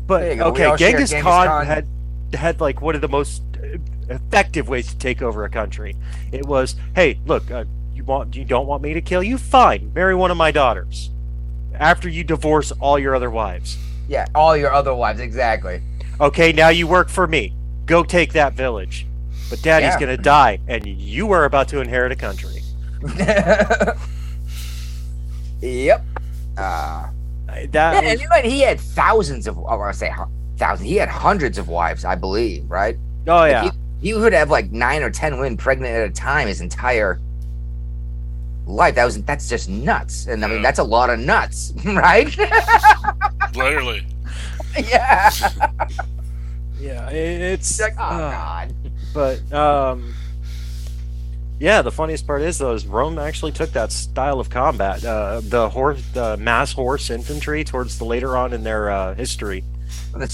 But 0.07 0.19
There 0.19 0.31
you 0.31 0.37
go. 0.37 0.51
We 0.51 0.63
okay, 0.65 0.77
Genghis, 0.77 1.09
Genghis 1.11 1.23
Khan, 1.23 1.47
Khan. 1.47 1.65
had 1.65 1.87
had 2.33 2.59
like 2.61 2.81
one 2.81 2.95
of 2.95 3.01
the 3.01 3.07
most 3.07 3.43
effective 4.09 4.67
ways 4.67 4.89
to 4.89 4.97
take 4.97 5.21
over 5.21 5.45
a 5.45 5.49
country. 5.49 5.95
It 6.31 6.45
was, 6.45 6.75
hey, 6.95 7.19
look, 7.25 7.49
uh, 7.51 7.63
you 7.93 8.03
want 8.03 8.35
you 8.35 8.45
don't 8.45 8.67
want 8.67 8.81
me 8.83 8.93
to 8.93 9.01
kill 9.01 9.23
you? 9.23 9.37
Fine, 9.37 9.91
marry 9.93 10.15
one 10.15 10.31
of 10.31 10.37
my 10.37 10.51
daughters. 10.51 11.09
After 11.75 12.07
you 12.09 12.23
divorce 12.23 12.71
all 12.79 12.99
your 12.99 13.15
other 13.15 13.29
wives. 13.29 13.77
Yeah, 14.07 14.25
all 14.35 14.55
your 14.57 14.71
other 14.73 14.93
wives, 14.93 15.19
exactly. 15.19 15.81
Okay, 16.19 16.51
now 16.51 16.69
you 16.69 16.85
work 16.87 17.09
for 17.09 17.27
me. 17.27 17.53
Go 17.85 18.03
take 18.03 18.33
that 18.33 18.53
village. 18.53 19.05
But 19.49 19.61
daddy's 19.61 19.89
Yeah. 19.93 19.99
gonna 19.99 20.17
die, 20.17 20.59
and 20.67 20.85
you 20.85 21.31
are 21.31 21.45
about 21.45 21.67
to 21.69 21.79
inherit 21.81 22.11
a 22.11 22.15
country. 22.15 22.61
yep. 25.61 26.03
Uh, 26.57 27.07
That 27.47 28.03
yeah, 28.03 28.13
was- 28.13 28.21
and 28.37 28.45
he 28.45 28.61
had 28.61 28.79
thousands 28.79 29.47
of. 29.47 29.57
I 29.57 29.75
want 29.75 29.93
to 29.93 29.97
say 29.99 30.11
thousands. 30.57 30.87
He 30.89 30.95
had 30.95 31.09
hundreds 31.09 31.57
of 31.57 31.67
wives, 31.67 32.05
I 32.05 32.15
believe. 32.15 32.69
Right? 32.69 32.97
oh 33.27 33.45
yeah. 33.45 33.63
He, 33.63 33.71
he 34.09 34.13
would 34.13 34.33
have 34.33 34.49
like 34.49 34.71
nine 34.71 35.03
or 35.03 35.09
ten 35.09 35.35
women 35.37 35.57
pregnant 35.57 35.93
at 35.95 36.09
a 36.09 36.13
time 36.13 36.47
his 36.47 36.61
entire 36.61 37.19
life. 38.71 38.95
That 38.95 39.05
was 39.05 39.21
that's 39.23 39.47
just 39.49 39.69
nuts. 39.69 40.27
And 40.27 40.43
I 40.43 40.47
mean, 40.47 40.57
Yeah. 40.57 40.63
that's 40.63 40.79
a 40.79 40.83
lot 40.83 41.09
of 41.09 41.19
nuts, 41.19 41.73
right? 41.85 42.35
Literally. 43.55 44.05
yeah. 44.77 45.29
Yeah, 46.79 47.09
it- 47.09 47.41
it's 47.53 47.69
It's 47.71 47.81
like, 47.81 47.95
oh 47.99 48.03
uh, 48.03 48.31
god. 48.31 48.73
but 49.13 49.53
um 49.53 50.13
yeah 51.59 51.83
the 51.83 51.91
funniest 51.91 52.25
part 52.25 52.41
is 52.41 52.57
though 52.57 52.73
is 52.73 52.87
rome 52.87 53.19
actually 53.19 53.51
took 53.51 53.71
that 53.73 53.91
style 53.91 54.39
of 54.39 54.49
combat 54.49 55.05
uh 55.05 55.39
the 55.43 55.69
horse 55.69 56.01
the 56.13 56.35
mass 56.37 56.73
horse 56.73 57.11
infantry 57.11 57.63
towards 57.63 57.99
the 57.99 58.03
later 58.05 58.35
on 58.35 58.51
in 58.53 58.63
their 58.63 58.89
uh 58.89 59.13
history 59.13 59.63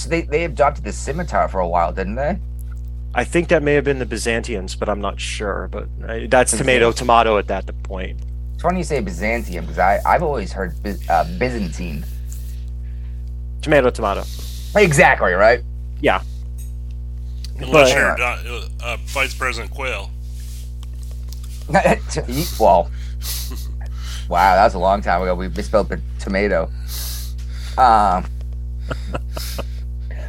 They 0.07 0.21
they 0.21 0.45
adopted 0.45 0.85
the 0.85 0.93
scimitar 0.93 1.49
for 1.49 1.59
a 1.59 1.67
while, 1.67 1.91
didn't 1.91 2.15
they? 2.15 2.37
I 3.17 3.23
think 3.25 3.49
that 3.49 3.61
may 3.61 3.73
have 3.73 3.83
been 3.83 3.99
the 3.99 4.05
byzantians 4.05 4.75
but 4.75 4.87
i'm 4.87 5.01
not 5.01 5.19
sure 5.19 5.67
but 5.71 5.87
uh, 6.07 6.19
that's 6.29 6.55
tomato 6.57 6.91
tomato 6.93 7.37
at 7.37 7.47
that 7.47 7.65
point 7.83 8.17
It's 8.53 8.61
funny 8.63 8.79
you 8.79 8.83
say 8.85 9.01
Byzantium 9.01 9.65
because 9.65 9.77
I 9.79 9.99
I've 10.05 10.23
always 10.23 10.51
heard 10.53 10.71
Biz, 10.81 10.97
uh, 11.09 11.25
Byzantine. 11.37 12.05
tomato 13.61 13.89
tomato 13.91 14.23
Exactly 14.75 15.33
right. 15.33 15.61
yeah 15.99 16.21
Unless 17.59 17.91
But- 17.91 17.97
you're 17.97 18.21
uh, 18.21 18.67
uh, 18.83 18.97
Vice 19.07 19.33
President 19.33 19.71
Quayle. 19.73 20.11
well, 22.59 22.89
wow, 24.29 24.55
that 24.55 24.63
was 24.63 24.73
a 24.75 24.79
long 24.79 25.01
time 25.01 25.21
ago. 25.23 25.33
We 25.35 25.47
misspelled 25.49 25.89
the 25.89 25.99
tomato. 26.19 26.69
Um, 27.77 28.25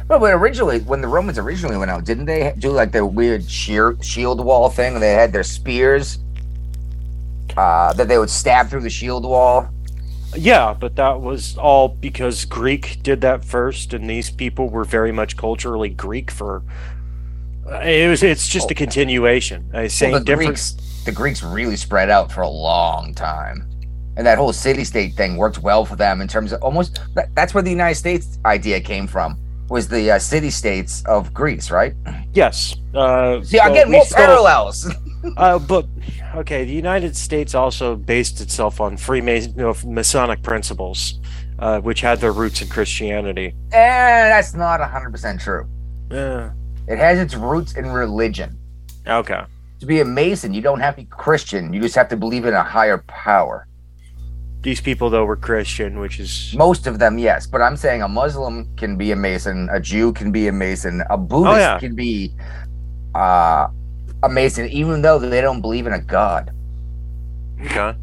but, 0.09 0.19
but 0.19 0.33
originally, 0.33 0.79
when 0.79 0.99
the 0.99 1.07
Romans 1.07 1.37
originally 1.37 1.77
went 1.77 1.89
out, 1.89 2.03
didn't 2.03 2.25
they 2.25 2.53
do 2.57 2.71
like 2.71 2.91
the 2.91 3.05
weird 3.05 3.49
sheer, 3.49 3.95
shield 4.01 4.43
wall 4.43 4.69
thing? 4.69 4.95
And 4.95 5.01
they 5.01 5.13
had 5.13 5.31
their 5.31 5.43
spears 5.43 6.19
uh, 7.55 7.93
that 7.93 8.07
they 8.07 8.17
would 8.17 8.29
stab 8.29 8.69
through 8.69 8.81
the 8.81 8.89
shield 8.89 9.23
wall. 9.23 9.69
yeah 10.37 10.75
but 10.79 10.95
that 10.95 11.19
was 11.19 11.57
all 11.57 11.87
because 11.87 12.45
greek 12.45 13.01
did 13.01 13.19
that 13.21 13.43
first 13.43 13.93
and 13.93 14.07
these 14.07 14.29
people 14.29 14.69
were 14.69 14.83
very 14.83 15.11
much 15.11 15.35
culturally 15.35 15.89
greek 15.89 16.29
for 16.29 16.61
uh, 17.67 17.79
it 17.79 18.07
was 18.07 18.21
it's 18.21 18.47
just 18.47 18.69
a 18.69 18.75
continuation 18.75 19.67
uh, 19.73 19.87
same 19.87 20.11
Well, 20.11 20.19
the 20.19 20.25
different 20.25 20.49
Greeks, 20.49 21.03
the 21.05 21.11
Greeks 21.11 21.41
really 21.41 21.75
spread 21.75 22.09
out 22.11 22.31
for 22.31 22.41
a 22.41 22.47
long 22.49 23.13
time, 23.15 23.67
and 24.17 24.25
that 24.27 24.37
whole 24.37 24.53
city-state 24.53 25.15
thing 25.15 25.35
worked 25.35 25.59
well 25.59 25.83
for 25.85 25.95
them 25.95 26.21
in 26.21 26.27
terms 26.27 26.51
of 26.51 26.61
almost. 26.61 26.99
That, 27.15 27.33
that's 27.35 27.53
where 27.53 27.63
the 27.63 27.71
United 27.71 27.95
States 27.95 28.37
idea 28.45 28.79
came 28.79 29.07
from. 29.07 29.37
Was 29.69 29.87
the 29.87 30.11
uh, 30.11 30.19
city-states 30.19 31.03
of 31.05 31.33
Greece, 31.33 31.69
right? 31.71 31.93
yes 32.33 32.75
uh 32.93 33.41
See, 33.43 33.59
I 33.59 33.73
get 33.73 33.89
more 33.89 34.03
stole- 34.05 34.17
parallels. 34.25 34.91
Uh, 35.35 35.59
but 35.59 35.85
okay, 36.35 36.63
the 36.63 36.71
United 36.71 37.13
States 37.13 37.53
also 37.53 37.97
based 37.97 38.39
itself 38.39 38.79
on 38.79 38.95
Freemason, 38.95 39.51
you 39.51 39.63
know, 39.63 39.75
Masonic 39.85 40.41
principles, 40.41 41.19
uh, 41.59 41.81
which 41.81 41.99
had 41.99 42.21
their 42.21 42.31
roots 42.31 42.61
in 42.61 42.69
Christianity. 42.69 43.47
And 43.73 44.31
that's 44.31 44.53
not 44.53 44.79
100% 44.79 45.41
true. 45.41 45.67
Yeah. 46.09 46.51
It 46.87 46.97
has 46.99 47.19
its 47.19 47.35
roots 47.35 47.75
in 47.75 47.87
religion. 47.91 48.57
Okay. 49.05 49.43
To 49.81 49.85
be 49.85 49.99
a 49.99 50.05
Mason, 50.05 50.53
you 50.53 50.61
don't 50.61 50.79
have 50.79 50.95
to 50.95 51.01
be 51.01 51.07
Christian. 51.09 51.73
You 51.73 51.81
just 51.81 51.95
have 51.95 52.07
to 52.09 52.15
believe 52.15 52.45
in 52.45 52.53
a 52.53 52.63
higher 52.63 52.99
power. 53.07 53.67
These 54.61 54.81
people 54.81 55.09
though 55.09 55.23
were 55.23 55.37
Christian, 55.37 55.99
which 55.99 56.19
is 56.19 56.53
Most 56.57 56.85
of 56.85 56.99
them, 56.99 57.17
yes. 57.17 57.47
But 57.47 57.61
I'm 57.61 57.77
saying 57.77 58.01
a 58.01 58.07
Muslim 58.07 58.67
can 58.75 58.97
be 58.97 59.11
a 59.11 59.15
Mason, 59.15 59.69
a 59.71 59.79
Jew 59.79 60.11
can 60.11 60.31
be 60.31 60.47
a 60.47 60.51
Mason, 60.51 61.01
a 61.09 61.17
Buddhist 61.17 61.59
yeah. 61.59 61.79
can 61.79 61.95
be 61.95 62.33
uh, 63.15 63.67
a 64.23 64.29
Mason, 64.29 64.67
even 64.69 65.01
though 65.01 65.17
they 65.17 65.41
don't 65.41 65.61
believe 65.61 65.87
in 65.87 65.93
a 65.93 66.01
God. 66.01 66.51
okay. 67.61 67.95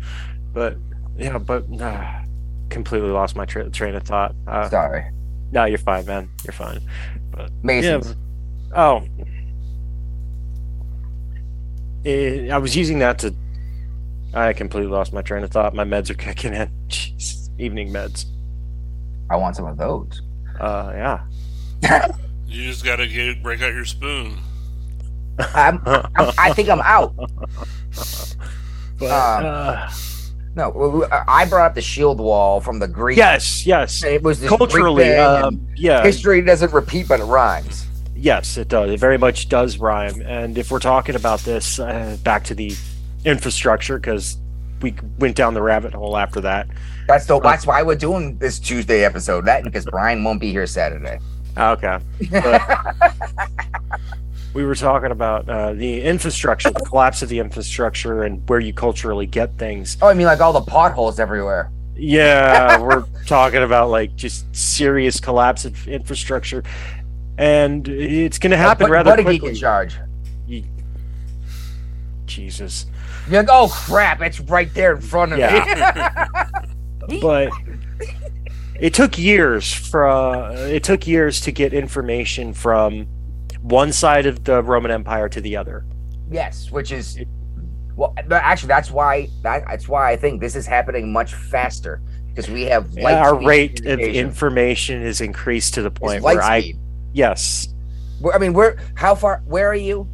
But 0.54 0.78
yeah, 1.18 1.36
but 1.38 1.64
uh, 1.80 2.22
completely 2.70 3.10
lost 3.10 3.36
my 3.36 3.44
tra- 3.44 3.70
train 3.70 3.94
of 3.94 4.02
thought. 4.04 4.34
Uh, 4.46 4.68
Sorry. 4.70 5.04
no, 5.52 5.66
you're 5.66 5.78
fine, 5.78 6.06
man. 6.06 6.30
You're 6.44 6.52
fine. 6.52 6.80
Masons. 7.62 8.14
Yeah. 8.70 8.76
Oh. 8.76 9.08
Eh, 12.04 12.48
I 12.50 12.58
was 12.58 12.76
using 12.76 12.98
that 13.00 13.18
to. 13.20 13.34
I 14.36 14.52
completely 14.52 14.90
lost 14.90 15.12
my 15.12 15.22
train 15.22 15.42
of 15.44 15.50
thought. 15.50 15.74
My 15.74 15.84
meds 15.84 16.10
are 16.10 16.14
kicking 16.14 16.52
in. 16.54 16.68
Jeez. 16.88 17.48
Evening 17.58 17.88
meds. 17.92 18.26
I 19.30 19.36
want 19.36 19.56
some 19.56 19.64
of 19.66 19.76
those. 19.78 20.22
Uh, 20.60 20.92
yeah. 21.82 22.08
You 22.48 22.62
just 22.70 22.84
gotta 22.84 23.08
get 23.08 23.42
break 23.42 23.60
out 23.60 23.74
your 23.74 23.84
spoon. 23.84 24.38
I'm, 25.36 25.82
I'm, 25.86 26.30
I 26.38 26.52
think 26.52 26.68
I'm 26.68 26.80
out. 26.80 27.12
But, 27.16 28.36
Um, 29.02 29.44
uh, 29.44 29.90
No, 30.54 30.70
w- 30.70 30.92
w- 31.00 31.08
I 31.10 31.44
brought 31.46 31.66
up 31.66 31.74
the 31.74 31.82
shield 31.82 32.20
wall 32.20 32.60
from 32.60 32.78
the 32.78 32.86
Greek. 32.86 33.16
yes, 33.18 33.66
yes. 33.66 34.04
It 34.04 34.22
was 34.22 34.38
this 34.40 34.48
Culturally, 34.48 35.16
um, 35.16 35.66
yeah, 35.76 36.04
history 36.04 36.40
doesn't 36.40 36.72
repeat, 36.72 37.08
but 37.08 37.18
it 37.18 37.24
rhymes. 37.24 37.84
yes, 38.14 38.56
it 38.56 38.68
does. 38.68 38.90
It 38.92 39.00
very 39.00 39.18
much 39.18 39.48
does 39.48 39.78
rhyme. 39.78 40.22
And 40.22 40.56
if 40.56 40.70
we're 40.70 40.78
talking 40.78 41.16
about 41.16 41.40
this, 41.40 41.80
uh, 41.80 42.16
back 42.22 42.44
to 42.44 42.54
the 42.54 42.76
infrastructure, 43.26 43.98
because 43.98 44.38
we 44.80 44.94
went 45.18 45.36
down 45.36 45.52
the 45.54 45.62
rabbit 45.62 45.92
hole 45.92 46.16
after 46.16 46.40
that. 46.42 46.68
That's 47.06 47.26
the. 47.26 47.38
That's 47.40 47.66
why 47.66 47.82
we're 47.82 47.96
doing 47.96 48.38
this 48.38 48.58
Tuesday 48.58 49.04
episode. 49.04 49.44
That 49.44 49.64
because 49.64 49.84
Brian 49.84 50.24
won't 50.24 50.40
be 50.40 50.50
here 50.50 50.66
Saturday. 50.66 51.18
Okay. 51.58 51.98
we 54.54 54.64
were 54.64 54.74
talking 54.74 55.10
about 55.10 55.48
uh, 55.48 55.72
the 55.72 56.02
infrastructure, 56.02 56.70
the 56.70 56.80
collapse 56.80 57.22
of 57.22 57.28
the 57.28 57.38
infrastructure, 57.38 58.24
and 58.24 58.46
where 58.48 58.60
you 58.60 58.72
culturally 58.72 59.26
get 59.26 59.56
things. 59.58 59.96
oh, 60.02 60.08
I 60.08 60.14
mean, 60.14 60.26
like 60.26 60.40
all 60.40 60.52
the 60.52 60.60
potholes 60.60 61.18
everywhere. 61.18 61.70
Yeah, 61.96 62.78
we're 62.82 63.04
talking 63.26 63.62
about 63.62 63.90
like 63.90 64.16
just 64.16 64.54
serious 64.54 65.18
collapse 65.18 65.64
of 65.64 65.88
infrastructure, 65.88 66.62
and 67.38 67.88
it's 67.88 68.38
going 68.38 68.50
to 68.50 68.56
happen 68.56 68.90
rather 68.90 69.12
Buttigieg 69.12 69.24
quickly. 69.24 69.48
in 69.50 69.56
charge. 69.56 69.96
Jesus, 72.26 72.86
You're 73.28 73.42
like, 73.42 73.50
oh 73.50 73.68
crap! 73.68 74.20
It's 74.20 74.40
right 74.40 74.72
there 74.74 74.94
in 74.94 75.00
front 75.00 75.32
of 75.32 75.38
me. 75.38 77.18
but 77.20 77.50
it 78.80 78.94
took 78.94 79.18
years 79.18 79.72
for 79.72 80.06
uh, 80.06 80.52
it 80.52 80.84
took 80.84 81.06
years 81.06 81.40
to 81.42 81.52
get 81.52 81.72
information 81.72 82.52
from 82.52 83.06
one 83.62 83.92
side 83.92 84.26
of 84.26 84.44
the 84.44 84.62
Roman 84.62 84.90
Empire 84.90 85.28
to 85.28 85.40
the 85.40 85.56
other. 85.56 85.84
yes, 86.30 86.70
which 86.70 86.92
is 86.92 87.18
well, 87.96 88.14
but 88.28 88.42
actually, 88.42 88.68
that's 88.68 88.90
why 88.90 89.28
that, 89.42 89.64
that's 89.66 89.88
why 89.88 90.12
I 90.12 90.16
think 90.16 90.40
this 90.40 90.54
is 90.54 90.66
happening 90.66 91.12
much 91.12 91.34
faster 91.34 92.02
because 92.28 92.50
we 92.50 92.62
have 92.64 92.92
light 92.94 93.14
Our 93.14 93.36
speed 93.36 93.46
rate 93.46 93.86
of 93.86 93.98
information 93.98 95.02
is 95.02 95.22
increased 95.22 95.74
to 95.74 95.82
the 95.82 95.90
point 95.90 96.22
where 96.22 96.42
I 96.42 96.74
yes, 97.14 97.68
I 98.32 98.38
mean, 98.38 98.52
where? 98.52 98.76
How 98.94 99.14
far? 99.14 99.42
Where 99.46 99.68
are 99.68 99.74
you? 99.74 100.06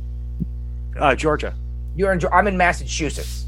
uh, 0.99 1.15
Georgia. 1.15 1.55
You're 1.97 2.13
in. 2.13 2.21
I'm 2.33 2.47
in 2.47 2.57
Massachusetts. 2.57 3.47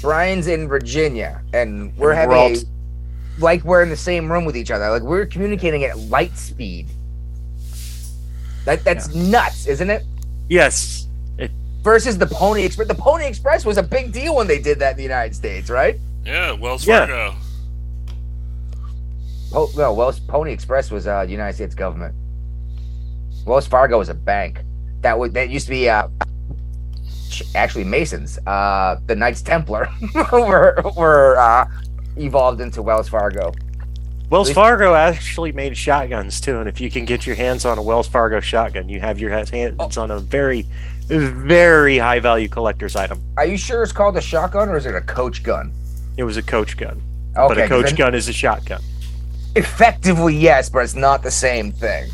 Brian's 0.00 0.46
in 0.46 0.68
Virginia, 0.68 1.40
and 1.52 1.96
we're 1.96 2.10
And 2.10 2.18
having 2.20 2.30
we're 2.30 2.36
all- 2.36 2.52
a, 2.52 3.40
like 3.40 3.64
we're 3.64 3.82
in 3.82 3.88
the 3.88 3.96
same 3.96 4.30
room 4.30 4.44
with 4.44 4.56
each 4.56 4.70
other. 4.70 4.88
Like 4.90 5.02
we're 5.02 5.26
communicating 5.26 5.84
at 5.84 5.98
light 5.98 6.36
speed. 6.36 6.86
That 8.64 8.84
that's 8.84 9.14
nuts, 9.14 9.66
isn't 9.66 9.90
it? 9.90 10.04
Yes, 10.48 11.06
Versus 11.82 12.18
the 12.18 12.26
Pony 12.26 12.64
Express. 12.64 12.88
The 12.88 12.94
Pony 12.94 13.24
Express 13.26 13.64
was 13.64 13.78
a 13.78 13.82
big 13.82 14.12
deal 14.12 14.34
when 14.34 14.46
they 14.46 14.58
did 14.58 14.78
that 14.80 14.90
in 14.92 14.96
the 14.98 15.02
United 15.04 15.34
States, 15.34 15.70
right? 15.70 15.96
Yeah, 16.26 16.52
Wells 16.52 16.86
Yeah. 16.86 17.06
Fargo. 17.06 17.34
Po- 19.52 19.70
no, 19.76 19.92
Wells 19.94 20.18
Pony 20.20 20.52
Express 20.52 20.90
was 20.90 21.06
uh, 21.06 21.24
the 21.24 21.30
United 21.30 21.54
States 21.54 21.74
government. 21.74 22.14
Wells 23.46 23.66
Fargo 23.66 23.98
was 23.98 24.08
a 24.10 24.14
bank 24.14 24.60
that 25.00 25.18
was 25.18 25.32
that 25.32 25.48
used 25.48 25.66
to 25.66 25.70
be 25.70 25.88
uh, 25.88 26.08
ch- 26.08 26.10
actually 27.54 27.84
Masons. 27.84 28.38
Uh, 28.46 29.00
the 29.06 29.16
Knights 29.16 29.42
Templar 29.42 29.88
were 30.32 30.80
were 30.96 31.38
uh, 31.38 31.66
evolved 32.16 32.60
into 32.60 32.82
Wells 32.82 33.08
Fargo. 33.08 33.52
Wells 34.30 34.52
Fargo 34.52 34.94
actually 34.94 35.52
made 35.52 35.74
shotguns 35.76 36.38
too, 36.40 36.58
and 36.58 36.68
if 36.68 36.80
you 36.80 36.90
can 36.90 37.06
get 37.06 37.26
your 37.26 37.34
hands 37.34 37.64
on 37.64 37.78
a 37.78 37.82
Wells 37.82 38.06
Fargo 38.06 38.40
shotgun, 38.40 38.88
you 38.88 39.00
have 39.00 39.18
your 39.18 39.30
ha- 39.30 39.46
hands 39.50 39.96
on 39.96 40.10
a 40.10 40.18
very, 40.18 40.66
very 41.06 41.96
high 41.96 42.20
value 42.20 42.46
collector's 42.48 42.94
item. 42.94 43.22
Are 43.38 43.46
you 43.46 43.56
sure 43.56 43.82
it's 43.82 43.92
called 43.92 44.18
a 44.18 44.20
shotgun 44.20 44.68
or 44.68 44.76
is 44.76 44.84
it 44.84 44.94
a 44.94 45.00
coach 45.00 45.42
gun? 45.42 45.72
It 46.18 46.24
was 46.24 46.36
a 46.36 46.42
coach 46.42 46.76
gun, 46.76 47.00
Okay, 47.38 47.54
but 47.54 47.58
a 47.58 47.68
coach 47.68 47.96
gun 47.96 48.14
is 48.14 48.28
a 48.28 48.32
shotgun. 48.34 48.82
Effectively, 49.56 50.36
yes, 50.36 50.68
but 50.68 50.80
it's 50.80 50.94
not 50.94 51.22
the 51.22 51.30
same 51.30 51.72
thing. 51.72 52.10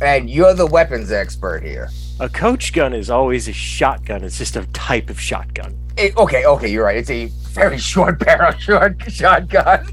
And 0.00 0.28
you're 0.28 0.54
the 0.54 0.66
weapons 0.66 1.12
expert 1.12 1.62
here. 1.62 1.90
A 2.20 2.28
coach 2.28 2.72
gun 2.72 2.92
is 2.92 3.10
always 3.10 3.48
a 3.48 3.52
shotgun. 3.52 4.24
It's 4.24 4.38
just 4.38 4.56
a 4.56 4.66
type 4.72 5.08
of 5.10 5.20
shotgun. 5.20 5.76
It- 5.96 6.16
okay, 6.16 6.44
okay, 6.46 6.68
you're 6.68 6.84
right. 6.84 6.96
It's 6.96 7.10
a 7.10 7.26
very 7.52 7.78
short 7.78 8.18
barrel 8.24 8.52
short 8.58 8.96
shotgun. 9.10 9.86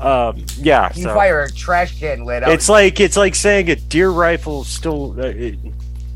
Um, 0.00 0.44
yeah, 0.56 0.90
You 0.94 1.02
so 1.02 1.14
fire 1.14 1.42
a 1.42 1.50
trash 1.52 1.98
can 2.00 2.24
lid 2.24 2.42
out. 2.42 2.50
it's 2.52 2.70
like 2.70 3.00
it's 3.00 3.18
like 3.18 3.34
saying 3.34 3.68
a 3.68 3.76
deer 3.76 4.08
rifle 4.08 4.64
still 4.64 5.14
uh, 5.20 5.24
it, 5.26 5.58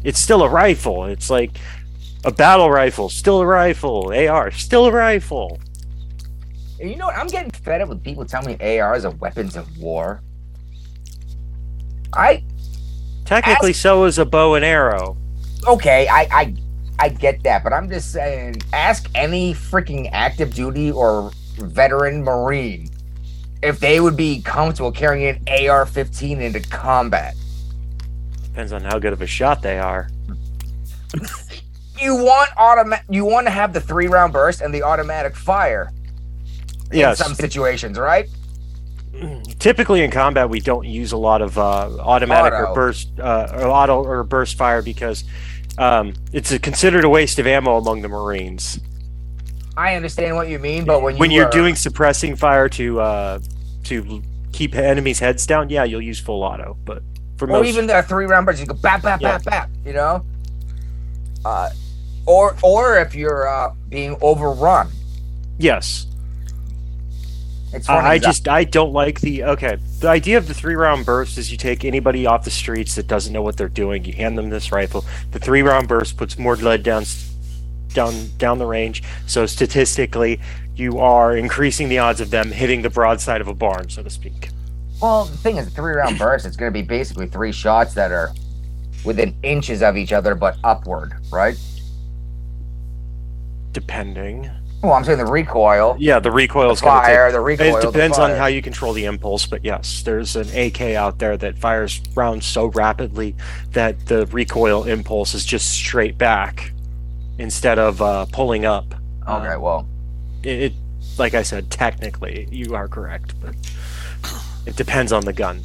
it's 0.04 0.18
still 0.18 0.42
a 0.42 0.48
rifle. 0.48 1.04
It's 1.04 1.28
like 1.28 1.50
a 2.24 2.32
battle 2.32 2.70
rifle, 2.70 3.10
still 3.10 3.42
a 3.42 3.46
rifle. 3.46 4.10
AR, 4.14 4.50
still 4.52 4.86
a 4.86 4.92
rifle. 4.92 5.60
And 6.80 6.90
you 6.90 6.96
know 6.96 7.06
what? 7.06 7.16
I'm 7.16 7.26
getting 7.26 7.50
fed 7.50 7.82
up 7.82 7.90
with 7.90 8.02
people 8.02 8.24
telling 8.24 8.56
me 8.58 8.78
ARs 8.78 9.04
are 9.04 9.10
weapons 9.10 9.54
of 9.54 9.76
war. 9.76 10.22
I 12.14 12.42
Technically, 13.24 13.72
so 13.72 14.04
is 14.04 14.18
a 14.18 14.24
bow 14.24 14.54
and 14.54 14.64
arrow. 14.64 15.16
okay, 15.66 16.06
I 16.08 16.28
I 16.30 16.54
I 16.98 17.08
get 17.08 17.42
that, 17.42 17.64
but 17.64 17.72
I'm 17.72 17.88
just 17.88 18.12
saying, 18.12 18.62
ask 18.72 19.08
any 19.14 19.52
freaking 19.54 20.08
active 20.12 20.54
duty 20.54 20.90
or 20.92 21.30
veteran 21.56 22.22
Marine 22.22 22.88
if 23.62 23.80
they 23.80 23.98
would 24.00 24.16
be 24.16 24.42
comfortable 24.42 24.92
carrying 24.92 25.26
an 25.26 25.68
AR-15 25.68 26.40
into 26.40 26.60
combat. 26.60 27.34
Depends 28.44 28.72
on 28.72 28.82
how 28.82 28.98
good 28.98 29.12
of 29.12 29.22
a 29.22 29.26
shot 29.26 29.62
they 29.62 29.78
are. 29.78 30.08
You 32.00 32.14
want 32.16 32.50
automatic. 32.56 33.06
You 33.08 33.24
want 33.24 33.46
to 33.46 33.50
have 33.50 33.72
the 33.72 33.80
three-round 33.80 34.32
burst 34.32 34.60
and 34.60 34.74
the 34.74 34.82
automatic 34.82 35.34
fire 35.36 35.90
Yes. 36.92 37.18
in 37.18 37.26
some 37.26 37.34
situations, 37.34 37.98
right? 37.98 38.28
Typically 39.58 40.02
in 40.02 40.10
combat, 40.10 40.48
we 40.50 40.60
don't 40.60 40.86
use 40.86 41.12
a 41.12 41.16
lot 41.16 41.40
of 41.40 41.56
uh, 41.58 41.88
automatic 42.00 42.52
Auto. 42.52 42.64
or 42.70 42.74
burst, 42.74 43.08
uh, 43.20 43.48
or 43.54 43.66
auto 43.68 44.02
or 44.04 44.22
burst 44.24 44.56
fire 44.58 44.82
because 44.82 45.24
um, 45.78 46.14
it's 46.32 46.50
a, 46.52 46.58
considered 46.58 47.04
a 47.04 47.08
waste 47.08 47.38
of 47.38 47.46
ammo 47.46 47.76
among 47.78 48.02
the 48.02 48.08
Marines. 48.08 48.78
I 49.76 49.94
understand 49.96 50.36
what 50.36 50.48
you 50.48 50.58
mean, 50.58 50.84
but 50.84 51.02
when 51.02 51.16
you 51.16 51.20
when 51.20 51.30
you're 51.30 51.46
are- 51.46 51.50
doing 51.50 51.74
suppressing 51.74 52.36
fire 52.36 52.68
to 52.70 53.00
uh, 53.00 53.38
to 53.84 54.22
keep 54.52 54.74
enemies' 54.74 55.18
heads 55.18 55.46
down, 55.46 55.68
yeah, 55.70 55.84
you'll 55.84 56.02
use 56.02 56.20
full 56.20 56.42
auto. 56.42 56.76
But 56.84 57.02
for 57.38 57.46
or 57.46 57.48
most, 57.60 57.68
even 57.68 57.86
the 57.86 58.02
three 58.02 58.26
round 58.26 58.46
bursts, 58.46 58.60
you 58.60 58.66
go 58.66 58.74
bap 58.74 59.02
bap 59.02 59.20
Yeah. 59.20 59.38
bap 59.38 59.44
bap. 59.44 59.70
You 59.84 59.94
know, 59.94 60.24
uh, 61.44 61.70
or 62.26 62.56
or 62.62 62.98
if 62.98 63.14
you're 63.14 63.48
uh, 63.48 63.74
being 63.88 64.16
overrun, 64.20 64.88
yes, 65.58 66.06
Uh, 67.74 67.78
I, 67.78 67.80
funny. 67.82 68.08
I 68.08 68.18
just 68.18 68.48
I 68.48 68.64
don't 68.64 68.92
like 68.92 69.20
the 69.20 69.44
okay. 69.44 69.78
The 70.00 70.08
idea 70.08 70.38
of 70.38 70.46
the 70.46 70.54
three 70.54 70.74
round 70.74 71.04
burst 71.04 71.38
is 71.38 71.50
you 71.50 71.58
take 71.58 71.84
anybody 71.84 72.26
off 72.26 72.44
the 72.44 72.50
streets 72.50 72.94
that 72.94 73.06
doesn't 73.06 73.32
know 73.32 73.42
what 73.42 73.56
they're 73.56 73.68
doing, 73.68 74.04
you 74.04 74.12
hand 74.12 74.38
them 74.38 74.50
this 74.50 74.70
rifle. 74.72 75.04
The 75.32 75.38
three 75.38 75.62
round 75.62 75.88
burst 75.88 76.16
puts 76.16 76.38
more 76.38 76.56
lead 76.56 76.82
down 76.82 77.04
down 77.92 78.28
down 78.38 78.58
the 78.58 78.66
range, 78.66 79.02
so 79.26 79.46
statistically 79.46 80.40
you 80.76 80.98
are 80.98 81.36
increasing 81.36 81.88
the 81.88 81.98
odds 81.98 82.20
of 82.20 82.30
them 82.30 82.50
hitting 82.50 82.82
the 82.82 82.90
broadside 82.90 83.40
of 83.40 83.48
a 83.48 83.54
barn, 83.54 83.88
so 83.88 84.02
to 84.02 84.10
speak. 84.10 84.50
well, 85.00 85.24
the 85.24 85.36
thing 85.36 85.56
is, 85.56 85.64
the 85.66 85.70
three 85.70 85.94
round 85.94 86.18
burst. 86.18 86.46
It's 86.46 86.56
going 86.56 86.72
to 86.72 86.76
be 86.76 86.82
basically 86.86 87.28
three 87.28 87.52
shots 87.52 87.94
that 87.94 88.10
are 88.12 88.32
within 89.04 89.34
inches 89.42 89.82
of 89.82 89.96
each 89.96 90.12
other, 90.12 90.34
but 90.34 90.56
upward, 90.64 91.12
right? 91.32 91.56
Depending. 93.72 94.50
Well, 94.84 94.92
I'm 94.92 95.04
saying 95.04 95.16
the 95.16 95.24
recoil, 95.24 95.96
Yeah, 95.98 96.18
the 96.18 96.30
recoil 96.30 96.70
is 96.70 96.82
going 96.82 97.00
to 97.00 97.06
fire, 97.06 97.32
the 97.32 97.40
recoil. 97.40 97.78
It 97.78 97.80
depends 97.80 98.18
on 98.18 98.32
how 98.32 98.46
you 98.46 98.60
control 98.60 98.92
the 98.92 99.06
impulse, 99.06 99.46
but 99.46 99.64
yes, 99.64 100.02
there's 100.02 100.36
an 100.36 100.48
AK 100.54 100.80
out 100.94 101.18
there 101.18 101.38
that 101.38 101.56
fires 101.56 102.02
rounds 102.14 102.44
so 102.44 102.66
rapidly 102.66 103.34
that 103.72 104.06
the 104.06 104.26
recoil 104.26 104.84
impulse 104.84 105.32
is 105.32 105.46
just 105.46 105.70
straight 105.72 106.18
back 106.18 106.72
instead 107.38 107.78
of 107.78 108.02
uh, 108.02 108.26
pulling 108.26 108.66
up. 108.66 108.94
Okay, 109.26 109.56
well, 109.56 109.88
It, 110.42 110.60
it, 110.60 110.72
like 111.18 111.32
I 111.32 111.42
said, 111.42 111.70
technically 111.70 112.46
you 112.50 112.74
are 112.74 112.86
correct, 112.86 113.34
but 113.40 113.54
it 114.66 114.76
depends 114.76 115.12
on 115.12 115.24
the 115.24 115.32
gun. 115.32 115.62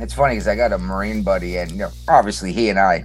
it's 0.00 0.12
funny 0.12 0.34
because 0.34 0.48
I 0.48 0.54
got 0.54 0.72
a 0.72 0.78
Marine 0.78 1.22
buddy, 1.22 1.56
and 1.56 1.70
you 1.70 1.78
know, 1.78 1.90
obviously 2.08 2.52
he 2.52 2.68
and 2.68 2.78
I 2.78 3.04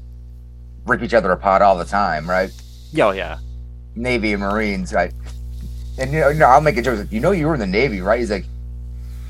rip 0.86 1.02
each 1.02 1.14
other 1.14 1.32
apart 1.32 1.62
all 1.62 1.78
the 1.78 1.86
time, 1.86 2.30
right? 2.30 2.52
Yeah, 2.92 3.06
oh, 3.06 3.12
yeah. 3.12 3.38
Navy 4.00 4.34
and 4.34 4.42
Marines, 4.42 4.94
right? 4.94 5.14
And 6.00 6.12
you 6.12 6.22
know, 6.22 6.30
you 6.30 6.40
know, 6.40 6.48
I'll 6.48 6.62
make 6.62 6.78
a 6.78 6.82
joke. 6.82 7.00
Like, 7.00 7.12
you 7.12 7.20
know, 7.20 7.32
you 7.32 7.48
were 7.48 7.54
in 7.54 7.60
the 7.60 7.68
Navy, 7.68 8.00
right? 8.02 8.20
He's 8.20 8.32
like, 8.32 8.46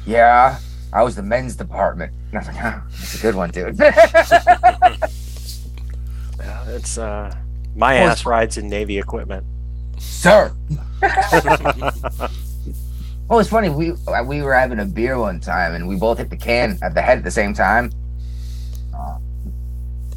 "Yeah, 0.05 0.59
I 0.93 1.03
was 1.03 1.15
the 1.15 1.23
men's 1.23 1.55
department." 1.55 2.13
And 2.29 2.37
I 2.37 2.39
was 2.39 2.47
like, 2.47 2.63
"Ah, 2.63 2.83
"That's 2.91 3.15
a 3.15 3.21
good 3.21 3.35
one, 3.35 3.49
dude." 3.49 3.79
Yeah, 6.39 6.69
it's 6.69 6.97
uh, 6.97 7.35
my 7.75 7.95
ass 7.95 8.25
rides 8.25 8.57
in 8.57 8.69
Navy 8.69 8.97
equipment. 8.97 9.45
Sir. 9.97 10.53
well, 13.27 13.39
it's 13.39 13.49
funny. 13.49 13.69
We 13.69 13.91
uh, 14.07 14.23
we 14.23 14.41
were 14.41 14.53
having 14.53 14.79
a 14.79 14.85
beer 14.85 15.19
one 15.19 15.41
time, 15.41 15.75
and 15.75 15.85
we 15.85 15.97
both 15.97 16.17
hit 16.17 16.29
the 16.29 16.37
can 16.37 16.79
at 16.81 16.93
the 16.95 17.01
head 17.01 17.17
at 17.17 17.23
the 17.25 17.31
same 17.31 17.53
time. 17.53 17.91
Uh, 18.95 19.17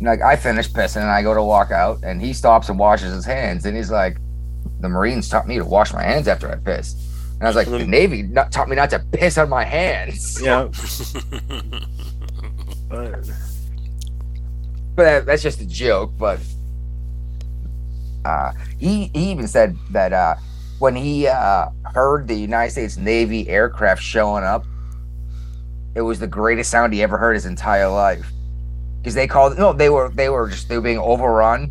like 0.01 0.23
I 0.23 0.37
finish 0.37 0.71
pissing, 0.71 1.03
and 1.03 1.11
I 1.11 1.23
go 1.23 1.35
to 1.35 1.43
walk 1.43 1.73
out, 1.73 1.99
and 2.05 2.23
he 2.23 2.33
stops 2.33 2.69
and 2.69 2.79
washes 2.79 3.13
his 3.13 3.25
hands, 3.25 3.67
and 3.67 3.77
he's 3.77 3.91
like, 3.91 4.19
"The 4.83 4.89
Marines 4.89 5.29
taught 5.29 5.49
me 5.49 5.57
to 5.57 5.65
wash 5.65 5.93
my 5.93 6.03
hands 6.03 6.29
after 6.29 6.51
I 6.51 6.57
pissed." 6.57 6.99
And 7.35 7.45
I 7.45 7.47
was 7.47 7.57
like, 7.57 7.69
"The 7.69 7.87
Navy 7.87 8.23
not, 8.23 8.53
taught 8.53 8.69
me 8.69 8.77
not 8.77 8.91
to 8.91 8.99
piss 8.99 9.39
on 9.39 9.49
my 9.49 9.65
hands." 9.65 10.41
Yeah. 10.43 10.65
but 12.89 13.31
but 14.95 15.05
that, 15.05 15.27
that's 15.27 15.43
just 15.43 15.61
a 15.61 15.67
joke. 15.67 16.13
But 16.19 16.41
uh, 18.25 18.53
he 18.79 19.11
he 19.15 19.31
even 19.31 19.49
said 19.49 19.77
that 19.91 20.13
uh, 20.13 20.35
when 20.79 20.95
he 20.95 21.27
uh, 21.27 21.69
heard 21.95 22.29
the 22.29 22.35
United 22.35 22.73
States 22.73 22.97
Navy 22.97 23.49
aircraft 23.49 24.03
showing 24.03 24.45
up, 24.45 24.65
it 25.95 26.03
was 26.03 26.19
the 26.19 26.27
greatest 26.27 26.71
sound 26.71 26.93
he 26.93 27.03
ever 27.03 27.17
heard 27.17 27.35
his 27.35 27.47
entire 27.47 27.89
life. 27.89 28.31
Because 29.01 29.15
they 29.15 29.27
called 29.27 29.59
no, 29.59 29.73
they 29.73 29.89
were 29.89 30.11
they 30.11 30.29
were 30.29 30.49
just 30.49 30.69
they 30.69 30.77
were 30.77 30.83
being 30.83 30.99
overrun, 30.99 31.71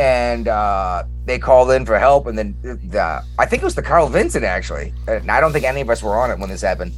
and 0.00 0.48
uh, 0.48 1.04
they 1.26 1.38
called 1.38 1.70
in 1.70 1.84
for 1.84 1.98
help. 1.98 2.26
And 2.26 2.38
then 2.38 2.56
the, 2.62 3.22
I 3.38 3.44
think 3.44 3.62
it 3.62 3.66
was 3.66 3.74
the 3.74 3.82
Carl 3.82 4.08
Vinson 4.08 4.44
actually, 4.44 4.94
and 5.06 5.30
I 5.30 5.40
don't 5.40 5.52
think 5.52 5.66
any 5.66 5.82
of 5.82 5.90
us 5.90 6.02
were 6.02 6.18
on 6.18 6.30
it 6.30 6.38
when 6.38 6.48
this 6.48 6.62
happened. 6.62 6.92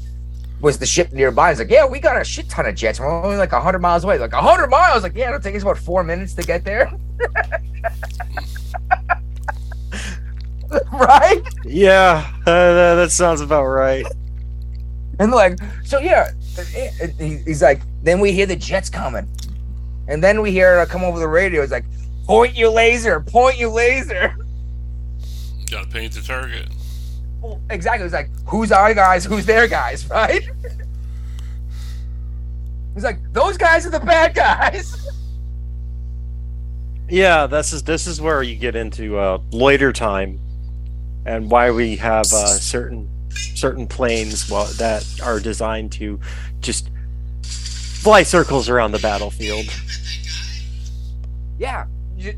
Was 0.61 0.79
the 0.79 0.87
ship 0.87 1.13
nearby? 1.13 1.51
It's 1.51 1.59
like, 1.59 1.71
yeah, 1.71 1.85
we 1.85 1.99
got 1.99 2.21
a 2.21 2.23
shit 2.23 2.49
ton 2.49 2.67
of 2.67 2.77
jets. 2.77 3.01
We're 3.01 3.11
only 3.11 3.37
like 3.37 3.51
hundred 3.51 3.81
miles 3.81 4.05
away. 4.05 4.19
Like 4.19 4.33
hundred 4.33 4.69
miles. 4.69 5.03
Like, 5.03 5.17
yeah, 5.17 5.29
it'll 5.31 5.41
take 5.41 5.57
us 5.57 5.63
about 5.63 5.77
four 5.77 6.05
minutes 6.05 6.35
to 6.35 6.43
get 6.45 6.65
there. 6.65 6.93
right? 10.93 11.43
yeah, 11.65 12.33
uh, 12.47 12.95
that, 12.95 13.11
sounds 13.11 13.41
about 13.41 13.65
right. 13.65 14.07
And 15.19 15.33
like, 15.33 15.59
so 15.85 15.99
yeah, 15.99 16.31
it- 16.57 16.93
it- 17.01 17.15
he- 17.19 17.43
he's 17.45 17.61
like, 17.61 17.81
then 18.05 18.21
we 18.21 18.31
hear 18.31 18.47
the 18.47 18.55
jets 18.57 18.89
coming, 18.89 19.27
and 20.07 20.23
then 20.23 20.43
we 20.43 20.53
hear 20.53 20.81
it 20.81 20.89
come 20.89 21.03
over 21.03 21.19
the 21.19 21.27
radio. 21.29 21.63
It's 21.63 21.73
like, 21.73 21.85
point 22.27 22.57
your 22.57 22.71
laser, 22.71 23.21
point 23.21 23.59
your 23.59 23.71
laser. 23.71 24.35
Gotta 25.71 25.89
paint 25.89 26.13
the 26.13 26.21
target. 26.21 26.69
Well, 27.41 27.61
exactly. 27.71 28.05
It's 28.05 28.15
like, 28.15 28.31
who's 28.47 28.71
our 28.73 28.95
guys? 28.95 29.25
Who's 29.25 29.47
their 29.47 29.67
guys? 29.67 30.07
Right? 30.11 30.43
He's 32.95 33.05
like, 33.05 33.21
those 33.33 33.57
guys 33.57 33.87
are 33.87 33.91
the 33.91 34.01
bad 34.01 34.35
guys. 34.35 34.99
Yeah, 37.09 37.47
this 37.47 37.75
is 37.75 37.83
this 37.83 38.07
is 38.07 38.23
where 38.23 38.43
you 38.43 38.57
get 38.57 38.75
into 38.75 39.19
uh, 39.19 39.39
loiter 39.51 39.93
time, 39.93 40.41
and 41.27 41.51
why 41.51 41.71
we 41.71 41.97
have 41.97 42.25
uh, 42.33 42.47
certain 42.47 43.07
certain 43.29 43.87
planes 43.87 44.49
well, 44.51 44.65
that 44.79 45.05
are 45.23 45.39
designed 45.39 45.93
to 45.93 46.19
just 46.61 46.89
fly 47.43 48.23
circles 48.23 48.71
around 48.71 48.93
the 48.93 48.99
battlefield. 49.01 49.67
Yeah, 51.59 51.85
ju- 51.85 51.91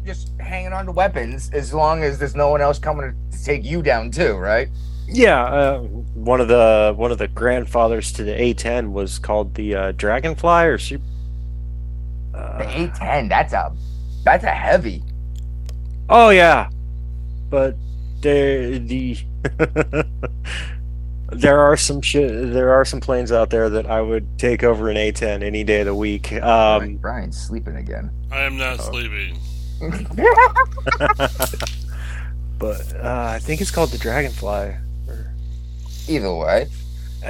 just 0.05 0.31
hanging 0.41 0.73
on 0.73 0.87
to 0.87 0.93
weapons 0.93 1.51
as 1.53 1.73
long 1.75 2.03
as 2.03 2.19
there's 2.19 2.35
no 2.35 2.49
one 2.51 2.61
else 2.61 2.79
coming 2.79 3.15
to 3.33 3.45
take 3.45 3.65
you 3.65 3.83
down 3.83 4.11
too, 4.11 4.35
right? 4.37 4.69
Yeah, 5.07 5.45
uh, 5.45 5.81
one 5.81 6.41
of 6.41 6.49
the 6.49 6.95
one 6.97 7.13
of 7.13 7.19
the 7.19 7.29
grandfathers 7.29 8.11
to 8.13 8.23
the 8.25 8.33
A10 8.33 8.93
was 8.93 9.19
called 9.19 9.55
the 9.55 9.75
uh, 9.75 9.93
Dragonfly 9.93 10.65
or 10.65 10.79
Super. 10.79 11.05
The 12.33 12.39
Uh, 12.39 12.63
A10, 12.89 13.29
that's 13.29 13.53
a 13.53 13.73
that's 14.25 14.45
a 14.45 14.49
heavy. 14.51 15.03
oh 16.09 16.31
yeah, 16.31 16.71
but 17.51 17.77
there 18.23 18.79
the 18.79 19.19
there 21.33 21.59
are 21.61 21.77
some 21.77 22.01
shit. 22.01 22.53
There 22.53 22.73
are 22.73 22.85
some 22.85 23.01
planes 23.01 23.31
out 23.33 23.51
there 23.51 23.69
that 23.71 23.87
I 23.87 24.01
would 24.01 24.39
take 24.39 24.63
over 24.65 24.89
an 24.89 24.97
A10 24.97 25.43
any 25.43 25.65
day 25.65 25.81
of 25.81 25.87
the 25.87 25.95
week. 25.95 26.33
Um, 26.33 26.41
Brian- 26.41 26.97
Brian's 26.97 27.37
sleeping 27.41 27.77
again. 27.77 28.11
I 28.31 28.41
am 28.43 28.57
not 28.57 28.81
Oh. 28.81 28.91
sleeping. 28.91 29.39
but 32.59 32.95
uh, 32.97 33.33
I 33.35 33.39
think 33.41 33.61
it's 33.61 33.71
called 33.71 33.91
the 33.91 33.99
Dragonfly. 33.99 34.77
Or- 35.09 35.33
Either 36.09 36.35
way, 36.35 36.69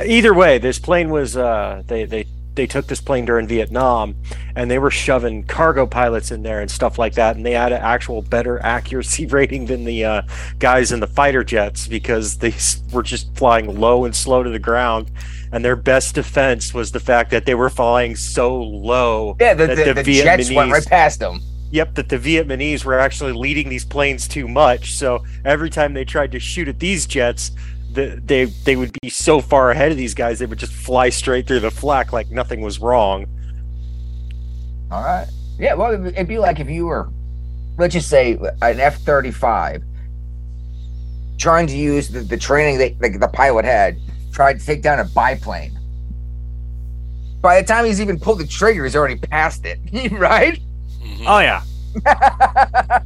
Either 0.07 0.35
way, 0.35 0.59
this 0.59 0.79
plane 0.81 1.09
was 1.11 1.37
uh, 1.37 1.83
they 1.87 2.05
they 2.05 2.27
they 2.57 2.67
took 2.67 2.87
this 2.89 3.01
plane 3.01 3.25
during 3.25 3.47
Vietnam, 3.47 4.17
and 4.57 4.69
they 4.71 4.79
were 4.79 4.91
shoving 4.91 5.45
cargo 5.45 5.87
pilots 5.87 6.31
in 6.33 6.43
there 6.43 6.61
and 6.61 6.69
stuff 6.71 6.99
like 6.99 7.15
that, 7.15 7.37
and 7.37 7.47
they 7.47 7.53
had 7.53 7.71
an 7.73 7.81
actual 7.81 8.21
better 8.23 8.59
accuracy 8.61 9.27
rating 9.39 9.67
than 9.67 9.85
the 9.85 10.05
uh, 10.05 10.23
guys 10.59 10.91
in 10.91 10.99
the 11.01 11.07
fighter 11.07 11.45
jets 11.45 11.87
because 11.87 12.39
they 12.39 12.53
were 12.93 13.05
just 13.05 13.33
flying 13.37 13.79
low 13.79 14.05
and 14.05 14.17
slow 14.17 14.43
to 14.43 14.51
the 14.51 14.59
ground, 14.59 15.11
and 15.53 15.65
their 15.65 15.77
best 15.77 16.17
defense 16.17 16.75
was 16.75 16.91
the 16.91 17.01
fact 17.01 17.31
that 17.31 17.45
they 17.47 17.55
were 17.55 17.71
flying 17.71 18.17
so 18.17 18.61
low. 18.61 19.37
yeah, 19.41 19.55
the, 19.55 19.67
that 19.69 19.95
the, 19.95 20.03
the 20.03 20.23
jets 20.23 20.51
went 20.51 20.73
right 20.73 20.87
past 20.87 21.21
them. 21.21 21.41
Yep, 21.75 21.97
that 21.97 22.09
the 22.09 22.19
Vietnamese 22.19 22.85
were 22.85 23.01
actually 23.01 23.33
leading 23.33 23.69
these 23.69 23.85
planes 23.85 24.29
too 24.29 24.47
much. 24.47 24.95
So 24.95 25.25
every 25.45 25.69
time 25.71 25.93
they 25.93 26.05
tried 26.05 26.31
to 26.31 26.39
shoot 26.39 26.69
at 26.69 26.79
these 26.79 27.05
jets, 27.05 27.51
the, 27.93 28.23
they 28.25 28.45
they 28.45 28.77
would 28.77 28.97
be 29.03 29.11
so 29.11 29.41
far 29.41 29.73
ahead 29.73 29.91
of 29.91 29.99
these 29.99 30.15
guys, 30.15 30.39
they 30.39 30.47
would 30.47 30.61
just 30.61 30.73
fly 30.73 31.09
straight 31.09 31.49
through 31.49 31.59
the 31.59 31.73
flak 31.73 32.13
like 32.13 32.31
nothing 32.31 32.61
was 32.61 32.79
wrong. 32.79 33.27
All 34.93 35.03
right. 35.03 35.27
Yeah, 35.59 35.75
well, 35.75 35.93
it'd 35.93 36.07
it'd 36.07 36.29
be 36.29 36.39
like 36.39 36.61
if 36.61 36.71
you 36.71 36.87
were, 36.87 37.11
let's 37.77 37.95
just 37.95 38.09
say, 38.09 38.39
an 38.63 38.79
F 38.79 38.99
thirty 39.01 39.33
five, 39.33 39.83
trying 41.39 41.67
to 41.67 41.77
use 41.77 42.09
the, 42.09 42.21
the 42.21 42.37
training 42.37 42.79
that 42.79 43.01
like 43.01 43.19
the 43.19 43.27
pilot 43.27 43.65
had, 43.65 43.99
tried 44.33 44.61
to 44.61 44.65
take 44.65 44.81
down 44.81 45.01
a 45.01 45.07
biplane. 45.07 45.77
By 47.41 47.61
the 47.61 47.67
time 47.67 47.85
he's 47.85 48.01
even 48.01 48.21
pulled 48.21 48.39
the 48.39 48.47
trigger, 48.47 48.85
he's 48.85 48.95
already 48.95 49.17
past 49.17 49.67
it, 49.67 49.81
right? 50.13 50.61
Mhm. 51.15 51.25
Oh 51.27 51.39
yeah, 51.41 51.63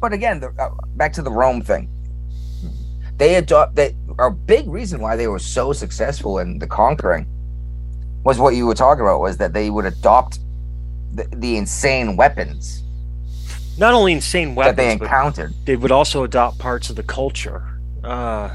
But 0.00 0.12
again, 0.12 0.40
the, 0.40 0.48
uh, 0.58 0.70
back 0.96 1.12
to 1.14 1.22
the 1.22 1.30
Rome 1.30 1.62
thing. 1.62 1.88
They 3.16 3.36
adopt 3.36 3.74
that. 3.76 3.92
A 4.18 4.30
big 4.30 4.68
reason 4.68 5.00
why 5.00 5.16
they 5.16 5.26
were 5.26 5.38
so 5.38 5.72
successful 5.72 6.38
in 6.38 6.58
the 6.58 6.66
conquering 6.66 7.26
was 8.24 8.38
what 8.38 8.54
you 8.54 8.66
were 8.66 8.74
talking 8.74 9.00
about. 9.02 9.20
Was 9.20 9.36
that 9.38 9.52
they 9.52 9.70
would 9.70 9.86
adopt 9.86 10.38
the, 11.14 11.24
the 11.36 11.56
insane 11.56 12.16
weapons 12.16 12.82
not 13.78 13.92
only 13.92 14.12
insane 14.14 14.54
that 14.54 14.74
they 14.76 14.84
weapons, 14.84 14.98
but 15.00 15.04
encountered. 15.06 15.52
they 15.66 15.76
would 15.76 15.92
also 15.92 16.24
adopt 16.24 16.58
parts 16.58 16.88
of 16.88 16.96
the 16.96 17.02
culture. 17.02 17.62
Uh, 18.04 18.48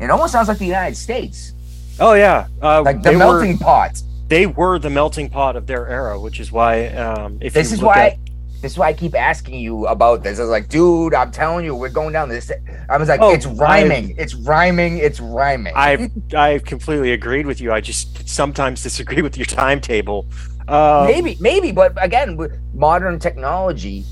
It 0.00 0.10
almost 0.10 0.32
sounds 0.32 0.48
like 0.48 0.58
the 0.58 0.64
United 0.66 0.96
States, 0.96 1.52
oh 2.00 2.14
yeah, 2.14 2.46
uh, 2.62 2.82
like 2.82 3.02
the 3.02 3.10
they 3.10 3.16
melting 3.16 3.52
were 3.58 3.64
pot. 3.64 4.02
They 4.28 4.46
were 4.46 4.78
the 4.78 4.90
melting 4.90 5.28
pot 5.30 5.56
of 5.56 5.66
their 5.66 5.86
era, 5.88 6.18
which 6.18 6.40
is 6.40 6.50
why 6.52 6.86
um, 6.88 7.38
if 7.40 7.52
This 7.52 7.72
is 7.72 7.80
why. 7.82 8.08
at- 8.08 8.18
This 8.62 8.72
is 8.72 8.78
why 8.78 8.88
I 8.88 8.92
keep 8.94 9.14
asking 9.14 9.60
you 9.60 9.86
about 9.86 10.22
this. 10.24 10.38
I 10.38 10.42
was 10.42 10.50
like, 10.50 10.68
dude, 10.68 11.14
I'm 11.14 11.30
telling 11.30 11.64
you, 11.64 11.74
we're 11.76 11.90
going 11.90 12.12
down 12.12 12.28
this. 12.28 12.50
I 12.88 12.96
was 12.96 13.08
like, 13.08 13.20
Oh, 13.20 13.32
it's 13.34 13.46
rhyming, 13.46 14.14
it's 14.18 14.34
rhyming, 14.34 14.98
it's 14.98 15.20
rhyming. 15.20 15.74
I've 15.76 16.10
I've 16.34 16.64
completely 16.64 17.12
agreed 17.12 17.46
with 17.46 17.60
you. 17.60 17.70
I 17.72 17.80
just 17.80 18.28
sometimes 18.28 18.82
disagree 18.82 19.22
with 19.22 19.36
your 19.36 19.46
timetable. 19.46 20.26
Um, 20.68 21.06
maybe, 21.06 21.36
maybe, 21.38 21.70
but 21.70 21.92
again, 22.02 22.36
with 22.36 22.58
modern 22.74 23.18
technology, 23.20 24.04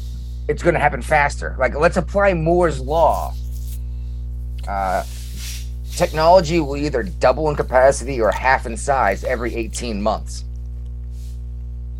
it's 0.47 0.63
going 0.63 0.75
to 0.75 0.81
happen 0.81 1.03
faster. 1.03 1.57
Like, 1.59 1.75
let's 1.75 1.97
apply 1.97 2.35
Moore's 2.35 2.79
law. 2.79 3.33
Uh, 4.69 5.03
technology 5.97 6.61
will 6.61 6.77
either 6.77 7.03
double 7.03 7.49
in 7.51 7.57
capacity 7.57 8.21
or 8.21 8.31
half 8.33 8.67
in 8.67 8.77
size 8.77 9.25
every 9.25 9.55
18 9.55 10.01
months. 10.03 10.45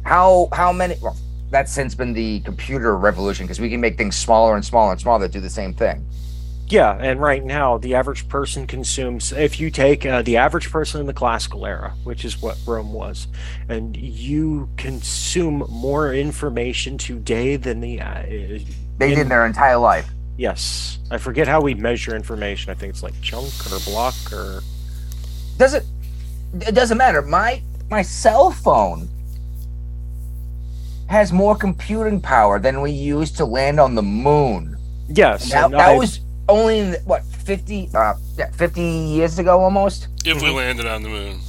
how 0.05 0.49
how 0.53 0.73
many? 0.73 0.97
Well, 1.01 1.17
that's 1.51 1.73
since 1.73 1.95
been 1.95 2.13
the 2.13 2.41
computer 2.41 2.97
revolution 2.97 3.47
because 3.47 3.61
we 3.61 3.71
can 3.71 3.81
make 3.81 3.97
things 3.97 4.17
smaller 4.17 4.55
and 4.55 4.65
smaller 4.65 4.93
and 4.93 5.01
smaller 5.01 5.21
that 5.21 5.33
do 5.33 5.41
the 5.41 5.51
same 5.51 5.73
thing. 5.73 6.05
Yeah, 6.67 6.97
and 6.99 7.21
right 7.21 7.45
now 7.45 7.77
the 7.79 7.95
average 7.95 8.27
person 8.29 8.67
consumes. 8.67 9.33
If 9.33 9.61
you 9.61 9.71
take 9.71 10.05
uh, 10.07 10.23
the 10.23 10.39
average 10.39 10.71
person 10.71 11.01
in 11.01 11.07
the 11.07 11.13
classical 11.13 11.67
era, 11.67 11.93
which 12.05 12.25
is 12.25 12.41
what 12.41 12.59
Rome 12.67 12.93
was, 12.93 13.29
and 13.69 13.95
you 13.97 14.69
consume 14.79 15.65
more 15.69 16.13
information 16.15 16.97
today 16.99 17.57
than 17.57 17.81
the 17.81 18.01
uh, 18.01 18.23
They 18.99 19.13
in- 19.13 19.19
did 19.19 19.29
their 19.29 19.45
entire 19.47 19.77
life. 19.77 20.09
Yes, 20.37 20.99
I 21.11 21.19
forget 21.19 21.47
how 21.47 21.61
we 21.61 21.75
measure 21.75 22.17
information. 22.17 22.71
I 22.71 22.75
think 22.75 22.91
it's 22.91 23.03
like 23.03 23.15
chunk 23.23 23.53
or 23.73 23.79
block 23.85 24.15
or 24.33 24.63
Doesn't 25.59 25.85
it 26.61 26.75
doesn't 26.75 26.99
matter. 26.99 27.23
My 27.23 27.63
my 27.91 28.03
cell 28.03 28.51
phone 28.51 29.09
has 31.09 31.33
more 31.33 31.55
computing 31.55 32.21
power 32.21 32.59
than 32.59 32.81
we 32.81 32.91
used 32.91 33.37
to 33.37 33.45
land 33.45 33.79
on 33.79 33.95
the 33.95 34.03
moon. 34.03 34.77
yes. 35.09 35.51
That, 35.51 35.65
and 35.67 35.75
that 35.75 35.89
I- 35.91 35.97
was 35.97 36.21
only 36.49 36.79
in, 36.81 36.95
what 37.05 37.25
50 37.25 37.91
uh 37.95 38.15
yeah, 38.37 38.51
50 38.51 38.81
years 38.81 39.39
ago 39.39 39.61
almost. 39.61 40.09
If 40.25 40.43
we 40.43 40.51
landed 40.51 40.87
on 40.87 41.03
the 41.03 41.09
moon. 41.11 41.41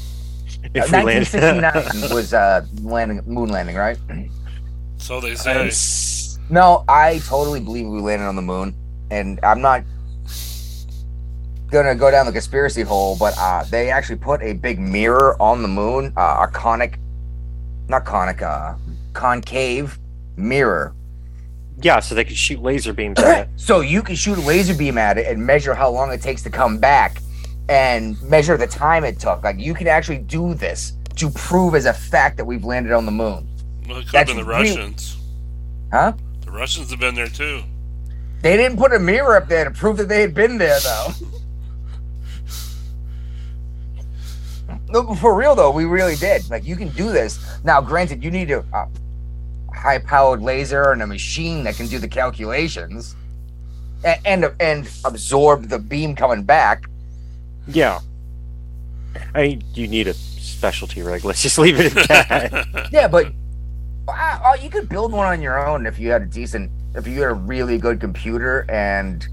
if 0.73 0.93
Uh, 0.93 0.97
we 0.99 1.03
land- 1.03 1.27
1969 1.33 2.13
was 2.15 2.33
uh 2.33 2.65
landing 2.83 3.21
moon 3.25 3.49
landing, 3.49 3.75
right? 3.75 3.97
So 4.97 5.19
they 5.21 5.31
And 5.31 5.39
say. 5.39 6.24
S- 6.45 6.49
No, 6.49 6.83
I 6.87 7.19
totally 7.25 7.59
believe 7.59 7.87
we 7.87 7.99
landed 7.99 8.25
on 8.25 8.35
the 8.35 8.41
moon, 8.41 8.75
and 9.11 9.39
I'm 9.43 9.61
not 9.61 9.83
gonna 11.71 11.95
go 11.95 12.11
down 12.11 12.25
the 12.25 12.31
conspiracy 12.31 12.81
hole, 12.83 13.15
but 13.19 13.33
uh, 13.37 13.63
they 13.69 13.89
actually 13.89 14.17
put 14.17 14.41
a 14.41 14.53
big 14.53 14.79
mirror 14.79 15.35
on 15.41 15.61
the 15.61 15.67
moon, 15.67 16.13
uh, 16.15 16.45
a 16.47 16.51
conic, 16.51 16.99
not 17.89 18.05
conic, 18.05 18.41
uh, 18.41 18.73
concave 19.13 19.97
mirror, 20.37 20.93
yeah, 21.81 21.99
so 21.99 22.15
they 22.15 22.23
could 22.23 22.37
shoot 22.37 22.61
laser 22.61 22.93
beams 22.93 23.19
at 23.19 23.41
it. 23.41 23.49
so 23.57 23.81
you 23.81 24.01
can 24.01 24.15
shoot 24.15 24.37
a 24.37 24.41
laser 24.41 24.73
beam 24.73 24.97
at 24.97 25.17
it 25.17 25.27
and 25.27 25.43
measure 25.45 25.73
how 25.73 25.89
long 25.89 26.11
it 26.11 26.21
takes 26.21 26.41
to 26.43 26.49
come 26.49 26.77
back, 26.77 27.17
and 27.67 28.21
measure 28.21 28.55
the 28.57 28.67
time 28.67 29.03
it 29.03 29.19
took. 29.19 29.43
Like 29.43 29.59
you 29.59 29.73
can 29.73 29.87
actually 29.87 30.19
do 30.19 30.53
this 30.53 30.93
to 31.15 31.29
prove 31.31 31.75
as 31.75 31.85
a 31.85 31.93
fact 31.93 32.37
that 32.37 32.45
we've 32.45 32.63
landed 32.63 32.91
on 32.93 33.05
the 33.05 33.11
moon, 33.11 33.47
Well, 33.89 33.97
it 33.97 34.05
could 34.07 34.15
have 34.15 34.27
been 34.27 34.37
the 34.37 34.43
real- 34.43 34.59
Russians. 34.59 35.17
huh? 35.91 36.13
The 36.45 36.51
Russians 36.51 36.91
have 36.91 36.99
been 36.99 37.15
there 37.15 37.27
too. 37.27 37.63
They 38.41 38.55
didn't 38.57 38.77
put 38.77 38.93
a 38.93 38.99
mirror 38.99 39.35
up 39.35 39.47
there 39.47 39.65
to 39.65 39.71
prove 39.71 39.97
that 39.97 40.07
they 40.07 40.21
had 40.21 40.35
been 40.35 40.57
there, 40.59 40.79
though. 40.79 41.07
no, 44.89 45.03
but 45.03 45.15
for 45.15 45.35
real 45.35 45.55
though, 45.55 45.71
we 45.71 45.85
really 45.85 46.15
did. 46.15 46.47
Like, 46.49 46.63
you 46.63 46.75
can 46.75 46.89
do 46.89 47.11
this. 47.11 47.39
Now, 47.63 47.81
granted, 47.81 48.23
you 48.23 48.29
need 48.29 48.51
a, 48.51 48.59
a 48.73 48.87
high-powered 49.73 50.41
laser 50.41 50.91
and 50.91 51.01
a 51.01 51.07
machine 51.07 51.63
that 51.63 51.75
can 51.75 51.87
do 51.87 51.97
the 51.97 52.07
calculations, 52.07 53.15
and 54.03 54.19
and, 54.25 54.53
and 54.59 54.91
absorb 55.05 55.69
the 55.69 55.79
beam 55.79 56.15
coming 56.15 56.43
back. 56.43 56.85
Yeah. 57.67 57.99
I 59.33 59.41
mean, 59.41 59.63
you 59.73 59.87
need 59.87 60.07
a 60.07 60.13
specialty 60.13 61.01
rig. 61.01 61.25
Let's 61.25 61.41
just 61.41 61.57
leave 61.57 61.79
it 61.79 61.95
at 61.97 62.07
that. 62.07 62.89
Yeah, 62.91 63.07
but 63.07 63.33
uh, 64.07 64.39
uh, 64.45 64.53
you 64.61 64.69
could 64.69 64.87
build 64.89 65.11
one 65.11 65.25
on 65.27 65.41
your 65.41 65.65
own 65.67 65.85
if 65.85 65.97
you 65.99 66.11
had 66.11 66.21
a 66.21 66.25
decent, 66.25 66.71
if 66.95 67.07
you 67.07 67.21
had 67.21 67.31
a 67.31 67.33
really 67.33 67.77
good 67.77 67.99
computer 67.99 68.65
and. 68.69 69.27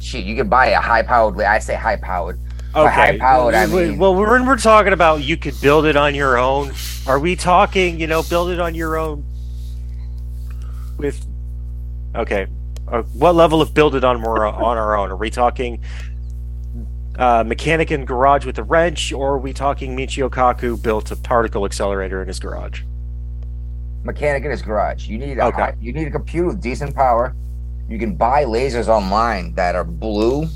Shit, 0.00 0.24
you 0.26 0.36
could 0.36 0.50
buy 0.50 0.66
a 0.66 0.80
high-powered. 0.80 1.40
I 1.40 1.58
say 1.58 1.74
high-powered. 1.76 2.38
By 2.74 2.80
Okay. 2.82 2.90
high-powered, 2.92 3.54
I 3.54 3.66
well, 3.66 3.86
mean- 3.88 3.98
well, 3.98 4.14
when 4.14 4.44
we're 4.44 4.58
talking 4.58 4.92
about 4.92 5.22
you 5.22 5.36
could 5.38 5.58
build 5.62 5.86
it 5.86 5.96
on 5.96 6.14
your 6.14 6.36
own, 6.36 6.72
are 7.06 7.18
we 7.18 7.36
talking, 7.36 7.98
you 7.98 8.06
know, 8.06 8.22
build 8.22 8.50
it 8.50 8.60
on 8.60 8.74
your 8.74 8.98
own 8.98 9.24
with 10.98 11.24
Okay. 12.14 12.46
Uh, 12.86 13.02
what 13.14 13.34
level 13.34 13.62
of 13.62 13.72
build 13.74 13.94
it 13.94 14.04
on 14.04 14.20
more 14.20 14.46
on 14.46 14.76
our 14.76 14.96
own? 14.96 15.10
Are 15.10 15.16
we 15.16 15.30
talking 15.30 15.80
uh, 17.18 17.42
mechanic 17.44 17.90
in 17.90 18.04
garage 18.04 18.44
with 18.44 18.58
a 18.58 18.62
wrench, 18.62 19.12
or 19.12 19.34
are 19.34 19.38
we 19.38 19.52
talking 19.52 19.96
Michio 19.96 20.28
Kaku 20.28 20.80
built 20.80 21.10
a 21.10 21.16
particle 21.16 21.64
accelerator 21.64 22.20
in 22.20 22.28
his 22.28 22.38
garage? 22.38 22.82
Mechanic 24.04 24.44
in 24.44 24.50
his 24.50 24.62
garage. 24.62 25.08
You 25.08 25.18
need 25.18 25.38
a 25.38 25.46
Okay. 25.46 25.60
high, 25.62 25.74
you 25.80 25.92
need 25.92 26.06
a 26.06 26.10
computer 26.10 26.46
with 26.48 26.60
decent 26.60 26.94
power. 26.94 27.34
You 27.88 27.98
can 27.98 28.14
buy 28.14 28.44
lasers 28.44 28.88
online 28.88 29.54
that 29.54 29.74
are 29.74 29.84
blue. 29.84 30.46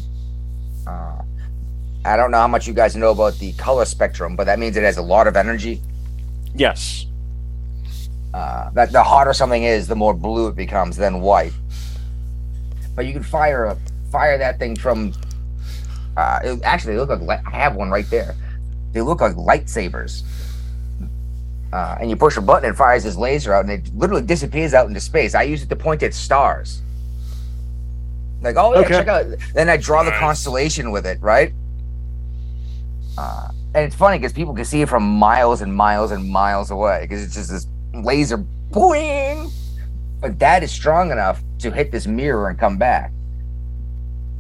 Uh, 0.87 1.23
I 2.05 2.17
don't 2.17 2.31
know 2.31 2.39
how 2.39 2.49
much 2.49 2.67
you 2.67 2.73
guys 2.75 2.97
know 2.97 3.11
about 3.11 3.35
the 3.39 3.53
color 3.55 3.85
spectrum, 3.85 4.37
but 4.37 4.45
that 4.45 4.59
means 4.59 4.77
it 4.77 4.83
has 4.85 4.97
a 4.97 5.03
lot 5.03 5.27
of 5.27 5.37
energy. 5.37 5.83
Yes. 6.55 7.07
Uh, 8.33 8.71
that 8.71 8.93
the 8.93 9.03
hotter 9.03 9.33
something 9.33 9.65
is, 9.65 9.87
the 9.89 9.97
more 9.97 10.15
blue 10.15 10.49
it 10.49 10.57
becomes, 10.57 10.97
then 10.97 11.21
white. 11.21 11.53
But 12.95 13.07
you 13.07 13.13
can 13.13 13.23
fire 13.23 13.65
a 13.67 13.77
fire 14.11 14.39
that 14.39 14.59
thing 14.59 14.77
from. 14.77 15.13
Uh, 16.17 16.41
it, 16.43 16.61
actually, 16.65 16.95
they 16.95 17.01
look 17.01 17.21
like 17.21 17.41
I 17.47 17.51
have 17.51 17.75
one 17.77 17.91
right 17.91 18.09
there. 18.11 18.35
They 18.93 19.03
look 19.03 19.21
like 19.21 19.35
lightsabers. 19.35 20.23
Uh, 21.73 21.97
and 22.01 22.09
you 22.09 22.17
push 22.17 22.37
a 22.37 22.41
button, 22.41 22.71
it 22.71 22.77
fires 22.77 23.05
this 23.05 23.17
laser 23.17 23.53
out, 23.53 23.65
and 23.67 23.73
it 23.73 23.95
literally 23.95 24.23
disappears 24.23 24.73
out 24.73 24.87
into 24.89 25.01
space. 25.01 25.35
I 25.35 25.43
use 25.43 25.63
it 25.63 25.69
to 25.69 25.77
point 25.77 26.03
at 26.03 26.15
stars. 26.15 26.81
Like, 28.41 28.57
oh 28.57 28.73
yeah, 28.73 28.81
Okay. 28.81 28.89
check 28.91 29.09
out. 29.09 29.27
Then 29.53 29.69
I 29.69 29.77
draw 29.77 30.03
the 30.03 30.13
constellation 30.13 30.91
with 30.93 31.05
it, 31.07 31.21
right? 31.21 31.53
Uh, 33.19 33.49
and 33.75 33.85
it's 33.85 33.95
funny 33.97 34.19
because 34.19 34.33
people 34.33 34.55
can 34.55 34.65
see 34.65 34.81
it 34.81 34.89
from 34.89 35.03
miles 35.03 35.61
and 35.61 35.75
miles 35.75 36.11
and 36.11 36.27
miles 36.29 36.71
away 36.71 37.01
because 37.03 37.23
it's 37.23 37.35
just 37.35 37.51
this 37.51 37.67
laser 37.93 38.39
boing. 38.71 39.51
But 40.21 40.39
that 40.39 40.63
is 40.63 40.71
strong 40.73 41.11
enough 41.11 41.43
to 41.59 41.71
hit 41.71 41.93
this 41.93 42.07
mirror 42.07 42.49
and 42.49 42.59
come 42.59 42.79
back. 42.79 43.13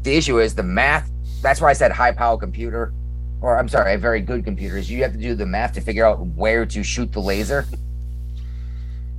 The 0.02 0.16
issue 0.16 0.38
is 0.40 0.54
the 0.54 0.62
math. 0.62 1.10
That's 1.42 1.60
why 1.60 1.70
I 1.70 1.72
said 1.72 1.92
high 1.92 2.12
power 2.12 2.38
computer, 2.38 2.92
or 3.40 3.58
I'm 3.58 3.68
sorry, 3.68 3.94
a 3.94 3.98
very 3.98 4.20
good 4.20 4.44
computer. 4.44 4.76
Is 4.76 4.90
you 4.90 5.02
have 5.02 5.12
to 5.12 5.18
do 5.18 5.34
the 5.34 5.46
math 5.46 5.72
to 5.74 5.80
figure 5.80 6.04
out 6.04 6.20
where 6.20 6.66
to 6.66 6.82
shoot 6.82 7.12
the 7.12 7.20
laser. 7.20 7.66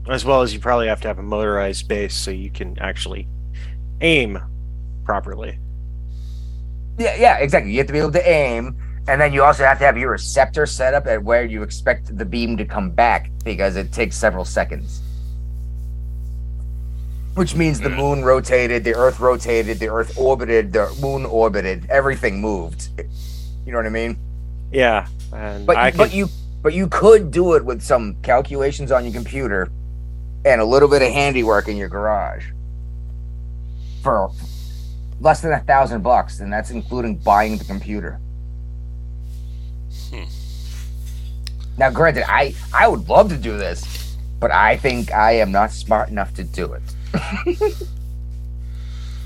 As 0.10 0.26
well 0.26 0.42
as 0.42 0.54
you 0.54 0.60
probably 0.60 0.88
have 0.88 1.02
to 1.02 1.08
have 1.08 1.20
a 1.20 1.24
motorized 1.24 1.88
base 1.88 2.16
so 2.16 2.32
you 2.32 2.50
can 2.50 2.78
actually 2.80 3.28
aim 4.02 4.40
properly. 5.04 5.60
Yeah, 6.98 7.16
yeah, 7.16 7.38
exactly. 7.38 7.72
You 7.72 7.78
have 7.78 7.88
to 7.88 7.94
be 7.94 8.00
able 8.00 8.12
to 8.12 8.30
aim, 8.30 8.76
and 9.08 9.22
then 9.22 9.32
you 9.34 9.44
also 9.44 9.64
have 9.64 9.80
to 9.80 9.86
have 9.86 9.98
your 9.98 10.12
receptor 10.12 10.66
set 10.66 10.94
up 10.94 11.08
at 11.08 11.24
where 11.24 11.46
you 11.46 11.64
expect 11.64 12.18
the 12.18 12.26
beam 12.26 12.58
to 12.58 12.66
come 12.66 12.92
back 12.92 13.32
because 13.46 13.76
it 13.76 13.92
takes 13.94 14.18
several 14.18 14.44
seconds. 14.44 15.02
Which 17.36 17.56
means 17.56 17.80
the 17.80 17.90
hmm. 17.90 17.96
moon 17.96 18.24
rotated, 18.24 18.84
the 18.84 18.96
Earth 18.96 19.20
rotated, 19.20 19.80
the 19.80 19.88
Earth 19.90 20.18
orbited, 20.18 20.74
the 20.74 20.94
moon 21.00 21.26
orbited, 21.26 21.86
everything 21.90 22.42
moved. 22.42 22.90
You 23.70 23.74
know 23.74 23.78
what 23.78 23.86
I 23.86 23.90
mean? 23.90 24.18
Yeah. 24.72 25.06
And 25.32 25.68
But 25.68 25.78
I 25.78 25.92
but 25.92 26.06
could, 26.06 26.14
you 26.14 26.28
but 26.64 26.74
you 26.74 26.88
could 26.88 27.30
do 27.30 27.54
it 27.54 27.64
with 27.64 27.84
some 27.84 28.16
calculations 28.24 28.92
on 28.92 29.04
your 29.04 29.14
computer 29.14 29.70
and 30.44 30.60
a 30.60 30.66
little 30.66 30.90
bit 30.90 31.04
of 31.04 31.10
handiwork 31.10 31.68
in 31.68 31.78
your 31.78 31.88
garage 31.88 32.48
for 34.02 34.32
less 35.22 35.42
than 35.42 35.52
a 35.52 35.60
thousand 35.60 36.02
bucks, 36.02 36.40
and 36.40 36.52
that's 36.52 36.72
including 36.72 37.18
buying 37.18 37.58
the 37.58 37.64
computer. 37.64 38.20
Hmm. 40.10 40.24
Now, 41.78 41.92
granted, 41.92 42.24
I 42.28 42.56
I 42.74 42.88
would 42.88 43.08
love 43.08 43.30
to 43.30 43.38
do 43.38 43.56
this, 43.56 44.18
but 44.40 44.50
I 44.50 44.78
think 44.78 45.14
I 45.14 45.34
am 45.34 45.52
not 45.52 45.72
smart 45.72 46.10
enough 46.10 46.34
to 46.34 46.44
do 46.44 46.74
it. 46.74 46.82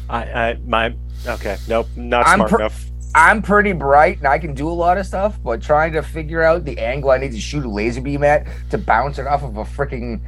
I, 0.10 0.24
I 0.26 0.58
my 0.68 0.94
okay, 1.26 1.56
nope, 1.70 1.88
not 1.96 2.28
I'm 2.28 2.40
smart 2.40 2.52
per- 2.52 2.60
enough. 2.60 2.90
I'm 3.16 3.42
pretty 3.42 3.74
bright 3.74 4.18
and 4.18 4.28
I 4.28 4.40
can 4.40 4.54
do 4.54 4.68
a 4.68 4.74
lot 4.74 4.98
of 4.98 5.06
stuff, 5.06 5.38
but 5.44 5.62
trying 5.62 5.94
to 5.94 6.02
figure 6.02 6.42
out 6.42 6.66
the 6.66 6.78
angle 6.80 7.12
I 7.12 7.18
need 7.20 7.32
to 7.32 7.40
shoot 7.40 7.64
a 7.64 7.70
laser 7.70 8.02
beam 8.02 8.24
at 8.24 8.48
to 8.72 8.78
bounce 8.78 9.20
it 9.20 9.28
off 9.28 9.44
of 9.44 9.58
a 9.58 9.64
freaking 9.64 10.20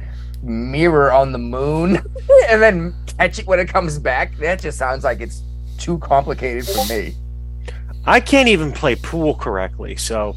mirror 0.42 1.12
on 1.12 1.32
the 1.32 1.38
moon 1.38 1.96
and 2.48 2.62
then 2.62 2.94
catch 3.18 3.38
it 3.38 3.46
when 3.46 3.58
it 3.58 3.68
comes 3.68 3.98
back, 3.98 4.36
that 4.38 4.60
just 4.60 4.78
sounds 4.78 5.02
like 5.04 5.20
it's 5.20 5.42
too 5.78 5.98
complicated 5.98 6.66
for 6.66 6.84
me. 6.86 7.14
I 8.04 8.20
can't 8.20 8.48
even 8.48 8.70
play 8.70 8.94
pool 8.94 9.34
correctly, 9.34 9.96
so 9.96 10.36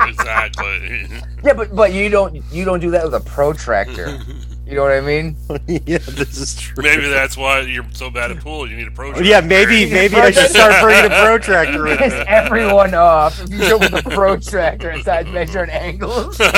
exactly. 0.00 1.08
Yeah, 1.44 1.52
but 1.52 1.76
but 1.76 1.92
you 1.92 2.08
don't 2.08 2.42
you 2.50 2.64
don't 2.64 2.80
do 2.80 2.90
that 2.92 3.04
with 3.04 3.12
a 3.12 3.20
protractor. 3.20 4.18
You 4.66 4.76
know 4.76 4.82
what 4.82 4.92
I 4.92 5.00
mean? 5.00 5.36
yeah, 5.66 5.98
this 5.98 6.38
is 6.38 6.58
true. 6.58 6.82
Maybe 6.82 7.06
that's 7.08 7.36
why 7.36 7.60
you're 7.60 7.84
so 7.92 8.08
bad 8.08 8.30
at 8.30 8.38
pool. 8.38 8.68
You 8.68 8.76
need 8.76 8.88
a 8.88 8.90
pro. 8.90 9.12
Oh, 9.12 9.20
yeah, 9.20 9.40
maybe 9.40 9.90
maybe 9.90 10.16
I 10.16 10.30
should 10.30 10.48
start 10.50 10.82
bringing 10.82 11.04
a 11.04 11.08
protractor 11.22 11.86
in. 11.88 11.98
Piss 11.98 12.14
everyone 12.26 12.94
off 12.94 13.40
if 13.42 13.50
you 13.50 13.58
go 13.58 13.78
with 13.78 13.92
a 13.92 14.02
protractor 14.10 14.88
and 14.90 15.02
start 15.02 15.28
measuring 15.28 15.68
angles. 15.70 16.40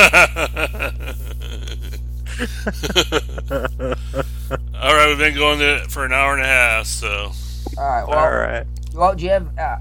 All 4.77 4.95
right, 4.95 5.09
we've 5.09 5.19
been 5.19 5.35
going 5.35 5.59
to, 5.59 5.87
for 5.89 6.05
an 6.05 6.13
hour 6.13 6.35
and 6.35 6.43
a 6.43 6.47
half, 6.47 6.87
so 6.87 7.33
All 7.79 7.85
right. 7.85 8.05
Well, 8.07 8.19
All 8.19 8.31
right. 8.31 8.67
well, 8.95 9.15
do 9.15 9.25
you 9.25 9.31
have 9.31 9.59
uh, 9.59 9.79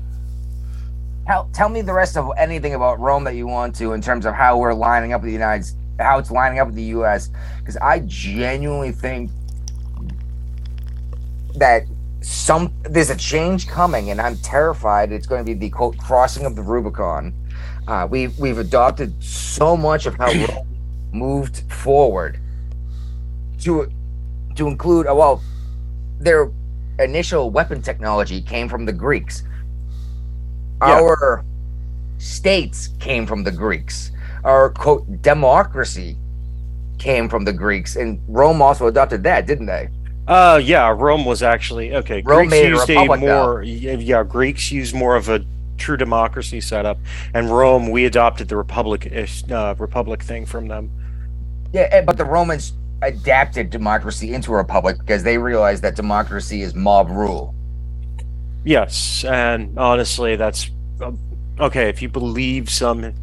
Tell, 1.28 1.50
tell 1.54 1.70
me 1.70 1.82
the 1.82 1.94
rest 1.94 2.18
of 2.18 2.32
anything 2.38 2.76
about 2.76 3.00
Rome 3.00 3.24
that 3.24 3.36
you 3.36 3.48
want 3.48 3.76
to 3.78 3.94
in 3.94 4.02
terms 4.02 4.26
of 4.26 4.34
how 4.36 4.58
we're 4.58 4.74
lining 4.76 5.12
up 5.12 5.22
with 5.22 5.28
the 5.30 5.34
United, 5.34 5.64
S- 5.64 5.76
how 6.00 6.18
it's 6.18 6.32
lining 6.32 6.60
up 6.60 6.68
with 6.68 6.76
the 6.76 6.84
U.S. 6.84 7.30
Because 7.60 7.78
I 7.78 8.00
genuinely 8.00 8.92
think 8.92 9.32
that 11.56 11.84
some 12.22 12.74
there's 12.84 13.10
a 13.10 13.16
change 13.16 13.68
coming, 13.68 14.10
and 14.10 14.20
I'm 14.20 14.38
terrified 14.38 15.12
it's 15.12 15.28
going 15.28 15.46
to 15.46 15.46
be 15.46 15.54
the 15.54 15.70
quote 15.70 15.98
crossing 15.98 16.46
of 16.46 16.56
the 16.56 16.62
Rubicon. 16.62 17.34
Uh, 17.88 18.08
we've 18.10 18.38
we've 18.40 18.58
adopted 18.58 19.14
so 19.24 19.78
much 19.78 20.06
of 20.06 20.16
how 20.16 20.32
Rome 20.32 20.68
moved 21.14 21.72
forward 21.72 22.40
to 23.60 23.92
to 24.56 24.68
include 24.68 25.08
uh, 25.08 25.14
well 25.14 25.42
their 26.20 26.52
initial 27.00 27.50
weapon 27.52 27.82
technology 27.82 28.42
came 28.42 28.68
from 28.68 28.86
the 28.86 28.94
Greeks. 28.94 29.44
Yeah. 30.82 31.00
Our 31.00 31.46
states 32.18 32.90
came 33.00 33.26
from 33.26 33.44
the 33.44 33.52
Greeks. 33.52 34.12
Our 34.46 34.70
quote 34.70 35.22
democracy 35.22 36.18
came 37.00 37.28
from 37.28 37.46
the 37.46 37.52
Greeks, 37.52 37.96
and 37.96 38.22
Rome 38.28 38.62
also 38.62 38.88
adopted 38.88 39.24
that, 39.24 39.48
didn't 39.48 39.66
they? 39.66 39.90
Uh, 40.28 40.62
yeah, 40.64 40.90
Rome 40.90 41.26
was 41.26 41.44
actually 41.44 41.96
okay. 41.96 42.22
Rome 42.22 42.50
Greeks 42.50 42.64
a 42.64 42.70
used 42.70 42.90
republic, 42.90 43.22
a 43.22 43.26
more 43.26 43.64
yeah, 43.64 43.94
yeah, 43.94 44.24
Greeks 44.24 44.72
used 44.72 44.96
more 44.96 45.16
of 45.16 45.30
a 45.30 45.44
true 45.78 45.98
democracy 45.98 46.62
setup, 46.62 46.98
and 47.34 47.50
Rome 47.50 47.90
we 47.90 48.06
adopted 48.06 48.48
the 48.48 48.56
republic 48.56 49.12
uh, 49.52 49.76
republic 49.78 50.24
thing 50.24 50.46
from 50.46 50.68
them. 50.68 50.90
Yeah, 51.74 52.02
but 52.02 52.18
the 52.18 52.26
Romans 52.26 52.74
adapted 53.02 53.70
democracy 53.70 54.34
into 54.34 54.52
a 54.54 54.58
republic 54.58 54.98
because 55.00 55.24
they 55.24 55.38
realized 55.38 55.84
that 55.84 55.96
democracy 55.96 56.62
is 56.62 56.74
mob 56.74 57.10
rule. 57.10 57.54
Yes, 58.64 59.26
and 59.26 59.78
honestly, 59.78 60.36
that's 60.36 60.72
um, 61.02 61.20
okay. 61.60 61.90
If 61.90 62.02
you 62.02 62.10
believe 62.10 62.70
some 62.70 63.14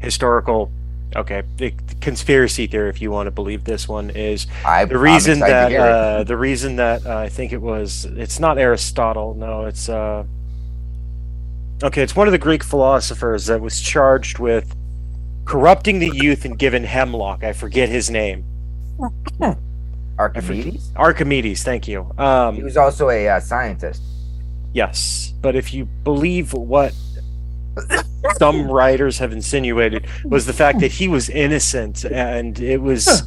historical, 0.00 0.70
okay, 1.16 1.42
the 1.56 1.72
conspiracy 2.00 2.66
theory, 2.66 2.88
if 2.90 3.00
you 3.00 3.10
want 3.10 3.26
to 3.26 3.30
believe 3.30 3.64
this 3.64 3.88
one, 3.88 4.10
is 4.10 4.46
I, 4.64 4.84
the 4.84 4.98
reason 4.98 5.40
that 5.40 5.72
uh, 5.74 6.24
the 6.24 6.36
reason 6.36 6.76
that 6.76 7.06
uh, 7.06 7.16
I 7.18 7.28
think 7.28 7.52
it 7.52 7.60
was 7.60 8.04
it's 8.04 8.40
not 8.40 8.58
Aristotle. 8.58 9.34
No, 9.34 9.66
it's 9.66 9.88
uh, 9.88 10.24
okay. 11.82 12.02
It's 12.02 12.16
one 12.16 12.26
of 12.28 12.32
the 12.32 12.38
Greek 12.38 12.62
philosophers 12.64 13.46
that 13.46 13.60
was 13.60 13.80
charged 13.80 14.38
with 14.38 14.74
corrupting 15.44 15.98
the 15.98 16.10
youth 16.14 16.44
and 16.44 16.58
given 16.58 16.84
hemlock. 16.84 17.42
I 17.44 17.52
forget 17.52 17.88
his 17.88 18.10
name. 18.10 18.44
Archimedes. 20.18 20.92
Archimedes. 20.96 21.62
Thank 21.62 21.88
you. 21.88 22.04
He 22.16 22.22
Um, 22.22 22.62
was 22.62 22.76
also 22.76 23.08
a 23.10 23.26
uh, 23.28 23.40
scientist. 23.40 24.02
yes, 24.74 25.32
but 25.40 25.56
if 25.56 25.72
you 25.72 25.86
believe 26.04 26.52
what 26.52 26.92
some 28.36 28.70
writers 28.70 29.18
have 29.18 29.32
insinuated 29.32 30.06
was 30.24 30.46
the 30.46 30.52
fact 30.52 30.80
that 30.80 30.92
he 30.92 31.08
was 31.08 31.28
innocent 31.30 32.04
and 32.04 32.60
it 32.60 32.80
was 32.80 33.22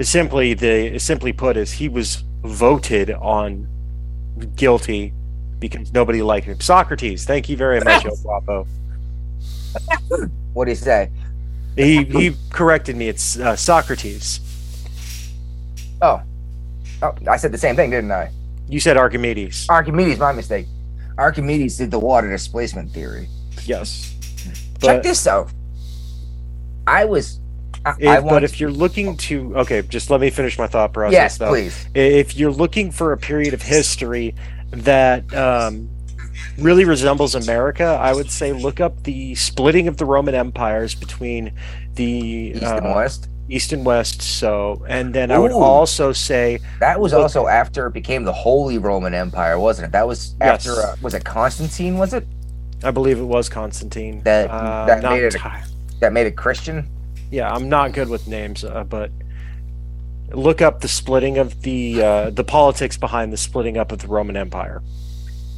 simply 0.00 0.54
the 0.54 0.98
simply 0.98 1.32
put 1.32 1.56
is 1.56 1.72
he 1.72 1.88
was 1.88 2.24
voted 2.42 3.10
on 3.10 3.66
guilty 4.56 5.12
because 5.58 5.92
nobody 5.92 6.22
liked 6.22 6.46
him. 6.46 6.60
Socrates, 6.60 7.24
thank 7.24 7.48
you 7.48 7.56
very 7.56 7.80
much, 7.80 8.04
El 8.04 8.16
Guapo. 8.16 8.66
What 10.52 10.64
do 10.64 10.70
you 10.70 10.76
say? 10.76 11.10
He 11.76 12.04
he 12.04 12.36
corrected 12.50 12.96
me. 12.96 13.08
It's 13.08 13.38
uh, 13.38 13.56
Socrates. 13.56 14.40
Oh, 16.00 16.22
oh, 17.02 17.14
I 17.28 17.36
said 17.36 17.52
the 17.52 17.58
same 17.58 17.76
thing, 17.76 17.90
didn't 17.90 18.12
I? 18.12 18.30
You 18.68 18.80
said 18.80 18.96
Archimedes. 18.96 19.66
Archimedes, 19.68 20.18
my 20.18 20.32
mistake. 20.32 20.66
Archimedes 21.18 21.78
did 21.78 21.90
the 21.90 21.98
water 21.98 22.30
displacement 22.30 22.90
theory. 22.90 23.28
Yes. 23.66 24.14
Check 24.80 25.02
this 25.02 25.26
out. 25.26 25.50
I 26.86 27.04
was. 27.04 27.40
I, 27.84 27.94
If, 27.98 28.08
I 28.08 28.20
but 28.20 28.42
if 28.44 28.60
you're 28.60 28.70
looking 28.70 29.16
to, 29.18 29.56
okay, 29.58 29.82
just 29.82 30.10
let 30.10 30.20
me 30.20 30.30
finish 30.30 30.58
my 30.58 30.66
thought 30.66 30.92
process. 30.92 31.12
yes, 31.12 31.38
though. 31.38 31.48
please. 31.50 31.86
If 31.94 32.36
you're 32.36 32.50
looking 32.52 32.90
for 32.90 33.12
a 33.12 33.16
period 33.16 33.54
of 33.54 33.62
history 33.62 34.34
that 34.72 35.32
um, 35.34 35.88
really 36.58 36.84
resembles 36.84 37.34
America, 37.34 37.84
I 37.84 38.12
would 38.12 38.30
say 38.30 38.52
look 38.52 38.80
up 38.80 39.02
the 39.04 39.34
splitting 39.36 39.86
of 39.88 39.96
the 39.98 40.04
Roman 40.04 40.34
empires 40.34 40.94
between 40.94 41.52
the 41.94 42.04
East 42.04 42.62
uh, 42.64 42.76
and 42.82 42.94
West. 42.94 43.28
East 43.48 43.72
and 43.72 43.86
West. 43.86 44.20
So, 44.20 44.84
and 44.88 45.14
then 45.14 45.30
I 45.30 45.38
would 45.38 45.52
also 45.52 46.12
say, 46.12 46.58
That 46.80 46.98
was 46.98 47.12
look- 47.12 47.22
also 47.22 47.46
after 47.46 47.86
it 47.86 47.92
became 47.94 48.24
the 48.24 48.32
Holy 48.32 48.78
Roman 48.78 49.14
Empire, 49.14 49.58
wasn't 49.60 49.86
it? 49.88 49.92
That 49.92 50.08
was 50.08 50.34
Yes. 50.40 50.66
after. 50.66 50.80
Uh, 50.82 50.96
was 51.02 51.14
it 51.14 51.24
Constantine? 51.24 51.98
Was 51.98 52.12
it 52.14 52.26
I 52.84 52.90
believe 52.90 53.18
it 53.18 53.24
was 53.24 53.48
Constantine. 53.48 54.22
That- 54.24 54.50
uh, 54.50 54.86
that 54.86 55.02
made 55.02 55.22
it 55.24 55.34
a- 55.34 55.64
that 56.00 56.12
made 56.12 56.26
it 56.26 56.36
Christian? 56.36 56.88
yeah, 57.30 57.50
I'm 57.52 57.68
not 57.68 57.92
good 57.92 58.08
with 58.08 58.28
names, 58.28 58.64
uh, 58.64 58.84
but 58.84 59.10
look 60.32 60.60
up 60.60 60.80
the 60.80 60.88
splitting 60.88 61.38
of 61.38 61.62
the 61.62 62.02
uh, 62.02 62.30
the 62.30 62.44
politics 62.44 62.96
behind 62.96 63.32
the 63.32 63.36
splitting 63.36 63.76
up 63.76 63.92
of 63.92 64.00
the 64.00 64.08
Roman 64.08 64.36
Empire. 64.36 64.82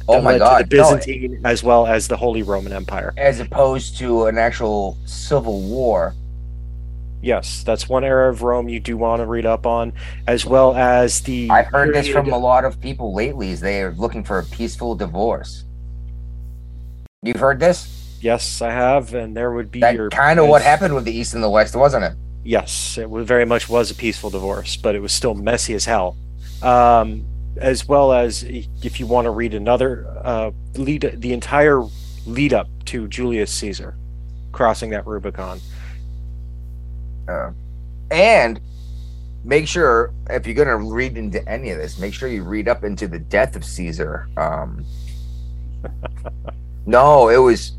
Oh 0.07 0.21
my 0.21 0.37
God! 0.39 0.69
the 0.69 0.77
no, 0.77 0.83
Byzantine 0.83 1.41
as 1.43 1.63
well 1.63 1.85
as 1.85 2.07
the 2.07 2.17
Holy 2.17 2.41
Roman 2.41 2.73
Empire. 2.73 3.13
as 3.17 3.39
opposed 3.39 3.97
to 3.99 4.25
an 4.25 4.37
actual 4.37 4.97
civil 5.05 5.61
war. 5.61 6.15
Yes, 7.21 7.63
that's 7.63 7.89
one 7.89 8.05
era 8.05 8.29
of 8.31 8.41
Rome 8.43 8.69
you 8.69 8.79
do 8.79 8.95
want 8.95 9.19
to 9.19 9.25
read 9.25 9.45
up 9.45 9.65
on, 9.67 9.91
as 10.25 10.45
well 10.45 10.73
as 10.73 11.21
the. 11.21 11.49
I've 11.49 11.67
heard 11.67 11.93
this 11.93 12.07
from 12.07 12.31
a 12.31 12.37
lot 12.37 12.63
of 12.63 12.79
people 12.79 13.13
lately. 13.13 13.49
Is 13.51 13.59
they 13.59 13.81
are 13.81 13.91
looking 13.91 14.23
for 14.23 14.39
a 14.39 14.43
peaceful 14.45 14.95
divorce. 14.95 15.65
You've 17.21 17.37
heard 17.37 17.59
this? 17.59 18.17
Yes, 18.21 18.61
I 18.61 18.71
have, 18.71 19.13
and 19.13 19.35
there 19.35 19.51
would 19.51 19.71
be 19.71 19.81
That 19.81 19.95
your. 19.95 20.09
kind 20.09 20.39
of 20.39 20.47
what 20.47 20.61
happened 20.61 20.95
with 20.95 21.03
the 21.05 21.11
East 21.13 21.33
and 21.33 21.43
the 21.43 21.49
West, 21.49 21.75
wasn't 21.75 22.05
it? 22.05 22.13
Yes, 22.45 22.97
it 22.97 23.09
was 23.09 23.27
very 23.27 23.45
much 23.45 23.67
was 23.67 23.91
a 23.91 23.95
peaceful 23.95 24.29
divorce, 24.29 24.77
but 24.77 24.95
it 24.95 25.01
was 25.01 25.11
still 25.11 25.35
messy 25.35 25.73
as 25.73 25.83
hell. 25.83 26.15
Um, 26.61 27.25
as 27.57 27.87
well 27.87 28.13
as 28.13 28.43
if 28.43 28.99
you 29.01 29.05
want 29.05 29.25
to 29.25 29.31
read 29.31 29.53
another 29.53 30.07
uh, 30.23 30.51
lead, 30.75 31.15
the 31.17 31.33
entire 31.33 31.83
lead 32.25 32.53
up 32.53 32.67
to 32.85 33.07
Julius 33.07 33.51
Caesar 33.53 33.97
crossing 34.53 34.89
that 34.91 35.05
Rubicon. 35.05 35.59
Uh, 37.27 37.51
and 38.11 38.59
make 39.43 39.67
sure 39.67 40.13
if 40.29 40.47
you're 40.47 40.55
gonna 40.55 40.77
read 40.77 41.17
into 41.17 41.47
any 41.47 41.69
of 41.71 41.77
this, 41.77 41.99
make 41.99 42.13
sure 42.13 42.29
you 42.29 42.43
read 42.43 42.67
up 42.67 42.83
into 42.83 43.07
the 43.07 43.19
death 43.19 43.55
of 43.57 43.63
Caesar. 43.65 44.27
Um, 44.37 44.85
no, 46.85 47.29
it 47.29 47.37
was. 47.37 47.73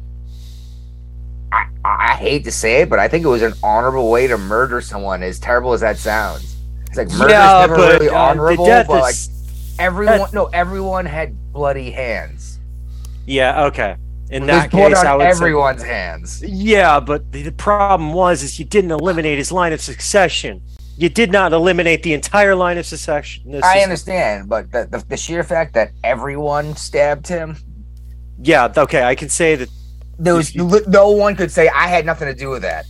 I, 1.52 1.66
I 1.84 2.14
hate 2.16 2.44
to 2.44 2.52
say 2.52 2.82
it, 2.82 2.90
but 2.90 2.98
I 2.98 3.08
think 3.08 3.24
it 3.24 3.28
was 3.28 3.42
an 3.42 3.54
honorable 3.62 4.10
way 4.10 4.26
to 4.28 4.38
murder 4.38 4.80
someone. 4.80 5.22
As 5.22 5.38
terrible 5.38 5.72
as 5.72 5.80
that 5.80 5.98
sounds, 5.98 6.56
it's 6.86 6.96
like 6.96 7.08
murder's 7.10 7.32
never 7.32 7.74
really 7.74 8.08
uh, 8.08 8.12
the 8.12 8.16
honorable, 8.16 8.66
death 8.66 8.86
but 8.86 9.00
like 9.02 9.14
everyone, 9.78 10.30
no, 10.32 10.46
everyone 10.46 11.06
had 11.06 11.34
bloody 11.52 11.90
hands. 11.90 12.60
yeah, 13.26 13.64
okay. 13.64 13.96
In 14.30 14.46
that 14.46 14.70
case, 14.70 14.96
I 14.96 15.16
would 15.16 15.24
say- 15.24 15.28
everyone's 15.30 15.82
hands. 15.82 16.40
Yeah, 16.46 17.00
but 17.00 17.32
the, 17.32 17.42
the 17.42 17.50
problem 17.52 18.12
was 18.12 18.44
is 18.44 18.60
you 18.60 18.64
didn't 18.64 18.92
eliminate 18.92 19.38
his 19.38 19.50
line 19.50 19.72
of 19.72 19.80
succession. 19.80 20.62
You 20.96 21.08
did 21.08 21.32
not 21.32 21.52
eliminate 21.52 22.04
the 22.04 22.12
entire 22.14 22.54
line 22.54 22.78
of 22.78 22.86
succession. 22.86 23.58
I 23.64 23.80
understand, 23.80 24.48
but 24.48 24.70
the, 24.70 24.86
the 24.88 25.04
the 25.08 25.16
sheer 25.16 25.42
fact 25.42 25.74
that 25.74 25.90
everyone 26.04 26.76
stabbed 26.76 27.26
him, 27.26 27.56
Yeah, 28.42 28.72
okay, 28.76 29.02
I 29.02 29.14
can 29.14 29.28
say 29.28 29.54
that. 29.56 29.68
there 30.18 30.34
was 30.34 30.54
no 30.54 31.10
one 31.10 31.36
could 31.36 31.50
say 31.50 31.68
I 31.68 31.88
had 31.88 32.06
nothing 32.06 32.28
to 32.28 32.34
do 32.34 32.50
with 32.50 32.62
that. 32.62 32.86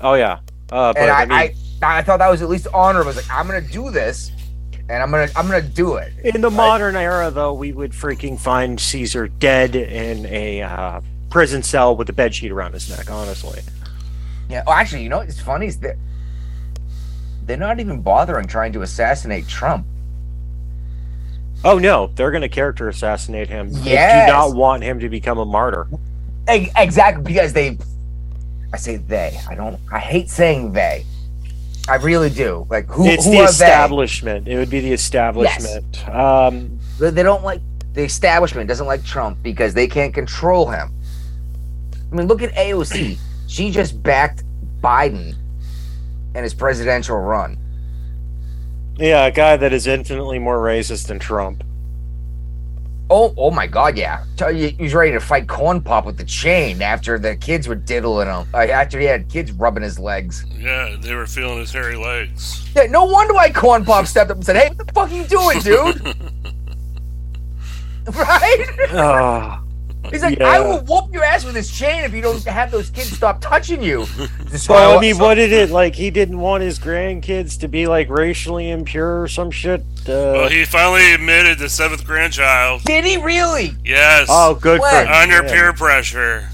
Oh 0.00 0.14
yeah, 0.14 0.40
uh, 0.70 0.92
but 0.92 0.98
and 0.98 1.10
I, 1.10 1.22
I, 1.22 1.24
mean, 1.24 1.56
I, 1.82 1.98
I 1.98 2.02
thought 2.02 2.18
that 2.18 2.28
was 2.28 2.42
at 2.42 2.48
least 2.48 2.66
honorable. 2.72 3.08
I 3.10 3.14
was 3.14 3.16
like, 3.16 3.30
I'm 3.30 3.46
gonna 3.46 3.60
do 3.60 3.90
this, 3.90 4.30
and 4.88 5.02
I'm 5.02 5.10
gonna 5.10 5.28
I'm 5.36 5.46
gonna 5.46 5.62
do 5.62 5.96
it. 5.96 6.12
in 6.22 6.40
the 6.40 6.50
modern 6.50 6.96
era, 6.96 7.30
though, 7.30 7.54
we 7.54 7.72
would 7.72 7.92
freaking 7.92 8.38
find 8.38 8.78
Caesar 8.78 9.28
dead 9.28 9.74
in 9.74 10.26
a 10.26 10.62
uh, 10.62 11.00
prison 11.30 11.62
cell 11.62 11.96
with 11.96 12.08
a 12.10 12.12
bed 12.12 12.34
sheet 12.34 12.52
around 12.52 12.74
his 12.74 12.90
neck. 12.90 13.10
Honestly, 13.10 13.62
Yeah. 14.48 14.64
Oh, 14.66 14.72
actually, 14.72 15.02
you 15.02 15.08
know 15.08 15.18
what's 15.18 15.40
funny 15.40 15.66
is 15.66 15.78
that 15.80 15.96
they're 17.46 17.56
not 17.56 17.80
even 17.80 18.02
bothering 18.02 18.46
trying 18.46 18.72
to 18.74 18.82
assassinate 18.82 19.48
Trump. 19.48 19.86
Oh 21.64 21.78
no, 21.78 22.10
they're 22.14 22.30
going 22.30 22.42
to 22.42 22.48
character 22.48 22.88
assassinate 22.88 23.48
him. 23.48 23.72
They 23.72 23.90
do 23.90 24.32
not 24.32 24.54
want 24.54 24.82
him 24.82 25.00
to 25.00 25.08
become 25.08 25.38
a 25.38 25.44
martyr. 25.44 25.86
Exactly 26.48 27.22
because 27.22 27.52
they. 27.52 27.78
I 28.72 28.76
say 28.76 28.96
they. 28.96 29.40
I 29.48 29.54
don't. 29.54 29.78
I 29.92 29.98
hate 29.98 30.30
saying 30.30 30.72
they. 30.72 31.04
I 31.88 31.96
really 31.96 32.30
do. 32.30 32.66
Like 32.70 32.86
who? 32.86 33.06
it's 33.06 33.24
who 33.24 33.32
the 33.32 33.44
establishment. 33.44 34.46
It 34.46 34.56
would 34.56 34.70
be 34.70 34.80
the 34.80 34.92
establishment. 34.92 36.08
Um, 36.08 36.78
they? 36.98 37.10
They 37.10 37.22
don't 37.22 37.42
like 37.44 37.60
the 37.94 38.02
establishment. 38.02 38.68
Doesn't 38.68 38.86
like 38.86 39.04
Trump 39.04 39.42
because 39.42 39.74
they 39.74 39.86
can't 39.86 40.14
control 40.14 40.66
him. 40.70 40.92
I 42.10 42.14
mean, 42.14 42.26
look 42.26 42.42
at 42.42 42.52
AOC. 42.54 43.18
she 43.46 43.70
just 43.70 44.02
backed 44.02 44.44
Biden 44.82 45.34
in 46.34 46.42
his 46.42 46.54
presidential 46.54 47.16
run. 47.18 47.58
Yeah, 49.00 49.26
a 49.26 49.30
guy 49.30 49.56
that 49.56 49.72
is 49.72 49.86
infinitely 49.86 50.38
more 50.38 50.58
racist 50.58 51.08
than 51.08 51.18
Trump. 51.18 51.64
Oh, 53.12 53.34
oh 53.36 53.50
my 53.50 53.66
God, 53.66 53.98
yeah. 53.98 54.24
Tell 54.36 54.52
you, 54.52 54.68
he 54.68 54.84
was 54.84 54.94
ready 54.94 55.10
to 55.10 55.20
fight 55.20 55.48
Corn 55.48 55.80
Pop 55.80 56.06
with 56.06 56.16
the 56.16 56.24
chain 56.24 56.80
after 56.80 57.18
the 57.18 57.34
kids 57.34 57.66
were 57.66 57.74
diddling 57.74 58.28
him. 58.28 58.46
Uh, 58.54 58.58
after 58.58 59.00
he 59.00 59.06
had 59.06 59.28
kids 59.28 59.50
rubbing 59.50 59.82
his 59.82 59.98
legs. 59.98 60.46
Yeah, 60.56 60.96
they 61.00 61.16
were 61.16 61.26
feeling 61.26 61.58
his 61.58 61.72
hairy 61.72 61.96
legs. 61.96 62.70
Yeah, 62.76 62.84
no 62.84 63.04
wonder 63.06 63.34
why 63.34 63.50
Corn 63.50 63.84
Pop 63.84 64.06
stepped 64.06 64.30
up 64.30 64.36
and 64.36 64.46
said, 64.46 64.56
"Hey, 64.56 64.68
what 64.68 64.86
the 64.86 64.92
fuck 64.92 65.10
are 65.10 65.14
you 65.14 65.24
doing, 65.26 65.58
dude?" 65.58 66.16
right? 68.14 68.66
Oh, 68.90 69.62
He's 70.10 70.22
like, 70.22 70.38
Yeah. 70.38 70.48
"I 70.48 70.60
will 70.60 70.80
whoop 70.80 71.12
your 71.12 71.22
ass 71.22 71.44
with 71.44 71.54
this 71.54 71.70
chain 71.70 72.04
if 72.04 72.12
you 72.14 72.22
don't 72.22 72.42
have 72.44 72.70
those 72.70 72.88
kids 72.90 73.10
stop 73.16 73.40
touching 73.40 73.82
you." 73.82 74.06
well, 74.68 74.96
I 74.98 75.00
mean, 75.00 75.18
what 75.18 75.34
did 75.34 75.52
it 75.52 75.70
like? 75.70 75.94
He 75.94 76.10
didn't 76.10 76.38
want 76.38 76.62
his 76.62 76.78
grandkids 76.78 77.58
to 77.60 77.68
be 77.68 77.86
like 77.86 78.08
racially 78.08 78.70
impure 78.70 79.22
or 79.22 79.28
some 79.28 79.50
shit. 79.50 79.80
Uh, 80.08 80.12
Well, 80.34 80.48
he 80.48 80.64
finally 80.64 81.12
admitted 81.12 81.58
the 81.58 81.68
seventh 81.68 82.04
grandchild. 82.06 82.82
Did 82.84 83.04
he 83.04 83.18
really? 83.18 83.74
Yes. 83.84 84.26
oh, 84.30 84.54
good 84.54 84.80
When? 84.80 84.90
for 84.90 85.00
him. 85.02 85.08
Under 85.12 85.44
Yeah. 85.44 85.52
peer 85.52 85.72
pressure. 85.72 86.48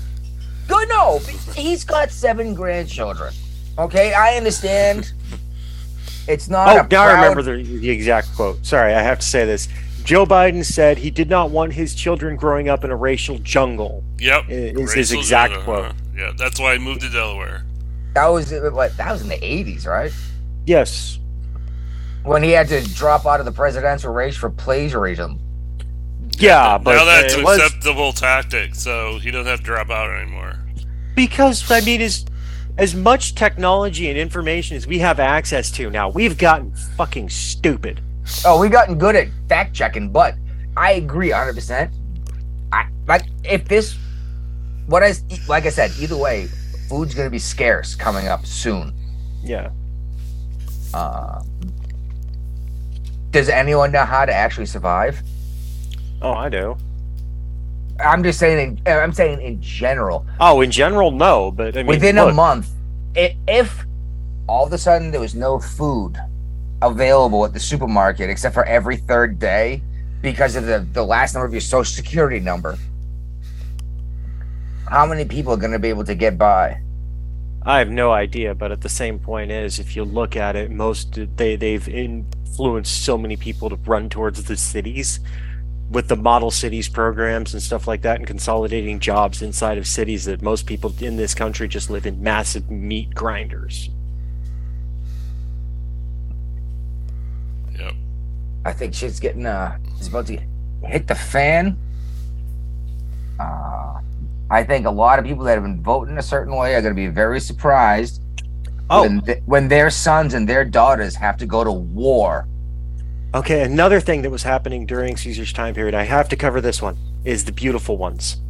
Good, 0.69 0.89
no. 0.89 1.21
He's 1.55 1.85
got 1.85 2.11
seven 2.11 2.53
grandchildren. 2.55 3.33
Okay, 3.79 4.13
I 4.13 4.37
understand. 4.37 5.13
It's 6.29 6.49
not. 6.49 6.77
Oh, 6.77 6.81
a 6.81 6.89
now 6.91 7.03
I 7.05 7.13
remember 7.13 7.43
the, 7.43 7.63
the 7.63 7.89
exact 7.91 8.35
quote. 8.35 8.67
Sorry, 8.67 8.93
I 8.93 9.01
have 9.01 9.21
to 9.21 9.27
say 9.27 9.45
this. 9.45 9.69
Joe 10.07 10.25
Biden 10.25 10.65
said 10.65 10.99
he 10.99 11.11
did 11.11 11.29
not 11.29 11.51
want 11.51 11.73
his 11.73 11.95
children 11.95 12.37
growing 12.37 12.69
up 12.69 12.85
in 12.85 12.91
a 12.91 12.97
racial 12.97 13.39
jungle. 13.39 14.05
Yep. 14.19 14.45
Is 14.49 14.93
his 14.93 15.13
exact 15.13 15.53
gender, 15.53 15.65
quote. 15.65 15.85
huh? 15.87 15.93
Yeah, 16.17 16.33
that's 16.39 16.61
why 16.61 16.75
he 16.75 16.79
moved 16.79 17.01
to 17.01 17.11
Delaware. 17.11 17.65
That 18.15 18.29
was 18.29 18.53
what? 18.53 18.97
That 18.97 19.13
was 19.13 19.23
in 19.23 19.29
the 19.29 19.39
'80s, 19.39 19.87
right? 19.87 20.13
Yes. 20.65 21.19
When 22.23 22.43
he 22.43 22.51
had 22.51 22.69
to 22.69 22.83
drop 22.95 23.27
out 23.27 23.41
of 23.41 23.47
the 23.47 23.53
presidential 23.53 24.13
race 24.13 24.37
for 24.37 24.49
plagiarism. 24.49 25.41
Yeah, 26.39 26.79
but 26.79 26.97
now 26.97 27.05
that's 27.05 27.35
it 27.35 27.39
an 27.41 27.45
was 27.45 27.59
acceptable 27.59 28.13
tactic, 28.13 28.75
so 28.75 29.19
he 29.19 29.31
doesn't 29.31 29.47
have 29.47 29.61
to 29.61 29.65
drop 29.65 29.91
out 29.91 30.11
anymore. 30.11 30.55
because 31.15 31.71
I 31.71 31.81
mean, 31.81 32.01
as 32.01 32.25
as 32.79 32.95
much 32.95 33.35
technology 33.35 34.09
and 34.09 34.19
information 34.19 34.77
as 34.77 34.87
we 34.87 34.99
have 35.01 35.19
access 35.19 35.71
to 35.73 35.91
now, 35.91 36.09
we've 36.09 36.39
gotten 36.39 36.73
fucking 36.97 37.31
stupid. 37.31 38.01
Oh, 38.45 38.61
we've 38.61 38.73
gotten 38.73 38.99
good 38.99 39.17
at 39.17 39.29
fact 39.49 39.75
checking, 39.75 40.11
but 40.11 40.35
I 40.77 40.93
agree 40.93 41.31
100. 41.31 41.55
percent 41.55 41.93
I 42.73 42.89
like 43.07 43.23
if 43.45 43.67
this, 43.67 43.97
what 44.87 45.03
I 45.03 45.13
like 45.49 45.67
I 45.67 45.71
said, 45.71 45.93
either 45.99 46.17
way, 46.17 46.49
food's 46.89 47.15
gonna 47.15 47.31
be 47.31 47.39
scarce 47.39 47.95
coming 47.95 48.29
up 48.29 48.47
soon. 48.47 48.93
Yeah. 49.43 49.71
Uh, 50.93 51.43
does 53.31 53.49
anyone 53.49 53.93
know 53.93 54.05
how 54.05 54.25
to 54.25 54.33
actually 54.33 54.67
survive? 54.67 55.23
Oh, 56.23 56.33
I 56.33 56.49
do. 56.49 56.77
I'm 58.01 58.23
just 58.23 58.39
saying. 58.39 58.81
In, 58.87 58.93
I'm 58.93 59.13
saying 59.13 59.41
in 59.41 59.61
general. 59.61 60.27
Oh, 60.41 60.61
in 60.61 60.71
general, 60.71 61.11
no, 61.11 61.51
but 61.51 61.77
I 61.77 61.81
mean, 61.81 61.87
within 61.87 62.19
a 62.19 62.33
month, 62.33 62.71
if 63.15 63.87
all 64.49 64.67
of 64.67 64.73
a 64.73 64.79
sudden 64.79 65.11
there 65.11 65.21
was 65.21 65.35
no 65.35 65.59
food 65.59 66.17
available 66.91 67.45
at 67.45 67.53
the 67.53 67.61
supermarket 67.61 68.31
except 68.31 68.55
for 68.55 68.65
every 68.65 68.97
third 68.97 69.39
day 69.39 69.83
because 70.23 70.57
of 70.57 70.67
the, 70.67 70.87
the 70.93 71.05
last 71.05 71.35
number 71.35 71.47
of 71.47 71.53
your 71.53 71.61
social 71.61 71.85
security 71.85 72.41
number, 72.41 72.77
how 74.89 75.07
many 75.07 75.25
people 75.25 75.53
are 75.53 75.57
going 75.57 75.73
to 75.73 75.79
be 75.79 75.89
able 75.89 76.05
to 76.05 76.15
get 76.15 76.39
by? 76.39 76.81
I 77.63 77.79
have 77.79 77.91
no 77.91 78.13
idea, 78.13 78.55
but 78.55 78.71
at 78.71 78.81
the 78.81 78.89
same 78.89 79.19
point 79.19 79.51
is, 79.51 79.81
if 79.81 79.97
you 79.97 80.05
look 80.05 80.37
at 80.37 80.55
it, 80.55 80.71
most 80.71 81.19
they 81.37 81.57
they've 81.57 81.89
influenced 81.89 83.05
so 83.05 83.19
many 83.19 83.37
people 83.37 83.69
to 83.69 83.77
run 83.77 84.09
towards 84.09 84.45
the 84.45 84.57
cities 84.57 85.19
with 85.91 86.07
the 86.09 86.17
model 86.17 86.51
cities 86.51 86.89
programs 86.89 87.55
and 87.55 87.63
stuff 87.63 87.89
like 87.89 88.03
that, 88.03 88.19
and 88.19 88.27
consolidating 88.27 89.01
jobs 89.01 89.43
inside 89.43 89.79
of 89.79 89.87
cities 89.87 90.25
that 90.27 90.43
most 90.43 90.67
people 90.67 90.95
in 91.01 91.17
this 91.17 91.35
country 91.35 91.67
just 91.67 91.91
live 91.91 92.07
in 92.07 92.23
massive 92.23 92.71
meat 92.71 93.13
grinders. 93.15 93.91
I 98.67 98.73
think 98.73 98.95
shit's 98.95 99.21
getting 99.21 99.47
uh, 99.47 99.79
it's 99.99 100.09
about 100.09 100.27
to 100.27 100.39
hit 100.85 101.07
the 101.07 101.15
fan. 101.15 101.77
Uh, 103.39 104.01
I 104.51 104.65
think 104.65 104.87
a 104.87 104.91
lot 104.91 105.19
of 105.19 105.25
people 105.25 105.45
that 105.45 105.55
have 105.55 105.63
been 105.63 105.83
voting 105.83 106.19
a 106.19 106.23
certain 106.23 106.55
way 106.55 106.75
are 106.75 106.81
going 106.83 106.95
to 106.95 107.01
be 107.01 107.09
very 107.09 107.41
surprised 107.41 108.23
Oh, 108.89 109.03
when, 109.03 109.21
th- 109.21 109.43
when 109.47 109.69
their 109.69 109.91
sons 109.91 110.35
and 110.35 110.49
their 110.49 110.65
daughters 110.65 111.17
have 111.17 111.37
to 111.39 111.47
go 111.47 111.65
to 111.65 111.73
war. 111.73 112.47
okay. 113.35 113.63
Another 113.63 114.01
thing 114.01 114.23
that 114.23 114.31
was 114.31 114.43
happening 114.45 114.87
during 114.87 115.17
Caesar's 115.17 115.53
time 115.53 115.75
period, 115.75 115.95
I 115.95 116.05
have 116.05 116.29
to 116.31 116.37
cover 116.37 116.61
this 116.61 116.81
one, 116.81 116.97
is 117.25 117.45
the 117.45 117.53
beautiful 117.53 117.97
ones. 117.97 118.41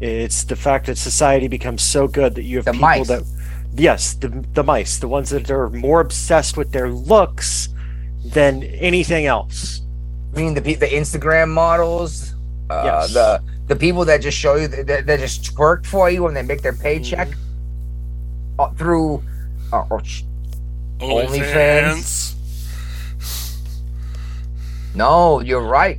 It's 0.00 0.44
the 0.44 0.54
fact 0.56 0.86
that 0.86 0.96
society 0.98 1.48
becomes 1.48 1.82
so 1.82 2.06
good 2.06 2.34
that 2.36 2.44
you 2.44 2.56
have 2.58 2.64
The 2.66 2.72
people 2.72 2.86
mice. 2.88 3.08
that, 3.08 3.22
yes, 3.74 4.14
the 4.14 4.28
the 4.52 4.62
mice, 4.62 4.98
the 4.98 5.08
ones 5.08 5.30
that 5.30 5.50
are 5.50 5.68
more 5.70 6.00
obsessed 6.00 6.56
with 6.56 6.70
their 6.72 6.88
looks 6.90 7.68
than 8.24 8.62
anything 8.62 9.26
else. 9.26 9.82
I 10.34 10.38
mean 10.38 10.54
the 10.54 10.60
the 10.60 10.86
Instagram 10.88 11.50
models, 11.50 12.34
uh, 12.70 12.82
Yes. 12.84 13.12
the 13.14 13.40
the 13.68 13.76
people 13.76 14.04
that 14.06 14.20
just 14.20 14.36
show 14.36 14.56
you 14.56 14.68
that, 14.68 15.06
that 15.06 15.20
just 15.20 15.54
twerk 15.54 15.86
for 15.86 16.10
you 16.10 16.22
when 16.24 16.34
they 16.34 16.42
make 16.42 16.62
their 16.62 16.72
paycheck 16.74 17.28
Mm-hmm. 17.28 18.60
uh, 18.60 18.68
through 18.74 19.22
uh, 19.72 19.84
or 19.90 20.02
sh- 20.04 20.22
OnlyFans. 21.00 22.34
no, 24.94 25.40
you're 25.40 25.60
right. 25.62 25.98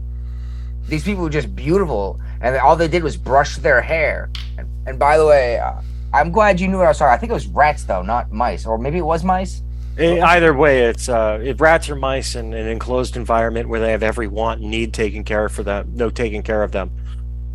These 0.88 1.04
people 1.04 1.26
are 1.26 1.30
just 1.30 1.54
beautiful, 1.56 2.20
and 2.42 2.56
all 2.58 2.76
they 2.76 2.88
did 2.88 3.04
was 3.04 3.18
brush 3.18 3.58
their 3.58 3.82
hair. 3.82 4.30
And, 4.58 4.68
and 4.88 5.00
by 5.00 5.18
the 5.18 5.26
way, 5.26 5.60
uh, 5.60 5.74
I'm 6.14 6.32
glad 6.32 6.60
you 6.60 6.68
knew 6.68 6.78
what 6.78 6.86
I 6.86 6.90
was 6.90 6.98
talking. 7.00 7.14
I 7.14 7.18
think 7.18 7.30
it 7.32 7.34
was 7.34 7.48
rats 7.48 7.84
though, 7.84 8.02
not 8.02 8.32
mice, 8.32 8.66
or 8.66 8.78
maybe 8.78 8.98
it 9.00 9.06
was 9.06 9.24
mice. 9.24 9.62
Eh, 9.98 10.20
Either 10.20 10.54
way, 10.54 10.86
it's 10.86 11.08
uh, 11.08 11.40
if 11.44 11.62
rats 11.62 11.90
or 11.90 11.96
mice 11.96 12.36
in 12.36 12.54
an 12.54 12.68
enclosed 12.68 13.16
environment 13.16 13.70
where 13.70 13.80
they 13.80 13.92
have 13.92 14.04
every 14.04 14.28
want 14.28 14.62
and 14.62 14.70
need 14.70 14.94
taken 14.94 15.24
care 15.24 15.46
of 15.46 15.52
for 15.52 15.64
them, 15.64 15.92
no 15.94 16.10
taking 16.10 16.44
care 16.44 16.64
of 16.64 16.72
them. 16.72 16.92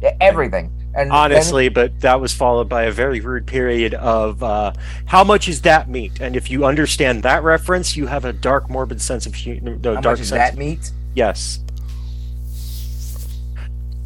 Yeah, 0.02 0.16
Everything. 0.20 0.72
And 0.94 1.12
Honestly, 1.12 1.68
but 1.68 2.00
that 2.00 2.20
was 2.20 2.32
followed 2.32 2.68
by 2.68 2.84
a 2.84 2.90
very 2.90 3.20
rude 3.20 3.46
period 3.46 3.94
of 3.94 4.42
uh, 4.42 4.72
how 5.06 5.22
much 5.22 5.46
is 5.46 5.62
that 5.62 5.88
meat? 5.88 6.20
And 6.20 6.34
if 6.34 6.50
you 6.50 6.64
understand 6.64 7.22
that 7.22 7.44
reference, 7.44 7.96
you 7.96 8.06
have 8.06 8.24
a 8.24 8.32
dark, 8.32 8.68
morbid 8.68 9.00
sense 9.00 9.24
of 9.24 9.34
humor. 9.34 9.76
No, 9.76 9.94
how 9.94 10.00
dark 10.00 10.14
much 10.14 10.20
is 10.22 10.30
sense. 10.30 10.50
that 10.50 10.58
meat? 10.58 10.90
Yes. 11.14 11.60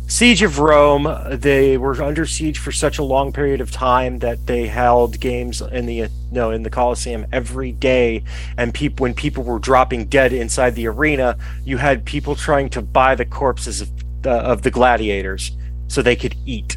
Siege 0.06 0.42
of 0.42 0.58
Rome, 0.58 1.08
they 1.30 1.78
were 1.78 2.00
under 2.02 2.26
siege 2.26 2.58
for 2.58 2.70
such 2.70 2.98
a 2.98 3.02
long 3.02 3.32
period 3.32 3.60
of 3.60 3.70
time 3.70 4.18
that 4.18 4.46
they 4.46 4.66
held 4.66 5.18
games 5.18 5.62
in 5.62 5.86
the 5.86 6.08
no 6.30 6.50
in 6.50 6.62
the 6.62 6.70
Colosseum 6.70 7.26
every 7.32 7.72
day 7.72 8.22
and 8.58 8.74
people 8.74 9.04
when 9.04 9.14
people 9.14 9.42
were 9.42 9.58
dropping 9.58 10.04
dead 10.06 10.32
inside 10.32 10.74
the 10.74 10.86
arena, 10.86 11.38
you 11.64 11.78
had 11.78 12.04
people 12.04 12.36
trying 12.36 12.68
to 12.70 12.82
buy 12.82 13.14
the 13.14 13.24
corpses 13.24 13.80
of 13.80 13.90
the, 14.22 14.30
of 14.30 14.62
the 14.62 14.70
gladiators 14.70 15.52
so 15.88 16.02
they 16.02 16.16
could 16.16 16.34
eat. 16.44 16.76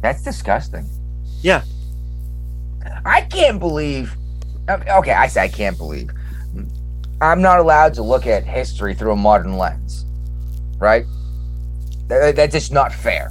That's 0.00 0.22
disgusting. 0.22 0.88
Yeah. 1.42 1.64
I 3.04 3.22
can't 3.22 3.58
believe. 3.58 4.16
Uh, 4.68 4.78
okay, 4.98 5.12
I 5.12 5.26
say 5.26 5.42
I 5.42 5.48
can't 5.48 5.76
believe. 5.76 6.10
I'm 7.20 7.42
not 7.42 7.58
allowed 7.58 7.94
to 7.94 8.02
look 8.02 8.26
at 8.26 8.44
history 8.44 8.94
through 8.94 9.12
a 9.12 9.16
modern 9.16 9.58
lens, 9.58 10.04
right? 10.78 11.04
That- 12.08 12.36
That's 12.36 12.52
just 12.54 12.72
not 12.72 12.92
fair. 12.92 13.30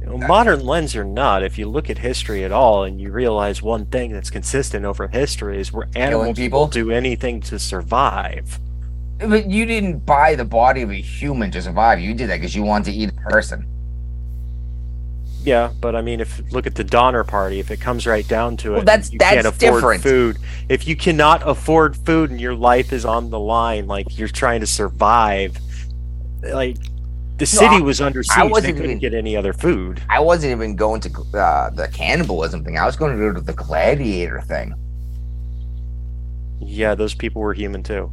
You 0.00 0.06
know, 0.06 0.18
modern 0.28 0.64
lens 0.64 0.94
or 0.94 1.04
not, 1.04 1.42
if 1.42 1.58
you 1.58 1.68
look 1.68 1.90
at 1.90 1.98
history 1.98 2.44
at 2.44 2.52
all 2.52 2.84
and 2.84 3.00
you 3.00 3.10
realize 3.10 3.60
one 3.62 3.86
thing 3.86 4.12
that's 4.12 4.30
consistent 4.30 4.84
over 4.84 5.08
history 5.08 5.60
is 5.60 5.72
where 5.72 5.88
animals 5.96 6.36
people? 6.36 6.66
do 6.68 6.90
anything 6.92 7.40
to 7.42 7.58
survive. 7.58 8.60
But 9.18 9.46
you 9.46 9.64
didn't 9.66 10.04
buy 10.04 10.34
the 10.34 10.44
body 10.44 10.82
of 10.82 10.90
a 10.90 10.94
human 11.00 11.50
to 11.52 11.62
survive. 11.62 11.98
You 12.00 12.14
did 12.14 12.28
that 12.28 12.36
because 12.36 12.54
you 12.54 12.62
wanted 12.62 12.92
to 12.92 12.96
eat 12.98 13.08
a 13.10 13.30
person. 13.30 13.66
Yeah, 15.42 15.70
but 15.80 15.94
I 15.94 16.02
mean, 16.02 16.20
if 16.20 16.40
look 16.52 16.66
at 16.66 16.74
the 16.74 16.82
Donner 16.84 17.22
Party, 17.24 17.60
if 17.60 17.70
it 17.70 17.80
comes 17.80 18.06
right 18.06 18.26
down 18.26 18.56
to 18.58 18.72
it, 18.72 18.76
Well, 18.76 18.84
that's- 18.84 19.12
you 19.12 19.18
that's 19.18 19.34
can't 19.34 19.46
afford 19.46 19.74
different. 19.74 20.02
food. 20.02 20.38
If 20.68 20.86
you 20.88 20.96
cannot 20.96 21.42
afford 21.48 21.96
food 21.96 22.30
and 22.30 22.40
your 22.40 22.54
life 22.54 22.92
is 22.92 23.04
on 23.04 23.30
the 23.30 23.38
line, 23.38 23.86
like 23.86 24.18
you're 24.18 24.26
trying 24.28 24.60
to 24.60 24.66
survive, 24.66 25.56
like 26.42 26.76
the 27.38 27.46
city 27.46 27.76
I- 27.76 27.80
was 27.80 28.00
under 28.00 28.22
siege, 28.22 28.38
I 28.38 28.44
wasn't 28.44 28.76
couldn't 28.76 28.90
even- 28.92 28.98
get 28.98 29.14
any 29.14 29.36
other 29.36 29.52
food. 29.52 30.00
I 30.08 30.20
wasn't 30.20 30.52
even 30.52 30.74
going 30.76 31.00
to 31.02 31.10
uh, 31.38 31.70
the 31.70 31.88
cannibalism 31.88 32.64
thing. 32.64 32.78
I 32.78 32.86
was 32.86 32.96
going 32.96 33.12
to 33.12 33.18
go 33.18 33.32
to 33.32 33.40
the 33.40 33.52
gladiator 33.52 34.40
thing. 34.40 34.74
Yeah, 36.60 36.94
those 36.94 37.14
people 37.14 37.42
were 37.42 37.52
human 37.54 37.82
too. 37.82 38.10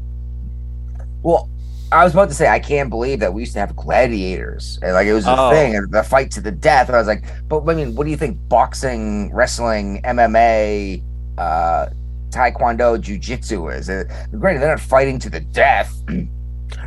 Well, 1.21 1.49
I 1.91 2.03
was 2.03 2.13
about 2.13 2.27
to 2.29 2.35
say 2.35 2.49
I 2.49 2.59
can't 2.59 2.89
believe 2.89 3.19
that 3.19 3.33
we 3.33 3.43
used 3.43 3.53
to 3.53 3.59
have 3.59 3.75
gladiators. 3.75 4.79
And, 4.81 4.93
like 4.93 5.07
it 5.07 5.13
was 5.13 5.25
a 5.27 5.35
Oh. 5.37 5.51
thing, 5.51 5.75
and 5.75 5.91
the 5.91 6.03
fight 6.03 6.31
to 6.31 6.41
the 6.41 6.51
death. 6.51 6.87
And 6.89 6.95
I 6.95 6.99
was 6.99 7.07
like, 7.07 7.23
but 7.47 7.63
I 7.67 7.73
mean, 7.75 7.95
what 7.95 8.03
do 8.05 8.09
you 8.11 8.17
think? 8.17 8.37
Boxing, 8.49 9.33
wrestling, 9.33 10.01
MMA, 10.03 11.01
uh, 11.37 11.85
Taekwondo, 12.31 12.99
Jiu-Jitsu 12.99 13.67
is. 13.69 13.89
Uh, 13.89 14.03
granted, 14.39 14.61
they're 14.61 14.69
not 14.69 14.79
fighting 14.79 15.19
to 15.19 15.29
the 15.29 15.39
death. 15.39 15.93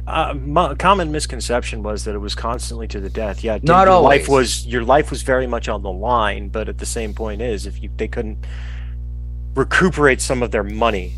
Uh, 0.07 0.35
mo- 0.35 0.75
common 0.77 1.11
misconception 1.11 1.83
was 1.83 2.05
that 2.05 2.15
it 2.15 2.19
was 2.19 2.35
constantly 2.35 2.87
to 2.89 3.01
the 3.01 3.11
death. 3.11 3.43
Yeah, 3.43 3.59
Not 3.63 3.87
your 3.87 3.95
always. 3.95 4.21
life 4.21 4.29
was 4.29 4.67
your 4.67 4.83
life 4.85 5.11
was 5.11 5.23
very 5.23 5.47
much 5.47 5.69
on 5.69 5.83
the 5.83 5.91
line, 5.93 6.49
but 6.49 6.69
at 6.69 6.79
the 6.79 6.87
same 6.87 7.13
point 7.15 7.43
is 7.43 7.67
if 7.67 7.83
you 7.83 7.91
they 7.97 8.09
couldn't 8.09 8.39
recuperate 9.55 10.21
some 10.21 10.43
of 10.43 10.51
their 10.51 10.63
money. 10.63 11.15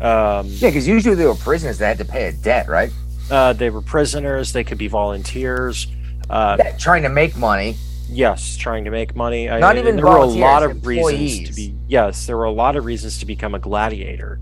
Um, 0.00 0.46
Yeah, 0.48 0.70
because 0.70 0.88
usually 0.88 1.14
they 1.14 1.26
were 1.26 1.34
prisoners 1.34 1.78
that 1.78 1.86
had 1.96 1.98
to 1.98 2.04
pay 2.04 2.26
a 2.26 2.32
debt, 2.32 2.68
right? 2.68 2.90
uh, 3.30 3.52
they 3.54 3.70
were 3.70 3.80
prisoners. 3.80 4.52
They 4.52 4.64
could 4.64 4.76
be 4.78 4.88
volunteers. 4.88 5.86
Uh, 6.28 6.56
Yeah, 6.58 6.76
trying 6.76 7.02
to 7.04 7.08
make 7.08 7.36
money. 7.36 7.76
yes, 8.08 8.56
trying 8.56 8.84
to 8.84 8.90
make 8.90 9.14
money. 9.16 9.46
Not 9.46 9.62
and 9.62 9.78
even 9.78 9.96
there 9.96 10.04
were 10.06 10.16
a 10.16 10.24
lot 10.26 10.62
of 10.62 10.84
reasons 10.86 11.48
to 11.48 11.54
be. 11.54 11.74
Yes, 11.88 12.26
there 12.26 12.36
were 12.36 12.44
a 12.44 12.50
lot 12.52 12.76
of 12.76 12.84
reasons 12.84 13.18
to 13.18 13.26
become 13.26 13.54
a 13.54 13.58
gladiator, 13.58 14.40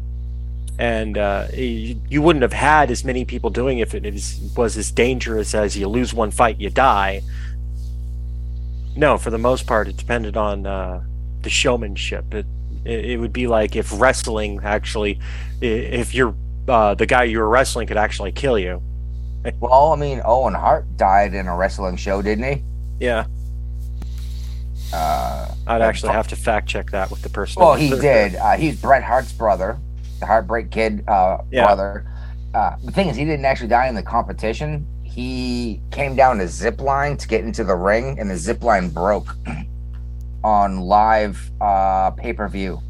and 0.78 1.16
uh, 1.18 1.46
you, 1.52 2.00
you 2.08 2.22
wouldn't 2.22 2.42
have 2.42 2.52
had 2.52 2.90
as 2.90 3.04
many 3.04 3.24
people 3.24 3.50
doing 3.50 3.78
it 3.78 3.82
if 3.88 3.94
it 3.94 4.04
is, 4.06 4.52
was 4.56 4.76
as 4.76 4.90
dangerous 4.90 5.54
as 5.54 5.76
you 5.76 5.86
lose 5.88 6.12
one 6.14 6.30
fight, 6.30 6.60
you 6.60 6.70
die. 6.70 7.22
No, 8.96 9.16
for 9.18 9.30
the 9.30 9.38
most 9.38 9.66
part, 9.66 9.88
it 9.88 9.96
depended 9.96 10.36
on 10.36 10.66
uh, 10.66 11.02
the 11.42 11.50
showmanship. 11.50 12.34
It, 12.34 12.46
it 12.84 13.04
it 13.12 13.16
would 13.18 13.32
be 13.32 13.46
like 13.46 13.76
if 13.76 13.90
wrestling 14.00 14.60
actually, 14.64 15.18
if 15.60 16.14
you're 16.14 16.34
uh, 16.68 16.94
the 16.94 17.06
guy 17.06 17.24
you 17.24 17.38
were 17.38 17.48
wrestling 17.48 17.86
could 17.86 17.96
actually 17.96 18.32
kill 18.32 18.58
you. 18.58 18.82
Well, 19.58 19.92
I 19.92 19.96
mean, 19.96 20.20
Owen 20.24 20.54
Hart 20.54 20.96
died 20.96 21.34
in 21.34 21.48
a 21.48 21.56
wrestling 21.56 21.96
show, 21.96 22.22
didn't 22.22 22.44
he? 22.44 22.62
Yeah, 23.00 23.24
Uh, 24.92 25.52
I'd 25.66 25.82
actually 25.82 26.12
have 26.12 26.28
to 26.28 26.36
fact 26.36 26.68
check 26.68 26.90
that 26.92 27.10
with 27.10 27.22
the 27.22 27.28
person. 27.28 27.60
well, 27.60 27.74
he 27.74 27.90
did. 28.00 28.36
Uh, 28.36 28.52
he's 28.56 28.80
Bret 28.80 29.02
Hart's 29.02 29.32
brother, 29.32 29.78
the 30.22 30.26
Heartbreak 30.26 30.70
Kid 30.70 31.04
uh, 31.08 31.38
Yeah. 31.50 31.66
brother. 31.66 32.06
Uh, 32.54 32.76
the 32.84 32.92
thing 32.92 33.08
is, 33.08 33.16
he 33.16 33.24
didn't 33.24 33.44
actually 33.44 33.68
die 33.68 33.88
in 33.88 33.94
the 33.94 34.02
competition. 34.02 34.86
He 35.02 35.80
came 35.90 36.14
down 36.16 36.40
a 36.40 36.46
zip 36.48 36.80
line 36.80 37.16
to 37.18 37.26
get 37.28 37.44
into 37.44 37.64
the 37.64 37.74
ring, 37.74 38.18
and 38.20 38.30
the 38.30 38.36
zip 38.36 38.62
line 38.62 38.88
broke 38.88 39.34
on 40.44 40.80
live 40.80 41.50
uh, 41.60 42.10
pay 42.12 42.32
per 42.32 42.48
view. 42.48 42.80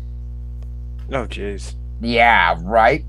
Oh, 1.11 1.27
jeez. 1.27 1.75
Yeah, 2.01 2.59
right. 2.63 3.05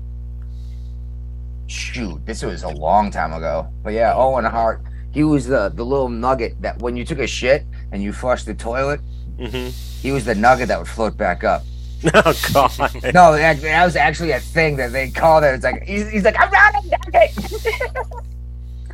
Shoot, 1.66 2.24
this 2.26 2.42
was 2.42 2.62
a 2.62 2.68
long 2.68 3.10
time 3.10 3.32
ago. 3.32 3.68
But 3.82 3.92
yeah, 3.94 4.14
Owen 4.14 4.44
Hart, 4.44 4.82
he 5.12 5.22
was 5.24 5.46
the 5.46 5.70
the 5.74 5.84
little 5.84 6.08
nugget 6.08 6.60
that 6.60 6.78
when 6.80 6.96
you 6.96 7.04
took 7.04 7.18
a 7.18 7.26
shit 7.26 7.64
and 7.92 8.02
you 8.02 8.12
flushed 8.12 8.46
the 8.46 8.54
toilet, 8.54 9.00
hmm 9.38 9.68
he 10.02 10.12
was 10.12 10.26
the 10.26 10.34
nugget 10.34 10.68
that 10.68 10.78
would 10.78 10.88
float 10.88 11.16
back 11.16 11.44
up. 11.44 11.62
Oh 12.14 12.34
God. 12.52 12.78
No, 13.14 13.34
that, 13.34 13.60
that 13.62 13.84
was 13.84 13.96
actually 13.96 14.32
a 14.32 14.40
thing 14.40 14.76
that 14.76 14.92
they 14.92 15.10
called 15.10 15.42
it. 15.44 15.54
It's 15.54 15.64
like 15.64 15.82
he's, 15.84 16.08
he's 16.10 16.24
like, 16.24 16.36
I'm 16.38 16.50
not 16.50 16.74
a 16.74 16.88
nugget. 16.88 17.32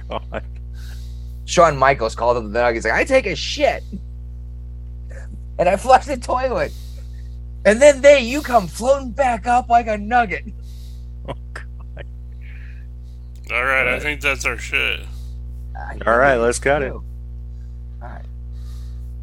God. 0.09 0.45
Shawn 1.45 1.77
Michaels 1.77 2.15
called 2.15 2.37
him 2.37 2.53
the 2.53 2.61
nugget. 2.61 2.77
He's 2.77 2.85
like, 2.85 2.95
I 2.95 3.05
take 3.05 3.27
a 3.27 3.35
shit, 3.35 3.83
and 5.59 5.69
I 5.69 5.77
flush 5.77 6.07
the 6.07 6.17
toilet, 6.17 6.73
and 7.65 7.83
then 7.83 8.01
they 8.01 8.21
you 8.21 8.43
come 8.43 8.69
floating 8.69 9.11
back 9.11 9.47
up 9.47 9.69
like 9.69 9.89
a 9.89 9.99
nugget. 9.99 10.45
Oh, 11.29 11.35
God. 11.53 12.07
All 13.53 13.65
right, 13.65 13.89
I 13.89 13.99
think 13.99 14.21
that's 14.21 14.45
our 14.45 14.57
shit. 14.57 15.01
All 16.07 16.17
right, 16.17 16.37
let's 16.37 16.61
cut 16.61 16.83
it. 16.83 16.93
All 16.93 17.03
right. 18.01 18.25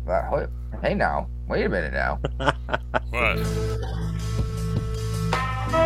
Well, 0.05 0.47
Hey 0.81 0.93
now, 0.93 1.27
wait 1.47 1.65
a 1.65 1.69
minute 1.69 1.93
now. 1.93 2.19
What? 3.09 3.37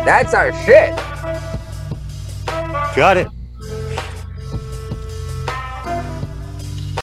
That's 0.04 0.34
our 0.34 0.52
shit. 0.64 0.94
Got 2.96 3.16
it. 3.16 3.28